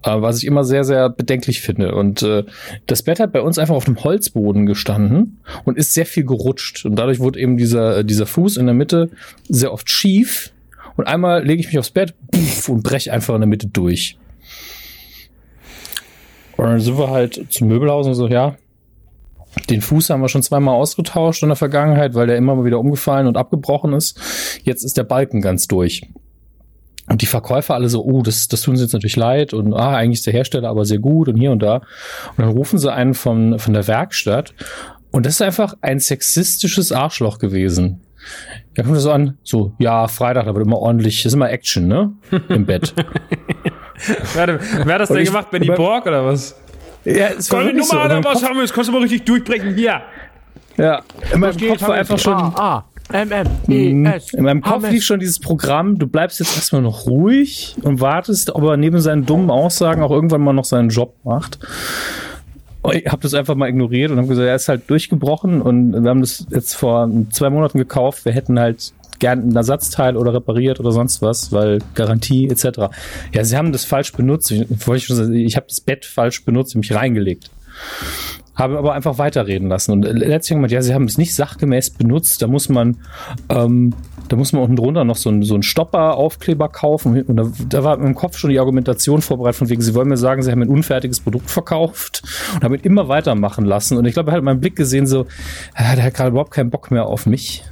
[0.08, 1.94] Äh, was ich immer sehr, sehr bedenklich finde.
[1.94, 2.46] Und äh,
[2.86, 6.86] das Bett hat bei uns einfach auf dem Holzboden gestanden und ist sehr viel gerutscht.
[6.86, 9.10] Und dadurch wurde eben dieser, dieser Fuß in der Mitte
[9.50, 10.54] sehr oft schief.
[10.96, 12.16] Und einmal lege ich mich aufs Bett
[12.68, 14.18] und breche einfach in der Mitte durch.
[16.56, 18.56] Und dann sind wir halt zum Möbelhaus und so, ja,
[19.70, 22.80] den Fuß haben wir schon zweimal ausgetauscht in der Vergangenheit, weil der immer mal wieder
[22.80, 24.20] umgefallen und abgebrochen ist.
[24.64, 26.02] Jetzt ist der Balken ganz durch.
[27.10, 29.96] Und die Verkäufer alle so, oh, das, das tun sie jetzt natürlich leid und ah,
[29.96, 31.78] eigentlich ist der Hersteller aber sehr gut und hier und da.
[32.36, 34.54] Und dann rufen sie einen von, von der Werkstatt
[35.12, 38.02] und das ist einfach ein sexistisches Arschloch gewesen.
[38.76, 41.50] Da kommt er so an, so, ja, Freitag, da wird immer ordentlich, das ist immer
[41.50, 42.12] Action, ne?
[42.50, 42.94] Im Bett.
[44.36, 45.50] Warte, wer hat das denn ich, gemacht?
[45.50, 46.56] Benny Borg oder was?
[47.06, 47.96] Ja, es war Nummer so.
[47.96, 48.64] was haben wir?
[48.64, 49.76] Das kannst du mal richtig durchbrechen.
[49.76, 50.02] Hier.
[50.76, 51.02] Ja,
[51.34, 52.34] in meinem Kopf war einfach schon.
[52.34, 52.86] Ah, ah.
[53.12, 54.34] M M E S.
[54.34, 58.54] In meinem Kopf lief schon dieses Programm, du bleibst jetzt erstmal noch ruhig und wartest,
[58.54, 61.60] ob er neben seinen dummen Aussagen auch irgendwann mal noch seinen Job macht.
[62.94, 66.10] Ich habe das einfach mal ignoriert und habe gesagt, er ist halt durchgebrochen und wir
[66.10, 68.24] haben das jetzt vor zwei Monaten gekauft.
[68.24, 72.90] Wir hätten halt gern ein Ersatzteil oder repariert oder sonst was, weil Garantie etc.
[73.34, 74.52] Ja, sie haben das falsch benutzt.
[74.52, 77.50] Ich, ich, ich habe das Bett falsch benutzt, mich reingelegt
[78.58, 79.92] habe aber einfach weiterreden lassen.
[79.92, 82.98] Und letztlich gemeint, ja, sie haben es nicht sachgemäß benutzt, da muss man
[83.50, 83.94] ähm,
[84.30, 87.22] Da muss man unten drunter noch so einen so einen Stopper-Aufkleber kaufen.
[87.24, 90.18] Und da, da war im Kopf schon die Argumentation vorbereitet, von wegen, sie wollen mir
[90.18, 92.24] sagen, sie haben ein unfertiges Produkt verkauft
[92.56, 93.98] und haben ihn immer weitermachen lassen.
[93.98, 95.28] Und ich glaube, er hat meinen Blick gesehen, so,
[95.76, 97.64] ah, der hat gerade überhaupt keinen Bock mehr auf mich.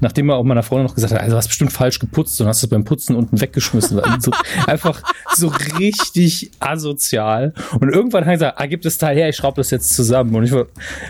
[0.00, 2.62] Nachdem er auch meiner Freundin noch gesagt hat, also hast bestimmt falsch geputzt und hast
[2.62, 4.00] es beim Putzen unten weggeschmissen.
[4.00, 5.02] Also so, einfach
[5.34, 7.52] so richtig asozial.
[7.80, 10.34] Und irgendwann hat er gesagt, ah, gib das Teil her, ich schraube das jetzt zusammen.
[10.34, 10.66] Und ich war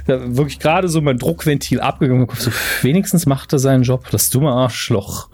[0.07, 2.25] wirklich gerade so mein Druckventil abgegangen.
[2.25, 2.51] Und so,
[2.83, 5.29] wenigstens macht er seinen Job, das dumme Arschloch.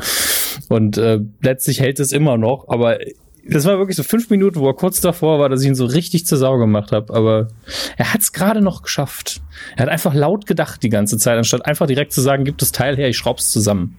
[0.69, 2.99] Und äh, letztlich hält es immer noch, aber
[3.47, 5.85] das war wirklich so fünf Minuten, wo er kurz davor war, dass ich ihn so
[5.85, 7.15] richtig zur Sau gemacht habe.
[7.15, 7.49] Aber
[7.97, 9.43] er hat es gerade noch geschafft.
[9.77, 12.73] Er hat einfach laut gedacht die ganze Zeit, anstatt einfach direkt zu sagen, gib das
[12.73, 13.97] Teil her, ich schraub's zusammen.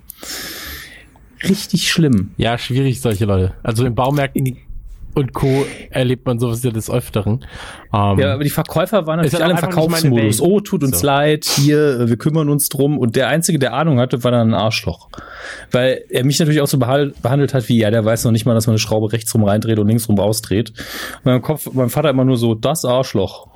[1.44, 2.32] Richtig schlimm.
[2.38, 3.54] Ja, schwierig, solche Leute.
[3.62, 4.58] Also in Baumärkten
[5.16, 5.66] und Co.
[5.90, 7.46] erlebt man sowas ja des Öfteren.
[7.94, 10.42] Ähm, Ja, aber die Verkäufer waren Ist natürlich alle im Verkaufsmodus.
[10.42, 11.06] Oh, tut uns So.
[11.08, 12.98] leid, hier, äh, wir kümmern uns drum.
[12.98, 15.10] Und der Einzige, der Ahnung hatte, war dann ein Arschloch.
[15.72, 18.54] Weil er mich natürlich auch so behandelt hat, wie, ja, der weiß noch nicht mal,
[18.54, 20.74] dass man eine Schraube rechts rum reindreht und links rum ausdreht.
[21.18, 23.48] Und mein Kopf, mein Vater immer nur so, das Arschloch.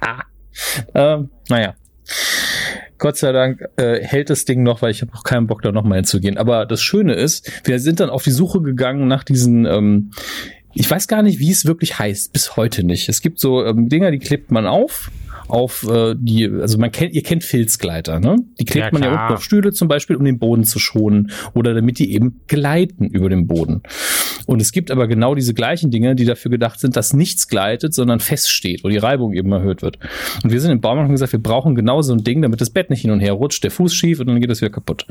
[0.00, 0.22] ah.
[0.94, 1.74] Ähm, naja.
[2.98, 5.72] Gott sei Dank äh, hält das Ding noch, weil ich habe auch keinen Bock, da
[5.72, 6.36] noch mal hinzugehen.
[6.36, 10.10] Aber das Schöne ist, wir sind dann auf die Suche gegangen nach diesen ähm,
[10.74, 13.08] ich weiß gar nicht, wie es wirklich heißt, bis heute nicht.
[13.08, 15.10] Es gibt so ähm, Dinger, die klebt man auf,
[15.48, 18.36] auf äh, die, also man kennt, ihr kennt Filzgleiter, ne?
[18.58, 21.30] Die klebt Ja, man ja unten auf Stühle zum Beispiel, um den Boden zu schonen
[21.54, 23.82] oder damit die eben gleiten über den Boden.
[24.46, 27.92] Und es gibt aber genau diese gleichen Dinge, die dafür gedacht sind, dass nichts gleitet,
[27.92, 29.98] sondern feststeht, wo die Reibung eben erhöht wird.
[30.42, 32.70] Und wir sind im Baumarkt und gesagt, wir brauchen genau so ein Ding, damit das
[32.70, 35.06] Bett nicht hin und her rutscht, der Fuß schief und dann geht es wieder kaputt.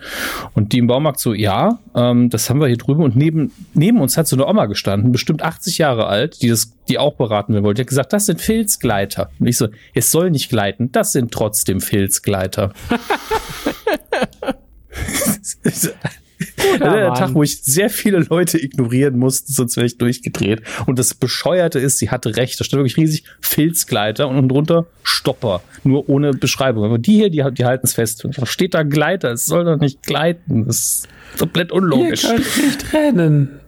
[0.56, 3.04] Und die im Baumarkt so, ja, ähm, das haben wir hier drüben.
[3.04, 6.74] Und neben, neben uns hat so eine Oma gestanden, bestimmt 80 Jahre alt, die das,
[6.90, 7.80] die auch beraten werden wollte.
[7.80, 9.30] Die hat gesagt, das sind Filzgleiter.
[9.40, 12.74] Und ich so, es soll nicht gleiten, das sind trotzdem Filzgleiter.
[12.90, 13.00] Das
[15.64, 15.94] ist
[16.80, 17.14] der.
[17.14, 20.62] Tag, wo ich sehr viele Leute ignorieren musste, sonst wäre ich durchgedreht.
[20.86, 22.60] Und das Bescheuerte ist, sie hatte recht.
[22.60, 25.62] Da stand wirklich riesig Filzgleiter und drunter Stopper.
[25.84, 26.84] Nur ohne Beschreibung.
[26.84, 28.28] Aber die hier, die, die halten es fest.
[28.38, 29.32] Da steht da Gleiter.
[29.32, 30.66] Es soll doch nicht gleiten.
[30.68, 31.08] Das ist
[31.40, 32.24] komplett Ihr unlogisch.
[32.24, 33.60] könnt nicht rennen.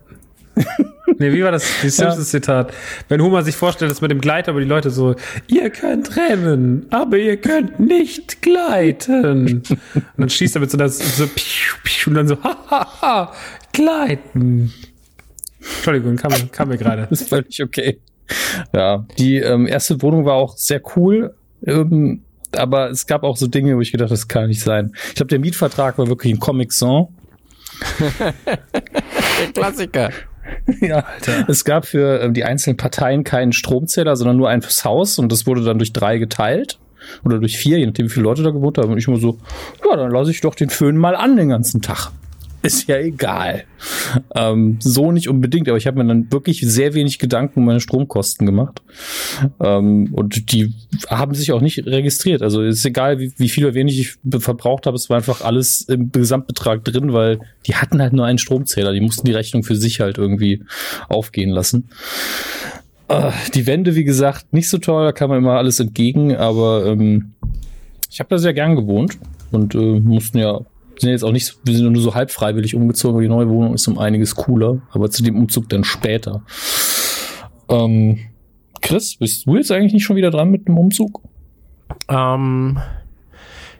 [1.18, 1.64] nee, wie war das?
[1.82, 2.72] Die Simpsons-Zitat.
[3.08, 5.14] Wenn Homer sich vorstellt, dass mit dem Gleiter, aber die Leute so,
[5.46, 9.24] ihr könnt rennen, aber ihr könnt nicht gleiten.
[9.24, 9.76] Und
[10.16, 13.32] dann schießt er mit so einer, so, piu, piu, und dann so, ha, ha, ha,
[13.72, 14.72] gleiten.
[15.60, 17.06] Entschuldigung, kam, mir- kam mir gerade.
[17.08, 18.00] Das ist völlig okay.
[18.72, 21.34] Ja, die ähm, erste Wohnung war auch sehr cool.
[21.66, 22.22] Ähm,
[22.56, 24.92] aber es gab auch so Dinge, wo ich gedacht, das kann nicht sein.
[25.08, 27.08] Ich glaube, der Mietvertrag war wirklich ein Comic Sans.
[28.20, 28.32] der
[29.54, 30.10] Klassiker.
[30.80, 31.04] Ja,
[31.48, 35.30] es gab für ähm, die einzelnen Parteien keinen Stromzähler, sondern nur einen fürs Haus und
[35.30, 36.78] das wurde dann durch drei geteilt.
[37.24, 38.92] Oder durch vier, je nachdem, wie viele Leute da gewohnt haben.
[38.92, 39.38] Und ich immer so,
[39.88, 42.10] ja, dann lasse ich doch den Föhn mal an den ganzen Tag.
[42.62, 43.64] Ist ja egal.
[44.34, 47.80] Ähm, so nicht unbedingt, aber ich habe mir dann wirklich sehr wenig Gedanken um meine
[47.80, 48.82] Stromkosten gemacht.
[49.60, 50.74] Ähm, und die
[51.08, 52.42] haben sich auch nicht registriert.
[52.42, 55.82] Also ist egal, wie, wie viel oder wenig ich verbraucht habe, es war einfach alles
[55.82, 58.92] im Gesamtbetrag drin, weil die hatten halt nur einen Stromzähler.
[58.92, 60.62] Die mussten die Rechnung für sich halt irgendwie
[61.08, 61.88] aufgehen lassen.
[63.08, 66.84] Äh, die Wände, wie gesagt, nicht so toll, da kann man immer alles entgegen, aber
[66.86, 67.32] ähm,
[68.10, 69.18] ich habe da sehr gern gewohnt
[69.50, 70.60] und äh, mussten ja,
[71.00, 73.74] sind jetzt auch nicht, wir sind nur so halb freiwillig umgezogen, aber die neue Wohnung
[73.74, 76.42] ist um einiges cooler, aber zu dem Umzug dann später.
[77.68, 78.18] Ähm,
[78.82, 81.22] Chris, bist du jetzt eigentlich nicht schon wieder dran mit dem Umzug?
[82.08, 82.78] Ähm,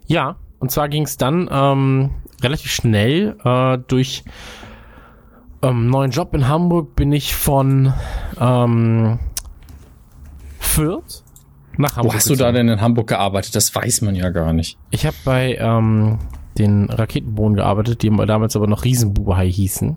[0.07, 2.11] ja, und zwar ging es dann ähm,
[2.43, 4.25] relativ schnell äh, durch
[5.63, 7.93] ähm, neuen Job in Hamburg bin ich von
[8.41, 9.19] ähm,
[10.59, 11.23] Fürth
[11.77, 12.13] nach Hamburg.
[12.13, 12.67] Wo hast du da gezogen.
[12.67, 13.55] denn in Hamburg gearbeitet?
[13.55, 14.79] Das weiß man ja gar nicht.
[14.91, 16.19] Ich habe bei ähm,
[16.61, 19.97] den Raketenbohnen gearbeitet, die damals aber noch Riesenbuhai hießen.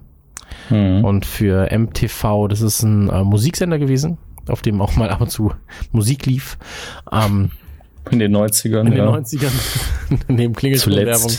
[0.70, 1.04] Hm.
[1.04, 4.18] Und für MTV, das ist ein äh, Musiksender gewesen,
[4.48, 5.54] auf dem auch mal ab und zu
[5.92, 6.58] Musik lief.
[7.12, 7.52] Ähm,
[8.12, 9.06] In den 90ern, in ja.
[9.06, 9.52] den 90ern,
[10.28, 11.32] neben Klingeltonwerbung,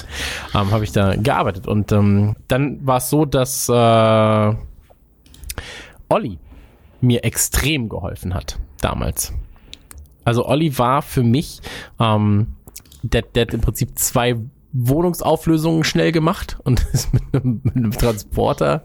[0.55, 1.67] ähm, habe ich da gearbeitet.
[1.67, 4.55] Und ähm, dann war es so, dass äh,
[6.09, 6.39] Olli
[7.01, 9.33] mir extrem geholfen hat damals.
[10.25, 11.61] Also Olli war für mich,
[12.01, 12.55] ähm,
[13.03, 14.37] der, der hat im Prinzip zwei
[14.77, 18.83] Wohnungsauflösungen schnell gemacht und ist mit einem, mit einem Transporter,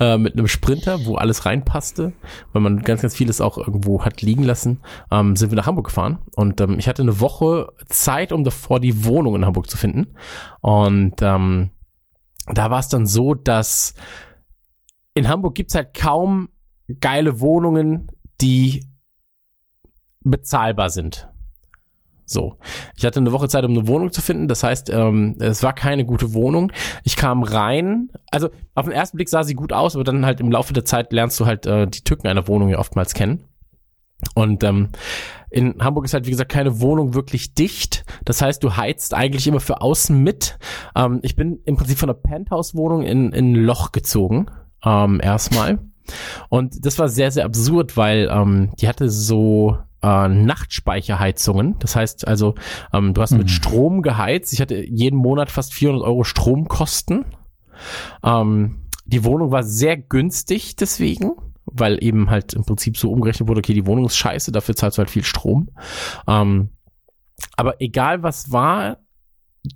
[0.00, 2.14] äh, mit einem Sprinter, wo alles reinpasste,
[2.52, 4.80] weil man ganz, ganz vieles auch irgendwo hat liegen lassen,
[5.10, 6.18] ähm, sind wir nach Hamburg gefahren.
[6.34, 10.14] Und ähm, ich hatte eine Woche Zeit, um davor die Wohnung in Hamburg zu finden.
[10.62, 11.70] Und ähm,
[12.46, 13.94] da war es dann so, dass
[15.14, 16.48] in Hamburg gibt's halt kaum
[17.00, 18.10] geile Wohnungen,
[18.40, 18.86] die
[20.20, 21.28] bezahlbar sind.
[22.28, 22.58] So,
[22.96, 24.48] ich hatte eine Woche Zeit, um eine Wohnung zu finden.
[24.48, 26.72] Das heißt, ähm, es war keine gute Wohnung.
[27.04, 28.10] Ich kam rein.
[28.32, 30.84] Also auf den ersten Blick sah sie gut aus, aber dann halt im Laufe der
[30.84, 33.44] Zeit lernst du halt äh, die Tücken einer Wohnung ja oftmals kennen.
[34.34, 34.88] Und ähm,
[35.50, 38.04] in Hamburg ist halt, wie gesagt, keine Wohnung wirklich dicht.
[38.24, 40.58] Das heißt, du heizt eigentlich immer für außen mit.
[40.96, 44.46] Ähm, ich bin im Prinzip von einer Penthouse-Wohnung in, in ein Loch gezogen.
[44.84, 45.78] Ähm, erstmal.
[46.48, 51.78] Und das war sehr, sehr absurd, weil ähm, die hatte so äh, Nachtspeicherheizungen.
[51.78, 52.54] Das heißt also,
[52.92, 54.52] ähm, du hast mit Strom geheizt.
[54.52, 57.24] Ich hatte jeden Monat fast 400 Euro Stromkosten.
[58.22, 61.32] Ähm, die Wohnung war sehr günstig deswegen,
[61.64, 64.98] weil eben halt im Prinzip so umgerechnet wurde, okay, die Wohnung ist scheiße, dafür zahlst
[64.98, 65.70] du halt viel Strom.
[66.26, 66.70] Ähm,
[67.56, 68.98] aber egal was war,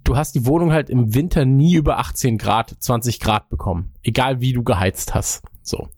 [0.04, 3.92] du hast die Wohnung halt im Winter nie über 18 Grad, 20 Grad bekommen.
[4.02, 5.42] Egal wie du geheizt hast.
[5.62, 5.88] So.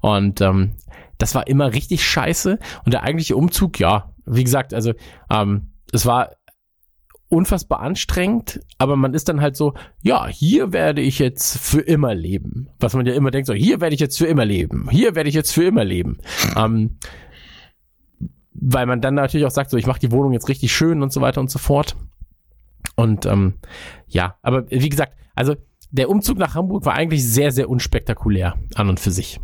[0.00, 0.74] Und ähm,
[1.18, 2.58] das war immer richtig scheiße.
[2.84, 4.92] Und der eigentliche Umzug, ja, wie gesagt, also
[5.30, 6.30] ähm, es war
[7.28, 12.14] unfassbar anstrengend, aber man ist dann halt so, ja, hier werde ich jetzt für immer
[12.14, 12.68] leben.
[12.78, 14.88] Was man ja immer denkt, so, hier werde ich jetzt für immer leben.
[14.90, 16.18] Hier werde ich jetzt für immer leben.
[16.56, 16.98] Ähm,
[18.52, 21.12] weil man dann natürlich auch sagt, so, ich mache die Wohnung jetzt richtig schön und
[21.12, 21.96] so weiter und so fort.
[22.96, 23.54] Und ähm,
[24.06, 25.56] ja, aber wie gesagt, also
[25.90, 29.40] der Umzug nach Hamburg war eigentlich sehr, sehr unspektakulär an und für sich.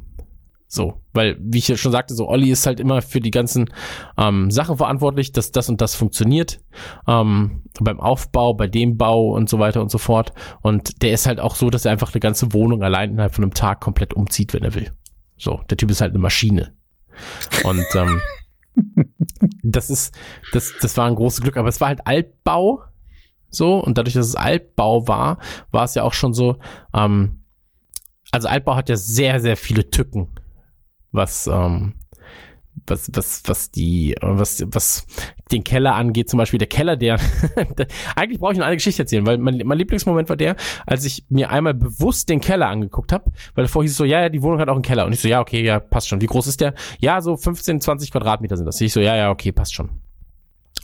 [0.73, 3.71] So, weil, wie ich ja schon sagte, so Olli ist halt immer für die ganzen
[4.17, 6.61] ähm, Sachen verantwortlich, dass das und das funktioniert.
[7.09, 10.33] Ähm, beim Aufbau, bei dem Bau und so weiter und so fort.
[10.63, 13.43] Und der ist halt auch so, dass er einfach eine ganze Wohnung allein innerhalb von
[13.43, 14.93] einem Tag komplett umzieht, wenn er will.
[15.37, 16.73] So, der Typ ist halt eine Maschine.
[17.65, 18.21] Und ähm,
[19.65, 20.17] das ist,
[20.53, 22.85] das, das war ein großes Glück, aber es war halt Altbau.
[23.49, 25.39] So, und dadurch, dass es Altbau war,
[25.73, 26.59] war es ja auch schon so,
[26.95, 27.43] ähm,
[28.31, 30.29] also Altbau hat ja sehr, sehr viele Tücken
[31.13, 31.95] was ähm,
[32.87, 35.07] was was was die was was
[35.51, 37.19] den Keller angeht zum Beispiel der Keller der,
[38.17, 40.57] eigentlich brauche ich noch eine Geschichte erzählen weil mein, mein Lieblingsmoment war der
[40.87, 44.21] als ich mir einmal bewusst den Keller angeguckt habe weil davor hieß es so ja
[44.23, 45.07] ja die Wohnung hat auch einen Keller.
[45.07, 46.21] Und ich so ja okay ja passt schon.
[46.21, 46.75] Wie groß ist der?
[46.99, 48.81] Ja so 15 20 Quadratmeter sind das.
[48.81, 49.91] Ich so ja ja okay passt schon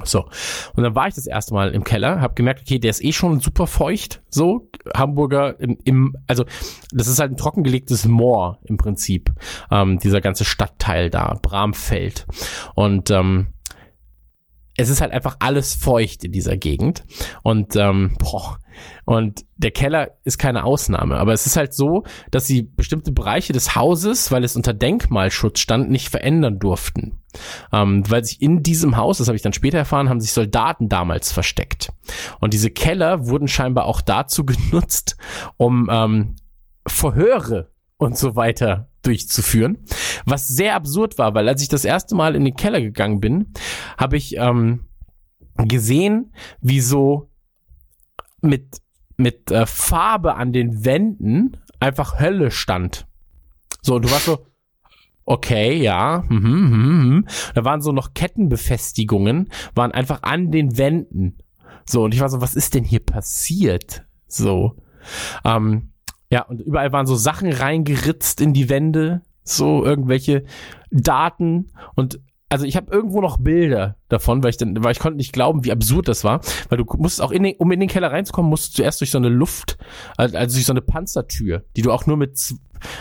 [0.05, 0.29] so,
[0.75, 3.13] und dann war ich das erste Mal im Keller, habe gemerkt, okay, der ist eh
[3.13, 6.45] schon super feucht, so, Hamburger im, im also
[6.93, 9.33] das ist halt ein trockengelegtes Moor im Prinzip,
[9.71, 12.27] ähm, dieser ganze Stadtteil da, Bramfeld.
[12.75, 13.49] Und ähm,
[14.77, 17.05] es ist halt einfach alles feucht in dieser Gegend.
[17.43, 18.59] Und, ähm, boah,
[19.05, 21.17] und der Keller ist keine Ausnahme.
[21.17, 25.61] Aber es ist halt so, dass sie bestimmte Bereiche des Hauses, weil es unter Denkmalschutz
[25.61, 27.19] stand, nicht verändern durften.
[27.73, 30.89] Ähm, weil sich in diesem Haus, das habe ich dann später erfahren, haben sich Soldaten
[30.89, 31.93] damals versteckt.
[32.41, 35.17] Und diese Keller wurden scheinbar auch dazu genutzt,
[35.57, 36.37] um ähm,
[36.87, 39.79] Verhöre und so weiter durchzuführen.
[40.25, 43.53] Was sehr absurd war, weil als ich das erste Mal in den Keller gegangen bin,
[43.97, 44.87] habe ich ähm,
[45.57, 47.31] gesehen, wie so
[48.43, 48.79] mit,
[49.17, 53.07] mit äh, Farbe an den Wänden einfach Hölle stand.
[53.83, 54.47] So, und du warst so,
[55.27, 57.27] okay, ja, mhm, mhm, mhm.
[57.55, 61.39] da waren so noch Kettenbefestigungen, waren einfach an den Wänden.
[61.85, 64.05] So, und ich war so, was ist denn hier passiert?
[64.27, 64.77] So,
[65.45, 65.93] ähm,
[66.31, 70.45] ja, und überall waren so Sachen reingeritzt in die Wände, so irgendwelche
[70.91, 75.17] Daten und also ich habe irgendwo noch Bilder davon, weil ich dann, weil ich konnte
[75.17, 77.89] nicht glauben, wie absurd das war, weil du musst auch in den, um in den
[77.89, 79.79] Keller reinzukommen, musst du zuerst durch so eine Luft,
[80.17, 82.55] also durch so eine Panzertür, die du auch nur mit,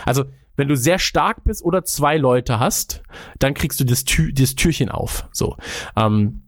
[0.04, 0.24] also
[0.56, 3.02] wenn du sehr stark bist oder zwei Leute hast,
[3.38, 5.56] dann kriegst du das, Tür, das Türchen auf, so.
[5.96, 6.42] Ähm,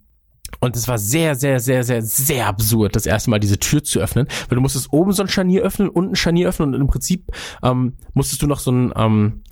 [0.61, 4.01] und es war sehr, sehr, sehr, sehr, sehr absurd, das erste Mal diese Tür zu
[4.01, 6.87] öffnen, weil du musstest oben so ein Scharnier öffnen, unten ein Scharnier öffnen und im
[6.89, 7.31] Prinzip
[7.63, 9.43] ähm, musstest du noch so ein, ähm,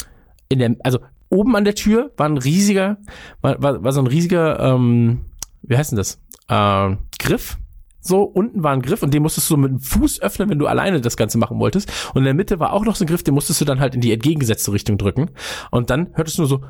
[0.49, 2.99] in der, also oben an der Tür war ein riesiger,
[3.41, 5.27] war, war, war so ein riesiger, ähm,
[5.63, 6.21] wie heißt denn das?
[6.49, 7.59] Äh, Griff.
[8.07, 10.67] So, unten war ein Griff und den musstest du mit dem Fuß öffnen, wenn du
[10.67, 11.93] alleine das Ganze machen wolltest.
[12.15, 13.95] Und in der Mitte war auch noch so ein Griff, den musstest du dann halt
[13.95, 15.31] in die entgegengesetzte Richtung drücken.
[15.71, 16.61] Und dann hörtest du nur so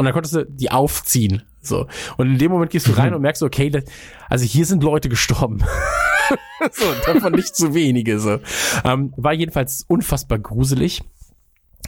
[0.00, 1.42] und dann konntest du die aufziehen.
[1.60, 1.86] So.
[2.16, 3.84] Und in dem Moment gehst du rein und merkst, okay, das,
[4.30, 5.58] also hier sind Leute gestorben.
[6.72, 8.18] so, davon nicht zu wenige.
[8.18, 8.38] So.
[8.82, 11.02] Ähm, war jedenfalls unfassbar gruselig.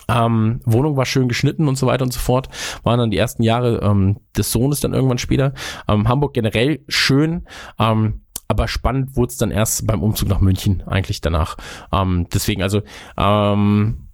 [0.09, 2.49] Ähm, Wohnung war schön geschnitten und so weiter und so fort.
[2.83, 5.55] Waren dann die ersten Jahre ähm, des Sohnes dann irgendwann später.
[5.89, 7.47] Ähm, Hamburg generell schön.
[7.79, 11.57] Ähm, aber spannend wurde es dann erst beim Umzug nach München eigentlich danach.
[11.91, 12.83] Ähm, deswegen also
[13.17, 14.09] ähm,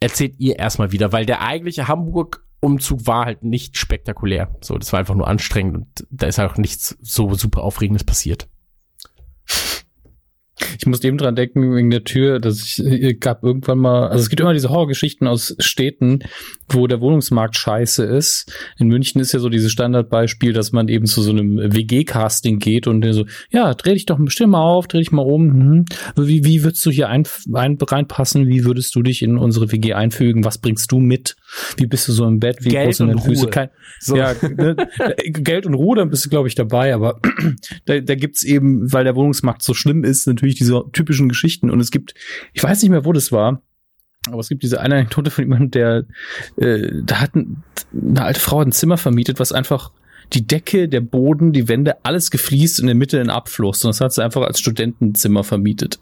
[0.00, 4.54] erzählt ihr erstmal wieder, weil der eigentliche Hamburg Umzug war halt nicht spektakulär.
[4.60, 8.04] So, das war einfach nur anstrengend und da ist halt auch nichts so super Aufregendes
[8.04, 8.48] passiert.
[10.78, 14.22] Ich muss eben dran denken, wegen der Tür, dass ich, ich gab irgendwann mal, also
[14.22, 16.20] es gibt immer diese Horrorgeschichten aus Städten,
[16.68, 18.52] wo der Wohnungsmarkt scheiße ist.
[18.78, 22.86] In München ist ja so dieses Standardbeispiel, dass man eben zu so einem WG-Casting geht
[22.86, 25.48] und der so, ja, dreh dich doch bestimmt mal auf, dreh dich mal um.
[25.48, 25.84] Hm.
[26.16, 27.24] Wie, wie würdest du hier ein,
[27.54, 28.48] ein, reinpassen?
[28.48, 30.44] Wie würdest du dich in unsere WG einfügen?
[30.44, 31.36] Was bringst du mit?
[31.76, 32.58] Wie bist du so im Bett?
[32.60, 33.44] Wie Geld groß sind und deine Füße?
[33.44, 33.50] Ruhe.
[33.50, 33.70] Kein,
[34.00, 34.16] So.
[34.16, 34.76] Ja, ne,
[35.24, 37.20] Geld und Ruhe, dann bist du, glaube ich, dabei, aber
[37.86, 41.70] da, da gibt's eben, weil der Wohnungsmarkt so schlimm ist, natürlich diese typischen Geschichten.
[41.70, 42.14] Und es gibt,
[42.52, 43.62] ich weiß nicht mehr, wo das war,
[44.26, 46.04] aber es gibt diese eine Anekdote von jemandem, der,
[46.56, 47.62] äh, da hat ein,
[47.92, 49.90] eine alte Frau ein Zimmer vermietet, was einfach
[50.34, 53.84] die Decke, der Boden, die Wände, alles gefliest und in der Mitte ein Abfluss.
[53.84, 55.98] Und das hat sie einfach als Studentenzimmer vermietet.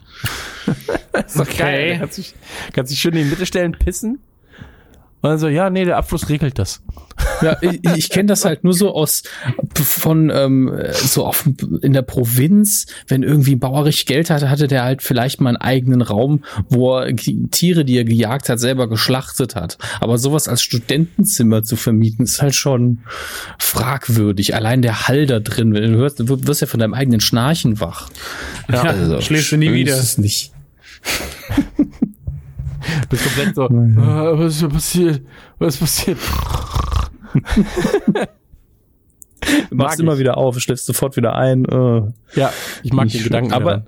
[1.27, 1.91] ist doch geil.
[1.91, 1.99] Okay.
[1.99, 2.35] Kannst dich,
[2.73, 4.19] kannst dich schön in die Mitte stellen, pissen.
[5.23, 6.83] Und dann so, ja, nee, der Abfluss regelt das.
[7.43, 9.23] Ja, ich, ich kenne das halt nur so aus
[9.75, 11.49] von ähm, so auf
[11.83, 15.51] in der Provinz, wenn irgendwie ein Bauer richtig Geld hatte, hatte der halt vielleicht mal
[15.51, 19.79] einen eigenen Raum, wo er Tiere, die er gejagt hat, selber geschlachtet hat.
[20.01, 23.01] Aber sowas als Studentenzimmer zu vermieten, ist halt schon
[23.59, 24.55] fragwürdig.
[24.55, 27.81] Allein der Hall da drin, wenn du hörst, du wirst ja von deinem eigenen Schnarchen
[27.81, 28.09] wach.
[28.71, 29.95] Ja, schläfst du nie wieder.
[29.95, 30.53] Ist es nicht.
[33.11, 35.23] Bist komplett so, äh, was ist passiert?
[35.59, 36.19] Was ist passiert?
[39.71, 41.65] Machst immer wieder auf, schläfst sofort wieder ein.
[41.65, 42.03] Äh.
[42.35, 42.53] Ja,
[42.83, 43.23] ich mag den.
[43.23, 43.53] Gedanken.
[43.53, 43.87] Aber daran.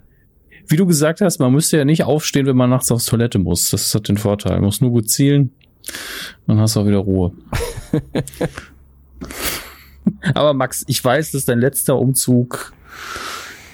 [0.66, 3.70] wie du gesagt hast, man müsste ja nicht aufstehen, wenn man nachts aufs Toilette muss.
[3.70, 4.56] Das hat den Vorteil.
[4.56, 5.52] Man muss nur gut zielen,
[6.46, 7.32] dann hast du auch wieder Ruhe.
[10.34, 12.72] Aber Max, ich weiß, dass dein letzter Umzug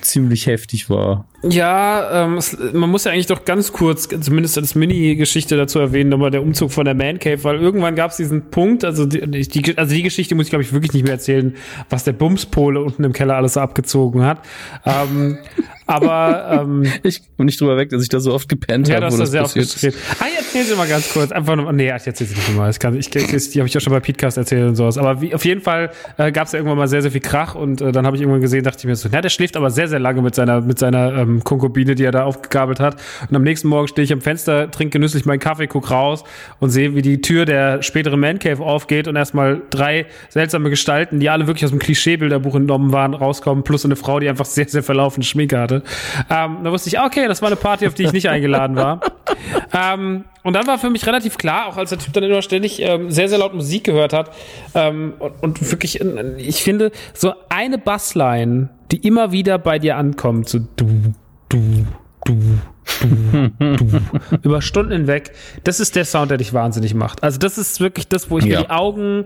[0.01, 1.28] ziemlich heftig war.
[1.48, 6.10] Ja, ähm, es, man muss ja eigentlich doch ganz kurz, zumindest als Mini-Geschichte dazu erwähnen,
[6.10, 9.20] nochmal der Umzug von der Man Cave, weil irgendwann gab es diesen Punkt, also die,
[9.20, 11.54] die, also die Geschichte muss ich, glaube ich, wirklich nicht mehr erzählen,
[11.90, 14.40] was der Bumspole unten im Keller alles so abgezogen hat.
[14.84, 15.38] Ähm,
[15.86, 19.06] aber ähm, Ich komm nicht drüber weg, dass ich da so oft gepennt ja, habe,
[19.06, 19.98] das wo ist das sehr passiert aufgeschrieben.
[20.20, 21.32] Ah, ich erzähl sie mal ganz kurz.
[21.32, 22.70] Einfach nur, nee, ich erzähl sie nicht mal.
[22.70, 24.98] Ich kann, ich, ich, die habe ich ja schon bei Podcast erzählt und sowas.
[24.98, 27.54] Aber wie, auf jeden Fall äh, gab es ja irgendwann mal sehr, sehr viel Krach
[27.54, 29.70] und äh, dann habe ich irgendwann gesehen, dachte ich mir so, na, der schläft aber
[29.70, 33.01] sehr, sehr lange mit seiner, mit seiner ähm, Konkubine, die er da aufgegabelt hat.
[33.28, 36.24] Und am nächsten Morgen stehe ich am Fenster, trinke genüsslich meinen Kaffee, guck raus
[36.61, 41.20] und sehe, wie die Tür der späteren Man Cave aufgeht und erstmal drei seltsame Gestalten,
[41.20, 44.69] die alle wirklich aus dem Klischeebilderbuch entnommen waren, rauskommen, plus eine Frau, die einfach sehr,
[44.69, 45.82] sehr verlaufene Schminke hatte.
[46.31, 49.01] Ähm, da wusste ich, okay, das war eine Party, auf die ich nicht eingeladen war.
[49.73, 52.81] ähm, und dann war für mich relativ klar, auch als der Typ dann immer ständig
[52.81, 54.31] ähm, sehr, sehr laut Musik gehört hat.
[54.74, 56.01] Ähm, und, und wirklich,
[56.36, 61.15] ich finde, so eine Bassline, die immer wieder bei dir ankommt, so du,
[61.55, 61.86] du,
[62.24, 64.01] du, du, du,
[64.43, 65.32] über Stunden hinweg,
[65.64, 67.22] das ist der Sound, der dich wahnsinnig macht.
[67.22, 68.62] Also das ist wirklich das, wo ich Ja.
[68.62, 69.24] die Augen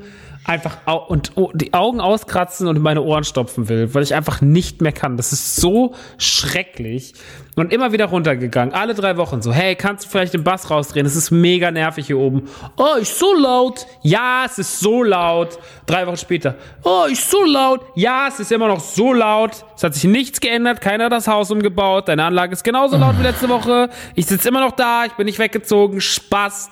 [0.49, 4.15] einfach au und oh, die Augen auskratzen und in meine Ohren stopfen will, weil ich
[4.15, 5.19] einfach nicht mehr kann.
[5.19, 7.13] Das ist so schrecklich
[7.55, 8.73] und immer wieder runtergegangen.
[8.73, 11.05] Alle drei Wochen so, hey, kannst du vielleicht den Bass rausdrehen?
[11.05, 12.49] Es ist mega nervig hier oben.
[12.77, 13.87] Oh, ist so laut.
[14.03, 15.59] Ja, es ist so laut.
[15.85, 16.55] Drei Wochen später.
[16.83, 17.83] Oh, ist so laut.
[17.95, 19.65] Ja, es ist immer noch so laut.
[19.77, 20.81] Es hat sich nichts geändert.
[20.81, 22.09] Keiner hat das Haus umgebaut.
[22.09, 23.91] Deine Anlage ist genauso laut wie letzte Woche.
[24.15, 25.05] Ich sitze immer noch da.
[25.05, 26.01] Ich bin nicht weggezogen.
[26.01, 26.71] Spaß.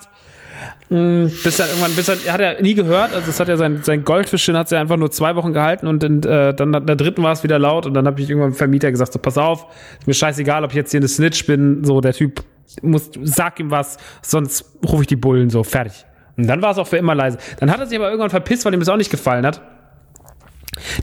[0.89, 3.81] Mm, Bis dann irgendwann, bis dann, hat er nie gehört, also es hat ja sein,
[3.83, 6.95] sein Goldfischchen hat ja einfach nur zwei Wochen gehalten und in, äh, dann in der
[6.95, 9.37] dritten war es wieder laut und dann habe ich irgendwann dem Vermieter gesagt, so pass
[9.37, 9.67] auf,
[9.99, 12.43] ist mir scheißegal, ob ich jetzt hier eine Snitch bin, so der Typ
[12.81, 16.05] muss, sag ihm was, sonst rufe ich die Bullen so, fertig.
[16.37, 17.37] Und dann war es auch für immer leise.
[17.59, 19.61] Dann hat er sich aber irgendwann verpisst, weil ihm das auch nicht gefallen hat.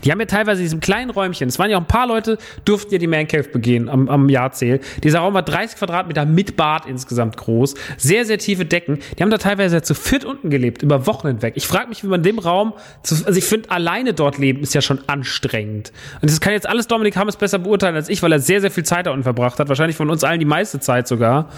[0.03, 2.37] Die haben ja teilweise in diesem kleinen Räumchen, es waren ja auch ein paar Leute,
[2.65, 4.79] durften ja die Man Cave begehen am, am Jahrzähl.
[5.03, 8.99] Dieser Raum war 30 Quadratmeter mit Bad insgesamt groß, sehr, sehr tiefe Decken.
[9.17, 11.53] Die haben da teilweise zu viert unten gelebt, über Wochen hinweg.
[11.55, 12.73] Ich frage mich, wie man in dem Raum,
[13.03, 15.91] zu, also ich finde, alleine dort leben ist ja schon anstrengend.
[16.21, 18.71] Und das kann jetzt alles Dominik Hammes besser beurteilen als ich, weil er sehr, sehr
[18.71, 19.69] viel Zeit da unten verbracht hat.
[19.69, 21.49] Wahrscheinlich von uns allen die meiste Zeit sogar.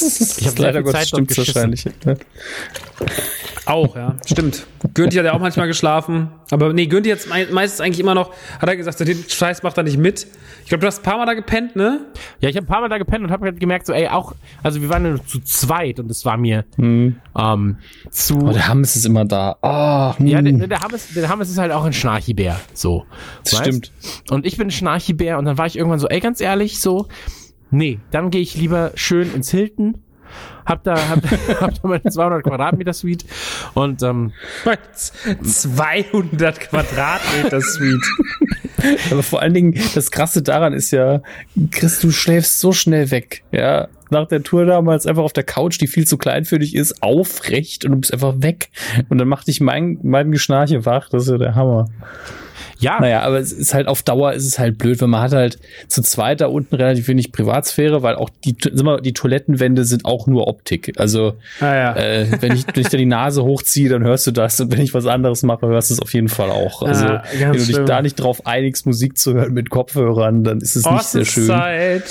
[0.00, 1.74] Ich habe leider Gottes Zeit stimmt's geschissen.
[2.04, 2.16] ne?
[3.66, 4.66] Auch, ja, stimmt.
[4.92, 6.28] Günti hat ja auch manchmal geschlafen.
[6.50, 9.62] Aber nee, Günti jetzt mei- meistens eigentlich immer noch, hat er gesagt, so, den Scheiß
[9.62, 10.26] macht er nicht mit.
[10.62, 12.00] Ich glaube, du hast ein paar Mal da gepennt, ne?
[12.40, 14.34] Ja, ich habe ein paar Mal da gepennt und habe halt gemerkt, so, ey, auch,
[14.62, 17.16] also wir waren ja nur zu zweit und es war mir ähm,
[18.10, 18.36] zu.
[18.38, 19.56] Oh, der Hammes ist immer da.
[19.62, 20.58] Ah, ja, hm.
[20.58, 23.04] der, der, Hammes, der Hammes ist halt auch ein Schnarchibär, so.
[23.44, 23.62] Das weißt?
[23.62, 23.92] stimmt.
[24.30, 27.08] Und ich bin ein Schnarchibär und dann war ich irgendwann so, ey, ganz ehrlich, so,
[27.70, 30.03] nee, dann gehe ich lieber schön ins Hilton,
[30.66, 31.22] hab da, hab,
[31.60, 33.24] hab da meine 200 Quadratmeter Suite
[33.74, 34.32] und ähm,
[35.42, 38.04] 200 Quadratmeter Suite.
[39.10, 41.22] Aber vor allen Dingen, das Krasse daran ist ja,
[41.70, 43.42] Chris, du schläfst so schnell weg.
[43.50, 46.74] Ja, nach der Tour damals einfach auf der Couch, die viel zu klein für dich
[46.74, 48.70] ist, aufrecht und du bist einfach weg.
[49.08, 51.08] Und dann macht dich mein, mein Geschnarche wach.
[51.08, 51.86] Das ist ja der Hammer.
[52.78, 55.32] Ja, Naja, aber es ist halt auf Dauer ist es halt blöd, weil man hat
[55.32, 59.84] halt zu zweit da unten relativ wenig Privatsphäre, weil auch die, sag mal, die Toilettenwände
[59.84, 60.92] sind auch nur Optik.
[60.98, 61.96] Also Ah, ja.
[61.96, 64.80] äh, wenn ich, wenn ich da die Nase hochziehe, dann hörst du das und wenn
[64.80, 66.82] ich was anderes mache, hörst du es auf jeden Fall auch.
[66.82, 67.86] Also Ah, wenn du dich schlimm.
[67.86, 71.50] da nicht drauf einigst, Musik zu hören mit Kopfhörern, dann ist es nicht sehr schön.
[71.50, 72.02] Orstenszeit.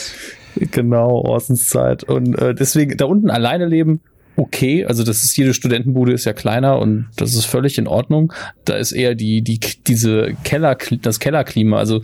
[0.71, 2.03] Genau, Orstenszeit.
[2.03, 4.01] Und äh, deswegen da unten alleine leben,
[4.35, 4.85] okay.
[4.85, 8.33] Also das ist jede Studentenbude ist ja kleiner und das ist völlig in Ordnung.
[8.65, 11.77] Da ist eher die die diese Keller das Kellerklima.
[11.77, 12.01] Also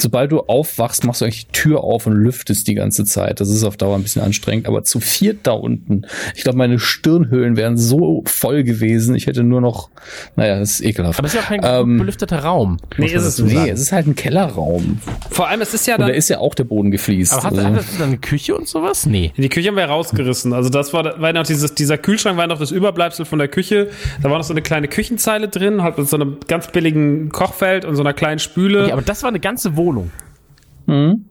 [0.00, 3.40] sobald du aufwachst, machst du eigentlich die Tür auf und lüftest die ganze Zeit.
[3.40, 4.66] Das ist auf Dauer ein bisschen anstrengend.
[4.66, 6.02] Aber zu viert da unten,
[6.34, 9.14] ich glaube, meine Stirnhöhlen wären so voll gewesen.
[9.14, 9.90] Ich hätte nur noch,
[10.36, 11.18] naja, das ist ekelhaft.
[11.18, 12.76] aber es ist ja auch kein Ähm, gut belüfteter Raum.
[12.96, 13.70] Nee, ist es Nee, sagen.
[13.70, 15.00] es ist halt ein Kellerraum.
[15.30, 16.16] Vor allem, es ist ja Und da dann.
[16.16, 17.32] ist ja auch der Boden gefliest.
[17.32, 17.64] Aber hat, also.
[17.66, 19.06] hat das dann eine Küche und sowas?
[19.06, 19.32] Nee.
[19.36, 20.52] Die Küche haben wir rausgerissen.
[20.52, 23.88] Also das war, war noch dieses, dieser Kühlschrank war noch das Überbleibsel von der Küche.
[24.22, 27.84] Da war noch so eine kleine Küchenzeile drin, halt mit so einem ganz billigen Kochfeld
[27.84, 28.84] und so einer kleinen Spüle.
[28.84, 29.87] Okay, aber das war eine ganze Wohnung.
[29.92, 30.06] 不
[30.86, 31.24] 嗯？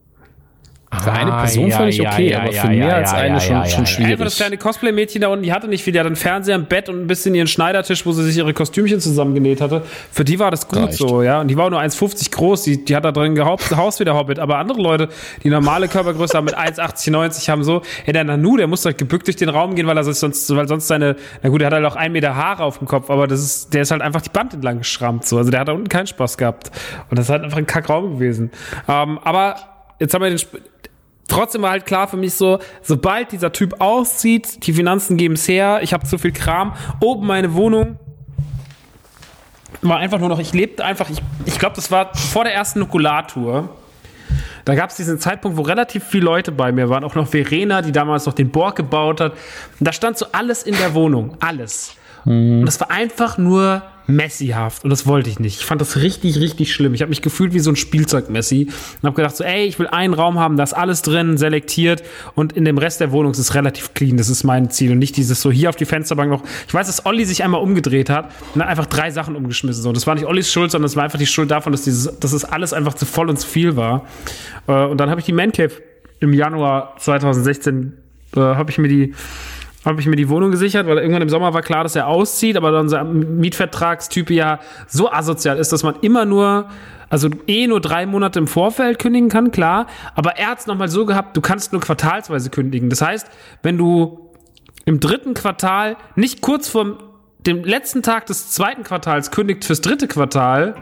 [0.90, 3.11] Für eine Ah, Person ja, völlig ja, okay, ja, aber ja, für mehr ja, als
[3.11, 3.85] ja, eine ja, schon, ja, schon ja.
[3.88, 4.11] schwierig.
[4.14, 6.66] Einfach das kleine Cosplay-Mädchen da unten, die hatte nicht viel, die hatte einen Fernseher, ein
[6.66, 9.82] Bett und ein bisschen ihren Schneidertisch, wo sie sich ihre Kostümchen zusammengenäht hatte.
[10.14, 10.93] Für die war das gut Reicht.
[10.93, 11.41] so, ja.
[11.41, 14.06] Und die war auch nur 1,50 groß, die, die hat da drin gehaupt, Haus wie
[14.06, 14.40] der Hobbit.
[14.40, 15.09] Aber andere Leute,
[15.43, 18.98] die normale Körpergröße haben mit 1,80, 90, haben so, ey, der Nanu, der muss halt
[18.98, 21.66] gebückt durch den Raum gehen, weil er sich sonst, weil sonst seine, na gut, der
[21.67, 24.01] hat halt auch einen Meter Haare auf dem Kopf, aber das ist, der ist halt
[24.01, 25.38] einfach die Band entlang geschrammt, so.
[25.38, 26.72] Also der hat da unten keinen Spaß gehabt.
[27.09, 28.51] Und das ist halt einfach ein Kackraum gewesen.
[28.88, 29.56] Ähm, aber
[29.99, 30.64] jetzt haben wir den, Sp-
[31.28, 35.48] trotzdem war halt klar für mich so, sobald dieser Typ auszieht, die Finanzen geben es
[35.48, 38.00] her, ich habe zu viel Kram, oben meine Wohnung
[39.82, 42.80] war einfach nur noch, ich lebte einfach, ich, ich glaube, das war vor der ersten
[42.80, 43.70] Nukulartour.
[44.66, 47.82] Da gab es diesen Zeitpunkt, wo relativ viele Leute bei mir waren, auch noch Verena,
[47.82, 49.34] die damals noch den Borg gebaut hat.
[49.80, 51.96] Und da stand so alles in der Wohnung, alles.
[52.26, 55.60] Und das war einfach nur Messi-haft und das wollte ich nicht.
[55.60, 56.94] Ich fand das richtig, richtig schlimm.
[56.94, 58.68] Ich habe mich gefühlt wie so ein Spielzeug-Messi
[59.02, 62.03] und habe gedacht so, ey, ich will einen Raum haben, da ist alles drin, selektiert
[62.36, 64.18] und in dem Rest der Wohnung ist es relativ clean.
[64.18, 66.44] Das ist mein Ziel und nicht dieses so hier auf die Fensterbank noch.
[66.68, 69.84] Ich weiß, dass Olli sich einmal umgedreht hat und hat einfach drei Sachen umgeschmissen.
[69.84, 72.19] So, das war nicht Ollis Schuld, sondern es war einfach die Schuld davon, dass dieses,
[72.19, 74.06] dass es alles einfach zu voll und zu viel war.
[74.68, 75.52] Äh, Und dann habe ich die Man
[76.19, 77.94] im Januar 2016
[78.36, 79.14] äh, habe ich mir die
[79.88, 82.57] habe ich mir die Wohnung gesichert, weil irgendwann im Sommer war klar, dass er auszieht,
[82.57, 86.67] aber unser Mietvertragstyp ja so asozial ist, dass man immer nur,
[87.09, 90.90] also eh nur drei Monate im Vorfeld kündigen kann, klar, aber er hat es nochmal
[90.90, 92.90] so gehabt, du kannst nur quartalsweise kündigen.
[92.90, 93.30] Das heißt,
[93.64, 94.30] wenn du
[94.83, 96.98] im dritten Quartal nicht kurz vor
[97.45, 100.75] dem letzten Tag des zweiten Quartals kündigt fürs dritte Quartal,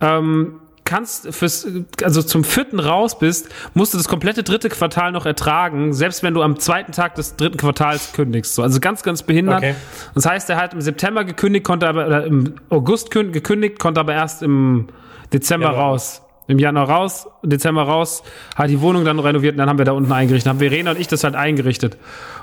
[0.00, 1.66] ähm, kannst fürs,
[2.02, 6.32] also zum vierten raus bist, musst du das komplette dritte Quartal noch ertragen, selbst wenn
[6.32, 8.54] du am zweiten Tag des dritten Quartals kündigst.
[8.54, 9.58] So, also ganz, ganz behindert.
[9.58, 9.74] Okay.
[10.14, 14.00] Das heißt, er hat im September gekündigt, konnte aber, oder im August kün- gekündigt, konnte
[14.00, 14.88] aber erst im
[15.34, 16.22] Dezember raus.
[16.48, 18.22] Im Januar raus, Dezember raus,
[18.54, 20.48] hat die Wohnung dann renoviert und dann haben wir da unten eingerichtet.
[20.48, 21.96] Haben Verena und ich das halt eingerichtet.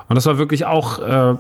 [0.10, 1.36] Und das war wirklich auch, äh,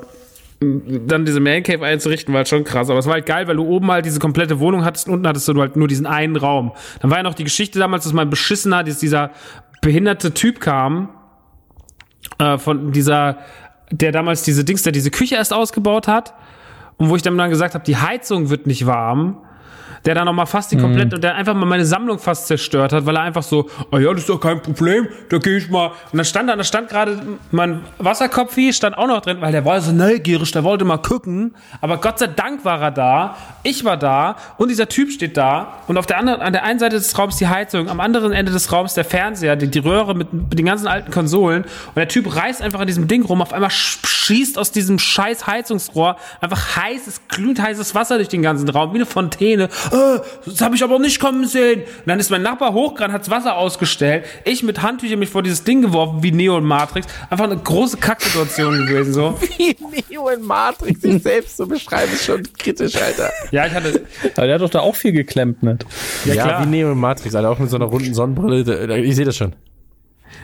[0.59, 2.89] dann diese Man Cave einzurichten, war halt schon krass.
[2.89, 5.27] Aber es war halt geil, weil du oben halt diese komplette Wohnung hattest und unten
[5.27, 6.71] hattest du halt nur diesen einen Raum.
[7.01, 9.31] Dann war ja noch die Geschichte damals, dass mein beschissener, dass dieser
[9.81, 11.09] behinderte Typ kam,
[12.39, 13.37] äh, von dieser,
[13.91, 16.33] der damals diese Dings, der diese Küche erst ausgebaut hat.
[16.97, 19.37] Und wo ich dann, dann gesagt habe, die Heizung wird nicht warm.
[20.05, 22.91] Der dann noch mal fast die komplette, und der einfach mal meine Sammlung fast zerstört
[22.91, 25.69] hat, weil er einfach so, oh ja, das ist doch kein Problem, da gehe ich
[25.69, 25.87] mal.
[26.11, 29.53] Und dann stand da, da stand gerade mein Wasserkopf hier, stand auch noch drin, weil
[29.53, 31.55] der war so neugierig, der wollte mal gucken.
[31.79, 35.73] Aber Gott sei Dank war er da, ich war da und dieser Typ steht da
[35.87, 38.51] und auf der anderen, an der einen Seite des Raums die Heizung, am anderen Ende
[38.51, 42.09] des Raums der Fernseher, die, die Röhre mit, mit den ganzen alten Konsolen und der
[42.09, 46.17] Typ reißt einfach an diesem Ding rum, auf einmal sch- schießt aus diesem scheiß Heizungsrohr
[46.41, 49.69] einfach heißes, glühend heißes Wasser durch den ganzen Raum, wie eine Fontäne.
[49.93, 51.81] Äh, das habe ich aber nicht kommen sehen.
[51.81, 54.25] Und dann ist mein Nachbar hochgerannt, hat's Wasser ausgestellt.
[54.43, 57.07] Ich mit Handtüchern mich vor dieses Ding geworfen, wie Neo und Matrix.
[57.29, 59.39] Einfach eine große Kacksituation gewesen, so.
[59.57, 59.75] Wie
[60.09, 63.29] Neo in Matrix sich selbst so beschreiben, ist schon kritisch, Alter.
[63.51, 64.01] Ja, ich hatte,
[64.35, 65.85] Aber der hat doch da auch viel geklemmt, nicht?
[66.25, 66.63] ja, Ja, klar.
[66.63, 68.97] wie Neo in Matrix, Alter, auch mit so einer runden Sonnenbrille.
[69.03, 69.53] Ich sehe das schon.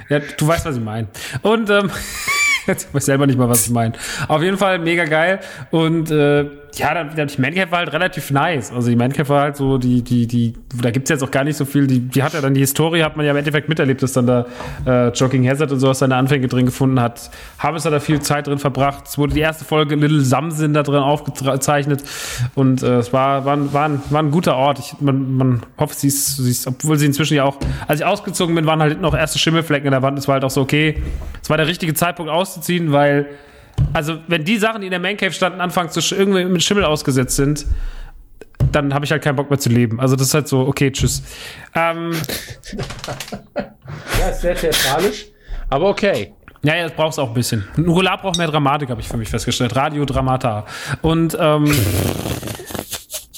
[0.09, 1.07] Ja, du weißt, was ich meine.
[1.41, 1.89] Und ähm,
[2.67, 3.93] jetzt weiß selber nicht mal, was ich meine.
[4.27, 5.39] Auf jeden Fall mega geil.
[5.71, 6.45] Und äh,
[6.75, 8.71] ja, dann, die Mancave war halt relativ nice.
[8.71, 11.57] Also die Mancave war halt so, die, die, die, da gibt's jetzt auch gar nicht
[11.57, 11.87] so viel.
[11.87, 14.27] Die, die hat ja dann die Historie, hat man ja im Endeffekt miterlebt, dass dann
[14.27, 14.45] da
[14.85, 17.29] äh, Jogging Hazard und sowas seine Anfänge drin gefunden hat.
[17.57, 19.07] Habes hat da viel Zeit drin verbracht.
[19.07, 22.03] Es wurde die erste Folge Little Samsin da drin aufgezeichnet.
[22.55, 24.79] Und äh, es war, war, war, ein, war ein guter Ort.
[24.79, 27.57] Ich, man, man hofft, sie ist, obwohl sie inzwischen ja auch,
[27.87, 30.17] als ich ausgezogen bin, waren halt noch erste Schimmelflecken in der Wand.
[30.17, 31.01] Es war halt auch so, okay,
[31.41, 33.27] es war der richtige Zeitpunkt auszuziehen, weil,
[33.93, 36.85] also wenn die Sachen, die in der Man Cave standen, anfangen zu irgendwie mit Schimmel
[36.85, 37.65] ausgesetzt sind,
[38.71, 39.99] dann habe ich halt keinen Bock mehr zu leben.
[39.99, 41.23] Also das ist halt so, okay, tschüss.
[41.73, 42.11] Ähm,
[44.19, 45.25] Ja, ist sehr theatralisch.
[45.69, 46.33] Aber okay.
[46.63, 47.67] ja, ja, das braucht auch ein bisschen.
[47.77, 49.75] Ein Nukular braucht mehr Dramatik, habe ich für mich festgestellt.
[49.75, 50.65] Radiodramata.
[51.01, 51.71] Und ähm,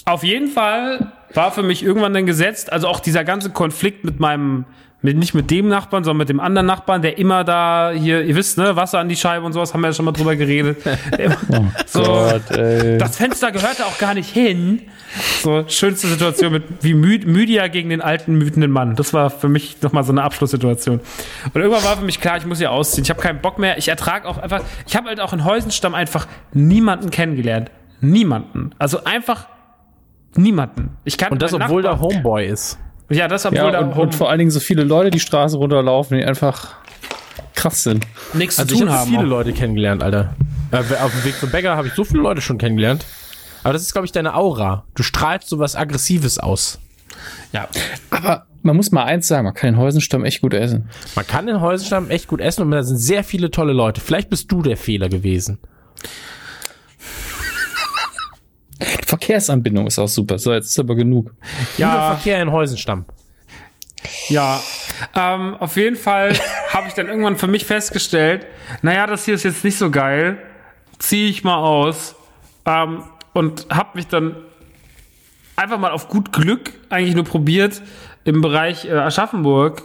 [0.06, 4.20] auf jeden Fall war für mich irgendwann dann gesetzt, also auch dieser ganze Konflikt mit
[4.20, 4.66] meinem,
[5.04, 8.36] mit, nicht mit dem Nachbarn, sondern mit dem anderen Nachbarn, der immer da hier, ihr
[8.36, 10.78] wisst, ne, Wasser an die Scheibe und sowas, haben wir ja schon mal drüber geredet.
[11.18, 12.04] Der immer- so,
[12.56, 12.98] ey.
[13.00, 14.84] das Fenster gehörte auch gar nicht hin.
[15.42, 18.96] So, schönste Situation mit wie Mü Mydia gegen den alten wütenden Mann.
[18.96, 21.00] Das war für mich nochmal so eine Abschlusssituation.
[21.54, 23.04] Und irgendwann war für mich klar, ich muss hier ausziehen.
[23.04, 23.78] Ich habe keinen Bock mehr.
[23.78, 27.72] Ich ertrage auch einfach, ich habe halt auch in Heusenstamm einfach niemanden kennengelernt.
[28.02, 28.72] Niemanden.
[28.78, 29.48] Also einfach
[30.36, 30.98] niemanden.
[31.04, 32.78] Ich kann Und das, obwohl der Nachbarn- Homeboy ist.
[33.12, 35.58] Ja, das obwohl Ja, da und, und vor allen Dingen so viele Leute die Straße
[35.58, 36.76] runterlaufen, die einfach
[37.56, 38.06] krass sind.
[38.34, 39.10] nichts Also zu ich tun habe haben.
[39.10, 39.28] viele auch.
[39.28, 40.36] Leute kennengelernt, Alter.
[40.72, 43.06] Äh, auf dem Weg zum Bäcker habe ich so viele Leute schon kennengelernt.
[43.64, 44.86] Aber das ist, glaube ich, deine Aura.
[44.96, 46.80] Du strahlst so was Aggressives aus.
[47.54, 47.68] Ja.
[48.10, 50.90] Aber man muss mal eins sagen, man kann in Heusenstamm echt gut essen.
[51.16, 54.02] Man kann in Häusenstamm echt gut essen und da sind sehr viele tolle Leute.
[54.02, 55.60] Vielleicht bist du der Fehler gewesen.
[58.82, 60.40] Die Verkehrsanbindung ist auch super.
[60.40, 61.34] So, jetzt ist aber genug.
[61.78, 62.16] Ja.
[62.16, 63.06] Verkehr in Häusenstamm.
[64.30, 64.60] Ja,
[65.16, 66.34] ähm, auf jeden Fall
[66.74, 68.48] habe ich dann irgendwann für mich festgestellt,
[68.82, 70.38] naja, das hier ist jetzt nicht so geil,
[70.98, 72.16] ziehe ich mal aus
[72.66, 73.04] ähm,
[73.34, 74.36] und habe mich dann
[75.56, 77.82] einfach mal auf gut Glück eigentlich nur probiert
[78.24, 79.84] im Bereich äh, Aschaffenburg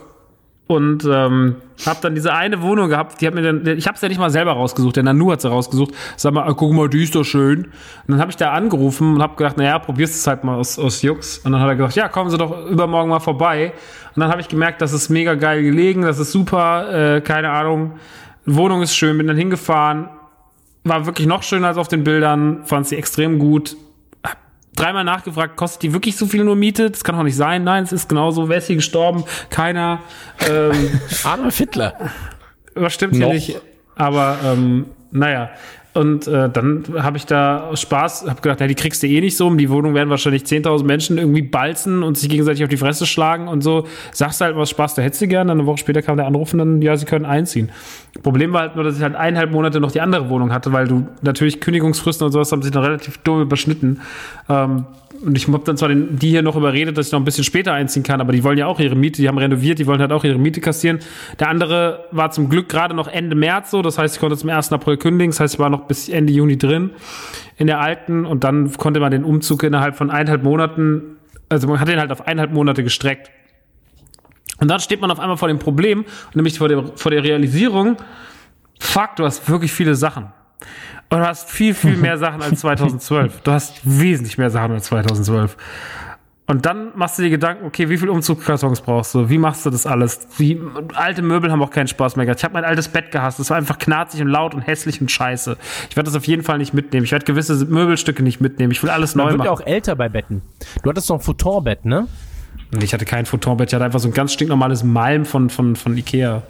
[0.65, 4.01] und ähm, habe dann diese eine Wohnung gehabt, die hat mir dann, ich habe es
[4.01, 5.93] ja nicht mal selber rausgesucht, der Nanu hat sie rausgesucht.
[6.15, 7.65] Sag mal, guck mal, die ist doch schön.
[7.65, 7.71] Und
[8.07, 11.01] dann habe ich da angerufen und habe gedacht, naja, probierst es halt mal aus, aus
[11.01, 11.39] Jux.
[11.39, 13.73] Und dann hat er gesagt, ja, kommen Sie doch übermorgen mal vorbei.
[14.15, 17.51] Und dann habe ich gemerkt, das ist mega geil gelegen, das ist super, äh, keine
[17.51, 17.93] Ahnung,
[18.45, 20.09] Wohnung ist schön, bin dann hingefahren,
[20.83, 23.75] war wirklich noch schöner als auf den Bildern, fand sie extrem gut.
[24.77, 26.89] Dreimal nachgefragt, kostet die wirklich so viel nur Miete?
[26.91, 27.63] Das kann doch nicht sein.
[27.63, 28.47] Nein, es ist genauso.
[28.47, 29.25] Wer ist hier gestorben?
[29.49, 29.99] Keiner.
[30.47, 31.93] Ähm, Adolf Hitler.
[32.75, 33.33] das stimmt hier Noch.
[33.33, 33.59] nicht.
[33.95, 35.49] Aber ähm, naja.
[35.97, 39.35] Und äh, dann habe ich da Spaß, habe gedacht, na, die kriegst du eh nicht
[39.35, 39.47] so.
[39.47, 43.07] Um die Wohnung werden wahrscheinlich 10.000 Menschen irgendwie balzen und sich gegenseitig auf die Fresse
[43.07, 43.87] schlagen und so.
[44.11, 45.47] Sagst halt was Spaß, da hättest du gern.
[45.47, 47.71] Dann eine Woche später kam der Anruf und dann, ja, sie können einziehen.
[48.21, 50.87] Problem war halt nur, dass ich halt eineinhalb Monate noch die andere Wohnung hatte, weil
[50.87, 54.01] du natürlich Kündigungsfristen und sowas haben sich dann relativ dumm überschnitten.
[54.49, 54.85] Ähm,
[55.21, 57.43] und ich habe dann zwar den, die hier noch überredet, dass ich noch ein bisschen
[57.43, 59.99] später einziehen kann, aber die wollen ja auch ihre Miete, die haben renoviert, die wollen
[59.99, 60.99] halt auch ihre Miete kassieren.
[61.39, 64.49] Der andere war zum Glück gerade noch Ende März so, das heißt, ich konnte zum
[64.49, 64.71] 1.
[64.71, 66.91] April kündigen, das heißt, ich war noch bis Ende Juni drin
[67.57, 71.17] in der alten und dann konnte man den Umzug innerhalb von eineinhalb Monaten,
[71.49, 73.31] also man hat den halt auf eineinhalb Monate gestreckt.
[74.59, 77.97] Und dann steht man auf einmal vor dem Problem, nämlich vor der, vor der Realisierung,
[78.79, 80.27] fuck, du hast wirklich viele Sachen.
[81.09, 83.41] Und du hast viel, viel mehr Sachen als 2012.
[83.43, 85.55] Du hast wesentlich mehr Sachen als 2012.
[86.49, 89.29] Und dann machst du dir Gedanken, okay, wie viel Umzugskartons brauchst du?
[89.29, 90.27] Wie machst du das alles?
[90.37, 90.57] Wie,
[90.93, 92.39] alte Möbel haben auch keinen Spaß mehr gehabt.
[92.39, 93.37] Ich habe mein altes Bett gehasst.
[93.39, 95.57] Das war einfach knarzig und laut und hässlich und scheiße.
[95.89, 97.03] Ich werde das auf jeden Fall nicht mitnehmen.
[97.03, 98.71] Ich werde gewisse Möbelstücke nicht mitnehmen.
[98.71, 99.45] Ich will alles Man neu wird machen.
[99.47, 100.41] ja auch älter bei Betten.
[100.83, 102.07] Du hattest doch ein Futonbett, ne?
[102.81, 103.69] Ich hatte kein Futonbett.
[103.69, 106.43] Ich hatte einfach so ein ganz stinknormales Malm von, von, von Ikea.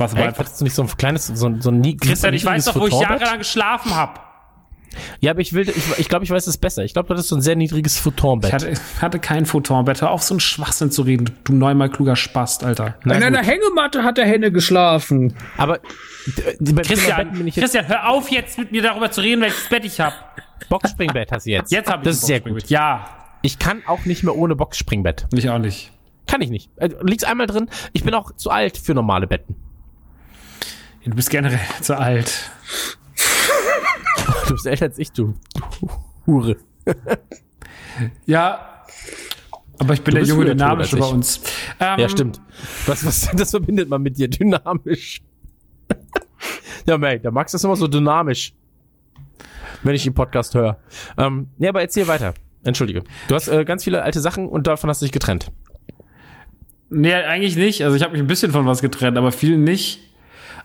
[0.00, 1.96] Was aber Hey, einfach hattest du nicht so ein kleines, so, ein- so ein nie,
[1.96, 4.20] Christian, ich weiß doch, wo ich jahrelang geschlafen habe.
[5.20, 6.82] Ja, aber ich will, ich, ich glaube, ich weiß es besser.
[6.82, 8.52] Ich glaube, du hattest so ein sehr niedriges Ich Futonbett.
[8.52, 10.02] hatte, hatte kein Futonbett.
[10.02, 12.96] Hör auf, so einen Schwachsinn zu reden, du neunmal kluger Spast, Alter.
[13.04, 13.26] Na In gut.
[13.28, 15.34] einer Hängematte hat der Henne geschlafen.
[15.56, 15.78] Aber
[16.58, 20.00] Betten Christian, ich Christian, hör auf jetzt mit mir darüber zu reden, welches Bett ich
[20.00, 20.14] habe.
[20.68, 21.70] Boxspringbett hast du jetzt.
[21.70, 22.64] Jetzt habe ich Das ein ist sehr gut.
[22.68, 23.06] Ja,
[23.42, 25.26] Ich kann auch nicht mehr ohne Boxspringbett.
[25.32, 25.92] ich auch nicht.
[26.26, 26.68] Kann ich nicht.
[26.76, 27.68] Äh, Liegt's einmal drin.
[27.92, 29.54] Ich bin auch zu alt für normale Betten.
[31.04, 32.50] Du bist generell zu alt.
[34.46, 35.34] Du bist älter als ich, du.
[35.80, 35.88] du
[36.26, 36.56] Hure.
[38.26, 38.84] Ja,
[39.78, 41.40] aber ich bin der junge Dynamische bei uns.
[41.80, 42.40] Ähm, Ja, stimmt.
[42.86, 44.28] Was, was, das verbindet man mit dir.
[44.28, 45.22] Dynamisch.
[46.86, 48.52] ja, Mate, der Max ist immer so dynamisch.
[49.82, 50.78] Wenn ich den Podcast höre.
[51.16, 52.34] Ähm, ja, aber erzähl weiter.
[52.62, 53.04] Entschuldige.
[53.28, 55.50] Du hast äh, ganz viele alte Sachen und davon hast du dich getrennt.
[56.90, 57.82] Nee, eigentlich nicht.
[57.82, 60.09] Also ich habe mich ein bisschen von was getrennt, aber viel nicht.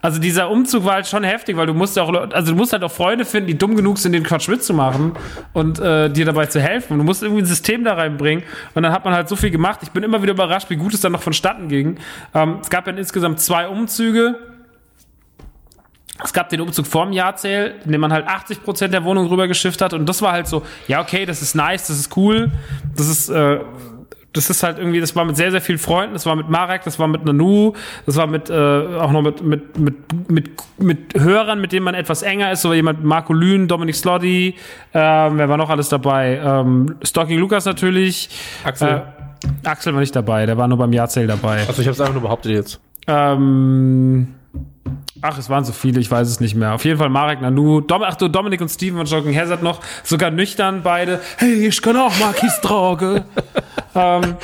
[0.06, 2.74] Also dieser Umzug war halt schon heftig, weil du musst ja auch, also du musst
[2.74, 5.14] halt auch Freunde finden, die dumm genug sind, den Quatsch mitzumachen
[5.52, 6.94] und äh, dir dabei zu helfen.
[6.94, 8.44] Und du musst irgendwie ein System da reinbringen.
[8.76, 9.80] Und dann hat man halt so viel gemacht.
[9.82, 11.98] Ich bin immer wieder überrascht, wie gut es dann noch vonstatten ging.
[12.36, 14.38] Ähm, es gab dann insgesamt zwei Umzüge.
[16.24, 19.82] Es gab den Umzug vorm Jahrzähl, in dem man halt 80% der Wohnung rüber geschifft
[19.82, 19.96] hat.
[19.96, 22.52] Und das war halt so, ja, okay, das ist nice, das ist cool,
[22.96, 23.60] das ist äh,
[24.36, 26.84] das ist halt irgendwie, das war mit sehr, sehr vielen Freunden, das war mit Marek,
[26.84, 27.74] das war mit Nanu,
[28.06, 29.96] das war mit, äh, auch noch mit, mit, mit,
[30.30, 34.56] mit, mit Hörern, mit denen man etwas enger ist, so jemand, Marco Lühn, Dominik Slotty,
[34.94, 36.40] ähm, wer war noch alles dabei?
[36.44, 38.30] Ähm, Stocking Lukas natürlich.
[38.64, 39.04] Axel.
[39.64, 41.66] Äh, Axel war nicht dabei, der war nur beim Jahrzähl dabei.
[41.68, 42.80] Also ich habe es einfach nur behauptet jetzt.
[43.08, 44.34] Ähm,
[45.22, 46.74] ach, es waren so viele, ich weiß es nicht mehr.
[46.74, 49.82] Auf jeden Fall Marek, Nanu, Dom, ach du, Dominik und Steven von Jogging Hazard noch,
[50.04, 51.22] sogar nüchtern beide.
[51.38, 53.26] Hey, ich kann auch Markis Droge.
[53.96, 54.38] ähm,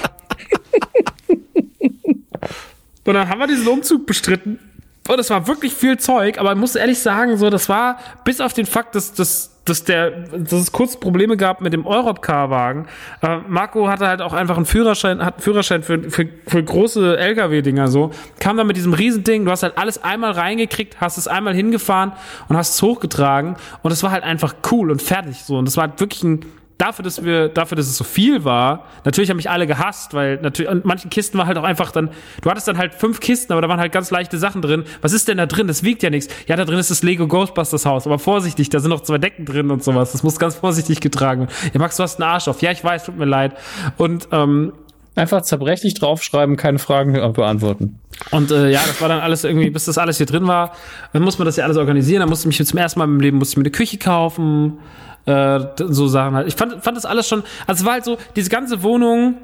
[3.06, 4.60] und dann haben wir diesen Umzug bestritten.
[5.08, 8.40] Und es war wirklich viel Zeug, aber ich muss ehrlich sagen, so, das war bis
[8.40, 12.88] auf den Fakt, dass, dass, dass, der, dass es kurz Probleme gab mit dem Europcar-Wagen.
[13.22, 17.18] Äh, Marco hatte halt auch einfach einen Führerschein, hat einen Führerschein für, für, für große
[17.18, 18.12] LKW-Dinger so.
[18.40, 22.14] Kam dann mit diesem Riesending, du hast halt alles einmal reingekriegt, hast es einmal hingefahren
[22.50, 23.56] und hast es hochgetragen.
[23.84, 25.58] Und es war halt einfach cool und fertig so.
[25.58, 26.46] Und das war halt wirklich ein
[26.82, 30.38] dafür, dass wir, dafür, dass es so viel war, natürlich haben mich alle gehasst, weil
[30.42, 32.10] natürlich, und manchen Kisten war halt auch einfach dann,
[32.42, 34.84] du hattest dann halt fünf Kisten, aber da waren halt ganz leichte Sachen drin.
[35.01, 35.68] Was ist denn da drin?
[35.68, 36.34] Das wiegt ja nichts.
[36.48, 39.45] Ja, da drin ist das Lego Ghostbusters Haus, aber vorsichtig, da sind noch zwei Decken
[39.45, 40.11] drin und sowas.
[40.11, 41.72] Das muss ganz vorsichtig getragen werden.
[41.74, 42.61] Ja, Max, du hast einen Arsch auf.
[42.61, 43.53] Ja, ich weiß, tut mir leid.
[43.98, 44.74] Und, ähm,
[45.14, 48.00] Einfach zerbrechlich draufschreiben, keine Fragen beantworten.
[48.32, 50.72] und äh, ja, das war dann alles irgendwie, bis das alles hier drin war,
[51.11, 52.22] dann muss man das ja alles organisieren.
[52.22, 54.77] Dann musste ich mich zum ersten Mal im Leben musste ich mir eine Küche kaufen,
[55.25, 56.48] äh, so Sachen halt.
[56.48, 59.35] Ich fand, fand das alles schon, also es war halt so, diese ganze Wohnung,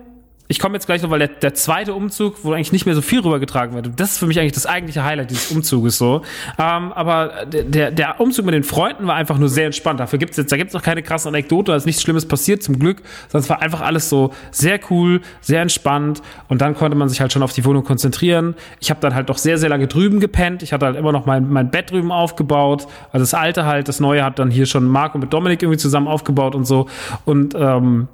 [0.50, 3.02] ich komme jetzt gleich noch, weil der, der zweite Umzug, wo eigentlich nicht mehr so
[3.02, 6.22] viel rübergetragen wird, das ist für mich eigentlich das eigentliche Highlight dieses Umzuges so.
[6.58, 10.00] Ähm, aber der, der, Umzug mit den Freunden war einfach nur sehr entspannt.
[10.00, 12.80] Dafür gibt's jetzt, da gibt's noch keine krasse Anekdote, da ist nichts Schlimmes passiert, zum
[12.80, 13.02] Glück,
[13.32, 17.34] es war einfach alles so sehr cool, sehr entspannt und dann konnte man sich halt
[17.34, 18.56] schon auf die Wohnung konzentrieren.
[18.80, 20.64] Ich habe dann halt doch sehr, sehr lange drüben gepennt.
[20.64, 22.88] Ich hatte halt immer noch mein, mein Bett drüben aufgebaut.
[23.12, 26.08] Also das alte halt, das neue hat dann hier schon Marco mit Dominik irgendwie zusammen
[26.08, 26.88] aufgebaut und so.
[27.26, 28.08] Und ähm,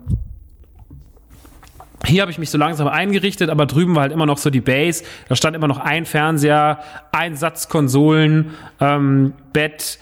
[2.05, 4.61] hier habe ich mich so langsam eingerichtet, aber drüben war halt immer noch so die
[4.61, 5.03] Base.
[5.29, 6.79] Da stand immer noch ein Fernseher,
[7.11, 9.99] ein Satz Konsolen, ähm, Bett.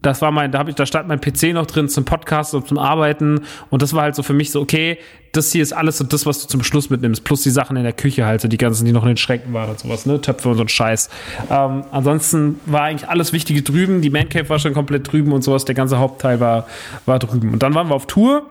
[0.00, 2.66] Das war mein, da habe ich, da stand mein PC noch drin zum Podcast und
[2.66, 3.42] zum Arbeiten.
[3.70, 4.98] Und das war halt so für mich so, okay,
[5.30, 7.22] das hier ist alles so das, was du zum Schluss mitnimmst.
[7.22, 9.54] Plus die Sachen in der Küche halt, so die ganzen, die noch in den Schränken
[9.54, 10.20] waren und sowas, ne?
[10.20, 11.08] Töpfe und so ein Scheiß.
[11.50, 14.02] Ähm, ansonsten war eigentlich alles Wichtige drüben.
[14.02, 15.64] Die Mancave war schon komplett drüben und sowas.
[15.64, 16.66] Der ganze Hauptteil war,
[17.06, 17.52] war drüben.
[17.52, 18.44] Und dann waren wir auf Tour.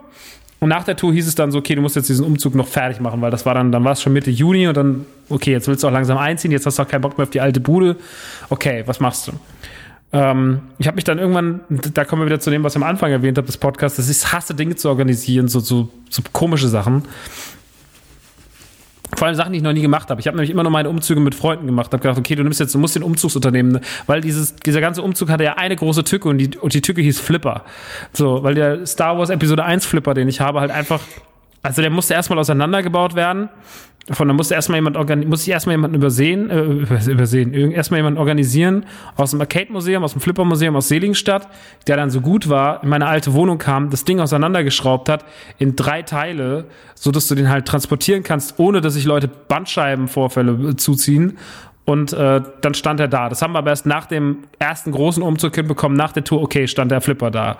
[0.61, 2.67] Und nach der Tour hieß es dann so, okay, du musst jetzt diesen Umzug noch
[2.67, 5.51] fertig machen, weil das war dann, dann war es schon Mitte Juni und dann, okay,
[5.51, 7.41] jetzt willst du auch langsam einziehen, jetzt hast du auch keinen Bock mehr auf die
[7.41, 7.98] alte Bude.
[8.49, 9.31] Okay, was machst du?
[10.14, 12.88] Ähm, ich habe mich dann irgendwann, da kommen wir wieder zu dem, was ich am
[12.88, 16.67] Anfang erwähnt habe, des Podcasts, das ist hasse Dinge zu organisieren, so, so, so komische
[16.67, 17.06] Sachen.
[19.15, 20.22] Vor allem Sachen, die ich noch nie gemacht habe.
[20.22, 21.91] Ich habe nämlich immer nur meine Umzüge mit Freunden gemacht.
[21.91, 25.30] Habe gedacht, okay, du nimmst jetzt, du musst den Umzugsunternehmen, weil dieses, dieser ganze Umzug
[25.30, 27.65] hatte ja eine große Tücke und die, und die Tücke hieß Flipper.
[28.14, 31.01] So, weil der Star Wars Episode 1 Flipper, den ich habe, halt einfach,
[31.61, 33.49] also der musste erstmal auseinandergebaut werden.
[34.11, 38.85] Von da musste erstmal jemand musste ich erstmal jemanden übersehen, äh, übersehen, erstmal jemanden organisieren
[39.15, 41.48] aus dem Arcade-Museum, aus dem Flipper-Museum aus Selingstadt,
[41.88, 45.25] der dann so gut war, in meine alte Wohnung kam, das Ding auseinandergeschraubt hat
[45.57, 46.65] in drei Teile,
[46.95, 51.38] so dass du den halt transportieren kannst, ohne dass sich Leute Bandscheibenvorfälle äh, zuziehen.
[51.83, 53.27] Und äh, dann stand er da.
[53.27, 56.67] Das haben wir aber erst nach dem ersten großen Umzug hinbekommen, nach der Tour, okay,
[56.67, 57.57] stand der Flipper da.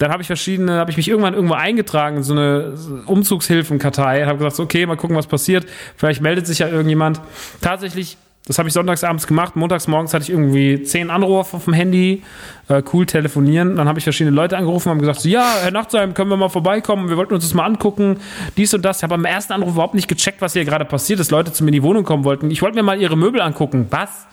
[0.00, 2.72] Dann habe ich verschiedene, habe ich mich irgendwann irgendwo eingetragen in so eine
[3.04, 5.66] Umzugshilfenkartei, habe gesagt, so, okay, mal gucken, was passiert.
[5.94, 7.20] Vielleicht meldet sich ja irgendjemand.
[7.60, 9.56] Tatsächlich, das habe ich sonntags abends gemacht.
[9.56, 12.22] Montags morgens hatte ich irgendwie zehn Anrufe dem Handy,
[12.68, 13.76] äh, cool telefonieren.
[13.76, 16.48] Dann habe ich verschiedene Leute angerufen, haben gesagt, so, ja, Herr Nachtsheim, können wir mal
[16.48, 17.10] vorbeikommen?
[17.10, 18.20] Wir wollten uns das mal angucken,
[18.56, 18.96] dies und das.
[18.96, 21.30] Ich habe am ersten Anruf überhaupt nicht gecheckt, was hier gerade passiert ist.
[21.30, 22.50] Leute zu mir in die Wohnung kommen wollten.
[22.50, 23.86] Ich wollte mir mal ihre Möbel angucken.
[23.90, 24.26] Was?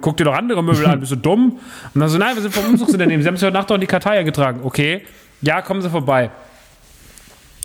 [0.00, 1.58] Guck dir doch andere Möbel an, bist du dumm?
[1.94, 3.22] Und dann so, nein, wir sind vom Umzugsunternehmen.
[3.22, 4.60] Sie haben sich heute Nacht doch in die Kartei eingetragen.
[4.62, 5.02] Okay,
[5.42, 6.30] ja, kommen Sie vorbei.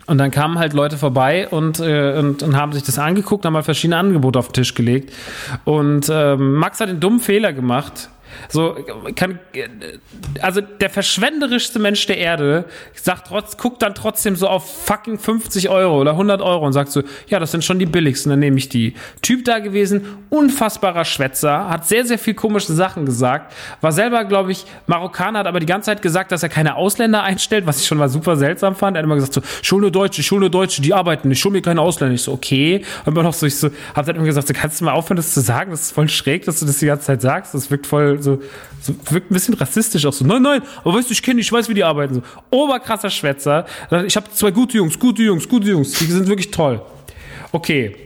[0.06, 3.54] Und dann kamen halt Leute vorbei und, äh, und, und haben sich das angeguckt, haben
[3.54, 5.12] mal verschiedene Angebote auf den Tisch gelegt.
[5.64, 8.08] Und ähm, Max hat den dummen Fehler gemacht.
[8.48, 8.76] So,
[9.14, 9.38] kann,
[10.40, 12.64] also der verschwenderischste Mensch der Erde
[12.94, 16.90] sagt trotz, guckt dann trotzdem so auf fucking 50 Euro oder 100 Euro und sagt
[16.90, 18.94] so, ja, das sind schon die billigsten, dann nehme ich die.
[19.22, 24.52] Typ da gewesen, unfassbarer Schwätzer, hat sehr, sehr viel komische Sachen gesagt, war selber, glaube
[24.52, 27.86] ich, Marokkaner, hat aber die ganze Zeit gesagt, dass er keine Ausländer einstellt, was ich
[27.86, 28.96] schon mal super seltsam fand.
[28.96, 31.52] Er hat immer gesagt so, schul nur Deutsche, schul nur Deutsche, die arbeiten nicht, schul
[31.52, 32.14] mir keine Ausländer.
[32.14, 32.84] Ich so, okay.
[33.04, 35.16] Und immer noch so, ich so, hab dann immer gesagt, so, kannst du mal aufhören,
[35.16, 35.70] das zu sagen?
[35.70, 37.54] Das ist voll schräg, dass du das die ganze Zeit sagst.
[37.54, 38.40] Das wirkt voll so,
[38.80, 40.24] so wirkt ein bisschen rassistisch auch so.
[40.24, 42.14] Nein, nein, aber weißt du, ich kenne ich weiß, wie die arbeiten.
[42.14, 43.66] So, oberkrasser Schwätzer.
[44.06, 46.80] Ich habe zwei gute Jungs, gute Jungs, gute Jungs, die sind wirklich toll.
[47.52, 47.96] Okay.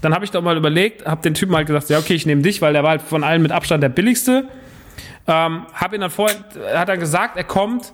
[0.00, 2.42] Dann habe ich doch mal überlegt, habe den Typen halt gesagt, ja, okay, ich nehme
[2.42, 4.44] dich, weil der war halt von allen mit Abstand der billigste.
[5.26, 6.36] Ähm, hab ihn dann vorher,
[6.72, 7.92] er hat dann gesagt, er kommt,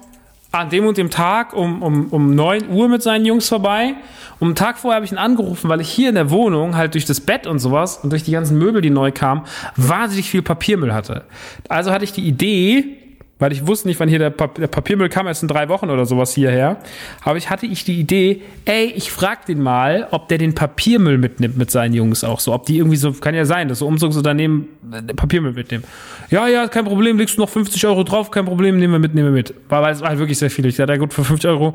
[0.54, 3.94] an dem und dem Tag um, um, um 9 Uhr mit seinen Jungs vorbei.
[4.38, 6.94] Um einen Tag vorher habe ich ihn angerufen, weil ich hier in der Wohnung halt
[6.94, 9.42] durch das Bett und sowas und durch die ganzen Möbel, die neu kamen,
[9.76, 11.24] wahnsinnig viel Papiermüll hatte.
[11.68, 13.03] Also hatte ich die Idee,
[13.38, 15.90] weil ich wusste nicht, wann hier der, Pap der Papiermüll kam, erst in drei Wochen
[15.90, 16.78] oder sowas hierher,
[17.22, 21.18] aber ich hatte ich die Idee, ey, ich frag den mal, ob der den Papiermüll
[21.18, 23.86] mitnimmt mit seinen Jungs auch so, ob die irgendwie so, kann ja sein, dass so
[23.86, 25.84] Umzugsunternehmen äh, Papiermüll mitnehmen.
[26.30, 29.14] Ja, ja, kein Problem, legst du noch 50 Euro drauf, kein Problem, nehmen wir mit,
[29.14, 29.54] nehmen wir mit.
[29.68, 30.64] Weil weil es war halt wirklich sehr viel.
[30.64, 31.74] Ich dachte, ja gut, für 50 Euro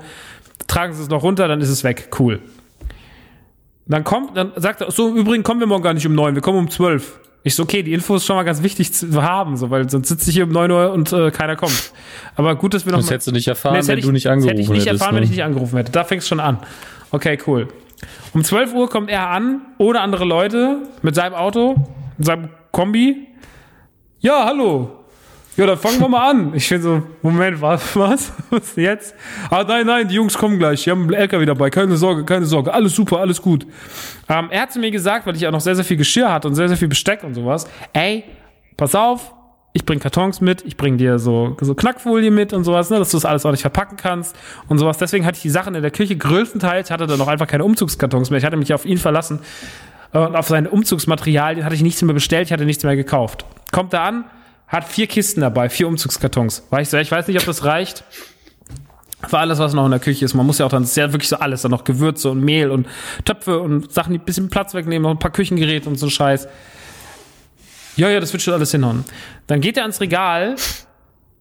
[0.65, 2.39] tragen sie es noch runter, dann ist es weg, cool.
[3.85, 6.33] Dann kommt, dann sagt er, so, im Übrigen kommen wir morgen gar nicht um neun,
[6.33, 7.19] wir kommen um zwölf.
[7.49, 10.07] Ich so, okay, die Info ist schon mal ganz wichtig zu haben, so, weil sonst
[10.07, 11.93] sitze ich hier um 9 Uhr und äh, keiner kommt.
[12.35, 14.09] Aber gut, dass wir noch Das mal- hättest du nicht erfahren, das wenn hätte du
[14.09, 15.21] ich- nicht angerufen hätte ich nicht hättest, erfahren, ne?
[15.21, 15.91] wenn ich nicht angerufen hätte.
[15.91, 16.59] Da fängt's schon an.
[17.09, 17.67] Okay, cool.
[18.35, 21.75] Um 12 Uhr kommt er an, ohne andere Leute, mit seinem Auto,
[22.17, 23.27] mit seinem Kombi.
[24.19, 24.98] Ja, hallo.
[25.59, 26.53] Ja, dann fangen wir mal an.
[26.53, 28.31] Ich bin so, Moment, was, was?
[28.49, 29.13] Was jetzt?
[29.49, 30.85] Ah, nein, nein, die Jungs kommen gleich.
[30.85, 31.69] Die haben einen LKW dabei.
[31.69, 32.73] Keine Sorge, keine Sorge.
[32.73, 33.67] Alles super, alles gut.
[34.29, 36.47] Ähm, er hat zu mir gesagt, weil ich auch noch sehr, sehr viel Geschirr hatte
[36.47, 37.67] und sehr, sehr viel Besteck und sowas.
[37.91, 38.23] Ey,
[38.77, 39.33] pass auf,
[39.73, 43.11] ich bring Kartons mit, ich bring dir so, so Knackfolie mit und sowas, ne, dass
[43.11, 44.37] du das alles ordentlich verpacken kannst
[44.69, 44.97] und sowas.
[44.97, 48.29] Deswegen hatte ich die Sachen in der Küche größtenteils, hatte dann noch einfach keine Umzugskartons
[48.29, 48.37] mehr.
[48.37, 49.39] Ich hatte mich auf ihn verlassen
[50.13, 53.43] und auf seine Umzugsmaterialien hatte ich nichts mehr bestellt, ich hatte nichts mehr gekauft.
[53.73, 54.23] Kommt er an,
[54.69, 56.63] hat vier Kisten dabei, vier Umzugskartons.
[56.69, 58.03] War ich so, ich weiß nicht, ob das reicht
[59.27, 60.33] für alles, was noch in der Küche ist.
[60.33, 62.71] Man muss ja auch dann, ist ja wirklich so alles, dann noch Gewürze und Mehl
[62.71, 62.87] und
[63.25, 66.47] Töpfe und Sachen, die ein bisschen Platz wegnehmen, noch ein paar Küchengeräte und so Scheiß.
[67.97, 69.03] Ja, ja, das wird schon alles hinhauen.
[69.47, 70.55] Dann geht er ans Regal,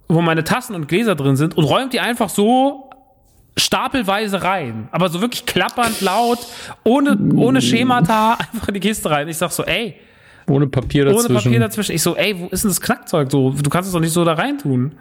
[0.09, 2.91] wo meine Tassen und Gläser drin sind und räumt die einfach so
[3.57, 4.89] stapelweise rein.
[4.91, 6.41] Aber so wirklich klappernd laut,
[6.83, 9.29] ohne, ohne Schemata, einfach in die Kiste rein.
[9.29, 10.01] Ich sag so, ey,
[10.49, 11.35] Ohne Papier ohne dazwischen.
[11.35, 11.93] Papier dazwischen.
[11.93, 13.31] Ich so, ey, wo ist denn das Knackzeug?
[13.31, 14.93] So, du kannst es doch nicht so da reintun.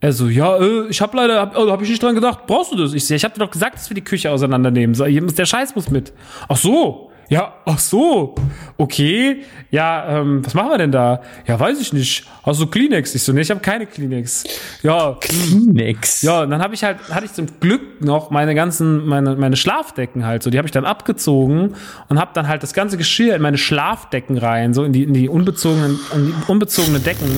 [0.00, 2.46] Er so, ja, äh, ich hab leider, hab, oh, hab ich nicht dran gedacht.
[2.46, 2.92] Brauchst du das?
[2.92, 4.94] Ich so, ich hab dir doch gesagt, dass wir die Küche auseinandernehmen.
[4.94, 6.12] So, der Scheiß muss mit.
[6.48, 7.11] Ach so.
[7.32, 8.34] Ja, ach so.
[8.76, 9.44] Okay.
[9.70, 11.22] Ja, ähm, was machen wir denn da?
[11.46, 12.26] Ja, weiß ich nicht.
[12.42, 13.14] Hast du Kleenex?
[13.14, 14.44] Ich so, nee, ich habe keine Kleenex.
[14.82, 16.20] Ja, Kleenex.
[16.20, 19.56] ja, und dann habe ich halt, hatte ich zum Glück noch meine ganzen, meine, meine
[19.56, 21.74] Schlafdecken halt so, die habe ich dann abgezogen
[22.10, 25.14] und habe dann halt das ganze Geschirr in meine Schlafdecken rein, so in die, in
[25.14, 27.30] die unbezogenen, in die unbezogene Decken,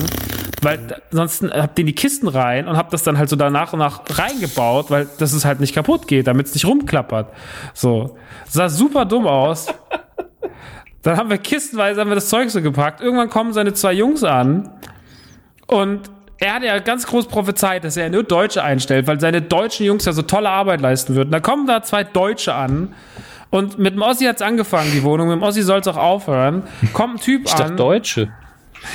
[0.61, 0.79] weil
[1.11, 3.79] sonst hab den die Kisten rein und habe das dann halt so da nach und
[3.79, 7.31] nach reingebaut, weil das es halt nicht kaputt geht, damit es nicht rumklappert.
[7.73, 8.17] So,
[8.49, 9.67] sah super dumm aus.
[11.05, 12.99] Dann haben wir kistenweise haben wir das Zeug so gepackt.
[12.99, 14.71] Irgendwann kommen seine zwei Jungs an
[15.67, 16.09] und
[16.39, 20.05] er hat ja ganz groß prophezeit, dass er nur Deutsche einstellt, weil seine deutschen Jungs
[20.05, 21.29] ja so tolle Arbeit leisten würden.
[21.29, 22.95] Da kommen da zwei Deutsche an
[23.51, 25.27] und mit dem Ossi hat's angefangen, die Wohnung.
[25.27, 26.63] Mit dem Ossi soll's auch aufhören.
[26.93, 27.77] Kommt ein Typ Ich dachte an.
[27.77, 28.33] Deutsche.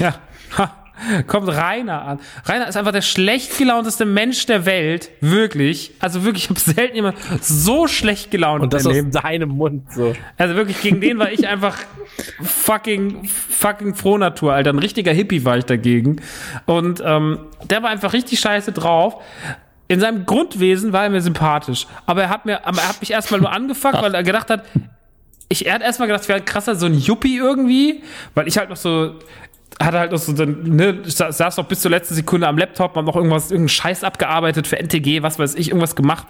[0.01, 0.15] Ja.
[0.59, 0.80] Ha.
[1.27, 2.21] Kommt Rainer an.
[2.47, 5.11] Rainer ist einfach der schlecht gelaunteste Mensch der Welt.
[5.21, 5.93] Wirklich.
[6.01, 9.15] Also wirklich, ich habe selten jemand so schlecht gelaunt Und das aus erlebt.
[9.15, 10.15] deinem Mund so.
[10.37, 11.77] Also wirklich, gegen den war ich einfach
[12.43, 14.71] fucking, fucking Frohnatur, Alter.
[14.71, 16.21] Ein richtiger Hippie war ich dagegen.
[16.67, 17.39] Und ähm,
[17.69, 19.23] der war einfach richtig scheiße drauf.
[19.89, 21.87] In seinem Grundwesen war er mir sympathisch.
[22.07, 24.65] Aber er hat mir, aber er hat mich erstmal nur angefuckt, weil er gedacht hat,
[25.49, 28.05] ich, er hat erstmal gedacht, ich wäre krasser, so ein Yuppie irgendwie,
[28.35, 29.17] weil ich halt noch so,
[29.79, 33.05] hatte halt noch so, dann, ne, saß noch bis zur letzten Sekunde am Laptop, hab
[33.05, 36.27] noch irgendwas, irgendeinen Scheiß abgearbeitet für NTG, was weiß ich, irgendwas gemacht.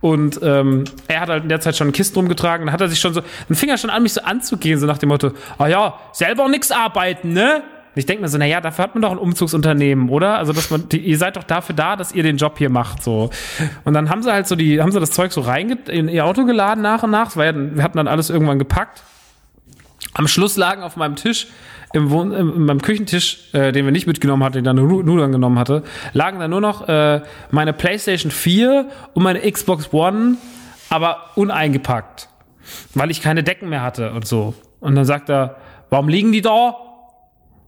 [0.00, 3.00] Und ähm, er hat halt in der Zeit schon Kisten rumgetragen, dann hat er sich
[3.00, 5.66] schon so, dann fing er schon an, mich so anzugehen, so nach dem Motto, ah
[5.66, 7.62] ja, selber nix arbeiten, ne?
[7.92, 10.38] Und ich denke mir so, naja, dafür hat man doch ein Umzugsunternehmen, oder?
[10.38, 13.02] Also, dass man, die, ihr seid doch dafür da, dass ihr den Job hier macht,
[13.02, 13.30] so.
[13.84, 16.24] Und dann haben sie halt so die, haben sie das Zeug so reinge in ihr
[16.24, 17.24] Auto geladen nach und nach.
[17.24, 19.02] Das war ja, wir hatten dann alles irgendwann gepackt.
[20.14, 21.48] Am Schluss lagen auf meinem Tisch,
[21.92, 25.58] im Wohn im, meinem Küchentisch, äh, den wir nicht mitgenommen hatten, den dann Nudeln genommen
[25.58, 30.36] hatte, lagen da nur noch äh, meine PlayStation 4 und meine Xbox One,
[30.88, 32.28] aber uneingepackt,
[32.94, 34.54] weil ich keine Decken mehr hatte und so.
[34.80, 35.56] Und dann sagt er,
[35.90, 36.76] warum liegen die da?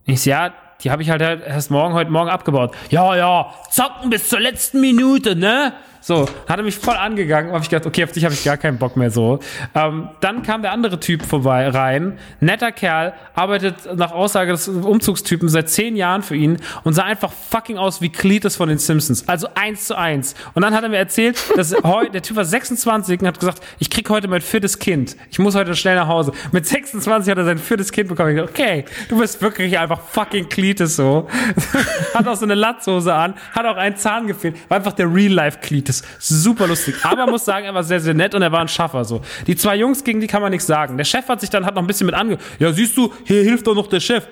[0.04, 0.52] Ich so, ja,
[0.82, 2.74] die habe ich halt erst morgen, heute Morgen abgebaut.
[2.90, 5.72] Ja, ja, zocken bis zur letzten Minute, ne?
[6.04, 8.56] So, hat er mich voll angegangen, habe ich gedacht, okay, auf dich habe ich gar
[8.56, 9.38] keinen Bock mehr so.
[9.72, 15.48] Ähm, dann kam der andere Typ vorbei rein, netter Kerl, arbeitet nach Aussage des Umzugstypen
[15.48, 19.28] seit zehn Jahren für ihn und sah einfach fucking aus wie Cletus von den Simpsons,
[19.28, 20.34] also eins zu eins.
[20.54, 21.70] Und dann hat er mir erzählt, dass
[22.12, 25.54] der Typ war 26 und hat gesagt, ich krieg heute mein viertes Kind, ich muss
[25.54, 26.32] heute schnell nach Hause.
[26.50, 28.30] Mit 26 hat er sein viertes Kind bekommen.
[28.30, 31.28] Ich dachte, okay, du bist wirklich einfach fucking Cletus so.
[32.14, 35.60] hat auch so eine Latzhose an, hat auch einen Zahn gefehlt, war einfach der Real-Life
[35.62, 36.96] Cletus das super lustig.
[37.02, 39.20] Aber muss sagen, er war sehr, sehr nett und er war ein Schaffer, so.
[39.46, 40.96] Die zwei Jungs, gegen die kann man nichts sagen.
[40.96, 43.42] Der Chef hat sich dann, hat noch ein bisschen mit ange, ja, siehst du, hier
[43.42, 44.26] hilft doch noch der Chef.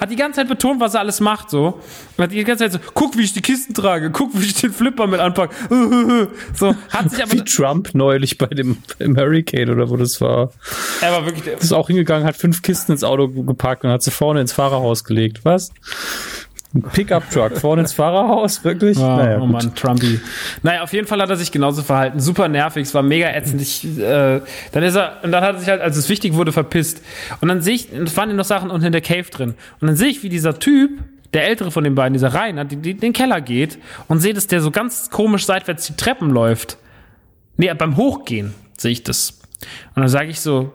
[0.00, 1.80] Hat die ganze Zeit betont, was er alles macht, so.
[2.16, 4.72] Hat die ganze Zeit so, guck, wie ich die Kisten trage, guck, wie ich den
[4.72, 5.54] Flipper mit anpacke.
[6.54, 10.50] So, hat sich aber, Wie Trump neulich bei dem Hurricane oder wo das war.
[11.00, 14.10] er war wirklich, ist auch hingegangen, hat fünf Kisten ins Auto gepackt und hat sie
[14.10, 15.40] vorne ins Fahrerhaus gelegt.
[15.44, 15.70] Was?
[16.74, 18.62] Ein Pickup-Truck vorne ins Fahrerhaus?
[18.62, 18.98] Wirklich?
[18.98, 19.52] Ah, naja, oh gut.
[19.52, 20.20] Mann, Trumpy.
[20.62, 22.20] Naja, auf jeden Fall hat er sich genauso verhalten.
[22.20, 23.62] Super nervig, es war mega ätzend.
[23.62, 26.52] Ich, äh, dann ist er, und dann hat er sich halt, als es wichtig wurde,
[26.52, 27.02] verpisst.
[27.40, 29.54] Und dann sehe ich, und waren noch Sachen unten in der Cave drin.
[29.80, 30.90] Und dann sehe ich, wie dieser Typ,
[31.32, 34.46] der ältere von den beiden, dieser Rainer, die, die, den Keller geht und sehe, dass
[34.46, 36.76] der so ganz komisch seitwärts die Treppen läuft.
[37.56, 39.40] Nee, beim Hochgehen sehe ich das.
[39.94, 40.72] Und dann sage ich so,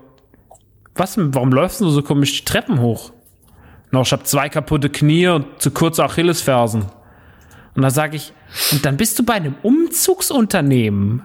[0.95, 3.11] was, warum läufst du so komisch die Treppen hoch?
[3.93, 6.85] Noch, ich habe zwei kaputte Knie und zu kurze Achillesfersen.
[7.75, 8.33] Und da sage ich,
[8.72, 11.22] und dann bist du bei einem Umzugsunternehmen.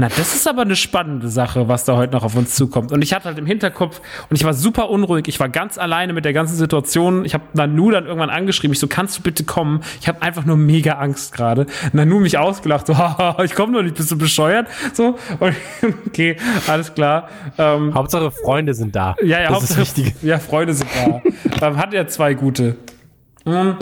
[0.00, 2.92] Na, das ist aber eine spannende Sache, was da heute noch auf uns zukommt.
[2.92, 6.12] Und ich hatte halt im Hinterkopf, und ich war super unruhig, ich war ganz alleine
[6.12, 7.24] mit der ganzen Situation.
[7.24, 9.80] Ich habe Nanu dann irgendwann angeschrieben, ich so, kannst du bitte kommen?
[10.00, 11.66] Ich habe einfach nur mega Angst gerade.
[11.92, 14.68] Nanu mich ausgelacht, so, haha, ich komme noch nicht, bist du bescheuert?
[14.94, 15.54] So, und,
[16.06, 16.36] okay,
[16.68, 17.28] alles klar.
[17.58, 19.16] Ähm, Hauptsache Freunde sind da.
[19.24, 20.26] ja, ja, das ist Hauptsache- das Wichtige.
[20.26, 21.22] Ja, Freunde sind da.
[21.66, 22.76] ähm, hat er zwei gute.
[23.44, 23.74] Mhm.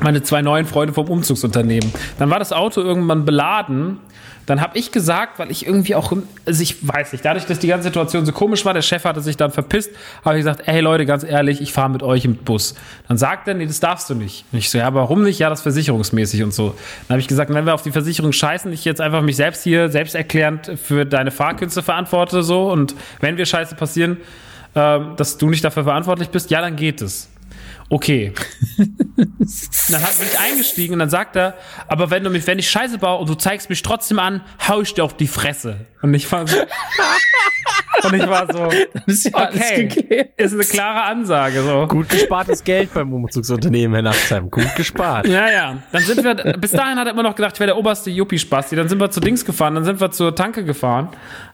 [0.00, 1.92] Meine zwei neuen Freunde vom Umzugsunternehmen.
[2.18, 3.98] Dann war das Auto irgendwann beladen.
[4.48, 6.10] Dann habe ich gesagt, weil ich irgendwie auch,
[6.46, 9.20] also ich weiß nicht, dadurch, dass die ganze Situation so komisch war, der Chef hatte
[9.20, 9.90] sich dann verpisst,
[10.24, 12.74] habe ich gesagt, ey Leute, ganz ehrlich, ich fahre mit euch im Bus.
[13.08, 14.46] Dann sagt er, nee, das darfst du nicht.
[14.50, 15.38] Und ich so, ja, warum nicht?
[15.38, 16.68] Ja, das versicherungsmäßig und so.
[16.68, 19.64] Dann habe ich gesagt, wenn wir auf die Versicherung scheißen, ich jetzt einfach mich selbst
[19.64, 24.16] hier selbsterklärend für deine Fahrkünste verantworte so und wenn wir Scheiße passieren,
[24.74, 27.28] ähm, dass du nicht dafür verantwortlich bist, ja, dann geht es.
[27.90, 28.32] Okay.
[28.76, 31.54] dann hat mich eingestiegen und dann sagt er,
[31.86, 34.82] aber wenn du mich, wenn ich Scheiße baue und du zeigst mich trotzdem an, hau
[34.82, 35.86] ich dir auf die Fresse.
[36.02, 36.56] Und ich war so,
[38.04, 38.58] und ich war so,
[39.30, 41.86] ja okay, ist eine klare Ansage, so.
[41.86, 44.50] Gut gespartes Geld beim Umzugsunternehmen, Herr Nachtsheim.
[44.50, 45.26] Gut gespart.
[45.26, 45.78] Ja, ja.
[45.90, 48.76] Dann sind wir, bis dahin hat er immer noch gedacht, ich wäre der oberste Yuppie-Spasti.
[48.76, 51.08] Dann sind wir zu Dings gefahren, dann sind wir zur Tanke gefahren.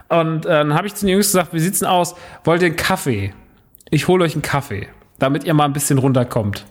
[0.08, 2.16] Und äh, dann habe ich zu den Jungs gesagt, wie sieht's denn aus?
[2.42, 3.32] Wollt ihr einen Kaffee?
[3.90, 6.64] Ich hole euch einen Kaffee, damit ihr mal ein bisschen runterkommt.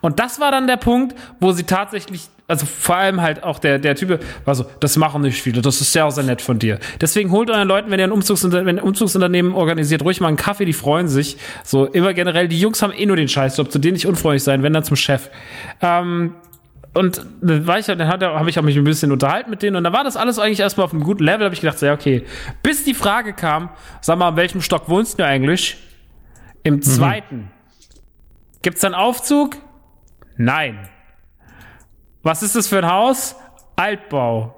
[0.00, 3.78] Und das war dann der Punkt, wo sie tatsächlich, also vor allem halt auch der,
[3.78, 6.78] der Typ war so, das machen nicht viele, das ist sehr, sehr nett von dir.
[7.00, 10.28] Deswegen holt euren Leuten, wenn ihr ein, Umzugsunter wenn ihr ein Umzugsunternehmen organisiert, ruhig mal
[10.28, 11.36] einen Kaffee, die freuen sich.
[11.64, 14.62] So, immer generell, die Jungs haben eh nur den Scheißjob, zu denen nicht unfreundlich sein,
[14.62, 15.30] wenn dann zum Chef.
[15.80, 16.34] Ähm,
[16.92, 19.92] und dann war ich, dann habe ich mich ein bisschen unterhalten mit denen und da
[19.92, 22.24] war das alles eigentlich erstmal auf einem guten Level, habe ich gedacht, so, ja, okay.
[22.64, 23.68] Bis die Frage kam,
[24.00, 25.76] sag mal, in welchem Stock wohnst du eigentlich?
[26.64, 27.50] Im zweiten.
[28.62, 29.56] Gibt's da einen Aufzug?
[30.36, 30.88] Nein.
[32.22, 33.36] Was ist das für ein Haus?
[33.76, 34.54] Altbau.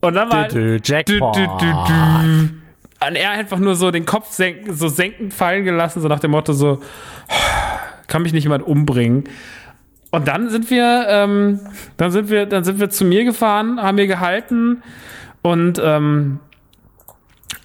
[0.00, 1.36] Und dann war Dü, dü, Jackpot.
[1.36, 2.54] Dü, dü, dü, dü.
[3.06, 6.30] Und er einfach nur so den Kopf senken, so senkend fallen gelassen, so nach dem
[6.30, 6.80] Motto so,
[8.06, 9.24] kann mich nicht jemand umbringen.
[10.10, 11.60] Und dann sind wir, ähm,
[11.96, 14.82] dann sind wir, dann sind wir zu mir gefahren, haben mir gehalten
[15.42, 16.38] und ähm,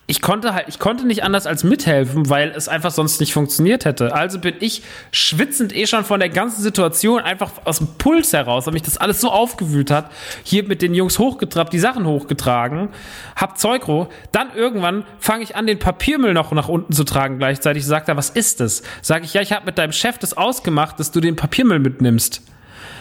[0.09, 3.85] ich konnte halt, ich konnte nicht anders als mithelfen, weil es einfach sonst nicht funktioniert
[3.85, 4.15] hätte.
[4.15, 4.81] Also bin ich
[5.11, 8.97] schwitzend eh schon von der ganzen Situation einfach aus dem Puls heraus, weil mich das
[8.97, 10.11] alles so aufgewühlt hat,
[10.43, 12.89] hier mit den Jungs hochgetrappt, die Sachen hochgetragen,
[13.35, 17.85] hab Zeugro, dann irgendwann fange ich an, den Papiermüll noch nach unten zu tragen gleichzeitig,
[17.85, 18.81] sagt er, was ist das?
[19.03, 22.41] Sag ich, ja, ich habe mit deinem Chef das ausgemacht, dass du den Papiermüll mitnimmst.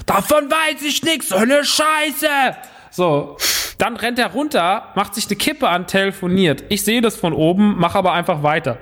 [0.04, 2.28] Davon weiß ich nichts, so eine Scheiße!
[2.90, 3.38] So,
[3.78, 6.64] dann rennt er runter, macht sich eine Kippe an, telefoniert.
[6.68, 8.78] Ich sehe das von oben, mach aber einfach weiter.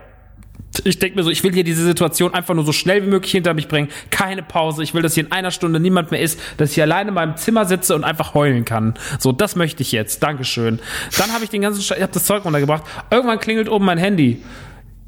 [0.84, 3.32] Ich denke mir so, ich will hier diese Situation einfach nur so schnell wie möglich
[3.32, 3.88] hinter mich bringen.
[4.10, 4.82] Keine Pause.
[4.82, 7.14] Ich will, dass hier in einer Stunde niemand mehr ist, dass ich hier alleine in
[7.14, 8.94] meinem Zimmer sitze und einfach heulen kann.
[9.18, 10.22] So, das möchte ich jetzt.
[10.22, 10.80] Dankeschön.
[11.18, 12.84] Dann habe ich den ganzen, Sche ich habe das Zeug runtergebracht.
[13.10, 14.42] Irgendwann klingelt oben mein Handy.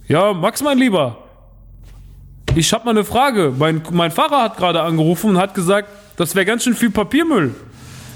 [0.06, 1.18] Ja, Max, mein Lieber.
[2.54, 3.52] Ich habe mal eine Frage.
[3.58, 7.54] Mein, mein Fahrer hat gerade angerufen und hat gesagt, das wäre ganz schön viel Papiermüll.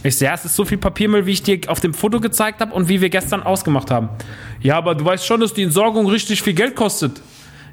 [0.04, 2.60] Ich sehe, ja, es ist so viel Papiermüll, wie ich dir auf dem Foto gezeigt
[2.60, 4.08] habe und wie wir gestern ausgemacht haben.
[4.60, 7.20] Ja, aber du weißt schon, dass die Entsorgung richtig viel Geld kostet.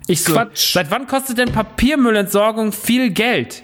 [0.08, 0.74] Ich so, Quatsch.
[0.74, 3.64] seit wann kostet denn Papiermüllentsorgung viel Geld?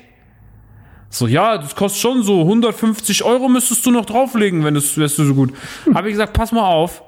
[1.09, 5.17] So, ja, das kostet schon so 150 Euro müsstest du noch drauflegen, wenn das wärst
[5.17, 5.53] du so gut.
[5.93, 7.03] Habe ich gesagt, pass mal auf.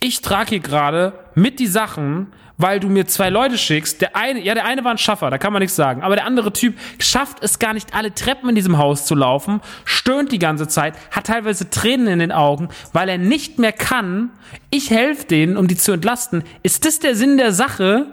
[0.00, 4.02] Ich trage hier gerade mit die Sachen, weil du mir zwei Leute schickst.
[4.02, 6.02] Der eine, ja, der eine war ein Schaffer, da kann man nichts sagen.
[6.02, 9.60] Aber der andere Typ schafft es gar nicht, alle Treppen in diesem Haus zu laufen,
[9.84, 14.30] stöhnt die ganze Zeit, hat teilweise Tränen in den Augen, weil er nicht mehr kann.
[14.70, 16.42] Ich helfe denen, um die zu entlasten.
[16.62, 18.06] Ist das der Sinn der Sache?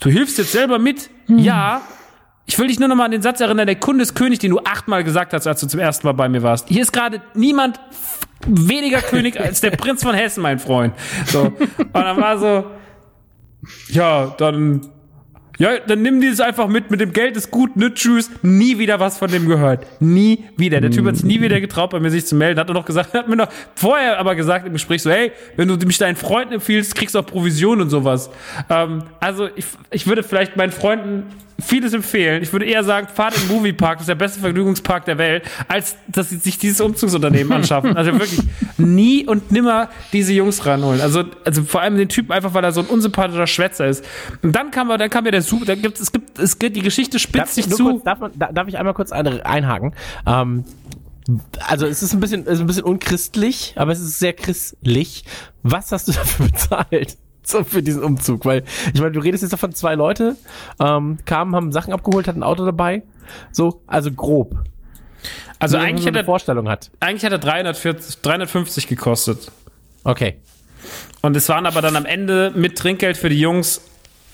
[0.00, 1.08] Du hilfst jetzt selber mit?
[1.28, 1.80] Ja.
[2.46, 4.50] Ich will dich nur noch mal an den Satz erinnern, der Kunde ist König, den
[4.50, 6.68] du achtmal gesagt hast, als du zum ersten Mal bei mir warst.
[6.68, 7.80] Hier ist gerade niemand
[8.46, 10.94] weniger König als der Prinz von Hessen, mein Freund.
[11.26, 11.42] So.
[11.42, 12.64] Und dann war so,
[13.88, 14.82] ja, dann,
[15.58, 19.00] ja, dann nimm dieses einfach mit, mit dem Geld ist gut, ne, tschüss, nie wieder
[19.00, 19.86] was von dem gehört.
[20.00, 20.80] Nie wieder.
[20.80, 22.84] Der Typ hat sich nie wieder getraut, bei mir sich zu melden, hat er noch
[22.84, 26.16] gesagt, hat mir noch vorher aber gesagt im Gespräch so, hey, wenn du mich deinen
[26.16, 28.30] Freunden empfiehlst, kriegst du auch Provision und sowas.
[28.68, 31.26] Ähm, also ich, ich würde vielleicht meinen Freunden
[31.60, 32.42] vieles empfehlen.
[32.42, 35.96] Ich würde eher sagen, fahrt im Moviepark, das ist der beste Vergnügungspark der Welt, als
[36.08, 37.96] dass sie sich dieses Umzugsunternehmen anschaffen.
[37.96, 38.40] Also wirklich
[38.76, 41.00] nie und nimmer diese Jungs ranholen.
[41.00, 44.04] Also, also vor allem den Typen einfach, weil er so ein unsympathischer Schwätzer ist.
[44.42, 46.76] Und dann kam er, dann kam ja der Super, da gibt es gibt, es gibt,
[46.76, 47.84] die Geschichte spitzt sich zu.
[47.84, 49.94] Kurz, darf, man, da, darf ich einmal kurz ein, einhaken?
[50.26, 50.64] Ähm,
[51.66, 55.24] also es ist ein bisschen, es ist ein bisschen unchristlich, aber es ist sehr christlich.
[55.62, 57.16] Was hast du dafür bezahlt?
[57.46, 58.64] So für diesen Umzug, weil
[58.94, 60.36] ich meine, du redest jetzt davon, zwei Leute
[60.80, 63.02] ähm, kamen, haben Sachen abgeholt, hatten ein Auto dabei,
[63.52, 64.56] so also grob.
[65.58, 66.90] Also Nur, eigentlich hat er, Vorstellung hat.
[67.00, 69.50] eigentlich hat er 340, 350 gekostet.
[70.04, 70.36] Okay,
[71.22, 73.80] Und es waren aber dann am Ende mit Trinkgeld für die Jungs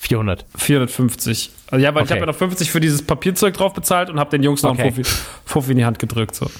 [0.00, 0.46] 400.
[0.56, 1.50] 450.
[1.70, 2.14] Also ja, weil ich Okay.
[2.14, 4.82] habe ja noch 50 für dieses Papierzeug drauf bezahlt und habe den Jungs noch Okay.
[4.82, 6.34] einen Fuffi, Fuffi in die Hand gedrückt.
[6.34, 6.50] So.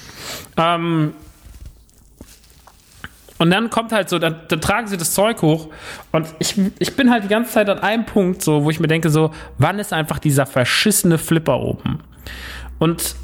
[0.57, 1.13] Ähm,
[3.41, 5.69] und dann kommt halt so, dann, dann tragen sie das Zeug hoch
[6.11, 8.87] und ich, ich bin halt die ganze Zeit an einem Punkt, so, wo ich mir
[8.87, 12.01] denke, so, wann ist einfach dieser verschissene Flipper oben?
[12.77, 13.15] Und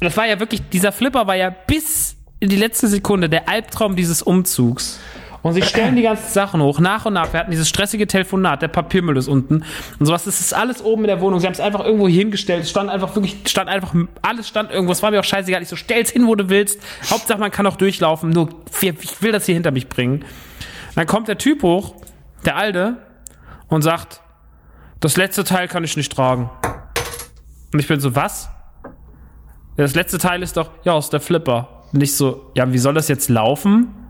[0.00, 3.96] das war ja wirklich, dieser Flipper war ja bis in die letzte Sekunde der Albtraum
[3.96, 5.00] dieses Umzugs.
[5.42, 7.32] Und sie stellen die ganzen Sachen hoch, nach und nach.
[7.32, 9.64] Wir hatten dieses stressige Telefonat, der Papiermüll ist unten
[9.98, 10.24] und sowas.
[10.24, 11.40] Das ist alles oben in der Wohnung.
[11.40, 12.64] Sie haben es einfach irgendwo hingestellt.
[12.64, 14.92] Es stand einfach wirklich, stand einfach, alles stand irgendwo.
[14.92, 15.62] Es war mir auch scheißegal.
[15.62, 16.80] Ich so, stell's hin, wo du willst.
[17.10, 18.30] Hauptsache, man kann auch durchlaufen.
[18.30, 18.48] Nur,
[18.80, 20.24] ich will das hier hinter mich bringen.
[20.94, 21.94] Dann kommt der Typ hoch,
[22.44, 22.96] der Alte,
[23.68, 24.20] und sagt,
[25.00, 26.50] das letzte Teil kann ich nicht tragen.
[27.72, 28.48] Und ich bin so, was?
[29.76, 31.84] Das letzte Teil ist doch, ja, aus der Flipper.
[31.92, 34.05] Nicht so, ja, wie soll das jetzt laufen?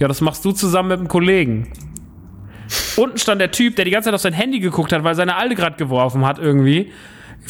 [0.00, 1.68] Ja, das machst du zusammen mit einem Kollegen.
[2.96, 5.36] Unten stand der Typ, der die ganze Zeit auf sein Handy geguckt hat, weil seine
[5.36, 6.90] Alte gerade geworfen hat irgendwie.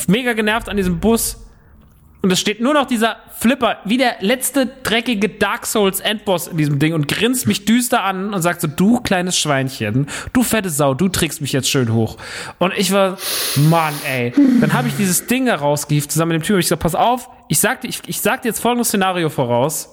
[0.09, 1.47] Mega genervt an diesem Bus.
[2.23, 6.59] Und es steht nur noch dieser Flipper, wie der letzte dreckige Dark Souls Endboss in
[6.59, 10.69] diesem Ding und grinst mich düster an und sagt so, du kleines Schweinchen, du fette
[10.69, 12.19] Sau, du trägst mich jetzt schön hoch.
[12.59, 13.17] Und ich war,
[13.57, 14.35] Mann, ey.
[14.61, 16.95] Dann habe ich dieses Ding da rausgehieft zusammen mit dem Typ und ich sag, pass
[16.95, 19.89] auf, ich sag dir, ich, ich sag dir jetzt folgendes Szenario voraus.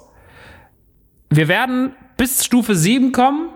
[1.30, 3.50] Wir werden bis Stufe 7 kommen.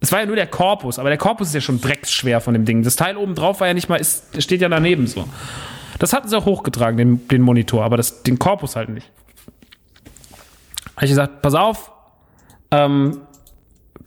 [0.00, 2.64] Es war ja nur der Korpus, aber der Korpus ist ja schon drecksschwer von dem
[2.64, 2.84] Ding.
[2.84, 5.28] Das Teil oben drauf war ja nicht mal, ist, steht ja daneben so.
[5.98, 9.10] Das hatten sie auch hochgetragen, den, den Monitor, aber das, den Korpus halt nicht.
[10.94, 11.90] Habe ich gesagt, pass auf,
[12.70, 13.22] ähm,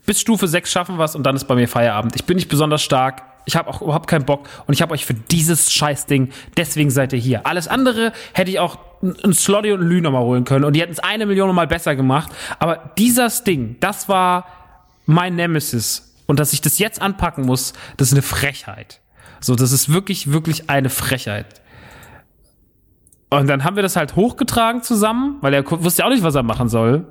[0.06, 2.16] bis Stufe 6 schaffen wir es und dann ist bei mir Feierabend.
[2.16, 5.06] Ich bin nicht besonders stark, ich habe auch überhaupt keinen Bock und ich habe euch
[5.06, 7.46] für dieses Scheißding, deswegen seid ihr hier.
[7.46, 10.92] Alles andere hätte ich auch ein Slotty und Lü nochmal holen können und die hätten
[10.94, 12.32] es eine Million mal besser gemacht.
[12.60, 14.46] Aber dieses Ding, das war
[15.06, 16.08] mein Nemesis.
[16.28, 19.02] Und dass ich das jetzt anpacken muss, das ist eine Frechheit.
[19.40, 21.62] So, das ist wirklich, wirklich eine Frechheit.
[23.30, 26.36] Und dann haben wir das halt hochgetragen zusammen, weil er wusste ja auch nicht, was
[26.36, 27.06] er machen soll.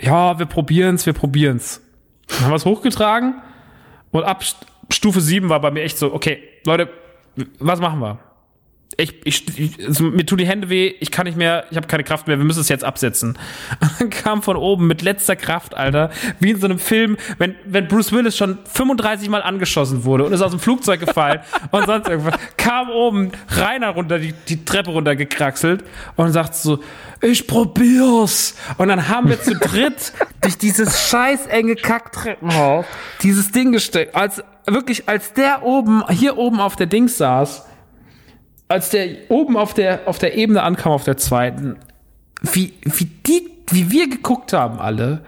[0.00, 1.80] Ja, wir probieren's, wir probieren's.
[2.28, 3.34] Dann haben wir es hochgetragen
[4.12, 4.56] und ab St-
[4.90, 6.88] Stufe 7 war bei mir echt so, okay, Leute,
[7.58, 8.18] was machen wir?
[8.96, 11.88] Ich, ich, ich also mir tun die Hände weh, ich kann nicht mehr, ich habe
[11.88, 13.36] keine Kraft mehr, wir müssen es jetzt absetzen.
[13.80, 17.56] Und dann kam von oben mit letzter Kraft, Alter, wie in so einem Film, wenn,
[17.64, 21.40] wenn Bruce Willis schon 35 Mal angeschossen wurde und ist aus dem Flugzeug gefallen
[21.72, 25.82] und sonst irgendwas, kam oben Rainer runter, die, die Treppe runtergekraxelt
[26.14, 26.78] und sagt so,
[27.20, 28.54] ich probier's.
[28.78, 32.86] Und dann haben wir zu dritt durch dieses scheiß enge Kacktreppenhaus
[33.22, 37.66] dieses Ding gesteckt, als, wirklich, als der oben, hier oben auf der Dings saß,
[38.68, 41.76] als der oben auf der, auf der Ebene ankam, auf der zweiten,
[42.42, 45.22] wie, wie die, wie wir geguckt haben alle.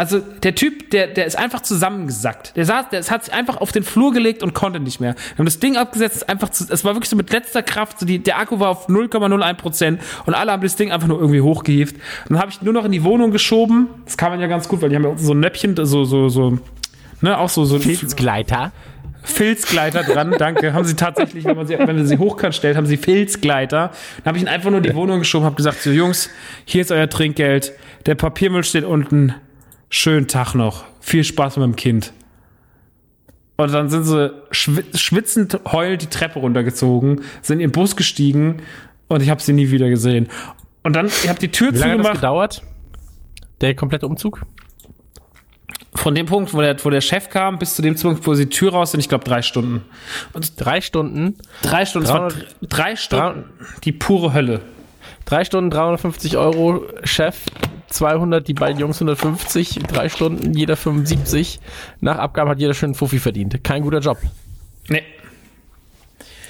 [0.00, 2.56] Also der Typ, der, der ist einfach zusammengesackt.
[2.56, 5.14] Der saß, der hat sich einfach auf den Flur gelegt und konnte nicht mehr.
[5.14, 8.06] Wir haben das Ding abgesetzt, einfach zu, es war wirklich so mit letzter Kraft, so
[8.06, 11.42] die, der Akku war auf 0,01 Prozent und alle haben das Ding einfach nur irgendwie
[11.42, 11.96] hochgehievt.
[11.96, 13.88] Und dann habe ich nur noch in die Wohnung geschoben.
[14.06, 16.30] Das kann man ja ganz gut, weil die haben ja so ein Näppchen, so, so,
[16.30, 16.58] so,
[17.20, 18.72] ne, auch so, so Filzgleiter.
[19.22, 20.72] Filzgleiter dran, danke.
[20.72, 23.90] Haben sie tatsächlich, wenn man sie, wenn man sie hochkant stellt, haben sie Filzgleiter.
[24.18, 26.30] Dann habe ich ihn einfach nur in die Wohnung geschoben, habe gesagt, so Jungs,
[26.64, 27.72] hier ist euer Trinkgeld.
[28.06, 29.34] Der Papiermüll steht unten.
[29.88, 30.84] Schönen Tag noch.
[31.00, 32.12] Viel Spaß mit dem Kind.
[33.56, 38.62] Und dann sind sie schwi schwitzend heulend die Treppe runtergezogen, sind in den Bus gestiegen
[39.08, 40.28] und ich habe sie nie wieder gesehen.
[40.82, 42.14] Und dann, ich habe die Tür Wie lange hat das zugemacht.
[42.22, 42.62] gedauert?
[43.60, 44.40] Der komplette Umzug?
[45.94, 48.44] Von dem Punkt, wo der, wo der Chef kam, bis zu dem Punkt, wo sie
[48.46, 49.84] die Tür raus sind, ich glaube drei Stunden.
[50.32, 53.44] Und Drei Stunden, drei Stunden, es war 300 dr- drei Stunden,
[53.84, 54.60] die pure Hölle.
[55.24, 57.36] drei Stunden 350 Euro, Chef
[57.88, 61.58] 200, die beiden Jungs 150, drei Stunden, jeder 75.
[62.00, 63.62] Nach Abgaben hat jeder schön einen Fuffi verdient.
[63.64, 64.18] Kein guter Job.
[64.88, 65.02] Nee.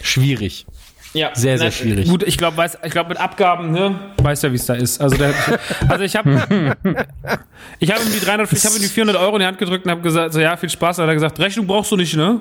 [0.02, 0.66] Schwierig.
[1.12, 2.08] Ja, Sehr, sehr schwierig.
[2.08, 5.00] Gut, ich glaube, ich glaube mit Abgaben, ne, weiß ja, wie es da ist.
[5.00, 5.34] Also, der,
[5.88, 6.30] also ich habe,
[7.80, 9.84] ich habe ihm die 300, ich habe ihm die 400 Euro in die Hand gedrückt
[9.84, 10.96] und habe gesagt, so ja, viel Spaß.
[10.96, 12.40] Dann hat er gesagt, Rechnung brauchst du nicht, ne?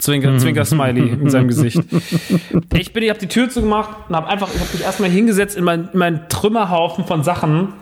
[0.00, 1.80] Zwinker, Zwinker, Smiley in seinem Gesicht.
[2.72, 5.56] Ich bin, ich habe die Tür zugemacht und habe einfach, ich habe mich erstmal hingesetzt
[5.56, 7.74] in meinen, in meinen Trümmerhaufen von Sachen.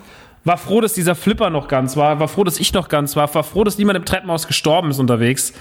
[0.45, 2.19] War froh, dass dieser Flipper noch ganz war.
[2.19, 3.33] War froh, dass ich noch ganz war.
[3.33, 5.53] War froh, dass niemand im Treppenhaus gestorben ist unterwegs.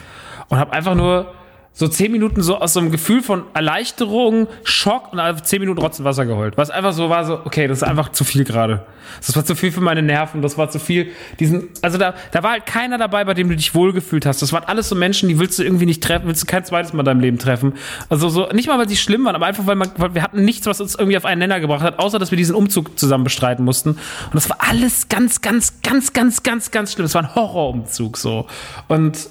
[0.50, 1.34] Und habe einfach nur
[1.78, 6.06] so zehn Minuten so aus so einem Gefühl von Erleichterung, Schock und zehn Minuten trotzdem
[6.06, 6.58] Wasser geheult.
[6.58, 8.84] Was einfach so war, so, okay, das ist einfach zu viel gerade.
[9.24, 11.12] Das war zu viel für meine Nerven, das war zu viel.
[11.40, 14.42] Diesen, also da, da war halt keiner dabei, bei dem du dich wohlgefühlt hast.
[14.42, 16.94] Das waren alles so Menschen, die willst du irgendwie nicht treffen, willst du kein zweites
[16.94, 17.74] Mal in deinem Leben treffen.
[18.10, 20.44] Also so, nicht mal, weil sie schlimm waren, aber einfach, weil, man, weil wir hatten
[20.44, 23.24] nichts, was uns irgendwie auf einen Nenner gebracht hat, außer dass wir diesen Umzug zusammen
[23.24, 23.92] bestreiten mussten.
[23.92, 27.06] Und das war alles ganz, ganz, ganz, ganz, ganz, ganz schlimm.
[27.06, 28.48] Es war ein Horrorumzug so.
[28.88, 29.30] Und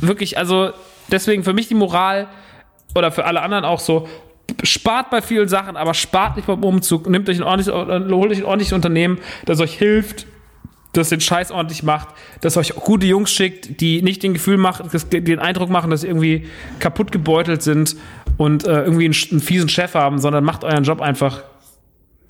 [0.00, 0.72] wirklich, also
[1.10, 2.28] deswegen für mich die Moral
[2.94, 4.08] oder für alle anderen auch so,
[4.62, 8.38] spart bei vielen Sachen, aber spart nicht beim Umzug, nehmt euch ein ordentliches, holt euch
[8.38, 10.26] ein ordentliches Unternehmen, das euch hilft,
[10.92, 12.08] das den Scheiß ordentlich macht,
[12.40, 16.06] das euch gute Jungs schickt, die nicht den Gefühl machen, den Eindruck machen, dass sie
[16.06, 16.46] irgendwie
[16.78, 17.96] kaputt gebeutelt sind
[18.36, 21.42] und äh, irgendwie einen, einen fiesen Chef haben, sondern macht euren Job einfach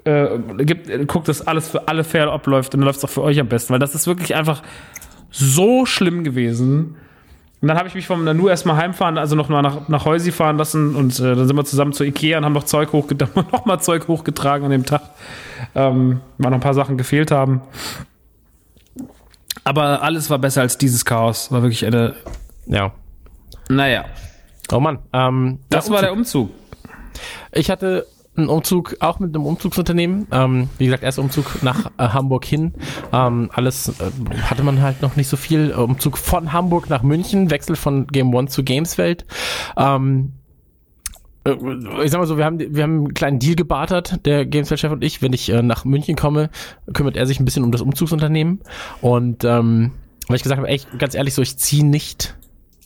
[0.05, 3.23] äh, gibt, guckt, dass alles für alle fair abläuft und dann läuft es auch für
[3.23, 4.63] euch am besten, weil das ist wirklich einfach
[5.31, 6.97] so schlimm gewesen.
[7.63, 10.31] Und dann habe ich mich vom Nanu erstmal heimfahren, also noch mal nach, nach Heusi
[10.31, 13.47] fahren lassen und äh, dann sind wir zusammen zur Ikea und haben noch Zeug hochgetragen,
[13.53, 15.03] noch mal Zeug hochgetragen an dem Tag,
[15.75, 17.63] ähm, weil noch ein paar Sachen gefehlt haben.
[19.65, 21.51] Aber alles war besser als dieses Chaos.
[21.51, 22.15] War wirklich eine,
[22.67, 22.93] Ja.
[23.69, 24.05] naja,
[24.73, 24.99] Oh Mann.
[25.13, 26.51] Ähm, das war der Umzug.
[27.53, 28.07] Ich hatte
[28.39, 30.27] einen Umzug auch mit einem Umzugsunternehmen.
[30.31, 32.75] Ähm, wie gesagt, erst Umzug nach äh, Hamburg hin.
[33.13, 34.11] Ähm, alles äh,
[34.43, 35.73] hatte man halt noch nicht so viel.
[35.73, 39.27] Umzug von Hamburg nach München, Wechsel von Game One zu Gameswelt.
[39.77, 40.33] Ähm,
[41.47, 44.93] äh, ich sag mal so, wir haben, wir haben einen kleinen Deal gebartert, der Gameswelt-Chef
[44.93, 45.23] und ich.
[45.23, 46.51] Wenn ich äh, nach München komme,
[46.93, 48.61] kümmert er sich ein bisschen um das Umzugsunternehmen.
[49.01, 49.93] Und ähm,
[50.29, 52.37] weil ich gesagt habe, ey, ganz ehrlich, so ich ziehe nicht.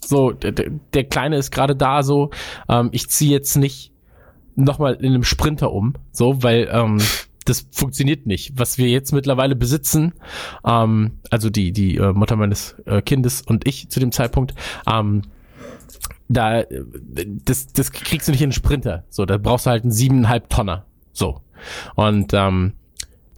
[0.04, 2.30] So, der, der der Kleine ist gerade da so.
[2.68, 3.92] Ähm, ich ziehe jetzt nicht
[4.64, 6.98] nochmal in einem Sprinter um, so, weil ähm,
[7.44, 8.52] das funktioniert nicht.
[8.56, 10.12] Was wir jetzt mittlerweile besitzen,
[10.64, 14.54] ähm, also die die äh, Mutter meines äh, Kindes und ich zu dem Zeitpunkt,
[14.86, 15.22] ähm,
[16.28, 16.84] da äh,
[17.44, 19.04] das das kriegst du nicht in einen Sprinter.
[19.08, 20.86] So, da brauchst du halt einen siebeneinhalb Tonner.
[21.12, 21.40] So
[21.94, 22.72] und ähm,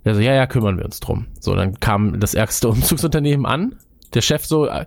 [0.04, 1.26] der so, ja, ja, kümmern wir uns drum.
[1.38, 3.76] So, dann kam das erste Umzugsunternehmen an.
[4.14, 4.86] Der Chef so, äh,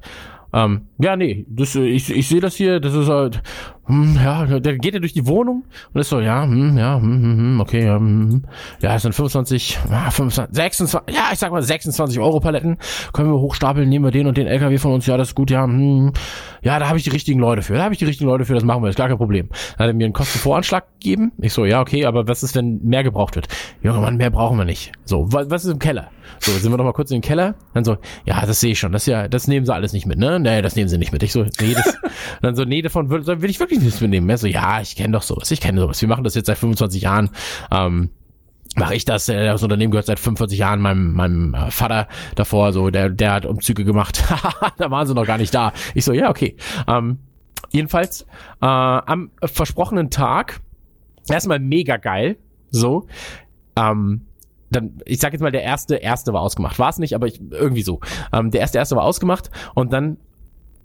[0.54, 3.42] ähm, ja, nee, das, äh, ich, ich sehe das hier, das ist halt,
[3.88, 7.22] hm, ja, der geht ja durch die Wohnung und ist so, ja, hm, ja, hm,
[7.22, 8.44] hm, hm, okay, ja, hm, hm.
[8.82, 12.78] ja, es sind 25, ah, 25, 26, ja, ich sag mal 26 Euro Paletten,
[13.14, 15.52] können wir hochstapeln, nehmen wir den und den LKW von uns, ja, das ist gut,
[15.52, 16.14] ja, hm,
[16.64, 18.56] ja, da habe ich die richtigen Leute für, da habe ich die richtigen Leute für,
[18.56, 19.50] das machen wir, ist gar kein Problem.
[19.78, 22.82] Dann hat er mir einen Kostenvoranschlag gegeben, ich so, ja, okay, aber was ist, wenn
[22.84, 23.48] mehr gebraucht wird?
[23.84, 24.94] Junge Mann, mehr brauchen wir nicht.
[25.04, 26.10] So, was ist im Keller?
[26.40, 28.80] So, sind wir noch mal kurz in den Keller, dann so, ja, das sehe ich
[28.80, 30.40] schon, das ja, das nehmen sie alles nicht mit, ne?
[30.40, 31.24] Nee, das nehmen sie nicht mit.
[31.24, 31.98] Ich so, nee, das,
[32.42, 34.30] dann so, nee, davon will, will ich wirklich nichts mitnehmen.
[34.30, 36.02] Er so, ja, ich kenne doch sowas, ich kenne sowas.
[36.02, 37.30] Wir machen das jetzt seit 25 Jahren.
[37.72, 38.10] Ähm,
[38.76, 39.30] mache ich das.
[39.30, 42.74] äh, Das Unternehmen gehört seit 45 Jahren meinem, meinem äh, Vater davor.
[42.74, 44.24] So, der, der hat Umzüge gemacht.
[44.78, 45.74] da waren sie noch gar nicht da.
[45.94, 46.56] Ich so, ja, okay.
[46.88, 47.20] Ähm,
[47.72, 48.24] jedenfalls
[48.62, 50.60] äh, am versprochenen Tag
[51.30, 52.38] erstmal mega geil.
[52.70, 53.08] So,
[53.78, 54.26] ähm,
[54.76, 56.78] dann, ich sag jetzt mal, der erste, erste war ausgemacht.
[56.80, 58.00] War es nicht, aber ich, irgendwie so.
[58.34, 60.18] Ähm, der erste, erste war ausgemacht und dann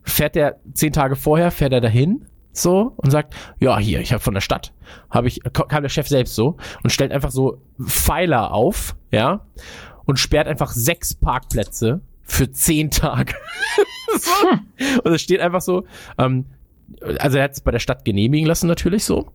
[0.03, 4.23] fährt er zehn Tage vorher, fährt er dahin so und sagt, ja, hier, ich habe
[4.23, 4.73] von der Stadt,
[5.11, 9.47] habe ich, kam der Chef selbst so und stellt einfach so Pfeiler auf, ja,
[10.05, 13.35] und sperrt einfach sechs Parkplätze für zehn Tage.
[14.19, 15.01] so.
[15.05, 15.85] Und es steht einfach so,
[16.19, 16.47] ähm,
[17.19, 19.31] also er hat es bei der Stadt genehmigen lassen natürlich so.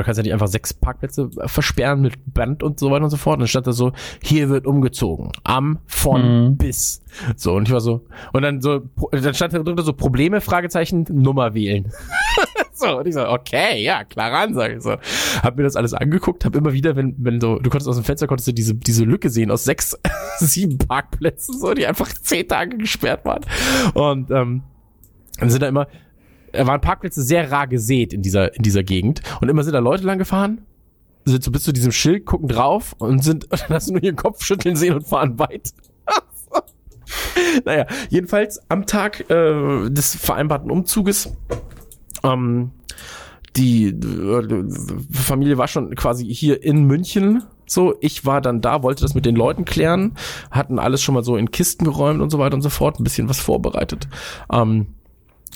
[0.00, 3.16] Du kannst ja nicht einfach sechs Parkplätze versperren mit Band und so weiter und so
[3.16, 3.34] fort.
[3.34, 3.92] Und dann stand da so,
[4.22, 5.30] hier wird umgezogen.
[5.44, 7.02] Am, von, bis.
[7.36, 8.82] So, und ich war so, und dann so,
[9.12, 11.90] dann stand da drunter so Probleme, Fragezeichen, Nummer wählen.
[12.72, 14.96] so, und ich so, okay, ja, klar ran, sag ich so.
[15.42, 18.04] Hab mir das alles angeguckt, hab immer wieder, wenn, wenn so, du konntest aus dem
[18.04, 19.98] Fenster, konntest du diese, diese Lücke sehen aus sechs,
[20.38, 23.44] sieben Parkplätzen, so, die einfach zehn Tage gesperrt waren.
[23.94, 24.62] Und, ähm,
[25.38, 25.88] dann sind da immer,
[26.56, 29.22] waren Parkplätze sehr rar gesät in dieser, in dieser Gegend.
[29.40, 30.62] Und immer sind da Leute lang gefahren,
[31.24, 34.02] sind so bis zu diesem Schild, gucken drauf und sind, und dann hast du nur
[34.02, 35.72] ihren Kopf schütteln sehen und fahren weit.
[37.64, 41.32] naja, jedenfalls am Tag äh, des vereinbarten Umzuges,
[42.22, 42.72] ähm,
[43.56, 44.64] die äh,
[45.12, 47.44] Familie war schon quasi hier in München.
[47.66, 50.16] So, ich war dann da, wollte das mit den Leuten klären,
[50.50, 53.04] hatten alles schon mal so in Kisten geräumt und so weiter und so fort, ein
[53.04, 54.08] bisschen was vorbereitet.
[54.52, 54.88] Ähm,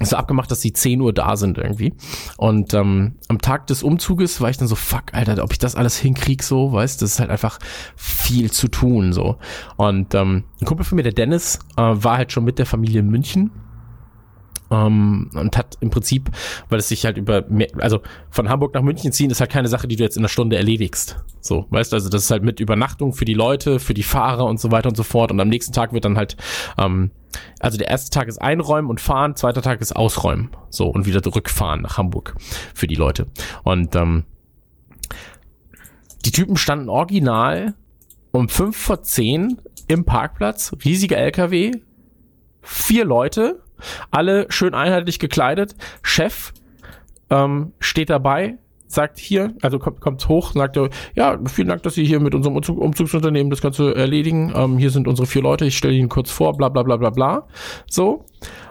[0.01, 1.93] so abgemacht, dass sie 10 Uhr da sind irgendwie.
[2.37, 5.75] Und ähm, am Tag des Umzuges war ich dann so, fuck, Alter, ob ich das
[5.75, 7.59] alles hinkrieg so, weißt, das ist halt einfach
[7.97, 9.37] viel zu tun so.
[9.77, 13.01] Und ähm, ein Kumpel von mir, der Dennis, äh, war halt schon mit der Familie
[13.01, 13.51] in München
[14.71, 16.31] ähm, und hat im Prinzip,
[16.69, 19.69] weil es sich halt über, mehr, also von Hamburg nach München ziehen ist halt keine
[19.69, 21.17] Sache, die du jetzt in einer Stunde erledigst.
[21.41, 24.45] So, weißt du, also das ist halt mit Übernachtung für die Leute, für die Fahrer
[24.45, 25.31] und so weiter und so fort.
[25.31, 26.37] Und am nächsten Tag wird dann halt,
[26.77, 27.11] ähm,
[27.61, 30.51] also der erste Tag ist einräumen und fahren, zweiter Tag ist ausräumen.
[30.71, 32.35] So, und wieder zurückfahren nach Hamburg
[32.75, 33.27] für die Leute.
[33.65, 34.25] Und ähm,
[36.25, 37.75] die Typen standen original
[38.33, 41.73] um fünf vor zehn im Parkplatz, riesiger LKW,
[42.61, 43.63] vier Leute,
[44.11, 45.75] alle schön einheitlich gekleidet.
[46.03, 46.53] Chef
[47.31, 48.59] ähm, steht dabei,
[48.89, 52.35] sagt hier, also kommt, kommt hoch, sagt er, ja, vielen Dank, dass Sie hier mit
[52.35, 54.53] unserem Umzug, Umzugsunternehmen das Ganze erledigen.
[54.55, 57.11] Ähm, hier sind unsere vier Leute, ich stelle Ihnen kurz vor, bla bla bla bla
[57.11, 57.47] bla.
[57.89, 58.25] So.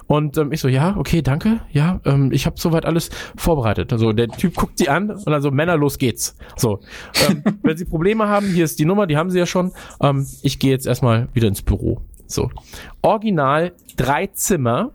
[0.07, 1.59] Und ähm, ich so, ja, okay, danke.
[1.71, 3.91] Ja, ähm, ich habe soweit alles vorbereitet.
[3.91, 6.35] Also der Typ guckt sie an und dann so, Männer, los geht's.
[6.55, 6.79] So,
[7.27, 9.73] ähm, wenn Sie Probleme haben, hier ist die Nummer, die haben Sie ja schon.
[10.01, 12.01] Ähm, ich gehe jetzt erstmal wieder ins Büro.
[12.25, 12.49] So,
[13.01, 14.91] original drei Zimmer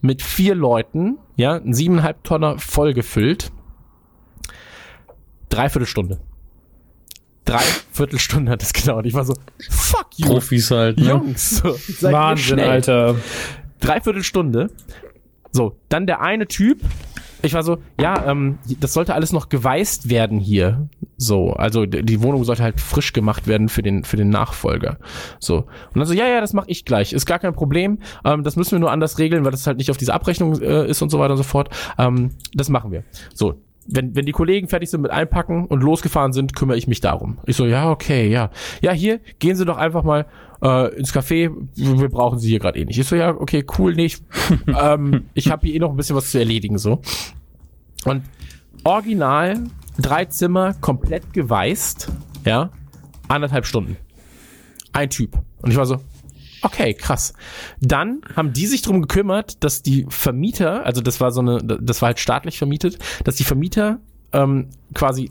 [0.00, 3.52] mit vier Leuten, ja, ein siebeneinhalb Tonner vollgefüllt.
[5.48, 6.18] Dreiviertel Stunde.
[7.44, 9.06] Dreiviertel Stunde hat es gedauert.
[9.06, 9.34] Ich war so,
[9.70, 11.08] fuck you, Profis halt, ne?
[11.08, 11.58] Jungs.
[11.58, 12.70] So, Wahnsinn, schnell.
[12.70, 13.16] Alter.
[13.80, 14.70] Dreiviertel Stunde.
[15.52, 16.80] So, dann der eine Typ.
[17.40, 20.88] Ich war so, ja, ähm, das sollte alles noch geweißt werden hier.
[21.16, 24.98] So, also die Wohnung sollte halt frisch gemacht werden für den für den Nachfolger.
[25.38, 27.98] So und dann so, ja, ja, das mache ich gleich, ist gar kein Problem.
[28.24, 30.88] Ähm, das müssen wir nur anders regeln, weil das halt nicht auf diese Abrechnung äh,
[30.88, 31.70] ist und so weiter und so fort.
[31.96, 33.04] Ähm, das machen wir.
[33.34, 33.54] So,
[33.88, 37.38] wenn, wenn die Kollegen fertig sind mit Einpacken und losgefahren sind, kümmere ich mich darum.
[37.46, 38.50] Ich so, ja, okay, ja.
[38.82, 40.26] Ja, hier, gehen Sie doch einfach mal
[40.62, 42.98] äh, ins Café, wir brauchen Sie hier gerade eh nicht.
[42.98, 44.22] Ich so, ja, okay, cool, nicht.
[44.80, 47.00] ähm, ich habe hier eh noch ein bisschen was zu erledigen, so.
[48.04, 48.22] Und
[48.84, 49.64] original,
[49.98, 52.12] drei Zimmer, komplett geweißt,
[52.44, 52.70] ja,
[53.26, 53.96] anderthalb Stunden.
[54.92, 55.36] Ein Typ.
[55.62, 55.96] Und ich war so,
[56.62, 57.32] Okay, krass.
[57.80, 62.02] Dann haben die sich drum gekümmert, dass die Vermieter, also das war so eine, das
[62.02, 64.00] war halt staatlich vermietet, dass die Vermieter
[64.32, 65.30] ähm, quasi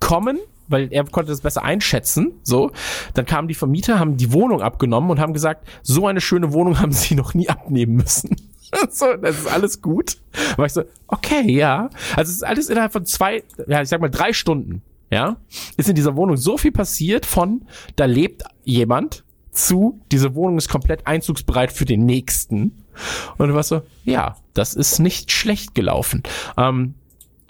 [0.00, 2.32] kommen, weil er konnte das besser einschätzen.
[2.42, 2.70] So,
[3.14, 6.78] dann kamen die Vermieter, haben die Wohnung abgenommen und haben gesagt, so eine schöne Wohnung
[6.78, 8.36] haben sie noch nie abnehmen müssen.
[8.90, 10.18] so, das ist alles gut.
[10.54, 11.90] Aber ich so, okay, ja.
[12.16, 14.82] Also es ist alles innerhalb von zwei, ja, ich sag mal drei Stunden.
[15.10, 15.38] Ja,
[15.78, 17.64] ist in dieser Wohnung so viel passiert von,
[17.96, 19.24] da lebt jemand,
[19.66, 22.84] zu, diese Wohnung ist komplett einzugsbereit für den nächsten.
[23.36, 26.22] Und du warst so, ja, das ist nicht schlecht gelaufen.
[26.56, 26.94] Ähm,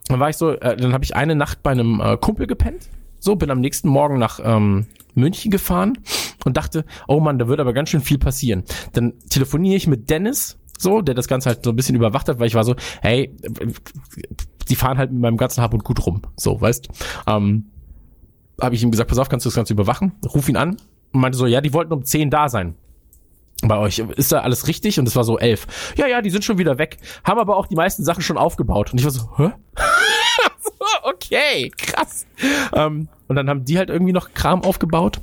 [0.09, 2.89] dann war ich so, äh, dann habe ich eine Nacht bei einem äh, Kumpel gepennt.
[3.21, 5.99] So, bin am nächsten Morgen nach ähm, München gefahren
[6.45, 8.65] und dachte, oh Mann, da wird aber ganz schön viel passieren.
[8.93, 12.39] Dann telefoniere ich mit Dennis, so, der das Ganze halt so ein bisschen überwacht hat,
[12.39, 13.35] weil ich war so, hey,
[14.69, 16.89] die fahren halt mit meinem ganzen Hab und Gut rum, so, weißt.
[17.27, 17.67] Ähm,
[18.61, 20.13] habe ich ihm gesagt, pass auf, kannst du das Ganze überwachen?
[20.25, 20.77] Ruf ihn an
[21.13, 22.75] und meinte so, ja, die wollten um 10 da sein.
[23.63, 25.01] Bei euch ist da alles richtig?
[25.01, 25.67] Und es war so elf.
[25.97, 28.93] Ja, ja, die sind schon wieder weg, haben aber auch die meisten Sachen schon aufgebaut.
[28.93, 29.51] Und ich war so, hä?
[31.03, 32.27] okay, krass.
[32.73, 35.21] Ähm, und dann haben die halt irgendwie noch Kram aufgebaut.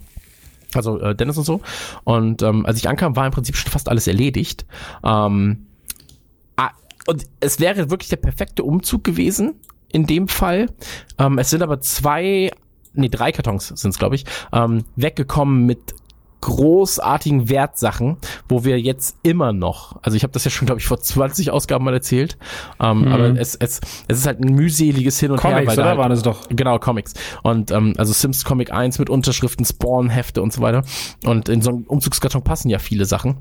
[0.73, 1.61] Also äh, Dennis und so.
[2.03, 4.65] Und ähm, als ich ankam, war im Prinzip schon fast alles erledigt.
[5.03, 5.67] Ähm,
[6.57, 6.71] ah,
[7.07, 9.55] und es wäre wirklich der perfekte Umzug gewesen
[9.87, 10.67] in dem Fall.
[11.17, 12.51] Ähm, es sind aber zwei,
[12.95, 15.95] nee, drei Kartons sind es, glaube ich, ähm, weggekommen mit
[16.45, 18.17] großartigen Wertsachen,
[18.47, 21.49] wo wir jetzt immer noch, also ich habe das ja schon, glaube ich, vor 20
[21.49, 22.37] Ausgaben mal erzählt,
[22.79, 25.53] ähm, aber es, es, es ist halt ein mühseliges Hin und Her.
[25.53, 25.89] Comics, weil da oder?
[25.89, 26.47] halt, Waren es doch.
[26.49, 27.15] Genau, Comics.
[27.41, 30.83] Und ähm, also Sims Comic 1 mit Unterschriften, Spawn-Hefte und so weiter.
[31.25, 33.37] Und in so einen Umzugskarton passen ja viele Sachen.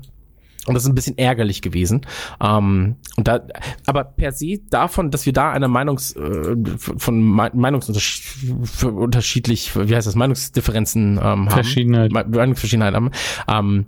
[0.67, 2.01] Und das ist ein bisschen ärgerlich gewesen.
[2.41, 3.41] Ähm, und da,
[3.85, 10.07] aber per se davon, dass wir da eine Meinungs, äh, von Me- Meinungsunterschiedlich, wie heißt
[10.07, 11.49] das, Meinungsdifferenzen ähm, haben.
[11.49, 12.11] Verschiedenheit.
[12.11, 13.11] Me- Meinungsverschiedenheit haben.
[13.47, 13.85] Ähm,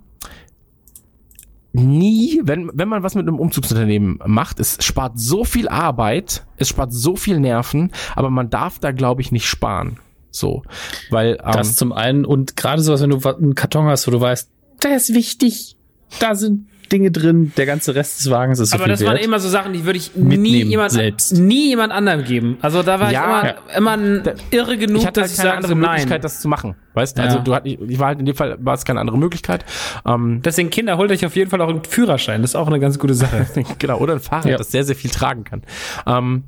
[1.72, 6.68] nie, wenn, wenn man was mit einem Umzugsunternehmen macht, es spart so viel Arbeit, es
[6.68, 9.98] spart so viel Nerven, aber man darf da, glaube ich, nicht sparen.
[10.30, 10.62] So.
[11.10, 14.20] Weil, ähm, Das zum einen und gerade sowas, wenn du einen Karton hast, wo du
[14.20, 14.50] weißt,
[14.82, 15.76] der ist wichtig.
[16.20, 19.16] Da sind Dinge drin, der ganze Rest des Wagens ist so Aber viel das waren
[19.16, 19.24] wert.
[19.24, 21.34] immer so Sachen, die würde ich nie jemand, selbst.
[21.36, 22.56] nie jemand anderem geben.
[22.62, 23.42] Also da war Ja.
[23.42, 25.76] ich immer, immer ein irre genug, ich hatte halt dass ich keine sage andere so,
[25.76, 26.20] Möglichkeit, nein.
[26.22, 26.76] das zu machen.
[26.94, 27.42] Weißt du, also Ja.
[27.60, 29.66] du ich, ich war halt in dem Fall, war es keine andere Möglichkeit.
[30.06, 32.40] Ähm, Deswegen Kinder, holt euch auf jeden Fall auch einen Führerschein.
[32.40, 33.46] Das ist auch eine ganz gute Sache.
[33.78, 34.56] genau, oder ein Fahrrad, Ja.
[34.56, 35.62] das sehr, sehr viel tragen kann.
[36.06, 36.44] Ähm,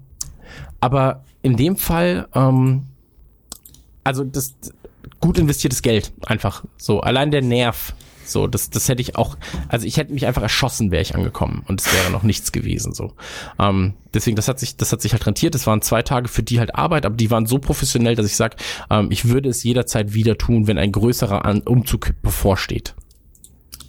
[0.80, 2.84] aber in dem Fall, ähm,
[4.04, 4.54] also das
[5.20, 7.00] gut investiertes Geld, einfach so.
[7.00, 7.92] Allein der Nerv,
[8.30, 9.36] so, das, das hätte ich auch,
[9.68, 12.92] also ich hätte mich einfach erschossen, wäre ich angekommen und es wäre noch nichts gewesen,
[12.94, 13.14] so.
[13.58, 15.54] Ähm, deswegen, das hat sich, das hat sich halt rentiert.
[15.54, 18.36] Es waren zwei Tage für die halt Arbeit, aber die waren so professionell, dass ich
[18.36, 18.56] sage,
[18.90, 22.94] ähm, ich würde es jederzeit wieder tun, wenn ein größerer An Umzug bevorsteht.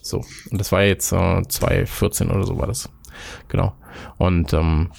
[0.01, 0.23] So.
[0.49, 2.89] Und das war jetzt äh, 2014 oder so war das.
[3.47, 3.73] Genau.
[4.17, 4.91] Und ähm,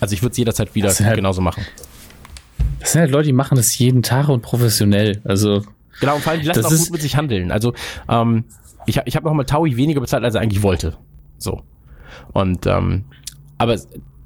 [0.00, 1.64] also ich würde es jederzeit wieder halt- genauso machen.
[2.80, 5.22] Das sind halt Leute, die machen das jeden Tag und professionell.
[5.24, 5.64] Also,
[6.00, 7.50] Genau, und vor allem, die lassen Das auch ist- gut mit sich handeln.
[7.50, 7.72] Also,
[8.08, 8.44] ähm,
[8.86, 10.96] ich, hab- ich habe nochmal Taui weniger bezahlt, als er eigentlich wollte.
[11.38, 11.62] So.
[12.32, 13.04] Und, ähm,
[13.58, 13.76] aber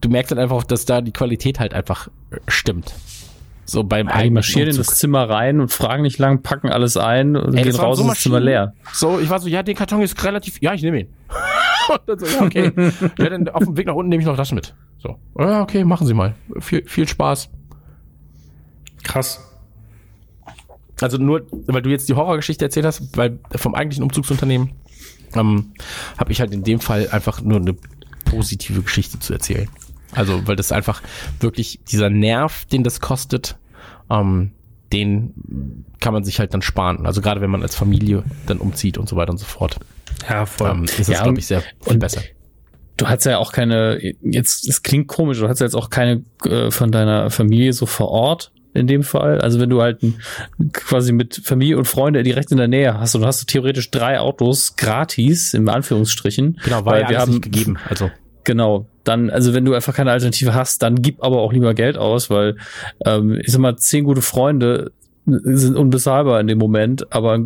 [0.00, 2.94] du merkst halt einfach, dass da die Qualität halt einfach äh, stimmt.
[3.64, 4.86] So beim ja, die marschieren in Umzug.
[4.86, 7.98] das Zimmer rein und fragen nicht lang, packen alles ein und Ey, gehen das raus
[7.98, 8.72] so und das Zimmer leer.
[8.94, 11.08] So, ich war so, ja, der Karton ist relativ, ja, ich nehme ihn.
[11.90, 12.72] und dann so, ja, okay.
[13.18, 14.74] ja, dann auf dem Weg nach unten nehme ich noch Taschen mit.
[15.02, 16.34] So, ja, okay, machen Sie mal.
[16.60, 17.50] Viel, viel Spaß.
[19.02, 19.44] Krass.
[21.00, 24.72] Also nur, weil du jetzt die Horrorgeschichte erzählt hast, weil vom eigentlichen Umzugsunternehmen
[25.34, 25.72] ähm,
[26.16, 27.76] habe ich halt in dem Fall einfach nur eine
[28.24, 29.68] positive Geschichte zu erzählen.
[30.12, 31.02] Also, weil das einfach
[31.40, 33.56] wirklich dieser Nerv, den das kostet,
[34.10, 34.52] ähm,
[34.92, 37.04] den kann man sich halt dann sparen.
[37.06, 39.78] Also gerade wenn man als Familie dann umzieht und so weiter und so fort,
[40.28, 40.70] Ja, voll.
[40.70, 42.22] ähm, ist das, Ja, glaube ich, sehr viel besser.
[42.96, 46.24] Du hast ja auch keine, jetzt, es klingt komisch, du hast ja jetzt auch keine
[46.44, 49.40] äh, von deiner Familie so vor Ort in dem Fall.
[49.40, 50.20] Also wenn du halt ein,
[50.72, 54.20] quasi mit Familie und Freunde direkt in der Nähe hast und hast du theoretisch drei
[54.20, 56.58] Autos gratis, im Anführungsstrichen.
[56.64, 57.78] Genau, weil ja wir haben, nicht gegeben.
[57.88, 58.10] Also
[58.48, 61.98] Genau, dann, also wenn du einfach keine Alternative hast, dann gib aber auch lieber Geld
[61.98, 62.56] aus, weil
[63.04, 64.92] ähm, ich sag mal, zehn gute Freunde
[65.26, 67.40] sind unbezahlbar in dem Moment, aber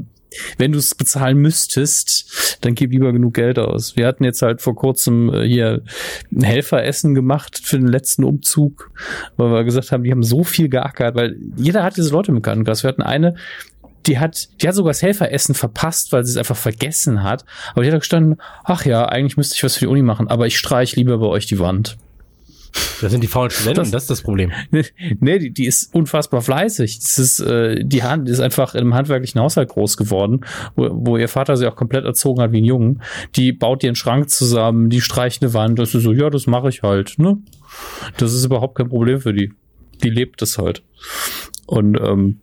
[0.58, 3.96] wenn du es bezahlen müsstest, dann gib lieber genug Geld aus.
[3.96, 5.82] Wir hatten jetzt halt vor kurzem äh, hier
[6.32, 8.90] ein Helferessen gemacht für den letzten Umzug,
[9.36, 12.36] weil wir gesagt haben, die haben so viel geackert, weil jeder hat diese Leute im
[12.36, 12.82] Bekanntenkreis.
[12.82, 13.34] Wir hatten eine,
[14.06, 17.44] die hat, die hat sogar das Helferessen verpasst, weil sie es einfach vergessen hat.
[17.72, 20.46] Aber die hat gestanden, ach ja, eigentlich müsste ich was für die Uni machen, aber
[20.46, 21.96] ich streich lieber bei euch die Wand.
[23.01, 24.51] Das sind die faulen Studenten, Das- das, ist das Problem.
[24.70, 26.99] nee, die, die ist unfassbar fleißig.
[27.01, 30.41] Das ist, äh, die Hand ist einfach in einem handwerklichen Haushalt groß geworden,
[30.76, 33.02] wo, wo ihr Vater sie auch komplett erzogen hat wie einen Jungen.
[33.36, 35.78] Die baut ihren Schrank zusammen, die streicht eine Wand.
[35.78, 37.18] Das ist so, ja, das mache ich halt.
[37.18, 37.39] Ne?
[38.17, 39.52] Das ist überhaupt kein Problem für die.
[40.02, 40.83] Die lebt das halt.
[41.67, 42.41] Und ähm,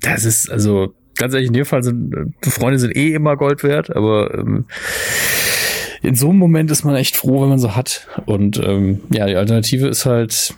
[0.00, 3.62] das ist, also, ganz ehrlich, in dem Fall sind äh, Freunde sind eh immer Gold
[3.62, 4.66] wert, aber ähm,
[6.04, 8.06] in so einem Moment ist man echt froh, wenn man so hat.
[8.26, 10.54] Und ähm, ja, die Alternative ist halt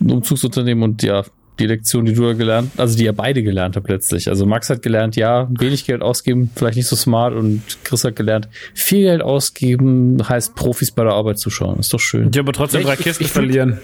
[0.00, 1.24] ein Umzugsunternehmen und ja,
[1.58, 4.28] die Lektion, die du da gelernt, also die ihr beide gelernt habt letztlich.
[4.28, 8.16] Also Max hat gelernt, ja, wenig Geld ausgeben, vielleicht nicht so smart und Chris hat
[8.16, 11.78] gelernt, viel Geld ausgeben heißt Profis bei der Arbeit zuschauen.
[11.78, 12.30] Ist doch schön.
[12.30, 13.78] Die aber trotzdem Ja, drei Kisten verlieren.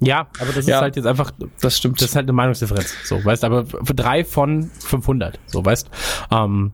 [0.00, 0.76] Ja, aber das Ja.
[0.76, 2.00] ist halt jetzt einfach, Das stimmt.
[2.00, 2.94] das ist halt eine Meinungsdifferenz.
[3.04, 5.88] So, weißt, aber für drei von 500, so, weißt,
[6.32, 6.72] ähm,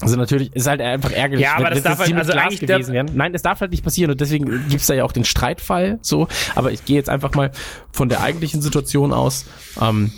[0.00, 1.44] also natürlich ist halt einfach ärgerlich.
[1.44, 3.10] Ja, aber das wenn darf halt- also Glas eigentlich gewesen wären.
[3.14, 6.28] Nein, das darf halt nicht passieren und deswegen gibt's da ja auch den Streitfall, so.
[6.54, 7.50] Aber ich gehe jetzt einfach mal
[7.92, 9.46] von der eigentlichen Situation aus,
[9.80, 10.12] ähm,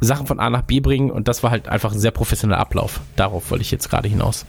[0.00, 3.00] Sachen von A nach B bringen und das war halt einfach ein sehr professioneller Ablauf.
[3.16, 4.44] Darauf wollte ich jetzt gerade hinaus.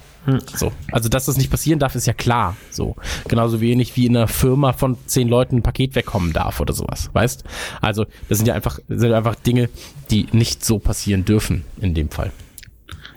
[0.56, 0.72] So.
[0.92, 2.58] Also, dass das nicht passieren darf, ist ja klar.
[2.72, 2.96] So.
[3.28, 7.12] Genauso wenig wie in einer Firma von zehn Leuten ein Paket wegkommen darf oder sowas.
[7.14, 7.44] Weißt?
[7.80, 9.70] Also, das sind ja einfach, das sind einfach Dinge,
[10.10, 12.32] die nicht so passieren dürfen in dem Fall.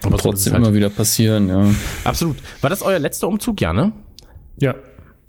[0.05, 0.65] Aber trotzdem halt.
[0.65, 1.65] immer wieder passieren, ja.
[2.05, 2.36] Absolut.
[2.60, 3.93] War das euer letzter Umzug, ja, ne?
[4.59, 4.75] Ja.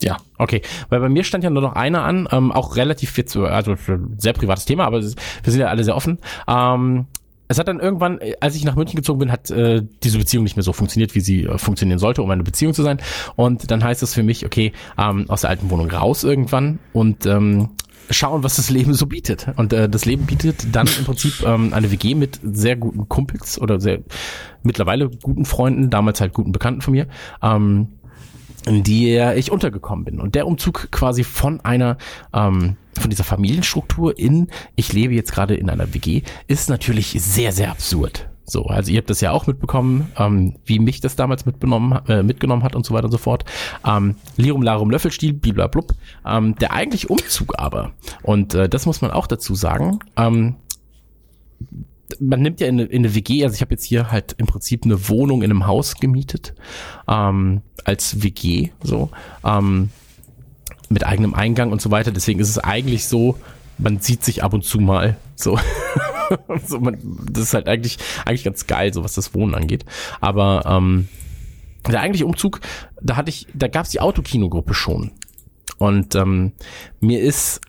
[0.01, 0.17] Ja.
[0.38, 3.75] Okay, weil bei mir stand ja nur noch einer an, ähm, auch relativ jetzt, also
[3.75, 6.19] für ein sehr privates Thema, aber wir sind ja alle sehr offen.
[6.48, 7.07] Ähm,
[7.49, 10.43] es hat dann irgendwann, äh, als ich nach München gezogen bin, hat äh, diese Beziehung
[10.43, 12.99] nicht mehr so funktioniert, wie sie äh, funktionieren sollte, um eine Beziehung zu sein.
[13.35, 17.25] Und dann heißt es für mich, okay, ähm, aus der alten Wohnung raus irgendwann und
[17.25, 17.72] ähm,
[18.09, 19.47] schauen, was das Leben so bietet.
[19.55, 23.59] Und äh, das Leben bietet dann im Prinzip ähm, eine WG mit sehr guten Kumpels
[23.59, 23.99] oder sehr
[24.63, 27.07] mittlerweile guten Freunden, damals halt guten Bekannten von mir.
[27.41, 27.89] Ähm,
[28.65, 30.19] in der ich untergekommen bin.
[30.19, 31.97] Und der Umzug quasi von einer,
[32.33, 37.51] ähm, von dieser Familienstruktur in, ich lebe jetzt gerade in einer WG, ist natürlich sehr,
[37.51, 38.29] sehr absurd.
[38.49, 42.23] So, also ihr habt das ja auch mitbekommen, ähm, wie mich das damals mitgenommen, äh,
[42.23, 43.45] mitgenommen hat und so weiter und so fort.
[43.85, 45.93] Ähm, Lirum Larum Löffelstiel, bliblablub.
[46.25, 47.91] Ähm, der eigentliche Umzug aber,
[48.23, 50.55] und äh, das muss man auch dazu sagen, ähm,
[52.19, 54.47] man nimmt ja in eine, in eine WG, also ich habe jetzt hier halt im
[54.47, 56.55] Prinzip eine Wohnung in einem Haus gemietet,
[57.07, 59.09] ähm, als WG, so,
[59.45, 59.89] ähm,
[60.89, 62.11] mit eigenem Eingang und so weiter.
[62.11, 63.37] Deswegen ist es eigentlich so,
[63.80, 65.58] man sieht sich ab und zu mal so.
[66.66, 66.98] so man,
[67.32, 69.85] das ist halt eigentlich, eigentlich ganz geil, so was das Wohnen angeht.
[70.22, 71.08] Aber ähm,
[71.88, 72.59] der eigentliche Umzug,
[73.01, 75.11] da hatte ich, da gab es die Autokinogruppe schon.
[75.77, 76.51] Und ähm,
[76.99, 77.61] mir ist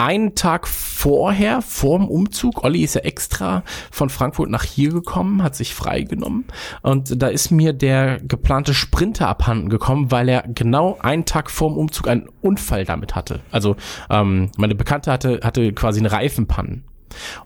[0.00, 5.54] einen Tag vorher, vorm Umzug, Olli ist ja extra von Frankfurt nach hier gekommen, hat
[5.54, 6.46] sich freigenommen
[6.82, 11.76] und da ist mir der geplante Sprinter abhanden gekommen, weil er genau einen Tag vorm
[11.76, 13.40] Umzug einen Unfall damit hatte.
[13.50, 13.76] Also
[14.08, 16.84] ähm, meine Bekannte hatte, hatte quasi eine Reifenpannen.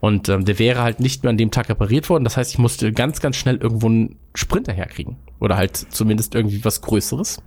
[0.00, 2.24] Und ähm, der wäre halt nicht mehr an dem Tag repariert worden.
[2.24, 5.16] Das heißt, ich musste ganz, ganz schnell irgendwo einen Sprinter herkriegen.
[5.40, 7.42] Oder halt zumindest irgendwie was Größeres.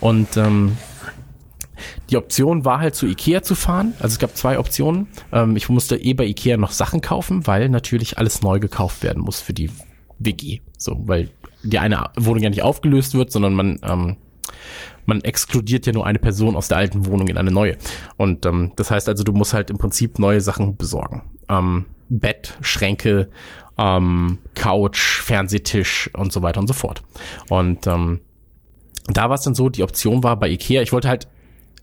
[0.00, 0.76] Und ähm,
[2.10, 3.94] die Option war halt zu Ikea zu fahren.
[3.98, 5.08] Also es gab zwei Optionen.
[5.32, 9.22] Ähm, ich musste eh bei Ikea noch Sachen kaufen, weil natürlich alles neu gekauft werden
[9.22, 9.70] muss für die
[10.18, 10.60] WG.
[10.76, 11.30] So, weil
[11.62, 14.16] die eine Wohnung ja nicht aufgelöst wird, sondern man, ähm,
[15.06, 17.76] man exkludiert ja nur eine Person aus der alten Wohnung in eine neue.
[18.16, 21.22] Und ähm, das heißt also, du musst halt im Prinzip neue Sachen besorgen.
[21.48, 23.30] Ähm, Bett, Schränke,
[23.78, 27.02] ähm, Couch, Fernsehtisch und so weiter und so fort.
[27.48, 28.20] Und ähm,
[29.06, 31.28] da war es dann so, die Option war bei Ikea, ich wollte halt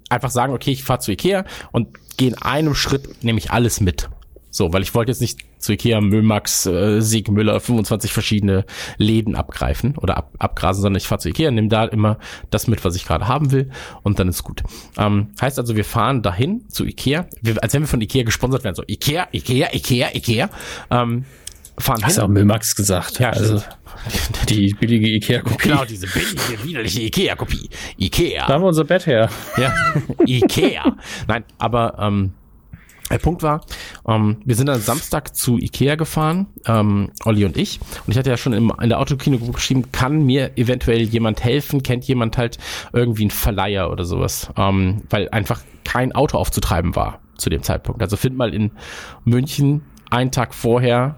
[0.09, 4.09] einfach sagen, okay, ich fahre zu Ikea und gehe in einem Schritt nämlich alles mit.
[4.51, 8.65] So, weil ich wollte jetzt nicht zu Ikea, Müllmax, äh, Siegmüller, 25 verschiedene
[8.97, 12.17] Läden abgreifen oder ab, abgrasen, sondern ich fahre zu Ikea, nehme da immer
[12.49, 13.69] das mit, was ich gerade haben will
[14.01, 14.63] und dann ist gut.
[14.97, 18.63] Ähm, heißt also, wir fahren dahin zu Ikea, wir, als wenn wir von Ikea gesponsert
[18.63, 20.49] werden, so Ikea, Ikea, Ikea, Ikea,
[20.89, 21.25] ähm,
[21.80, 22.33] fahren Hast du auch hin.
[22.33, 23.19] Müllmax gesagt.
[23.19, 23.61] Ja, also
[24.48, 25.69] die billige Ikea-Kopie.
[25.69, 27.69] Genau, diese billige, widerliche Ikea-Kopie.
[27.98, 28.48] Ikea.
[28.48, 29.30] Da haben wir unser Bett her.
[29.58, 29.74] Ja,
[30.25, 30.95] Ikea.
[31.27, 32.33] Nein, aber ähm,
[33.09, 33.61] der Punkt war,
[34.08, 37.80] ähm, wir sind dann Samstag zu Ikea gefahren, ähm, Olli und ich.
[38.06, 41.82] Und ich hatte ja schon im, in der Autokino geschrieben, kann mir eventuell jemand helfen?
[41.82, 42.58] Kennt jemand halt
[42.93, 44.49] irgendwie einen Verleiher oder sowas?
[44.58, 48.01] Ähm, weil einfach kein Auto aufzutreiben war zu dem Zeitpunkt.
[48.01, 48.72] Also find mal in
[49.24, 51.16] München einen Tag vorher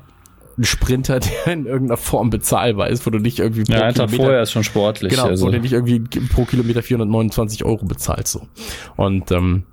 [0.62, 3.94] einen Sprinter, der in irgendeiner Form bezahlbar ist, wo du nicht irgendwie pro Ja, ein
[3.94, 5.12] Kilometer- vorher ist schon sportlich.
[5.12, 5.48] Genau, also.
[5.48, 8.34] wo du nicht irgendwie pro Kilometer 429 Euro bezahlst.
[8.34, 8.48] So.
[8.96, 9.64] Und ähm,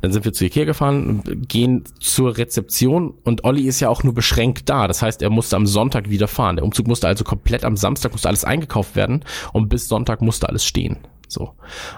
[0.00, 4.14] dann sind wir zu Ikea gefahren, gehen zur Rezeption und Olli ist ja auch nur
[4.14, 4.88] beschränkt da.
[4.88, 6.56] Das heißt, er musste am Sonntag wieder fahren.
[6.56, 10.48] Der Umzug musste also komplett am Samstag, musste alles eingekauft werden und bis Sonntag musste
[10.48, 10.96] alles stehen.
[11.28, 11.52] So.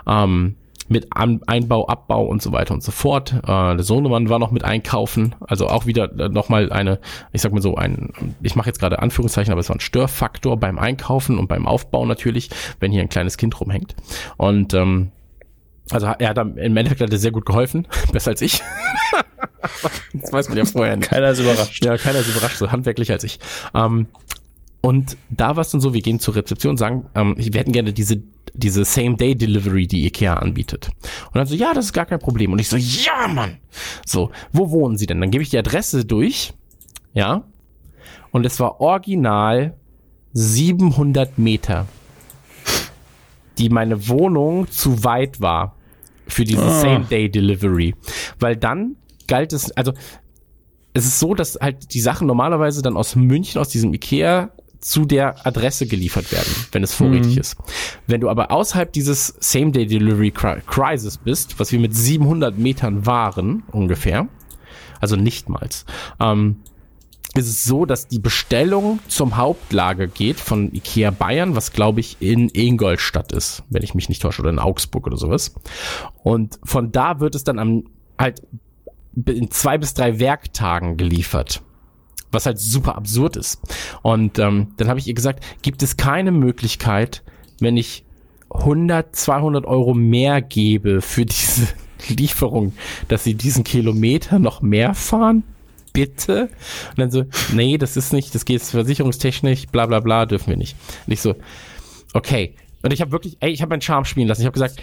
[0.07, 0.57] Ähm,
[0.89, 3.33] mit An Einbau, Abbau und so weiter und so fort.
[3.33, 6.99] Äh, der Sohnemann war noch mit einkaufen, also auch wieder äh, nochmal eine,
[7.33, 10.57] ich sag mal so, ein, ich mache jetzt gerade Anführungszeichen, aber es war ein Störfaktor
[10.57, 12.50] beim Einkaufen und beim Aufbau natürlich,
[12.81, 13.94] wenn hier ein kleines Kind rumhängt.
[14.36, 15.12] Und ähm,
[15.91, 18.62] also er hat im Endeffekt hat er sehr gut geholfen, besser als ich.
[20.12, 21.10] das weiß man ja vorher nicht.
[21.10, 21.84] Keiner ist überrascht.
[21.84, 23.39] Ja, keiner ist überrascht, so handwerklich als ich.
[23.75, 24.07] Ähm,
[24.81, 27.73] und da war es dann so, wir gehen zur Rezeption und sagen, ähm, wir hätten
[27.73, 28.23] gerne diese,
[28.55, 30.90] diese Same-Day-Delivery, die Ikea anbietet.
[31.26, 32.52] Und dann so, ja, das ist gar kein Problem.
[32.52, 33.58] Und ich so, ja, Mann.
[34.07, 35.20] So, wo wohnen Sie denn?
[35.20, 36.52] Dann gebe ich die Adresse durch,
[37.12, 37.44] ja.
[38.31, 39.74] Und es war original
[40.32, 41.86] 700 Meter,
[43.58, 45.74] die meine Wohnung zu weit war
[46.28, 46.81] für diese Ah.
[46.81, 47.97] Same-Day-Delivery.
[48.39, 49.92] Weil dann galt es, also
[50.94, 54.50] es ist so, dass halt die Sachen normalerweise dann aus München, aus diesem Ikea
[54.81, 57.57] zu der Adresse geliefert werden, wenn es vorrätig ist.
[58.07, 64.28] Wenn du aber außerhalb dieses Same-Day-Delivery-Crisis bist, was wir mit 700 Metern waren, ungefähr,
[65.00, 65.84] also nichtmals,
[66.20, 66.58] ähm,
[67.34, 72.16] ist es so, dass die Bestellung zum Hauptlager geht von Ikea Bayern, was glaube ich
[72.20, 75.55] in Ingolstadt ist, wenn ich mich nicht täusche, oder in Augsburg oder sowas.
[76.23, 77.84] Und von da wird es dann am
[78.18, 78.42] halt
[79.26, 81.62] in zwei bis drei Werktagen geliefert.
[82.31, 83.60] Was halt super absurd ist.
[84.02, 87.23] Und ähm, dann habe ich ihr gesagt, gibt es keine Möglichkeit,
[87.60, 88.05] wenn ich
[88.50, 91.68] 100, 200 Euro mehr gebe für diese
[92.08, 92.73] Lieferung,
[93.08, 95.42] dass sie diesen Kilometer noch mehr fahren?
[95.92, 96.50] Bitte?
[96.90, 100.57] Und dann so, nee, das ist nicht, das geht versicherungstechnisch, bla bla bla, dürfen wir
[100.57, 100.76] nicht.
[101.07, 101.34] Und ich so,
[102.12, 102.55] okay.
[102.82, 104.42] Und ich habe wirklich, ey, ich habe meinen Charme spielen lassen.
[104.42, 104.81] Ich habe gesagt,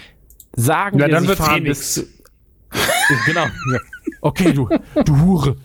[0.55, 2.09] sagen Ja, wir, dann sie wird's fahren eh bis nix.
[3.25, 3.45] genau.
[4.21, 4.67] Okay, du,
[5.05, 5.55] du Hure.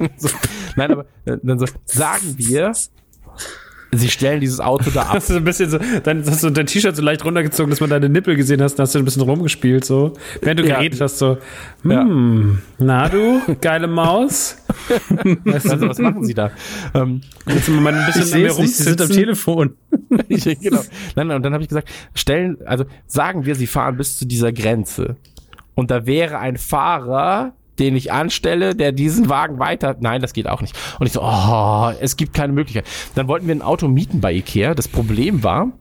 [0.16, 0.28] so,
[0.76, 2.72] nein, aber äh, dann so, sagen wir,
[3.92, 5.08] sie stellen dieses Auto da ab.
[5.14, 7.90] Hast du ein bisschen so, dann hast du dein T-Shirt so leicht runtergezogen, dass man
[7.90, 10.14] deine Nippel gesehen hast, dann hast du ein bisschen rumgespielt, so.
[10.42, 10.76] Während du Ja.
[10.78, 11.38] geredet hast, so,
[11.82, 14.56] hm, na du, geile Maus.
[15.44, 16.50] Weißt Also, du, was machen sie da?
[16.92, 19.08] Ähm, du mal ein bisschen Ich an sehe mir es nicht, sie sind am?
[19.10, 19.76] Telefon.
[20.28, 20.80] ich, genau.
[21.14, 24.26] Nein, nein, und dann habe ich gesagt, stellen, also sagen wir, sie fahren bis zu
[24.26, 25.16] dieser Grenze.
[25.76, 29.96] Und da wäre ein Fahrer den ich anstelle, der diesen Wagen weiter.
[30.00, 30.76] Nein, das geht auch nicht.
[30.98, 32.86] Und ich so, oh, es gibt keine Möglichkeit.
[33.14, 34.74] Dann wollten wir ein Auto mieten bei Ikea.
[34.74, 35.72] Das Problem war,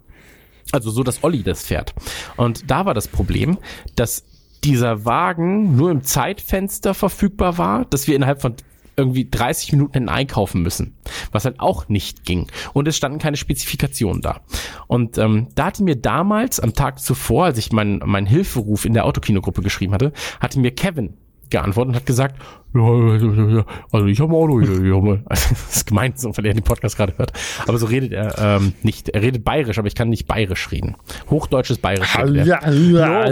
[0.72, 1.94] also so, dass Olli das fährt.
[2.36, 3.58] Und da war das Problem,
[3.96, 4.24] dass
[4.64, 8.56] dieser Wagen nur im Zeitfenster verfügbar war, dass wir innerhalb von
[8.96, 10.96] irgendwie 30 Minuten hätten einkaufen müssen,
[11.32, 12.48] was halt auch nicht ging.
[12.74, 14.42] Und es standen keine Spezifikationen da.
[14.88, 18.94] Und ähm, da hatte mir damals, am Tag zuvor, als ich meinen mein Hilferuf in
[18.94, 21.18] der Autokinogruppe geschrieben hatte, hatte mir Kevin
[21.54, 22.42] geantwortet und hat gesagt,
[22.74, 24.74] also ich habe ein Auto hier.
[25.30, 27.32] Also, das ist gemeint, so, weil er den Podcast gerade hört.
[27.68, 29.10] Aber so redet er ähm, nicht.
[29.10, 30.96] Er redet bayerisch, aber ich kann nicht bayerisch reden.
[31.30, 32.46] Hochdeutsches bayerisch redet er.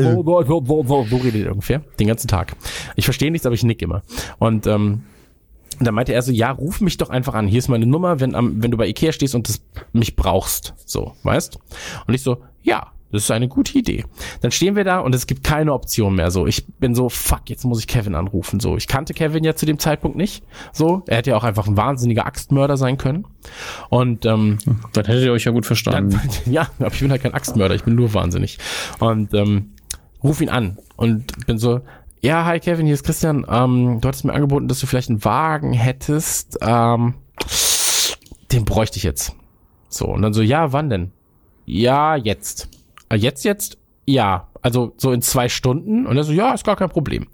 [0.01, 1.82] So, redet er ungefähr.
[2.00, 2.56] Den ganzen Tag.
[2.95, 4.03] Ich verstehe nichts, aber ich nick immer.
[4.38, 5.03] Und ähm,
[5.80, 7.48] da meinte er so, ja, ruf mich doch einfach an.
[7.48, 9.61] Hier ist meine Nummer, wenn, am, wenn du bei Ikea stehst und das,
[9.93, 10.74] mich brauchst.
[10.85, 11.58] So, weißt?
[12.08, 14.06] Und ich so, ja, das ist eine gute Idee.
[14.41, 16.31] Dann stehen wir da und es gibt keine Option mehr.
[16.31, 18.59] So, ich bin so, fuck, jetzt muss ich Kevin anrufen.
[18.59, 20.43] So, ich kannte Kevin ja zu dem Zeitpunkt nicht.
[20.72, 23.25] So, er hätte ja auch einfach ein wahnsinniger Axtmörder sein können.
[23.90, 24.57] Und ähm,
[24.93, 26.11] Dann hättet ihr euch ja gut verstanden.
[26.11, 28.57] dann, ja, aber ich bin halt kein Axtmörder, ich bin nur wahnsinnig.
[28.99, 29.72] Und ähm,
[30.23, 31.81] ruf ihn an und bin so,
[32.22, 33.45] ja, hi Kevin, hier ist Christian.
[33.49, 36.59] Ähm, du hattest mir angeboten, dass du vielleicht einen Wagen hättest.
[36.61, 37.15] Ähm,
[38.51, 39.33] den bräuchte ich jetzt.
[39.90, 41.11] So, und dann so, ja, wann denn?
[41.65, 42.69] Ja, jetzt.
[43.11, 43.77] Ah, Jetzt, jetzt?
[44.06, 44.48] Ja.
[44.61, 46.07] Also so in zwei Stunden.
[46.07, 47.27] Und er so, ja, ist gar kein Problem.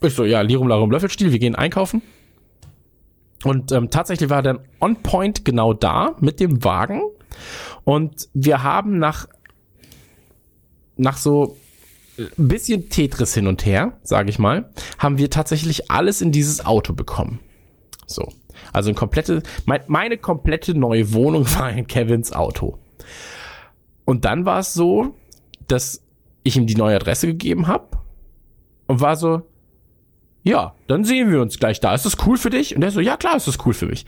[0.00, 2.00] Ich so, ja, Lirum Larum Löffelstiel, wir gehen einkaufen.
[3.44, 7.02] Und ähm, tatsächlich war er dann on point genau da mit dem Wagen.
[7.84, 9.26] Und wir haben nach,
[10.96, 11.58] nach so
[12.18, 16.64] ein bisschen Tetris hin und her, sage ich mal, haben wir tatsächlich alles in dieses
[16.64, 17.40] Auto bekommen.
[18.06, 18.32] So.
[18.72, 22.78] Also ein komplette, mein, meine komplette neue Wohnung war in Kevins Auto.
[24.06, 25.14] Und dann war es so,
[25.68, 26.02] dass
[26.44, 27.98] ich ihm die neue Adresse gegeben habe
[28.86, 29.42] und war so,
[30.44, 31.92] ja, dann sehen wir uns gleich da.
[31.92, 32.74] Ist das cool für dich?
[32.74, 34.06] Und er so, ja klar, ist das cool für mich.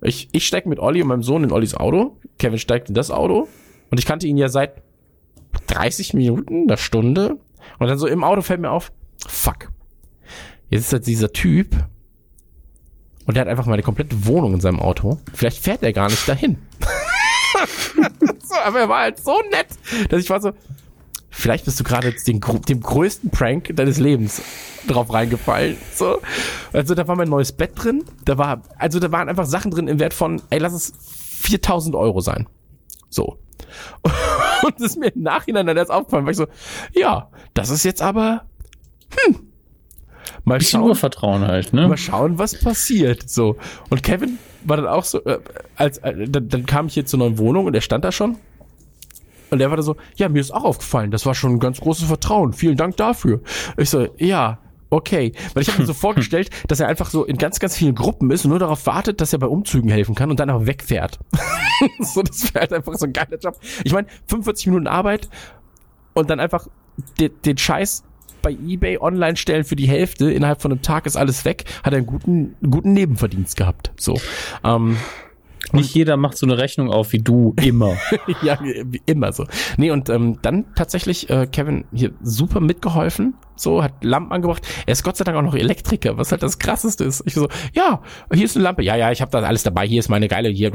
[0.00, 2.16] Ich, ich steig mit Olli und meinem Sohn in Ollis Auto.
[2.38, 3.48] Kevin steigt in das Auto.
[3.90, 4.82] Und ich kannte ihn ja seit
[5.66, 7.38] 30 Minuten, einer Stunde.
[7.78, 8.92] Und dann so im Auto fällt mir auf,
[9.26, 9.70] fuck.
[10.70, 11.76] Jetzt ist halt dieser Typ.
[13.26, 15.18] Und der hat einfach meine komplette Wohnung in seinem Auto.
[15.34, 16.56] Vielleicht fährt er gar nicht dahin.
[18.44, 19.66] so, aber er war halt so nett,
[20.10, 20.52] dass ich war so,
[21.30, 24.42] vielleicht bist du gerade jetzt den, dem größten Prank deines Lebens
[24.86, 25.76] drauf reingefallen.
[25.94, 26.20] So.
[26.72, 28.04] Also da war mein neues Bett drin.
[28.24, 30.92] Da war, also da waren einfach Sachen drin im Wert von, ey, lass es
[31.42, 32.48] 4000 Euro sein.
[33.10, 33.38] So.
[34.62, 36.46] Und das ist mir im Nachhinein dann erst aufgefallen, weil ich so,
[36.92, 38.44] ja, das ist jetzt aber,
[39.24, 39.52] hm,
[40.44, 41.88] mal schauen, Urvertrauen halt, ne?
[41.88, 43.28] mal schauen, was passiert.
[43.28, 43.56] So.
[43.90, 45.38] Und Kevin war dann auch so, äh,
[45.76, 48.36] als, äh, dann, dann kam ich hier zur neuen Wohnung und er stand da schon.
[49.50, 51.80] Und er war da so, ja, mir ist auch aufgefallen, das war schon ein ganz
[51.80, 52.52] großes Vertrauen.
[52.52, 53.40] Vielen Dank dafür.
[53.76, 54.58] Ich so, ja,
[54.90, 55.32] okay.
[55.52, 58.30] Weil ich habe mir so vorgestellt, dass er einfach so in ganz, ganz vielen Gruppen
[58.30, 61.20] ist und nur darauf wartet, dass er bei Umzügen helfen kann und dann aber wegfährt.
[62.00, 63.58] so, das wäre halt einfach so ein geiler Job.
[63.84, 65.28] Ich meine, 45 Minuten Arbeit
[66.14, 66.66] und dann einfach
[67.20, 68.04] den, den Scheiß
[68.44, 71.92] bei eBay online stellen für die Hälfte, innerhalb von einem Tag ist alles weg, hat
[71.92, 73.90] er einen guten, guten Nebenverdienst gehabt.
[73.96, 74.20] So.
[74.62, 74.96] Ähm,
[75.74, 77.96] Nicht jeder macht so eine Rechnung auf wie du immer.
[78.42, 79.46] ja, wie immer so.
[79.76, 84.66] Nee, und ähm, dann tatsächlich äh, Kevin hier super mitgeholfen, so, hat Lampen angebracht.
[84.86, 87.22] Er ist Gott sei Dank auch noch Elektriker, was halt das krasseste ist.
[87.24, 88.82] Ich so, ja, hier ist eine Lampe.
[88.82, 89.86] Ja, ja, ich habe da alles dabei.
[89.86, 90.72] Hier ist meine geile, hier.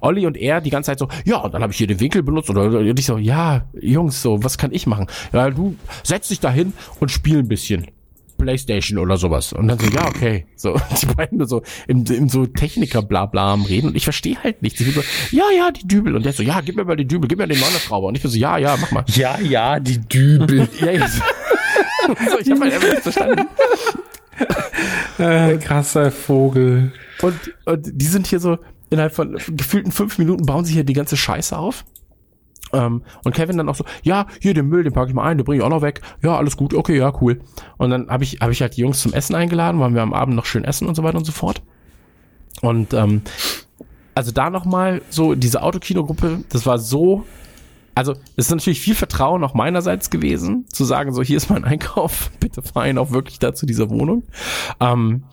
[0.00, 2.22] Olli und er die ganze Zeit so, ja, und dann habe ich hier den Winkel
[2.22, 2.50] benutzt.
[2.50, 5.06] Oder und ich so, ja, Jungs, so, was kann ich machen?
[5.32, 7.86] Ja, du setz dich da hin und spiel ein bisschen.
[8.38, 9.52] Playstation oder sowas.
[9.52, 10.46] Und dann so, ja, okay.
[10.56, 14.62] So, die beiden nur so im, im so Techniker-Blabla am Reden und ich verstehe halt
[14.62, 14.78] nicht.
[14.78, 15.02] Die sind so,
[15.36, 16.16] ja, ja, die Dübel.
[16.16, 18.06] Und der so, ja, gib mir mal die Dübel, gib mir den Neunerschrauber.
[18.06, 19.04] Und ich bin so, ja, ja, mach mal.
[19.08, 20.68] ja, ja, die Dübel.
[20.78, 21.08] Ja, ja.
[21.08, 23.46] so, ich habe halt einfach nicht verstanden.
[25.18, 26.92] Äh, krasser Vogel.
[27.20, 27.34] Und,
[27.64, 28.58] und die sind hier so,
[28.90, 31.84] innerhalb von gefühlten fünf Minuten bauen sie hier die ganze Scheiße auf.
[32.72, 35.38] Ähm, und Kevin dann auch so, ja, hier den Müll, den packe ich mal ein,
[35.38, 36.00] den bringe ich auch noch weg.
[36.22, 37.40] Ja, alles gut, okay, ja, cool.
[37.76, 40.12] Und dann habe ich, hab ich halt die Jungs zum Essen eingeladen, weil wir am
[40.12, 41.62] Abend noch schön essen und so weiter und so fort.
[42.60, 43.22] Und ähm,
[44.14, 47.24] also da nochmal so, diese Autokinogruppe, das war so,
[47.94, 51.64] also es ist natürlich viel Vertrauen auch meinerseits gewesen, zu sagen, so, hier ist mein
[51.64, 54.24] Einkauf, bitte fahr ihn auch wirklich da zu dieser Wohnung.
[54.80, 55.24] Ähm,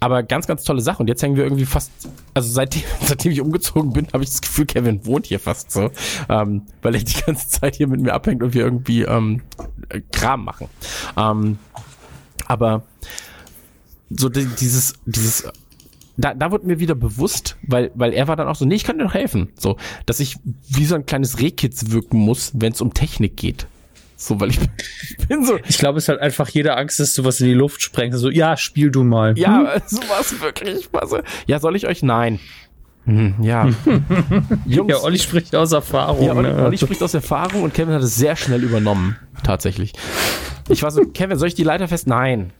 [0.00, 1.02] aber ganz, ganz tolle Sache.
[1.02, 1.90] Und jetzt hängen wir irgendwie fast,
[2.34, 5.90] also seitdem, seitdem ich umgezogen bin, habe ich das Gefühl, Kevin wohnt hier fast so,
[6.28, 9.42] ähm, weil er die ganze Zeit hier mit mir abhängt und wir irgendwie ähm,
[9.88, 10.68] äh, Kram machen.
[11.16, 11.58] Ähm,
[12.46, 12.84] aber
[14.10, 15.48] so di- dieses, dieses,
[16.16, 18.84] da, da wurde mir wieder bewusst, weil, weil er war dann auch so, nee, ich
[18.84, 19.50] kann dir doch helfen.
[19.58, 20.36] So, dass ich
[20.68, 23.66] wie so ein kleines Rehkitz wirken muss, wenn es um Technik geht.
[24.20, 24.58] So, weil ich,
[25.16, 27.46] ich bin so, Ich glaube, es ist halt einfach jede Angst, dass du was in
[27.46, 28.18] die Luft sprengst.
[28.18, 29.38] So, ja, spiel du mal.
[29.38, 30.88] ja, so was wirklich.
[30.90, 31.14] Was,
[31.46, 32.02] ja, soll ich euch?
[32.02, 32.40] Nein.
[33.04, 33.70] Hm, ja.
[34.66, 36.26] Jungs, Ja, Olli spricht aus Erfahrung.
[36.26, 36.64] Ja, Olli, ne?
[36.64, 39.16] Olli spricht aus Erfahrung und Kevin hat es sehr schnell übernommen.
[39.44, 39.92] Tatsächlich.
[40.68, 42.08] Ich war so, Kevin, soll ich die Leiter fest?
[42.08, 42.52] Nein.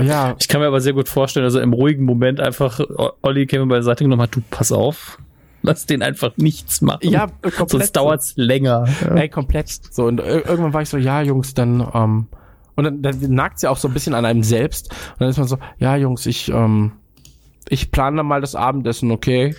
[0.00, 2.80] Ja, Ich kann mir aber sehr gut vorstellen, er im ruhigen Moment einfach
[3.22, 5.18] Olli Kevin bei der Seite genommen hat, du pass auf.
[5.66, 7.00] Lass den einfach nichts machen.
[7.10, 8.86] Ja, komplett Sonst dauert's länger.
[9.14, 9.68] ey, komplett.
[9.68, 12.26] So, und ir- irgendwann war ich so, ja, Jungs, dann, ähm,
[12.76, 14.90] und dann, dann nagt ja auch so ein bisschen an einem selbst.
[14.90, 16.92] Und dann ist man so, ja, Jungs, ich, ähm,
[17.68, 19.54] ich plane mal das Abendessen, okay?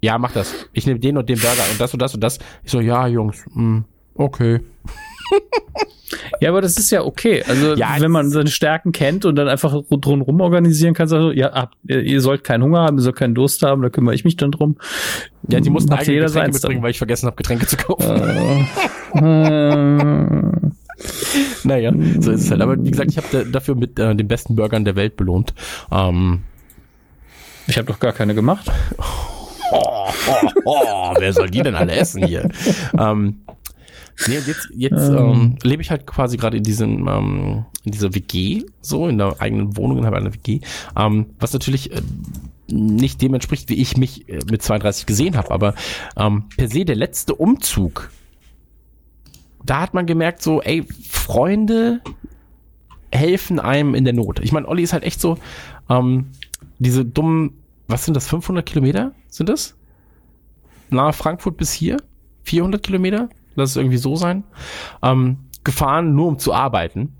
[0.00, 0.52] Ja, mach das.
[0.72, 2.38] Ich nehme den und den Burger und das und das und das.
[2.64, 3.84] Ich so, ja, Jungs, mh,
[4.14, 4.60] okay.
[6.40, 7.42] Ja, aber das ist ja okay.
[7.48, 11.70] Also, Ja, wenn man seine Stärken kennt und dann einfach drumherum organisieren kann, also, ja,
[11.86, 14.50] ihr sollt keinen Hunger haben, ihr sollt keinen Durst haben, da kümmere ich mich dann
[14.50, 14.76] drum.
[15.48, 16.82] Ja, die mussten eigene jeder Getränke mitbringen, dann.
[16.84, 18.66] weil ich vergessen habe, Getränke zu kaufen.
[19.14, 20.68] Äh,
[21.64, 22.60] Naja, so ist es halt.
[22.60, 25.54] Aber wie gesagt, ich habe dafür mit äh, den besten Burgern der Welt belohnt.
[25.90, 26.42] Ähm,
[27.66, 28.70] ich habe doch gar keine gemacht.
[29.72, 30.08] oh,
[30.64, 32.48] oh, wer soll die denn alle essen hier?
[32.98, 33.40] ähm,
[34.26, 38.14] nee, und jetzt, jetzt ähm, lebe ich halt quasi gerade in diesem ähm, in dieser
[38.14, 40.60] WG, so in der eigenen Wohnung innerhalb einer WG,
[40.96, 42.02] ähm, was natürlich äh,
[42.68, 45.74] nicht dem entspricht, wie ich mich äh, mit 32 gesehen habe, aber
[46.16, 48.10] ähm, per se der letzte Umzug,
[49.64, 52.00] da hat man gemerkt, so, ey, Freunde
[53.12, 54.40] helfen einem in der Not.
[54.40, 55.38] Ich meine, Olli ist halt echt so,
[55.88, 56.28] ähm,
[56.78, 59.76] diese dummen, was sind das, 500 Kilometer sind das?
[60.90, 61.98] Nahe Frankfurt bis hier?
[62.44, 63.28] 400 Kilometer?
[63.54, 64.44] Lass es irgendwie so sein.
[65.02, 67.14] Ähm, gefahren, nur um zu arbeiten.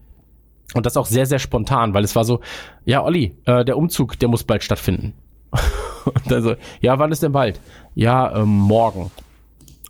[0.75, 2.41] Und das auch sehr, sehr spontan, weil es war so,
[2.85, 5.12] ja, Olli, äh, der Umzug, der muss bald stattfinden.
[6.05, 7.61] Und dann so, ja, wann ist denn bald?
[7.94, 9.11] Ja, ähm, morgen.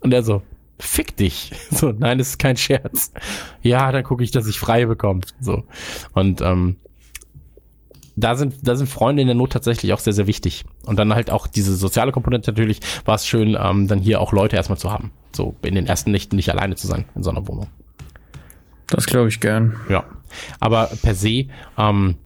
[0.00, 0.42] Und er so,
[0.78, 1.52] fick dich.
[1.70, 3.12] So, nein, das ist kein Scherz.
[3.62, 5.20] Ja, dann gucke ich, dass ich frei bekomme.
[5.40, 5.62] So.
[6.12, 6.76] Und ähm,
[8.16, 10.64] da sind, da sind Freunde in der Not tatsächlich auch sehr, sehr wichtig.
[10.84, 14.32] Und dann halt auch diese soziale Komponente natürlich, war es schön, ähm, dann hier auch
[14.32, 15.12] Leute erstmal zu haben.
[15.34, 17.68] So in den ersten Nächten nicht alleine zu sein in so einer Wohnung.
[18.88, 19.76] Das glaube ich gern.
[19.88, 20.04] Ja.
[20.60, 21.46] Aber per se,
[21.78, 22.16] ähm,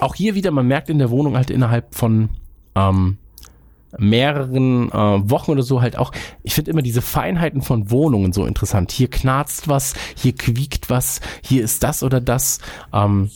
[0.00, 2.30] auch hier wieder, man merkt in der Wohnung halt innerhalb von
[2.74, 3.18] ähm,
[3.98, 6.12] mehreren äh, Wochen oder so halt auch,
[6.42, 8.92] ich finde immer diese Feinheiten von Wohnungen so interessant.
[8.92, 12.58] Hier knarzt was, hier quiekt was, hier ist das oder das.
[12.92, 13.30] Ähm,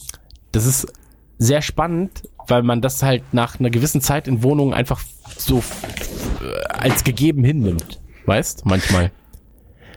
[0.52, 0.92] das ist
[1.40, 5.00] sehr spannend, weil man das halt nach einer gewissen Zeit in Wohnungen einfach
[5.36, 7.98] so äh, als gegeben hinnimmt.
[8.26, 9.10] Weißt, manchmal.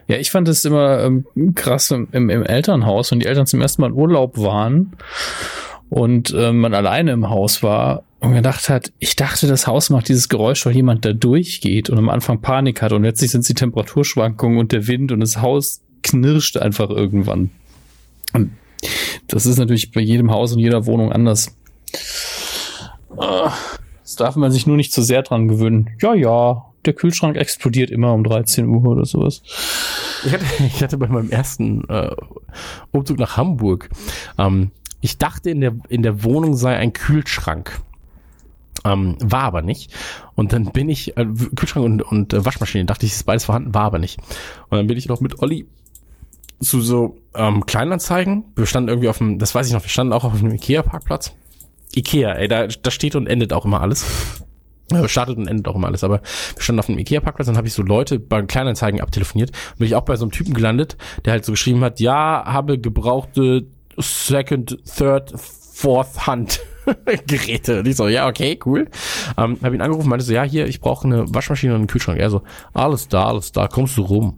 [0.07, 3.61] Ja, ich fand es immer ähm, krass im, im, im Elternhaus, wenn die Eltern zum
[3.61, 4.95] ersten Mal in Urlaub waren
[5.89, 10.07] und ähm, man alleine im Haus war und gedacht hat, ich dachte, das Haus macht
[10.07, 13.47] dieses Geräusch, weil jemand da durchgeht und am Anfang Panik hat und letztlich sind es
[13.47, 17.51] die Temperaturschwankungen und der Wind und das Haus knirscht einfach irgendwann.
[18.33, 18.51] Und
[19.27, 21.55] das ist natürlich bei jedem Haus und jeder Wohnung anders.
[23.17, 23.53] Ah,
[24.03, 25.89] Das darf man sich nur nicht zu sehr dran gewöhnen.
[26.01, 29.41] Ja, ja, der Kühlschrank explodiert immer um 13 Uhr oder sowas.
[30.25, 32.15] Ich hatte, ich hatte bei meinem ersten äh,
[32.91, 33.89] Umzug nach Hamburg,
[34.37, 34.71] ähm,
[35.01, 37.81] ich dachte, in der, in der Wohnung sei ein Kühlschrank.
[38.85, 39.93] Ähm, war aber nicht.
[40.35, 43.73] Und dann bin ich, äh, Kühlschrank und, und äh, Waschmaschine, dachte ich, ist beides vorhanden,
[43.73, 44.19] war aber nicht.
[44.69, 45.67] Und dann bin ich noch mit Olli
[46.63, 48.45] zu so ähm, Kleinanzeigen.
[48.55, 51.33] Wir standen irgendwie auf dem, das weiß ich noch, wir standen auch auf einem Ikea-Parkplatz.
[51.95, 54.05] Ikea, ey, da, da steht und endet auch immer alles.
[54.91, 56.21] Ja, startet und endet auch immer alles, aber
[56.55, 59.87] wir standen auf einem Ikea-Parkplatz, dann habe ich so Leute bei Kleinanzeigen abtelefoniert und bin
[59.87, 63.65] ich auch bei so einem Typen gelandet, der halt so geschrieben hat, ja, habe gebrauchte
[63.97, 65.33] Second, Third,
[65.73, 66.59] Fourth Hand
[67.27, 67.79] Geräte.
[67.79, 68.89] Und ich so, ja, okay, cool.
[69.37, 72.19] Ähm, habe ihn angerufen, meinte so, ja, hier, ich brauche eine Waschmaschine und einen Kühlschrank.
[72.19, 72.41] Er so,
[72.73, 74.37] alles da, alles da, kommst du rum.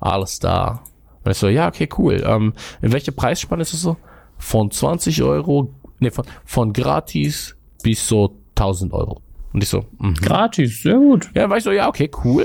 [0.00, 0.82] Alles da.
[1.24, 2.22] Und ich so, ja, okay, cool.
[2.24, 3.96] Ähm, in welcher Preisspanne ist es so?
[4.38, 9.20] Von 20 Euro, nee, von, von gratis bis so 1000 Euro.
[9.52, 10.14] Und ich so, mhm.
[10.14, 11.30] Gratis, sehr gut.
[11.34, 12.44] Ja, war ich so, ja, okay, cool.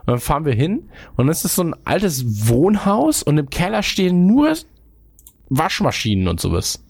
[0.00, 3.82] Und dann fahren wir hin und dann ist so ein altes Wohnhaus und im Keller
[3.82, 4.54] stehen nur
[5.50, 6.82] Waschmaschinen und sowas.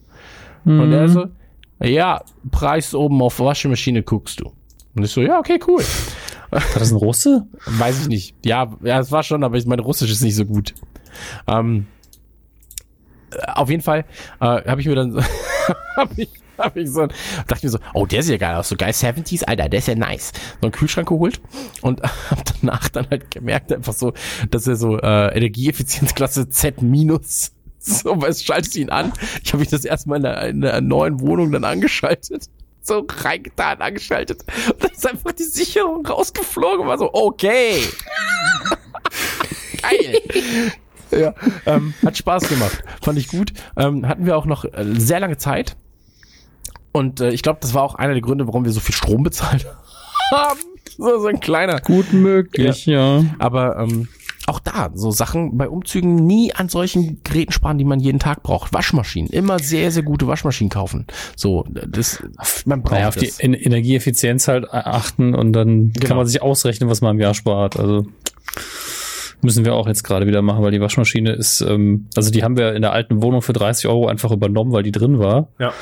[0.64, 1.26] Und er so,
[1.80, 4.52] ja, Preis oben auf Waschmaschine guckst du.
[4.94, 5.82] Und ich so, ja, okay, cool.
[6.50, 7.46] War das ein Russe?
[7.66, 8.34] Weiß ich nicht.
[8.44, 10.74] Ja, ja, es war schon, aber ich mein Russisch ist nicht so gut.
[11.46, 11.86] Ähm,
[13.32, 14.04] äh, auf jeden Fall
[14.40, 15.16] äh, habe ich mir dann
[15.96, 16.28] hab ich,
[16.58, 17.06] hab ich so
[17.46, 19.88] dachte mir so, oh, der sieht ja geil aus, so geil 70s, Alter, der ist
[19.88, 20.32] ja nice.
[20.60, 21.40] So einen Kühlschrank geholt
[21.82, 24.12] und hab danach dann halt gemerkt einfach so,
[24.50, 29.12] dass er so äh, Energieeffizienzklasse Z minus so, was schaltet ihn an?
[29.44, 32.48] Ich habe mich das erstmal in der, in der neuen Wohnung dann angeschaltet
[32.86, 34.44] so reingetan, angeschaltet.
[34.68, 37.82] Und dann ist einfach die Sicherung rausgeflogen war so, okay.
[39.82, 40.22] Geil.
[41.20, 41.34] ja,
[41.66, 42.82] ähm, hat Spaß gemacht.
[43.02, 43.52] Fand ich gut.
[43.76, 45.76] Ähm, hatten wir auch noch äh, sehr lange Zeit.
[46.92, 49.22] Und äh, ich glaube, das war auch einer der Gründe, warum wir so viel Strom
[49.22, 49.66] bezahlt
[50.32, 50.60] haben.
[50.96, 51.80] So, so ein kleiner.
[51.80, 53.22] Gut möglich, ja.
[53.38, 54.08] Aber ähm,
[54.46, 58.42] auch da, so Sachen bei Umzügen nie an solchen Geräten sparen, die man jeden Tag
[58.44, 58.72] braucht.
[58.72, 61.06] Waschmaschinen, immer sehr, sehr gute Waschmaschinen kaufen.
[61.34, 62.22] So, das,
[62.64, 63.40] man braucht Naja, auf die das.
[63.40, 66.06] En- Energieeffizienz halt achten und dann Genau.
[66.06, 67.76] kann man sich ausrechnen, was man im Jahr spart.
[67.78, 68.06] Also
[69.42, 72.56] müssen wir auch jetzt gerade wieder machen, weil die Waschmaschine ist, ähm, also die haben
[72.56, 75.48] wir in der alten Wohnung für 30 Euro einfach übernommen, weil die drin war.
[75.58, 75.72] Ja.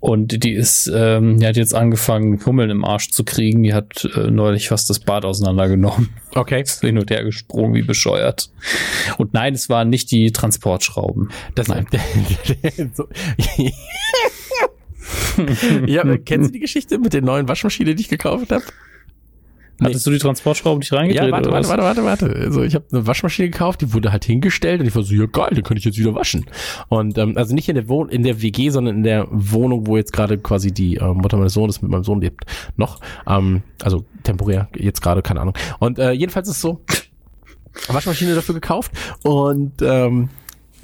[0.00, 3.62] Und die ist, ähm, die hat jetzt angefangen, Hummeln im Arsch zu kriegen.
[3.62, 6.08] Die hat äh, neulich fast das Bad auseinandergenommen.
[6.34, 6.60] Okay.
[6.62, 8.50] Ist hin und her gesprungen, wie bescheuert.
[9.18, 11.30] Und nein, es waren nicht die Transportschrauben.
[11.54, 11.86] Das, Nein.
[12.94, 13.06] so.
[15.86, 18.64] ja, kennen Sie die Geschichte mit der neuen Waschmaschine, die ich gekauft habe?
[19.84, 21.26] Hattest du die Transportschrauben nicht reingedreht?
[21.26, 21.78] Ja, warte, warte, was?
[21.78, 22.40] warte, warte, warte.
[22.46, 25.26] Also ich habe eine Waschmaschine gekauft, die wurde halt hingestellt und ich war so, ja
[25.26, 26.46] geil, dann kann ich jetzt wieder waschen.
[26.88, 29.96] Und ähm, also nicht in der Wohn in der WG, sondern in der Wohnung, wo
[29.96, 32.44] jetzt gerade quasi die äh, Mutter meines Sohnes mit meinem Sohn lebt.
[32.76, 33.00] Noch.
[33.26, 35.54] Ähm, also temporär, jetzt gerade, keine Ahnung.
[35.78, 36.80] Und äh, jedenfalls ist es so,
[37.88, 40.28] Waschmaschine dafür gekauft und ähm,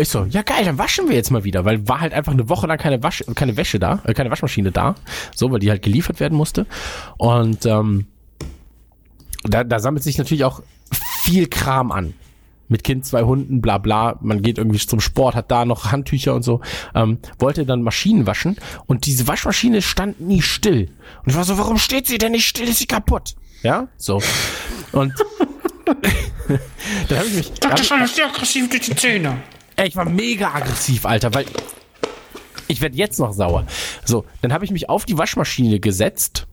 [0.00, 2.48] ich so, ja geil, dann waschen wir jetzt mal wieder, weil war halt einfach eine
[2.48, 4.94] Woche lang keine Wasch, keine Wäsche da, äh, keine Waschmaschine da,
[5.34, 6.66] so, weil die halt geliefert werden musste.
[7.16, 8.06] Und ähm,
[9.48, 10.62] da, da sammelt sich natürlich auch
[11.22, 12.14] viel Kram an.
[12.70, 14.18] Mit Kind, zwei Hunden, bla bla.
[14.20, 16.60] Man geht irgendwie zum Sport, hat da noch Handtücher und so.
[16.94, 20.90] Ähm, wollte dann Maschinen waschen und diese Waschmaschine stand nie still.
[21.24, 22.68] Und ich war so, warum steht sie denn nicht still?
[22.68, 23.36] Ist sie kaputt?
[23.62, 24.20] Ja, so.
[24.92, 25.14] Und
[27.08, 27.52] dann habe ich mich.
[27.58, 29.38] Ich, alles sehr aggressiv durch die Zähne.
[29.76, 31.46] ey, ich war mega aggressiv, Alter, weil
[32.66, 33.66] ich werde jetzt noch sauer.
[34.04, 36.46] So, dann habe ich mich auf die Waschmaschine gesetzt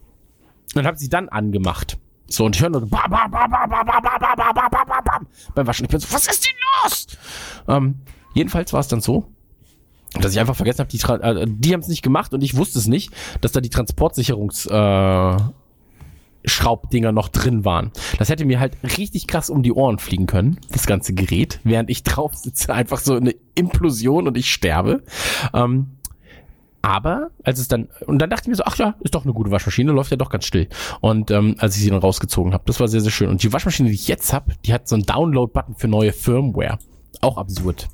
[0.75, 1.97] und habe sie dann angemacht.
[2.27, 4.87] So, und ich höre nur bam, bam, bam, bam, bam, bam, bam, bam, bam, bam,
[4.87, 5.85] bam, bam, beim Waschen.
[5.85, 7.07] Ich bin so, was ist denn los?
[7.67, 7.95] Ähm,
[8.33, 9.25] jedenfalls war es dann so,
[10.19, 12.55] dass ich einfach vergessen habe, die, Tra- äh, die haben es nicht gemacht und ich
[12.55, 15.37] wusste es nicht, dass da die Transportsicherungs äh,
[16.47, 17.91] Schraubdinger noch drin waren.
[18.17, 21.89] Das hätte mir halt richtig krass um die Ohren fliegen können, das ganze Gerät, während
[21.89, 25.03] ich drauf sitze, einfach so eine Implosion und ich sterbe.
[25.53, 25.94] Ähm,
[26.85, 29.33] aber als es dann, und dann dachte ich mir so, ach ja, ist doch eine
[29.33, 30.67] gute Waschmaschine, läuft ja doch ganz still.
[31.01, 33.29] Und ähm, als ich sie dann rausgezogen habe, das war sehr, sehr schön.
[33.29, 36.77] Und die Waschmaschine, die ich jetzt habe, die hat so einen Download-Button für neue Firmware.
[37.21, 37.87] Auch absurd.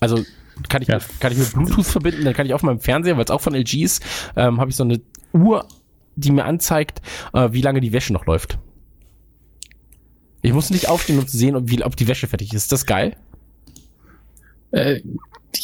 [0.00, 0.24] Also
[0.70, 1.00] kann ich, Ja.
[1.20, 3.54] kann ich mit Bluetooth verbinden, dann kann ich auf meinem Fernseher, weil es auch von
[3.54, 4.02] LG ist,
[4.36, 5.02] ähm, habe ich so eine
[5.34, 5.68] Uhr,
[6.16, 7.02] die mir anzeigt,
[7.34, 8.58] äh, wie lange die Wäsche noch läuft.
[10.40, 12.62] Ich muss nicht aufstehen, um zu sehen, ob, wie, ob die Wäsche fertig ist.
[12.62, 13.16] Ist das geil?
[14.70, 15.02] Äh,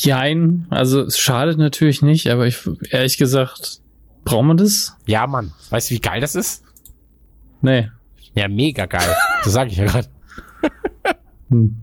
[0.05, 2.59] jein, also es schadet natürlich nicht, aber ich
[2.91, 3.81] ehrlich gesagt,
[4.25, 4.97] braucht man das?
[5.07, 5.53] Ja, Mann.
[5.71, 6.63] Weißt du, wie geil das ist?
[7.63, 7.91] Nee.
[8.35, 9.15] Ja, mega geil.
[9.43, 10.09] Das sage ich ja gerade.
[11.49, 11.77] Hm.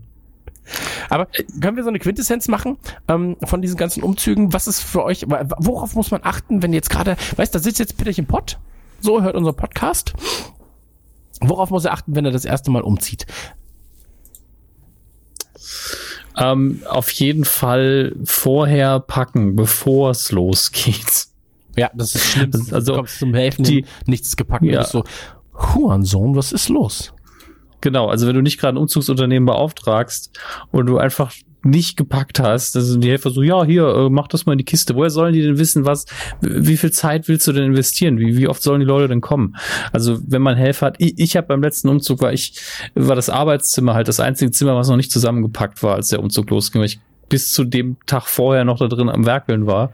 [1.08, 1.26] Aber
[1.60, 4.52] können wir so eine Quintessenz machen ähm, von diesen ganzen Umzügen?
[4.52, 7.80] Was ist für euch, worauf muss man achten, wenn jetzt gerade, weißt du, da sitzt
[7.80, 8.58] jetzt Peterchen Pott,
[9.00, 10.12] so hört unser Podcast.
[11.40, 13.26] Worauf muss er achten, wenn er das erste Mal umzieht?
[16.40, 21.26] Ähm, auf jeden Fall vorher packen, bevor es losgeht.
[21.76, 22.50] Ja, das ist schlimm.
[22.72, 24.64] Also, du kommst zum Helfen, die- nichts gepackt.
[24.64, 24.72] Ja.
[24.72, 25.04] Du bist so,
[25.54, 27.12] Hurensohn, was ist los?
[27.80, 30.36] Genau, also wenn du nicht gerade ein Umzugsunternehmen beauftragst
[30.72, 34.46] und du einfach nicht gepackt hast, sind die Helfer so, ja, hier, äh, mach das
[34.46, 34.94] mal in die Kiste.
[34.94, 36.06] Woher sollen die denn wissen, was,
[36.40, 38.18] wie viel Zeit willst du denn investieren?
[38.18, 39.56] Wie, wie oft sollen die Leute denn kommen?
[39.92, 42.60] Also, wenn man Helfer hat, ich, ich habe beim letzten Umzug war ich,
[42.94, 46.50] war das Arbeitszimmer halt das einzige Zimmer, was noch nicht zusammengepackt war, als der Umzug
[46.50, 49.92] losging, weil ich bis zu dem Tag vorher noch da drin am Werkeln war.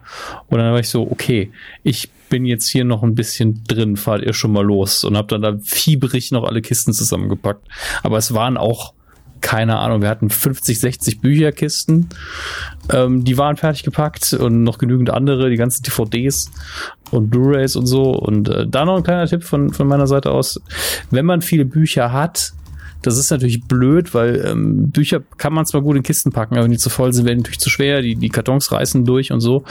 [0.49, 1.51] Und dann war ich so, okay,
[1.83, 5.29] ich bin jetzt hier noch ein bisschen drin, fahrt ihr schon mal los und habe
[5.29, 7.67] dann da fieberig noch alle Kisten zusammengepackt.
[8.03, 8.95] Aber es waren auch
[9.45, 12.09] keine Ahnung, wir hatten 50, 60 Bücherkisten,
[12.91, 16.51] ähm, die waren fertig gepackt und noch genügend andere, die ganzen DVDs
[17.11, 18.13] und Blu-rays und so.
[18.13, 20.63] Und äh, da noch ein kleiner Tipp von, von meiner Seite aus.
[21.11, 22.55] Wenn man viele Bücher hat,
[23.03, 26.65] das ist natürlich blöd, weil ähm, Bücher kann man zwar gut in Kisten packen, aber
[26.65, 29.41] wenn die zu voll sind, werden natürlich zu schwer, die, die Kartons reißen durch und
[29.41, 29.65] so.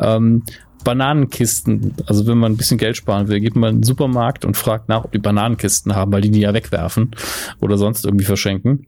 [0.00, 0.42] Ähm,
[0.82, 4.56] Bananenkisten, also wenn man ein bisschen Geld sparen will, geht man in den Supermarkt und
[4.56, 7.12] fragt nach, ob die Bananenkisten haben, weil die die ja wegwerfen
[7.60, 8.86] oder sonst irgendwie verschenken.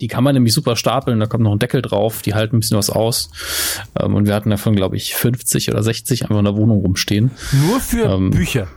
[0.00, 2.60] Die kann man nämlich super stapeln, da kommt noch ein Deckel drauf, die halten ein
[2.60, 3.30] bisschen was aus.
[3.98, 7.30] Ähm, und wir hatten davon, glaube ich, 50 oder 60 einfach in der Wohnung rumstehen.
[7.66, 8.68] Nur für Ähm, Bücher.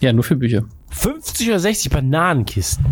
[0.00, 0.64] Ja, nur für Bücher.
[0.90, 2.84] 50 oder 60 Bananenkisten.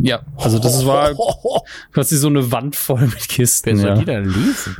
[0.00, 1.12] Ja, also das war
[1.92, 3.70] quasi so eine Wand voll mit Kisten.
[3.70, 3.94] Wer soll ja.
[3.96, 4.76] die denn lesen?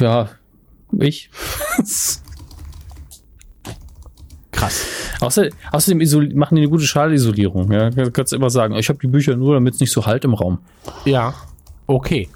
[0.00, 0.28] ja,
[0.98, 1.30] ich.
[4.54, 4.86] Krass.
[5.20, 5.98] Außer, außerdem
[6.34, 7.72] machen die eine gute Schallisolierung.
[7.72, 10.24] Ja, du kannst immer sagen, ich habe die Bücher nur, damit es nicht so halt
[10.24, 10.58] im Raum.
[11.04, 11.34] Ja.
[11.86, 12.28] Okay.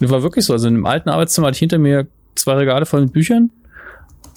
[0.00, 0.52] Das war wirklich so.
[0.52, 3.50] Also im alten Arbeitszimmer hatte ich hinter mir zwei Regale voll mit Büchern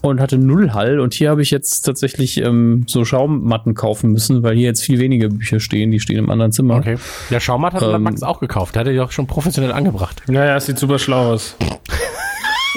[0.02, 1.00] und hatte null Hall.
[1.00, 5.00] Und hier habe ich jetzt tatsächlich ähm, so Schaummatten kaufen müssen, weil hier jetzt viel
[5.00, 5.92] weniger Bücher stehen.
[5.92, 6.76] Die stehen im anderen Zimmer.
[6.78, 6.98] Okay.
[7.30, 8.76] Der Schaumatt hat Ähm, Max auch gekauft.
[8.76, 10.24] Der hat er ja auch schon professionell angebracht.
[10.28, 11.56] Naja, es sieht super schlau aus.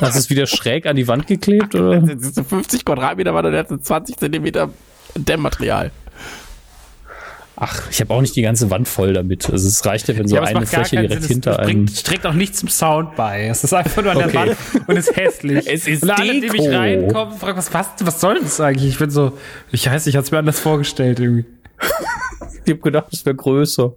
[0.02, 1.74] Hast du es wieder schräg an die Wand geklebt?
[1.74, 2.00] Oder?
[2.00, 4.70] Das ist so 50 Quadratmeter war und der so 20 Zentimeter
[5.16, 5.90] Dämmmaterial.
[7.54, 9.48] Ach, ich habe auch nicht die ganze Wand voll damit.
[9.50, 11.32] Also es reicht ja, wenn so es eine Fläche direkt Sinn.
[11.34, 11.66] hinter Es einem.
[11.84, 13.46] bringt, trägt auch nichts zum Sound bei.
[13.46, 14.36] Es ist einfach nur an der Okay.
[14.74, 15.66] Wand und ist hässlich.
[15.70, 16.74] Es ist und alle, die mich Deko.
[16.76, 18.88] reinkommen, fragen, was, was, was soll das eigentlich?
[18.92, 19.36] Ich bin so,
[19.70, 21.44] ich weiß, ich hatte es mir anders vorgestellt irgendwie.
[22.64, 23.92] Ich habe gedacht, es wäre größer.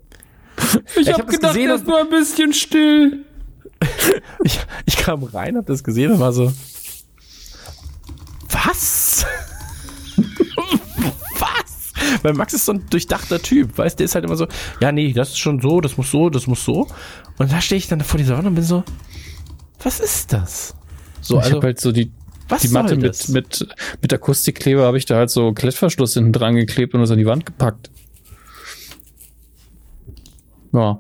[1.00, 3.24] Ich, hab das gesehen das und- nur ein bisschen still.
[4.44, 6.54] Ich, ich kam rein, hab das gesehen und war so.
[8.50, 9.26] Was?
[11.40, 11.94] Was?
[12.22, 14.48] Weil Max ist so ein durchdachter Typ, weißt du, der ist halt immer so,
[14.82, 16.88] ja, nee, das ist schon so, das muss so, das muss so.
[17.38, 18.84] Und da stehe ich dann vor dieser Wand und bin so,
[19.82, 20.76] was ist das?
[21.22, 22.12] So, ich also, habe halt so die,
[22.48, 23.68] was die Matte mit, mit,
[24.02, 27.26] mit Akustikkleber habe ich da halt so Klettverschluss hinten dran geklebt und das an die
[27.26, 27.90] Wand gepackt.
[30.72, 31.00] Ja.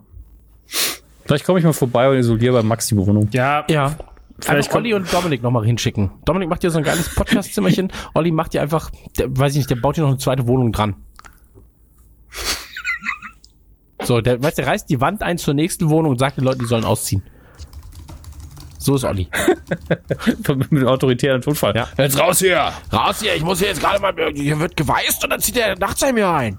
[1.25, 3.29] Vielleicht komme ich mal vorbei und isoliere bei Max die Wohnung.
[3.31, 3.95] Ja, Ja.
[4.39, 6.11] Vielleicht Olli und Dominik nochmal hinschicken.
[6.25, 7.89] Dominik macht dir so ein geiles Podcast-Zimmerchen.
[8.13, 10.73] Olli macht dir einfach, der, weiß ich nicht, der baut dir noch eine zweite Wohnung
[10.73, 10.95] dran.
[14.03, 16.43] So, der, weißt du, der reißt die Wand ein zur nächsten Wohnung und sagt den
[16.43, 17.23] Leuten, die sollen ausziehen.
[18.77, 19.29] So ist Olli.
[20.69, 21.73] mit autoritären Tonfall.
[21.75, 21.87] Ja.
[21.97, 22.71] Jetzt raus hier!
[22.93, 25.79] Raus hier, ich muss hier jetzt gerade mal, hier wird geweißt und dann zieht der
[25.79, 26.57] nachts ein mir ein.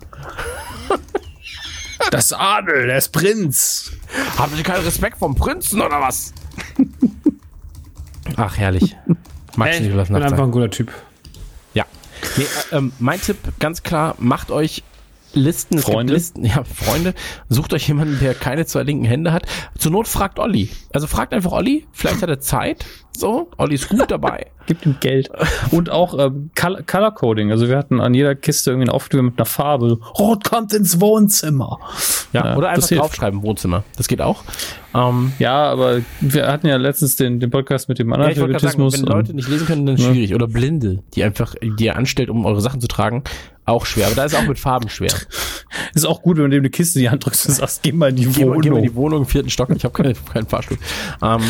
[2.11, 3.93] Das Adel, der ist Prinz.
[4.39, 6.33] Haben Sie keinen Respekt vom Prinzen oder was?
[8.37, 8.97] Ach, herrlich.
[9.57, 10.51] Max ey, ich Nikolaus bin nachts einfach ein.
[10.51, 10.93] ein guter Typ.
[11.75, 11.85] Ja.
[12.37, 14.83] Nee, äh, ähm, mein Tipp, ganz klar, macht euch
[15.37, 15.79] Listen.
[15.79, 16.15] Es Freunde?
[16.15, 17.15] Listen, ja, Freunde.
[17.49, 19.45] Sucht euch jemanden, der keine zwei linken Hände hat.
[19.79, 20.71] Zur Not fragt Olli.
[20.93, 21.87] Also fragt einfach Olli.
[21.93, 22.87] Vielleicht hat er Zeit.
[23.17, 24.47] So, Olli ist gut dabei.
[24.67, 25.31] Gibt ihm Geld.
[25.71, 27.51] Und auch ähm, Color, Color Coding.
[27.51, 29.99] Also wir hatten an jeder Kiste irgendwie einen Aufkleber mit einer Farbe.
[30.19, 31.79] Rot kommt ins Wohnzimmer.
[32.33, 33.85] Ja, Ja, oder einfach draufschreiben, Wohnzimmer.
[33.97, 34.43] Das geht auch.
[34.95, 38.95] Ähm, Ja, aber wir hatten ja letztens den, den Podcast mit dem ja, sagen, Analphabetismus.
[38.95, 40.35] wenn Leute nicht lesen können, dann ist es schwierig.
[40.35, 43.23] Oder Blinde, die einfach, die ihr anstellt, um eure Sachen zu tragen,
[43.67, 44.07] auch schwer.
[44.07, 45.13] Aber da ist auch mit Farben schwer.
[45.95, 47.93] ist auch gut, wenn du dem eine Kiste in die Hand drückst und sagst, geh
[47.93, 48.61] mal in die Wohnung.
[48.61, 49.69] geh mal in die Wohnung im vierten Stock.
[49.77, 50.79] Ich habe keinen keinen Fahrstuhl.
[51.23, 51.41] Ähm,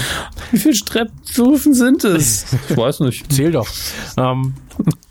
[0.51, 2.47] Wie viele Treppstufen sind es?
[2.69, 3.33] Ich weiß nicht.
[3.33, 3.69] Zähl doch.
[4.17, 4.55] ähm,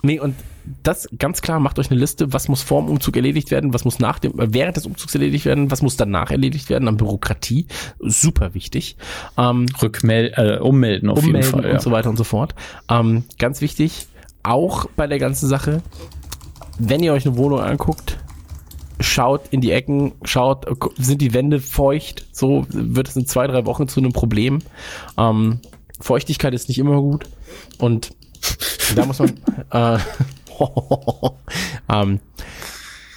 [0.02, 0.36] nee, und
[0.82, 3.86] das ganz klar, macht euch eine Liste, was muss vor dem Umzug erledigt werden, was
[3.86, 6.98] muss nach dem, äh, während des Umzugs erledigt werden, was muss danach erledigt werden an
[6.98, 7.68] Bürokratie.
[8.00, 8.98] Super wichtig.
[9.38, 11.66] Ähm, Rückmel äh, ummelden auf ummelden jeden Fall.
[11.66, 11.80] und Ja.
[11.80, 12.56] so weiter und so fort.
[12.90, 14.08] Ähm, ganz wichtig,
[14.42, 15.82] auch bei der ganzen Sache,
[16.78, 18.18] wenn ihr euch eine Wohnung anguckt,
[19.00, 20.66] schaut in die Ecken, schaut,
[20.98, 24.60] sind die Wände feucht, so wird es in zwei, drei Wochen zu einem Problem.
[25.18, 25.60] Ähm,
[26.00, 27.28] Feuchtigkeit ist nicht immer gut
[27.78, 28.12] und
[28.96, 29.34] da muss man
[29.72, 29.98] äh,
[31.90, 32.20] ähm,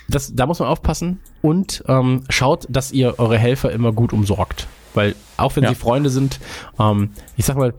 [0.08, 4.66] das, da muss man aufpassen und ähm, schaut, dass ihr eure Helfer immer gut umsorgt.
[4.94, 5.68] Weil auch wenn Ja.
[5.70, 6.40] sie Freunde sind,
[6.80, 7.74] ähm, ich sag mal,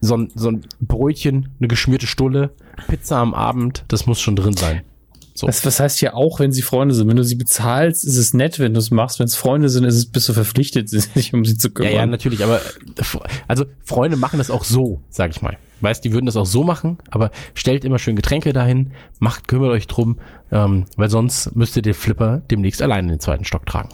[0.00, 2.50] so ein, so ein Brötchen, eine geschmierte Stulle,
[2.88, 4.82] Pizza am Abend, das muss schon drin sein.
[5.34, 5.46] So.
[5.46, 7.08] Das, was heißt ja auch, wenn sie Freunde sind?
[7.08, 9.18] Wenn du sie bezahlst, ist es nett, wenn du es machst.
[9.18, 11.92] Wenn es Freunde sind, ist es, bist du verpflichtet, sich um sie zu Ja, kümmern.
[11.92, 12.60] ja, natürlich, aber
[13.46, 15.58] also Freunde machen das auch so, sag ich mal.
[15.82, 19.72] Weißt, die würden das auch so machen, aber stellt immer schön Getränke dahin, macht, kümmert
[19.72, 20.18] euch drum,
[20.50, 23.90] ähm, weil sonst müsst ihr den Flipper demnächst allein in den zweiten Stock tragen.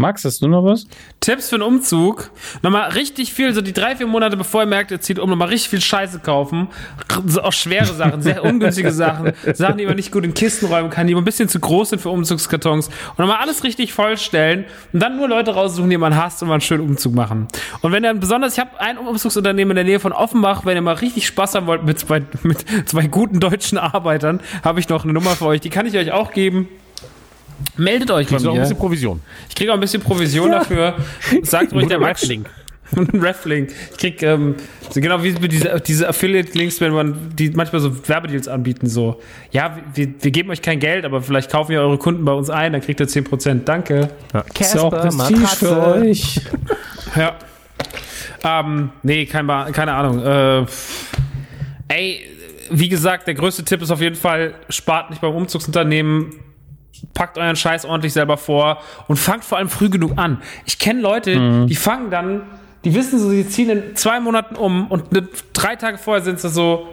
[0.00, 0.86] Max, hast du noch was?
[1.20, 2.30] Tipps für einen Umzug.
[2.62, 5.48] Nochmal richtig viel, so die drei, vier Monate bevor ihr merkt, ihr zieht um, nochmal
[5.48, 6.68] richtig viel Scheiße kaufen.
[7.26, 9.34] So auch schwere Sachen, sehr ungünstige Sachen.
[9.54, 12.00] Sachen, die man nicht gut in Kisten räumen kann, die ein bisschen zu groß sind
[12.00, 12.88] für Umzugskartons.
[12.88, 14.64] Und nochmal alles richtig vollstellen
[14.94, 17.48] und dann nur Leute raussuchen, die man hasst und mal einen schönen Umzug machen.
[17.82, 20.82] Und wenn ihr besonders, ich habe ein Umzugsunternehmen in der Nähe von Offenbach, wenn ihr
[20.82, 25.04] mal richtig Spaß haben wollt mit zwei, mit zwei guten deutschen Arbeitern, habe ich noch
[25.04, 26.68] eine Nummer für euch, die kann ich euch auch geben.
[27.76, 28.62] Meldet euch bei Kriegst du auch ein mir.
[28.62, 29.20] bisschen Provision.
[29.48, 30.96] Ich kriege auch ein bisschen Provision dafür.
[31.42, 32.28] Sagt ruhig der Max.
[32.96, 33.70] Ein Reflink.
[33.92, 34.56] Ich krieg ähm,
[34.88, 39.20] so genau wie diese, diese Affiliate-Links, wenn man die manchmal so Werbedeals anbieten, so,
[39.52, 42.50] ja, wir, wir geben euch kein Geld, aber vielleicht kaufen wir eure Kunden bei uns
[42.50, 43.64] ein, dann kriegt ihr 10%.
[43.64, 44.08] Danke.
[44.58, 46.40] Ist ja auch Prestige für euch.
[47.14, 47.36] Ja.
[48.42, 50.24] Ähm, nee, kein, keine Ahnung.
[50.24, 50.66] Äh,
[51.88, 52.20] ey,
[52.70, 56.32] wie gesagt, der größte Tipp ist auf jeden Fall, spart nicht beim Umzugsunternehmen,
[57.14, 60.42] packt euren Scheiß ordentlich selber vor und fangt vor allem früh genug an.
[60.66, 62.42] Ich kenne Leute, die fangen dann
[62.84, 66.40] die wissen so, sie ziehen in zwei Monaten um und ne, drei Tage vorher sind
[66.40, 66.88] sie so,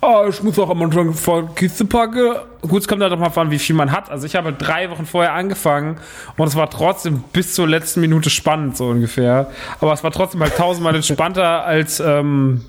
[0.00, 2.36] oh, ich muss auch am Anfang von Kiste packen.
[2.62, 4.10] Gut, es kommt halt auch mal an, wie viel man hat.
[4.10, 5.98] Also ich habe drei Wochen vorher angefangen
[6.36, 9.50] und es war trotzdem bis zur letzten Minute spannend, so ungefähr.
[9.80, 12.64] Aber es war trotzdem halt tausendmal entspannter als, ähm,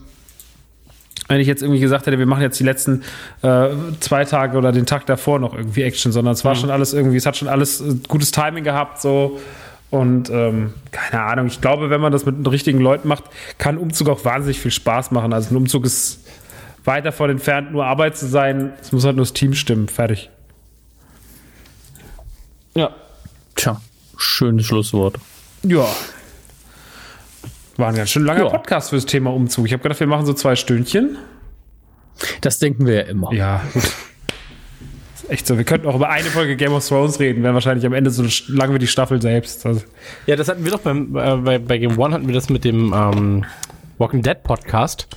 [1.28, 3.04] wenn ich jetzt irgendwie gesagt hätte, wir machen jetzt die letzten
[3.42, 6.94] äh, zwei Tage oder den Tag davor noch irgendwie Action, sondern es war schon alles
[6.94, 9.40] irgendwie, es hat schon alles äh, gutes Timing gehabt, so.
[9.90, 13.24] Und ähm, keine Ahnung, ich glaube, wenn man das mit den richtigen Leuten macht,
[13.58, 15.32] kann Umzug auch wahnsinnig viel Spaß machen.
[15.32, 16.26] Also ein Umzug ist
[16.84, 18.74] weit davon entfernt, nur Arbeit zu sein.
[18.82, 19.88] Es muss halt nur das Team stimmen.
[19.88, 20.30] Fertig.
[22.76, 22.92] Ja.
[23.56, 23.82] Tja,
[24.18, 25.18] schönes Schlusswort.
[25.64, 25.86] Ja.
[27.78, 28.50] War ein ganz schön langer Ja.
[28.50, 29.66] Podcast fürs Thema Umzug.
[29.68, 31.18] Ich habe gedacht, wir machen so zwei Stündchen.
[32.42, 33.32] Das denken wir ja immer.
[33.34, 33.84] Ja, gut.
[33.84, 35.58] Ist echt so.
[35.58, 38.26] Wir könnten auch über eine Folge Game of Thrones reden, wären wahrscheinlich am Ende so
[38.48, 39.66] lang wie die Staffel selbst.
[39.66, 39.82] Also,
[40.26, 42.64] Ja, das hatten wir doch beim, äh, bei, bei Game One hatten wir das mit
[42.64, 43.46] dem ähm,
[44.00, 45.08] Walking Dead Podcast,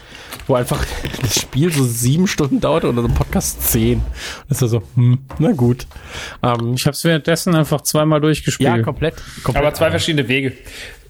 [0.47, 0.85] wo einfach
[1.23, 4.03] das Spiel so sieben Stunden dauerte und unser Podcast zehn.
[4.51, 5.87] Das war so, hm, na gut.
[6.43, 8.69] Ähm, Ich habe es währenddessen einfach zweimal durchgespielt.
[8.77, 9.15] ja, komplett.
[9.43, 10.53] komplett aber zwei verschiedene Wege.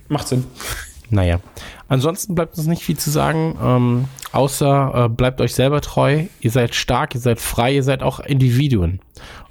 [0.09, 0.45] Macht Sinn.
[1.11, 1.41] Naja.
[1.89, 6.51] Ansonsten bleibt uns nicht viel zu sagen, ähm, außer äh, bleibt euch selber treu, ihr
[6.51, 9.01] seid stark, ihr seid frei, ihr seid auch Individuen.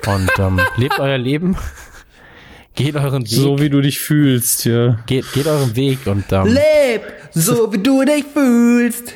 [0.07, 1.57] Und ähm, lebt euer Leben,
[2.75, 4.99] geht euren Weg, so wie du dich fühlst, ja.
[5.05, 9.13] geht, geht euren Weg und ähm, Leb, so wie du dich fühlst.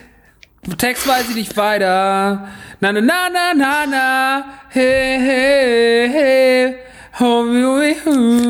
[0.77, 2.47] Text weiß ich nicht weiter.
[2.79, 4.45] Na na na na na na.
[4.69, 6.75] Hey, hey, hey.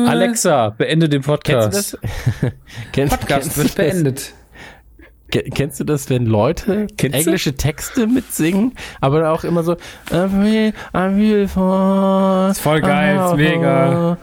[0.08, 1.92] Alexa, beende den kennst Podcast.
[1.92, 2.52] du das?
[2.92, 4.32] kennst, Podcast kennst, wird beendet.
[5.34, 7.18] Ke- Kennst du das, wenn Leute Kennst du?
[7.22, 9.72] englische Texte mitsingen, aber auch immer so
[10.12, 14.16] I feel, I feel for, Ist voll geil, ist mega.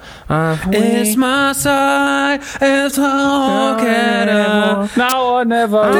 [0.71, 4.87] It's my side, it's all together.
[4.95, 5.83] Now or never.
[5.83, 5.99] My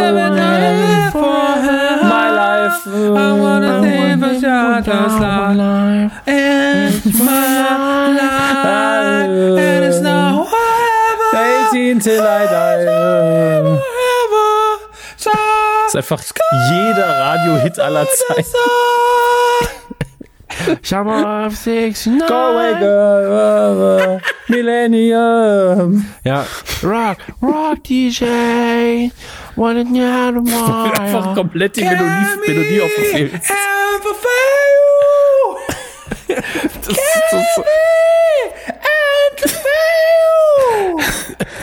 [2.31, 2.87] life.
[2.87, 6.11] I wanna think for shelter's life.
[6.25, 13.81] It's my life, and it's now forever, 18 till I die.
[15.91, 16.23] Ist einfach
[16.71, 18.45] jeder Radio-Hit aller Zeiten.
[20.83, 24.21] Summer of six, Go away, girl.
[24.47, 26.05] Millennium.
[26.23, 26.45] Ja,
[26.83, 29.09] Rock, Rock DJ,
[29.55, 30.51] wanna know the
[31.01, 31.33] Einfach why.
[31.35, 32.91] komplett die Melodie, Melodie and
[34.03, 36.35] fulfill you.
[36.85, 37.63] Das ist so,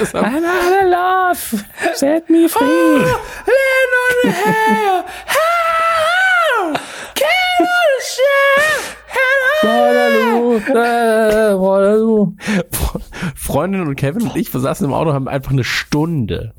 [0.04, 1.64] so, Another love.
[1.94, 2.66] Set me free.
[2.66, 5.04] Land on the hair.
[5.26, 6.72] How?
[7.14, 8.98] Can I share?
[9.62, 10.56] Waterloo.
[10.58, 12.32] Äh, Waterloo.
[13.34, 16.54] Freundin und Kevin und ich, wir saßen im Auto, haben einfach eine Stunde,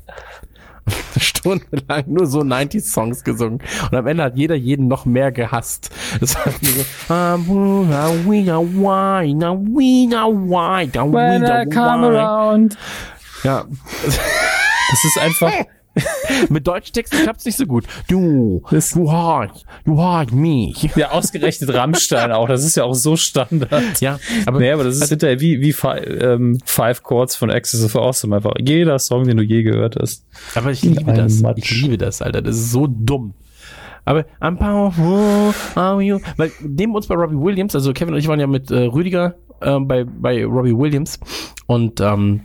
[1.14, 3.60] eine Stunde lang nur so 90s-Songs gesungen.
[3.90, 5.90] Und am Ende hat jeder jeden noch mehr gehasst.
[6.20, 7.36] Das war so, "Ah,
[8.26, 12.16] we know why, now we know why, now we When I come why.
[12.16, 12.76] around.
[13.44, 13.64] Ja,
[14.90, 15.52] Das ist einfach,
[16.48, 17.84] mit Deutschtexten klappt's nicht so gut.
[18.08, 20.90] Du, du hast, du hast mich.
[20.96, 22.48] ja, ausgerechnet Rammstein auch.
[22.48, 24.00] Das ist ja auch so Standard.
[24.00, 27.84] Ja, aber Nee, aber das ist hinterher wie, wie fi ähm, Five Chords von Access
[27.84, 28.36] of Awesome.
[28.36, 30.24] Einfach jeder Song, den du je gehört hast.
[30.54, 31.40] Aber ich liebe das.
[31.40, 31.58] Matsch.
[31.58, 32.42] Ich liebe das, Alter.
[32.42, 33.34] Das ist so dumm.
[34.04, 36.18] Aber I'm powerful, are you?
[36.36, 39.34] Weil neben uns bei Robbie Williams, also Kevin und ich waren ja mit äh, Rüdiger
[39.60, 41.20] ähm, bei, bei Robbie Williams
[41.66, 42.40] und ähm,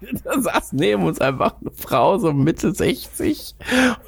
[0.24, 3.54] da saß neben uns einfach eine Frau, so Mitte 60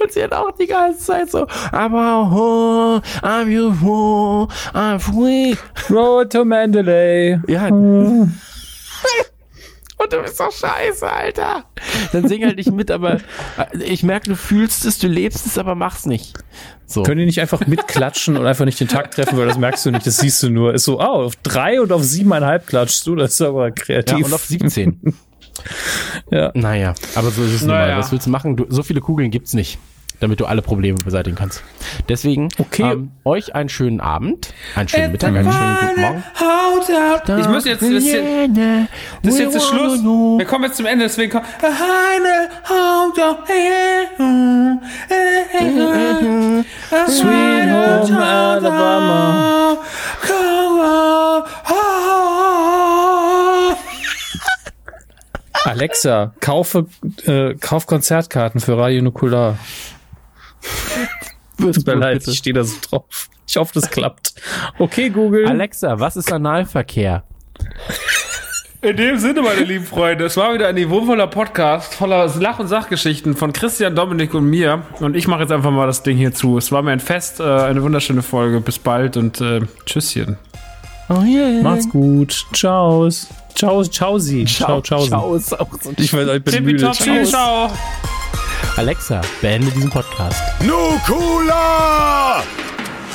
[0.00, 5.56] und sie hat auch die ganze Zeit so I'm powerful, I'm beautiful, I'm free.
[5.92, 7.38] Road to Mandalay.
[7.48, 7.68] Ja.
[10.02, 11.64] Und du bist doch scheiße, Alter.
[12.12, 15.58] Dann sing halt nicht mit, aber äh, ich merke, du fühlst es, du lebst es,
[15.58, 16.38] aber mach's nicht.
[16.86, 17.02] So.
[17.02, 19.90] Können die nicht einfach mitklatschen und einfach nicht den Takt treffen, weil das merkst du
[19.90, 20.72] nicht, das siehst du nur.
[20.72, 24.24] Ist so, oh, auf drei und auf siebeneinhalb klatschst du, das ist aber Ja, kreativ.
[24.24, 25.14] und auf 17.
[26.30, 26.50] Ja.
[26.54, 27.86] Naja, aber so ist es nun mal.
[27.86, 27.98] Naja.
[27.98, 28.56] Was willst du machen?
[28.56, 29.78] Du, so viele Kugeln gibt's nicht,
[30.20, 31.62] damit du alle Probleme beseitigen kannst.
[32.08, 32.92] Deswegen, Okay.
[32.92, 36.24] ähm, euch einen schönen Abend, einen schönen Mittag, einen schönen guten Morgen.
[37.40, 38.58] Ich muss jetzt ein bisschen.
[39.22, 40.02] Das ist jetzt der Schluss.
[40.02, 41.44] Wir kommen jetzt zum Ende, deswegen kommt.
[47.06, 49.78] Sweet Home Alabama.
[55.64, 56.86] Alexa, kaufe,
[57.26, 59.58] äh, kauf Konzertkarten für Radio Nukular.
[61.60, 63.28] Tut mir leid, ich stehe da so drauf.
[63.46, 64.34] Ich hoffe, das klappt.
[64.78, 65.46] Okay, Google.
[65.46, 67.24] Alexa, was ist Analverkehr?
[68.82, 72.68] In dem Sinne, meine lieben Freunde, es war wieder ein niveauvoller Podcast voller Lach- und
[72.68, 74.84] Sachgeschichten von Christian, Dominik und mir.
[75.00, 76.56] Und ich mache jetzt einfach mal das Ding hier zu.
[76.56, 78.60] Es war mir ein Fest, äh, eine wunderschöne Folge.
[78.60, 80.38] Bis bald und äh, Tschüsschen.
[81.12, 81.60] Oh yeah.
[81.62, 82.46] Macht's gut.
[82.52, 83.08] Ciao.
[83.54, 84.44] Ciao, ciao, sie.
[84.44, 85.04] Ciao, ciao.
[85.06, 85.90] Ciao ist auch so.
[85.96, 86.90] Ich weiß, ich bin müde.
[86.92, 87.68] Tippitoppi, Ciao.
[87.68, 87.70] ciao.
[88.76, 90.40] Alexa, beende diesen Podcast.
[90.62, 92.44] Nukula!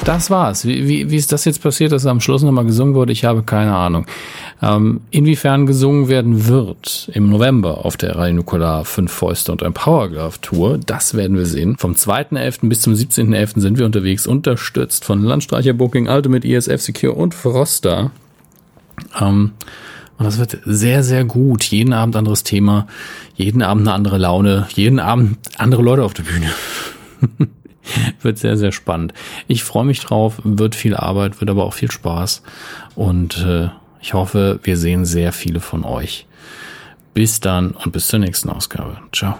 [0.03, 0.65] Das war's.
[0.65, 3.13] Wie, wie, wie ist das jetzt passiert, dass am Schluss nochmal gesungen wurde?
[3.13, 4.05] Ich habe keine Ahnung.
[4.61, 9.73] Ähm, inwiefern gesungen werden wird im November auf der Radio Nukular 5 Fäuste und ein
[9.73, 11.77] Powerglove Tour, das werden wir sehen.
[11.77, 12.69] Vom 2.11.
[12.69, 13.59] bis zum 17.11.
[13.59, 18.11] sind wir unterwegs, unterstützt von Landstreicher Booking, Ultimate ESF Secure und Froster.
[19.19, 19.51] Ähm,
[20.17, 21.65] und das wird sehr, sehr gut.
[21.65, 22.87] Jeden Abend anderes Thema,
[23.35, 26.49] jeden Abend eine andere Laune, jeden Abend andere Leute auf der Bühne.
[28.21, 29.13] wird sehr, sehr spannend.
[29.47, 32.41] Ich freue mich drauf, wird viel Arbeit, wird aber auch viel Spaß.
[32.95, 33.67] Und äh,
[34.05, 36.27] ich hoffe, wir sehen sehr viele von euch.
[37.15, 38.97] Bis dann und bis zur nächsten Ausgabe.
[39.11, 39.39] Ciao.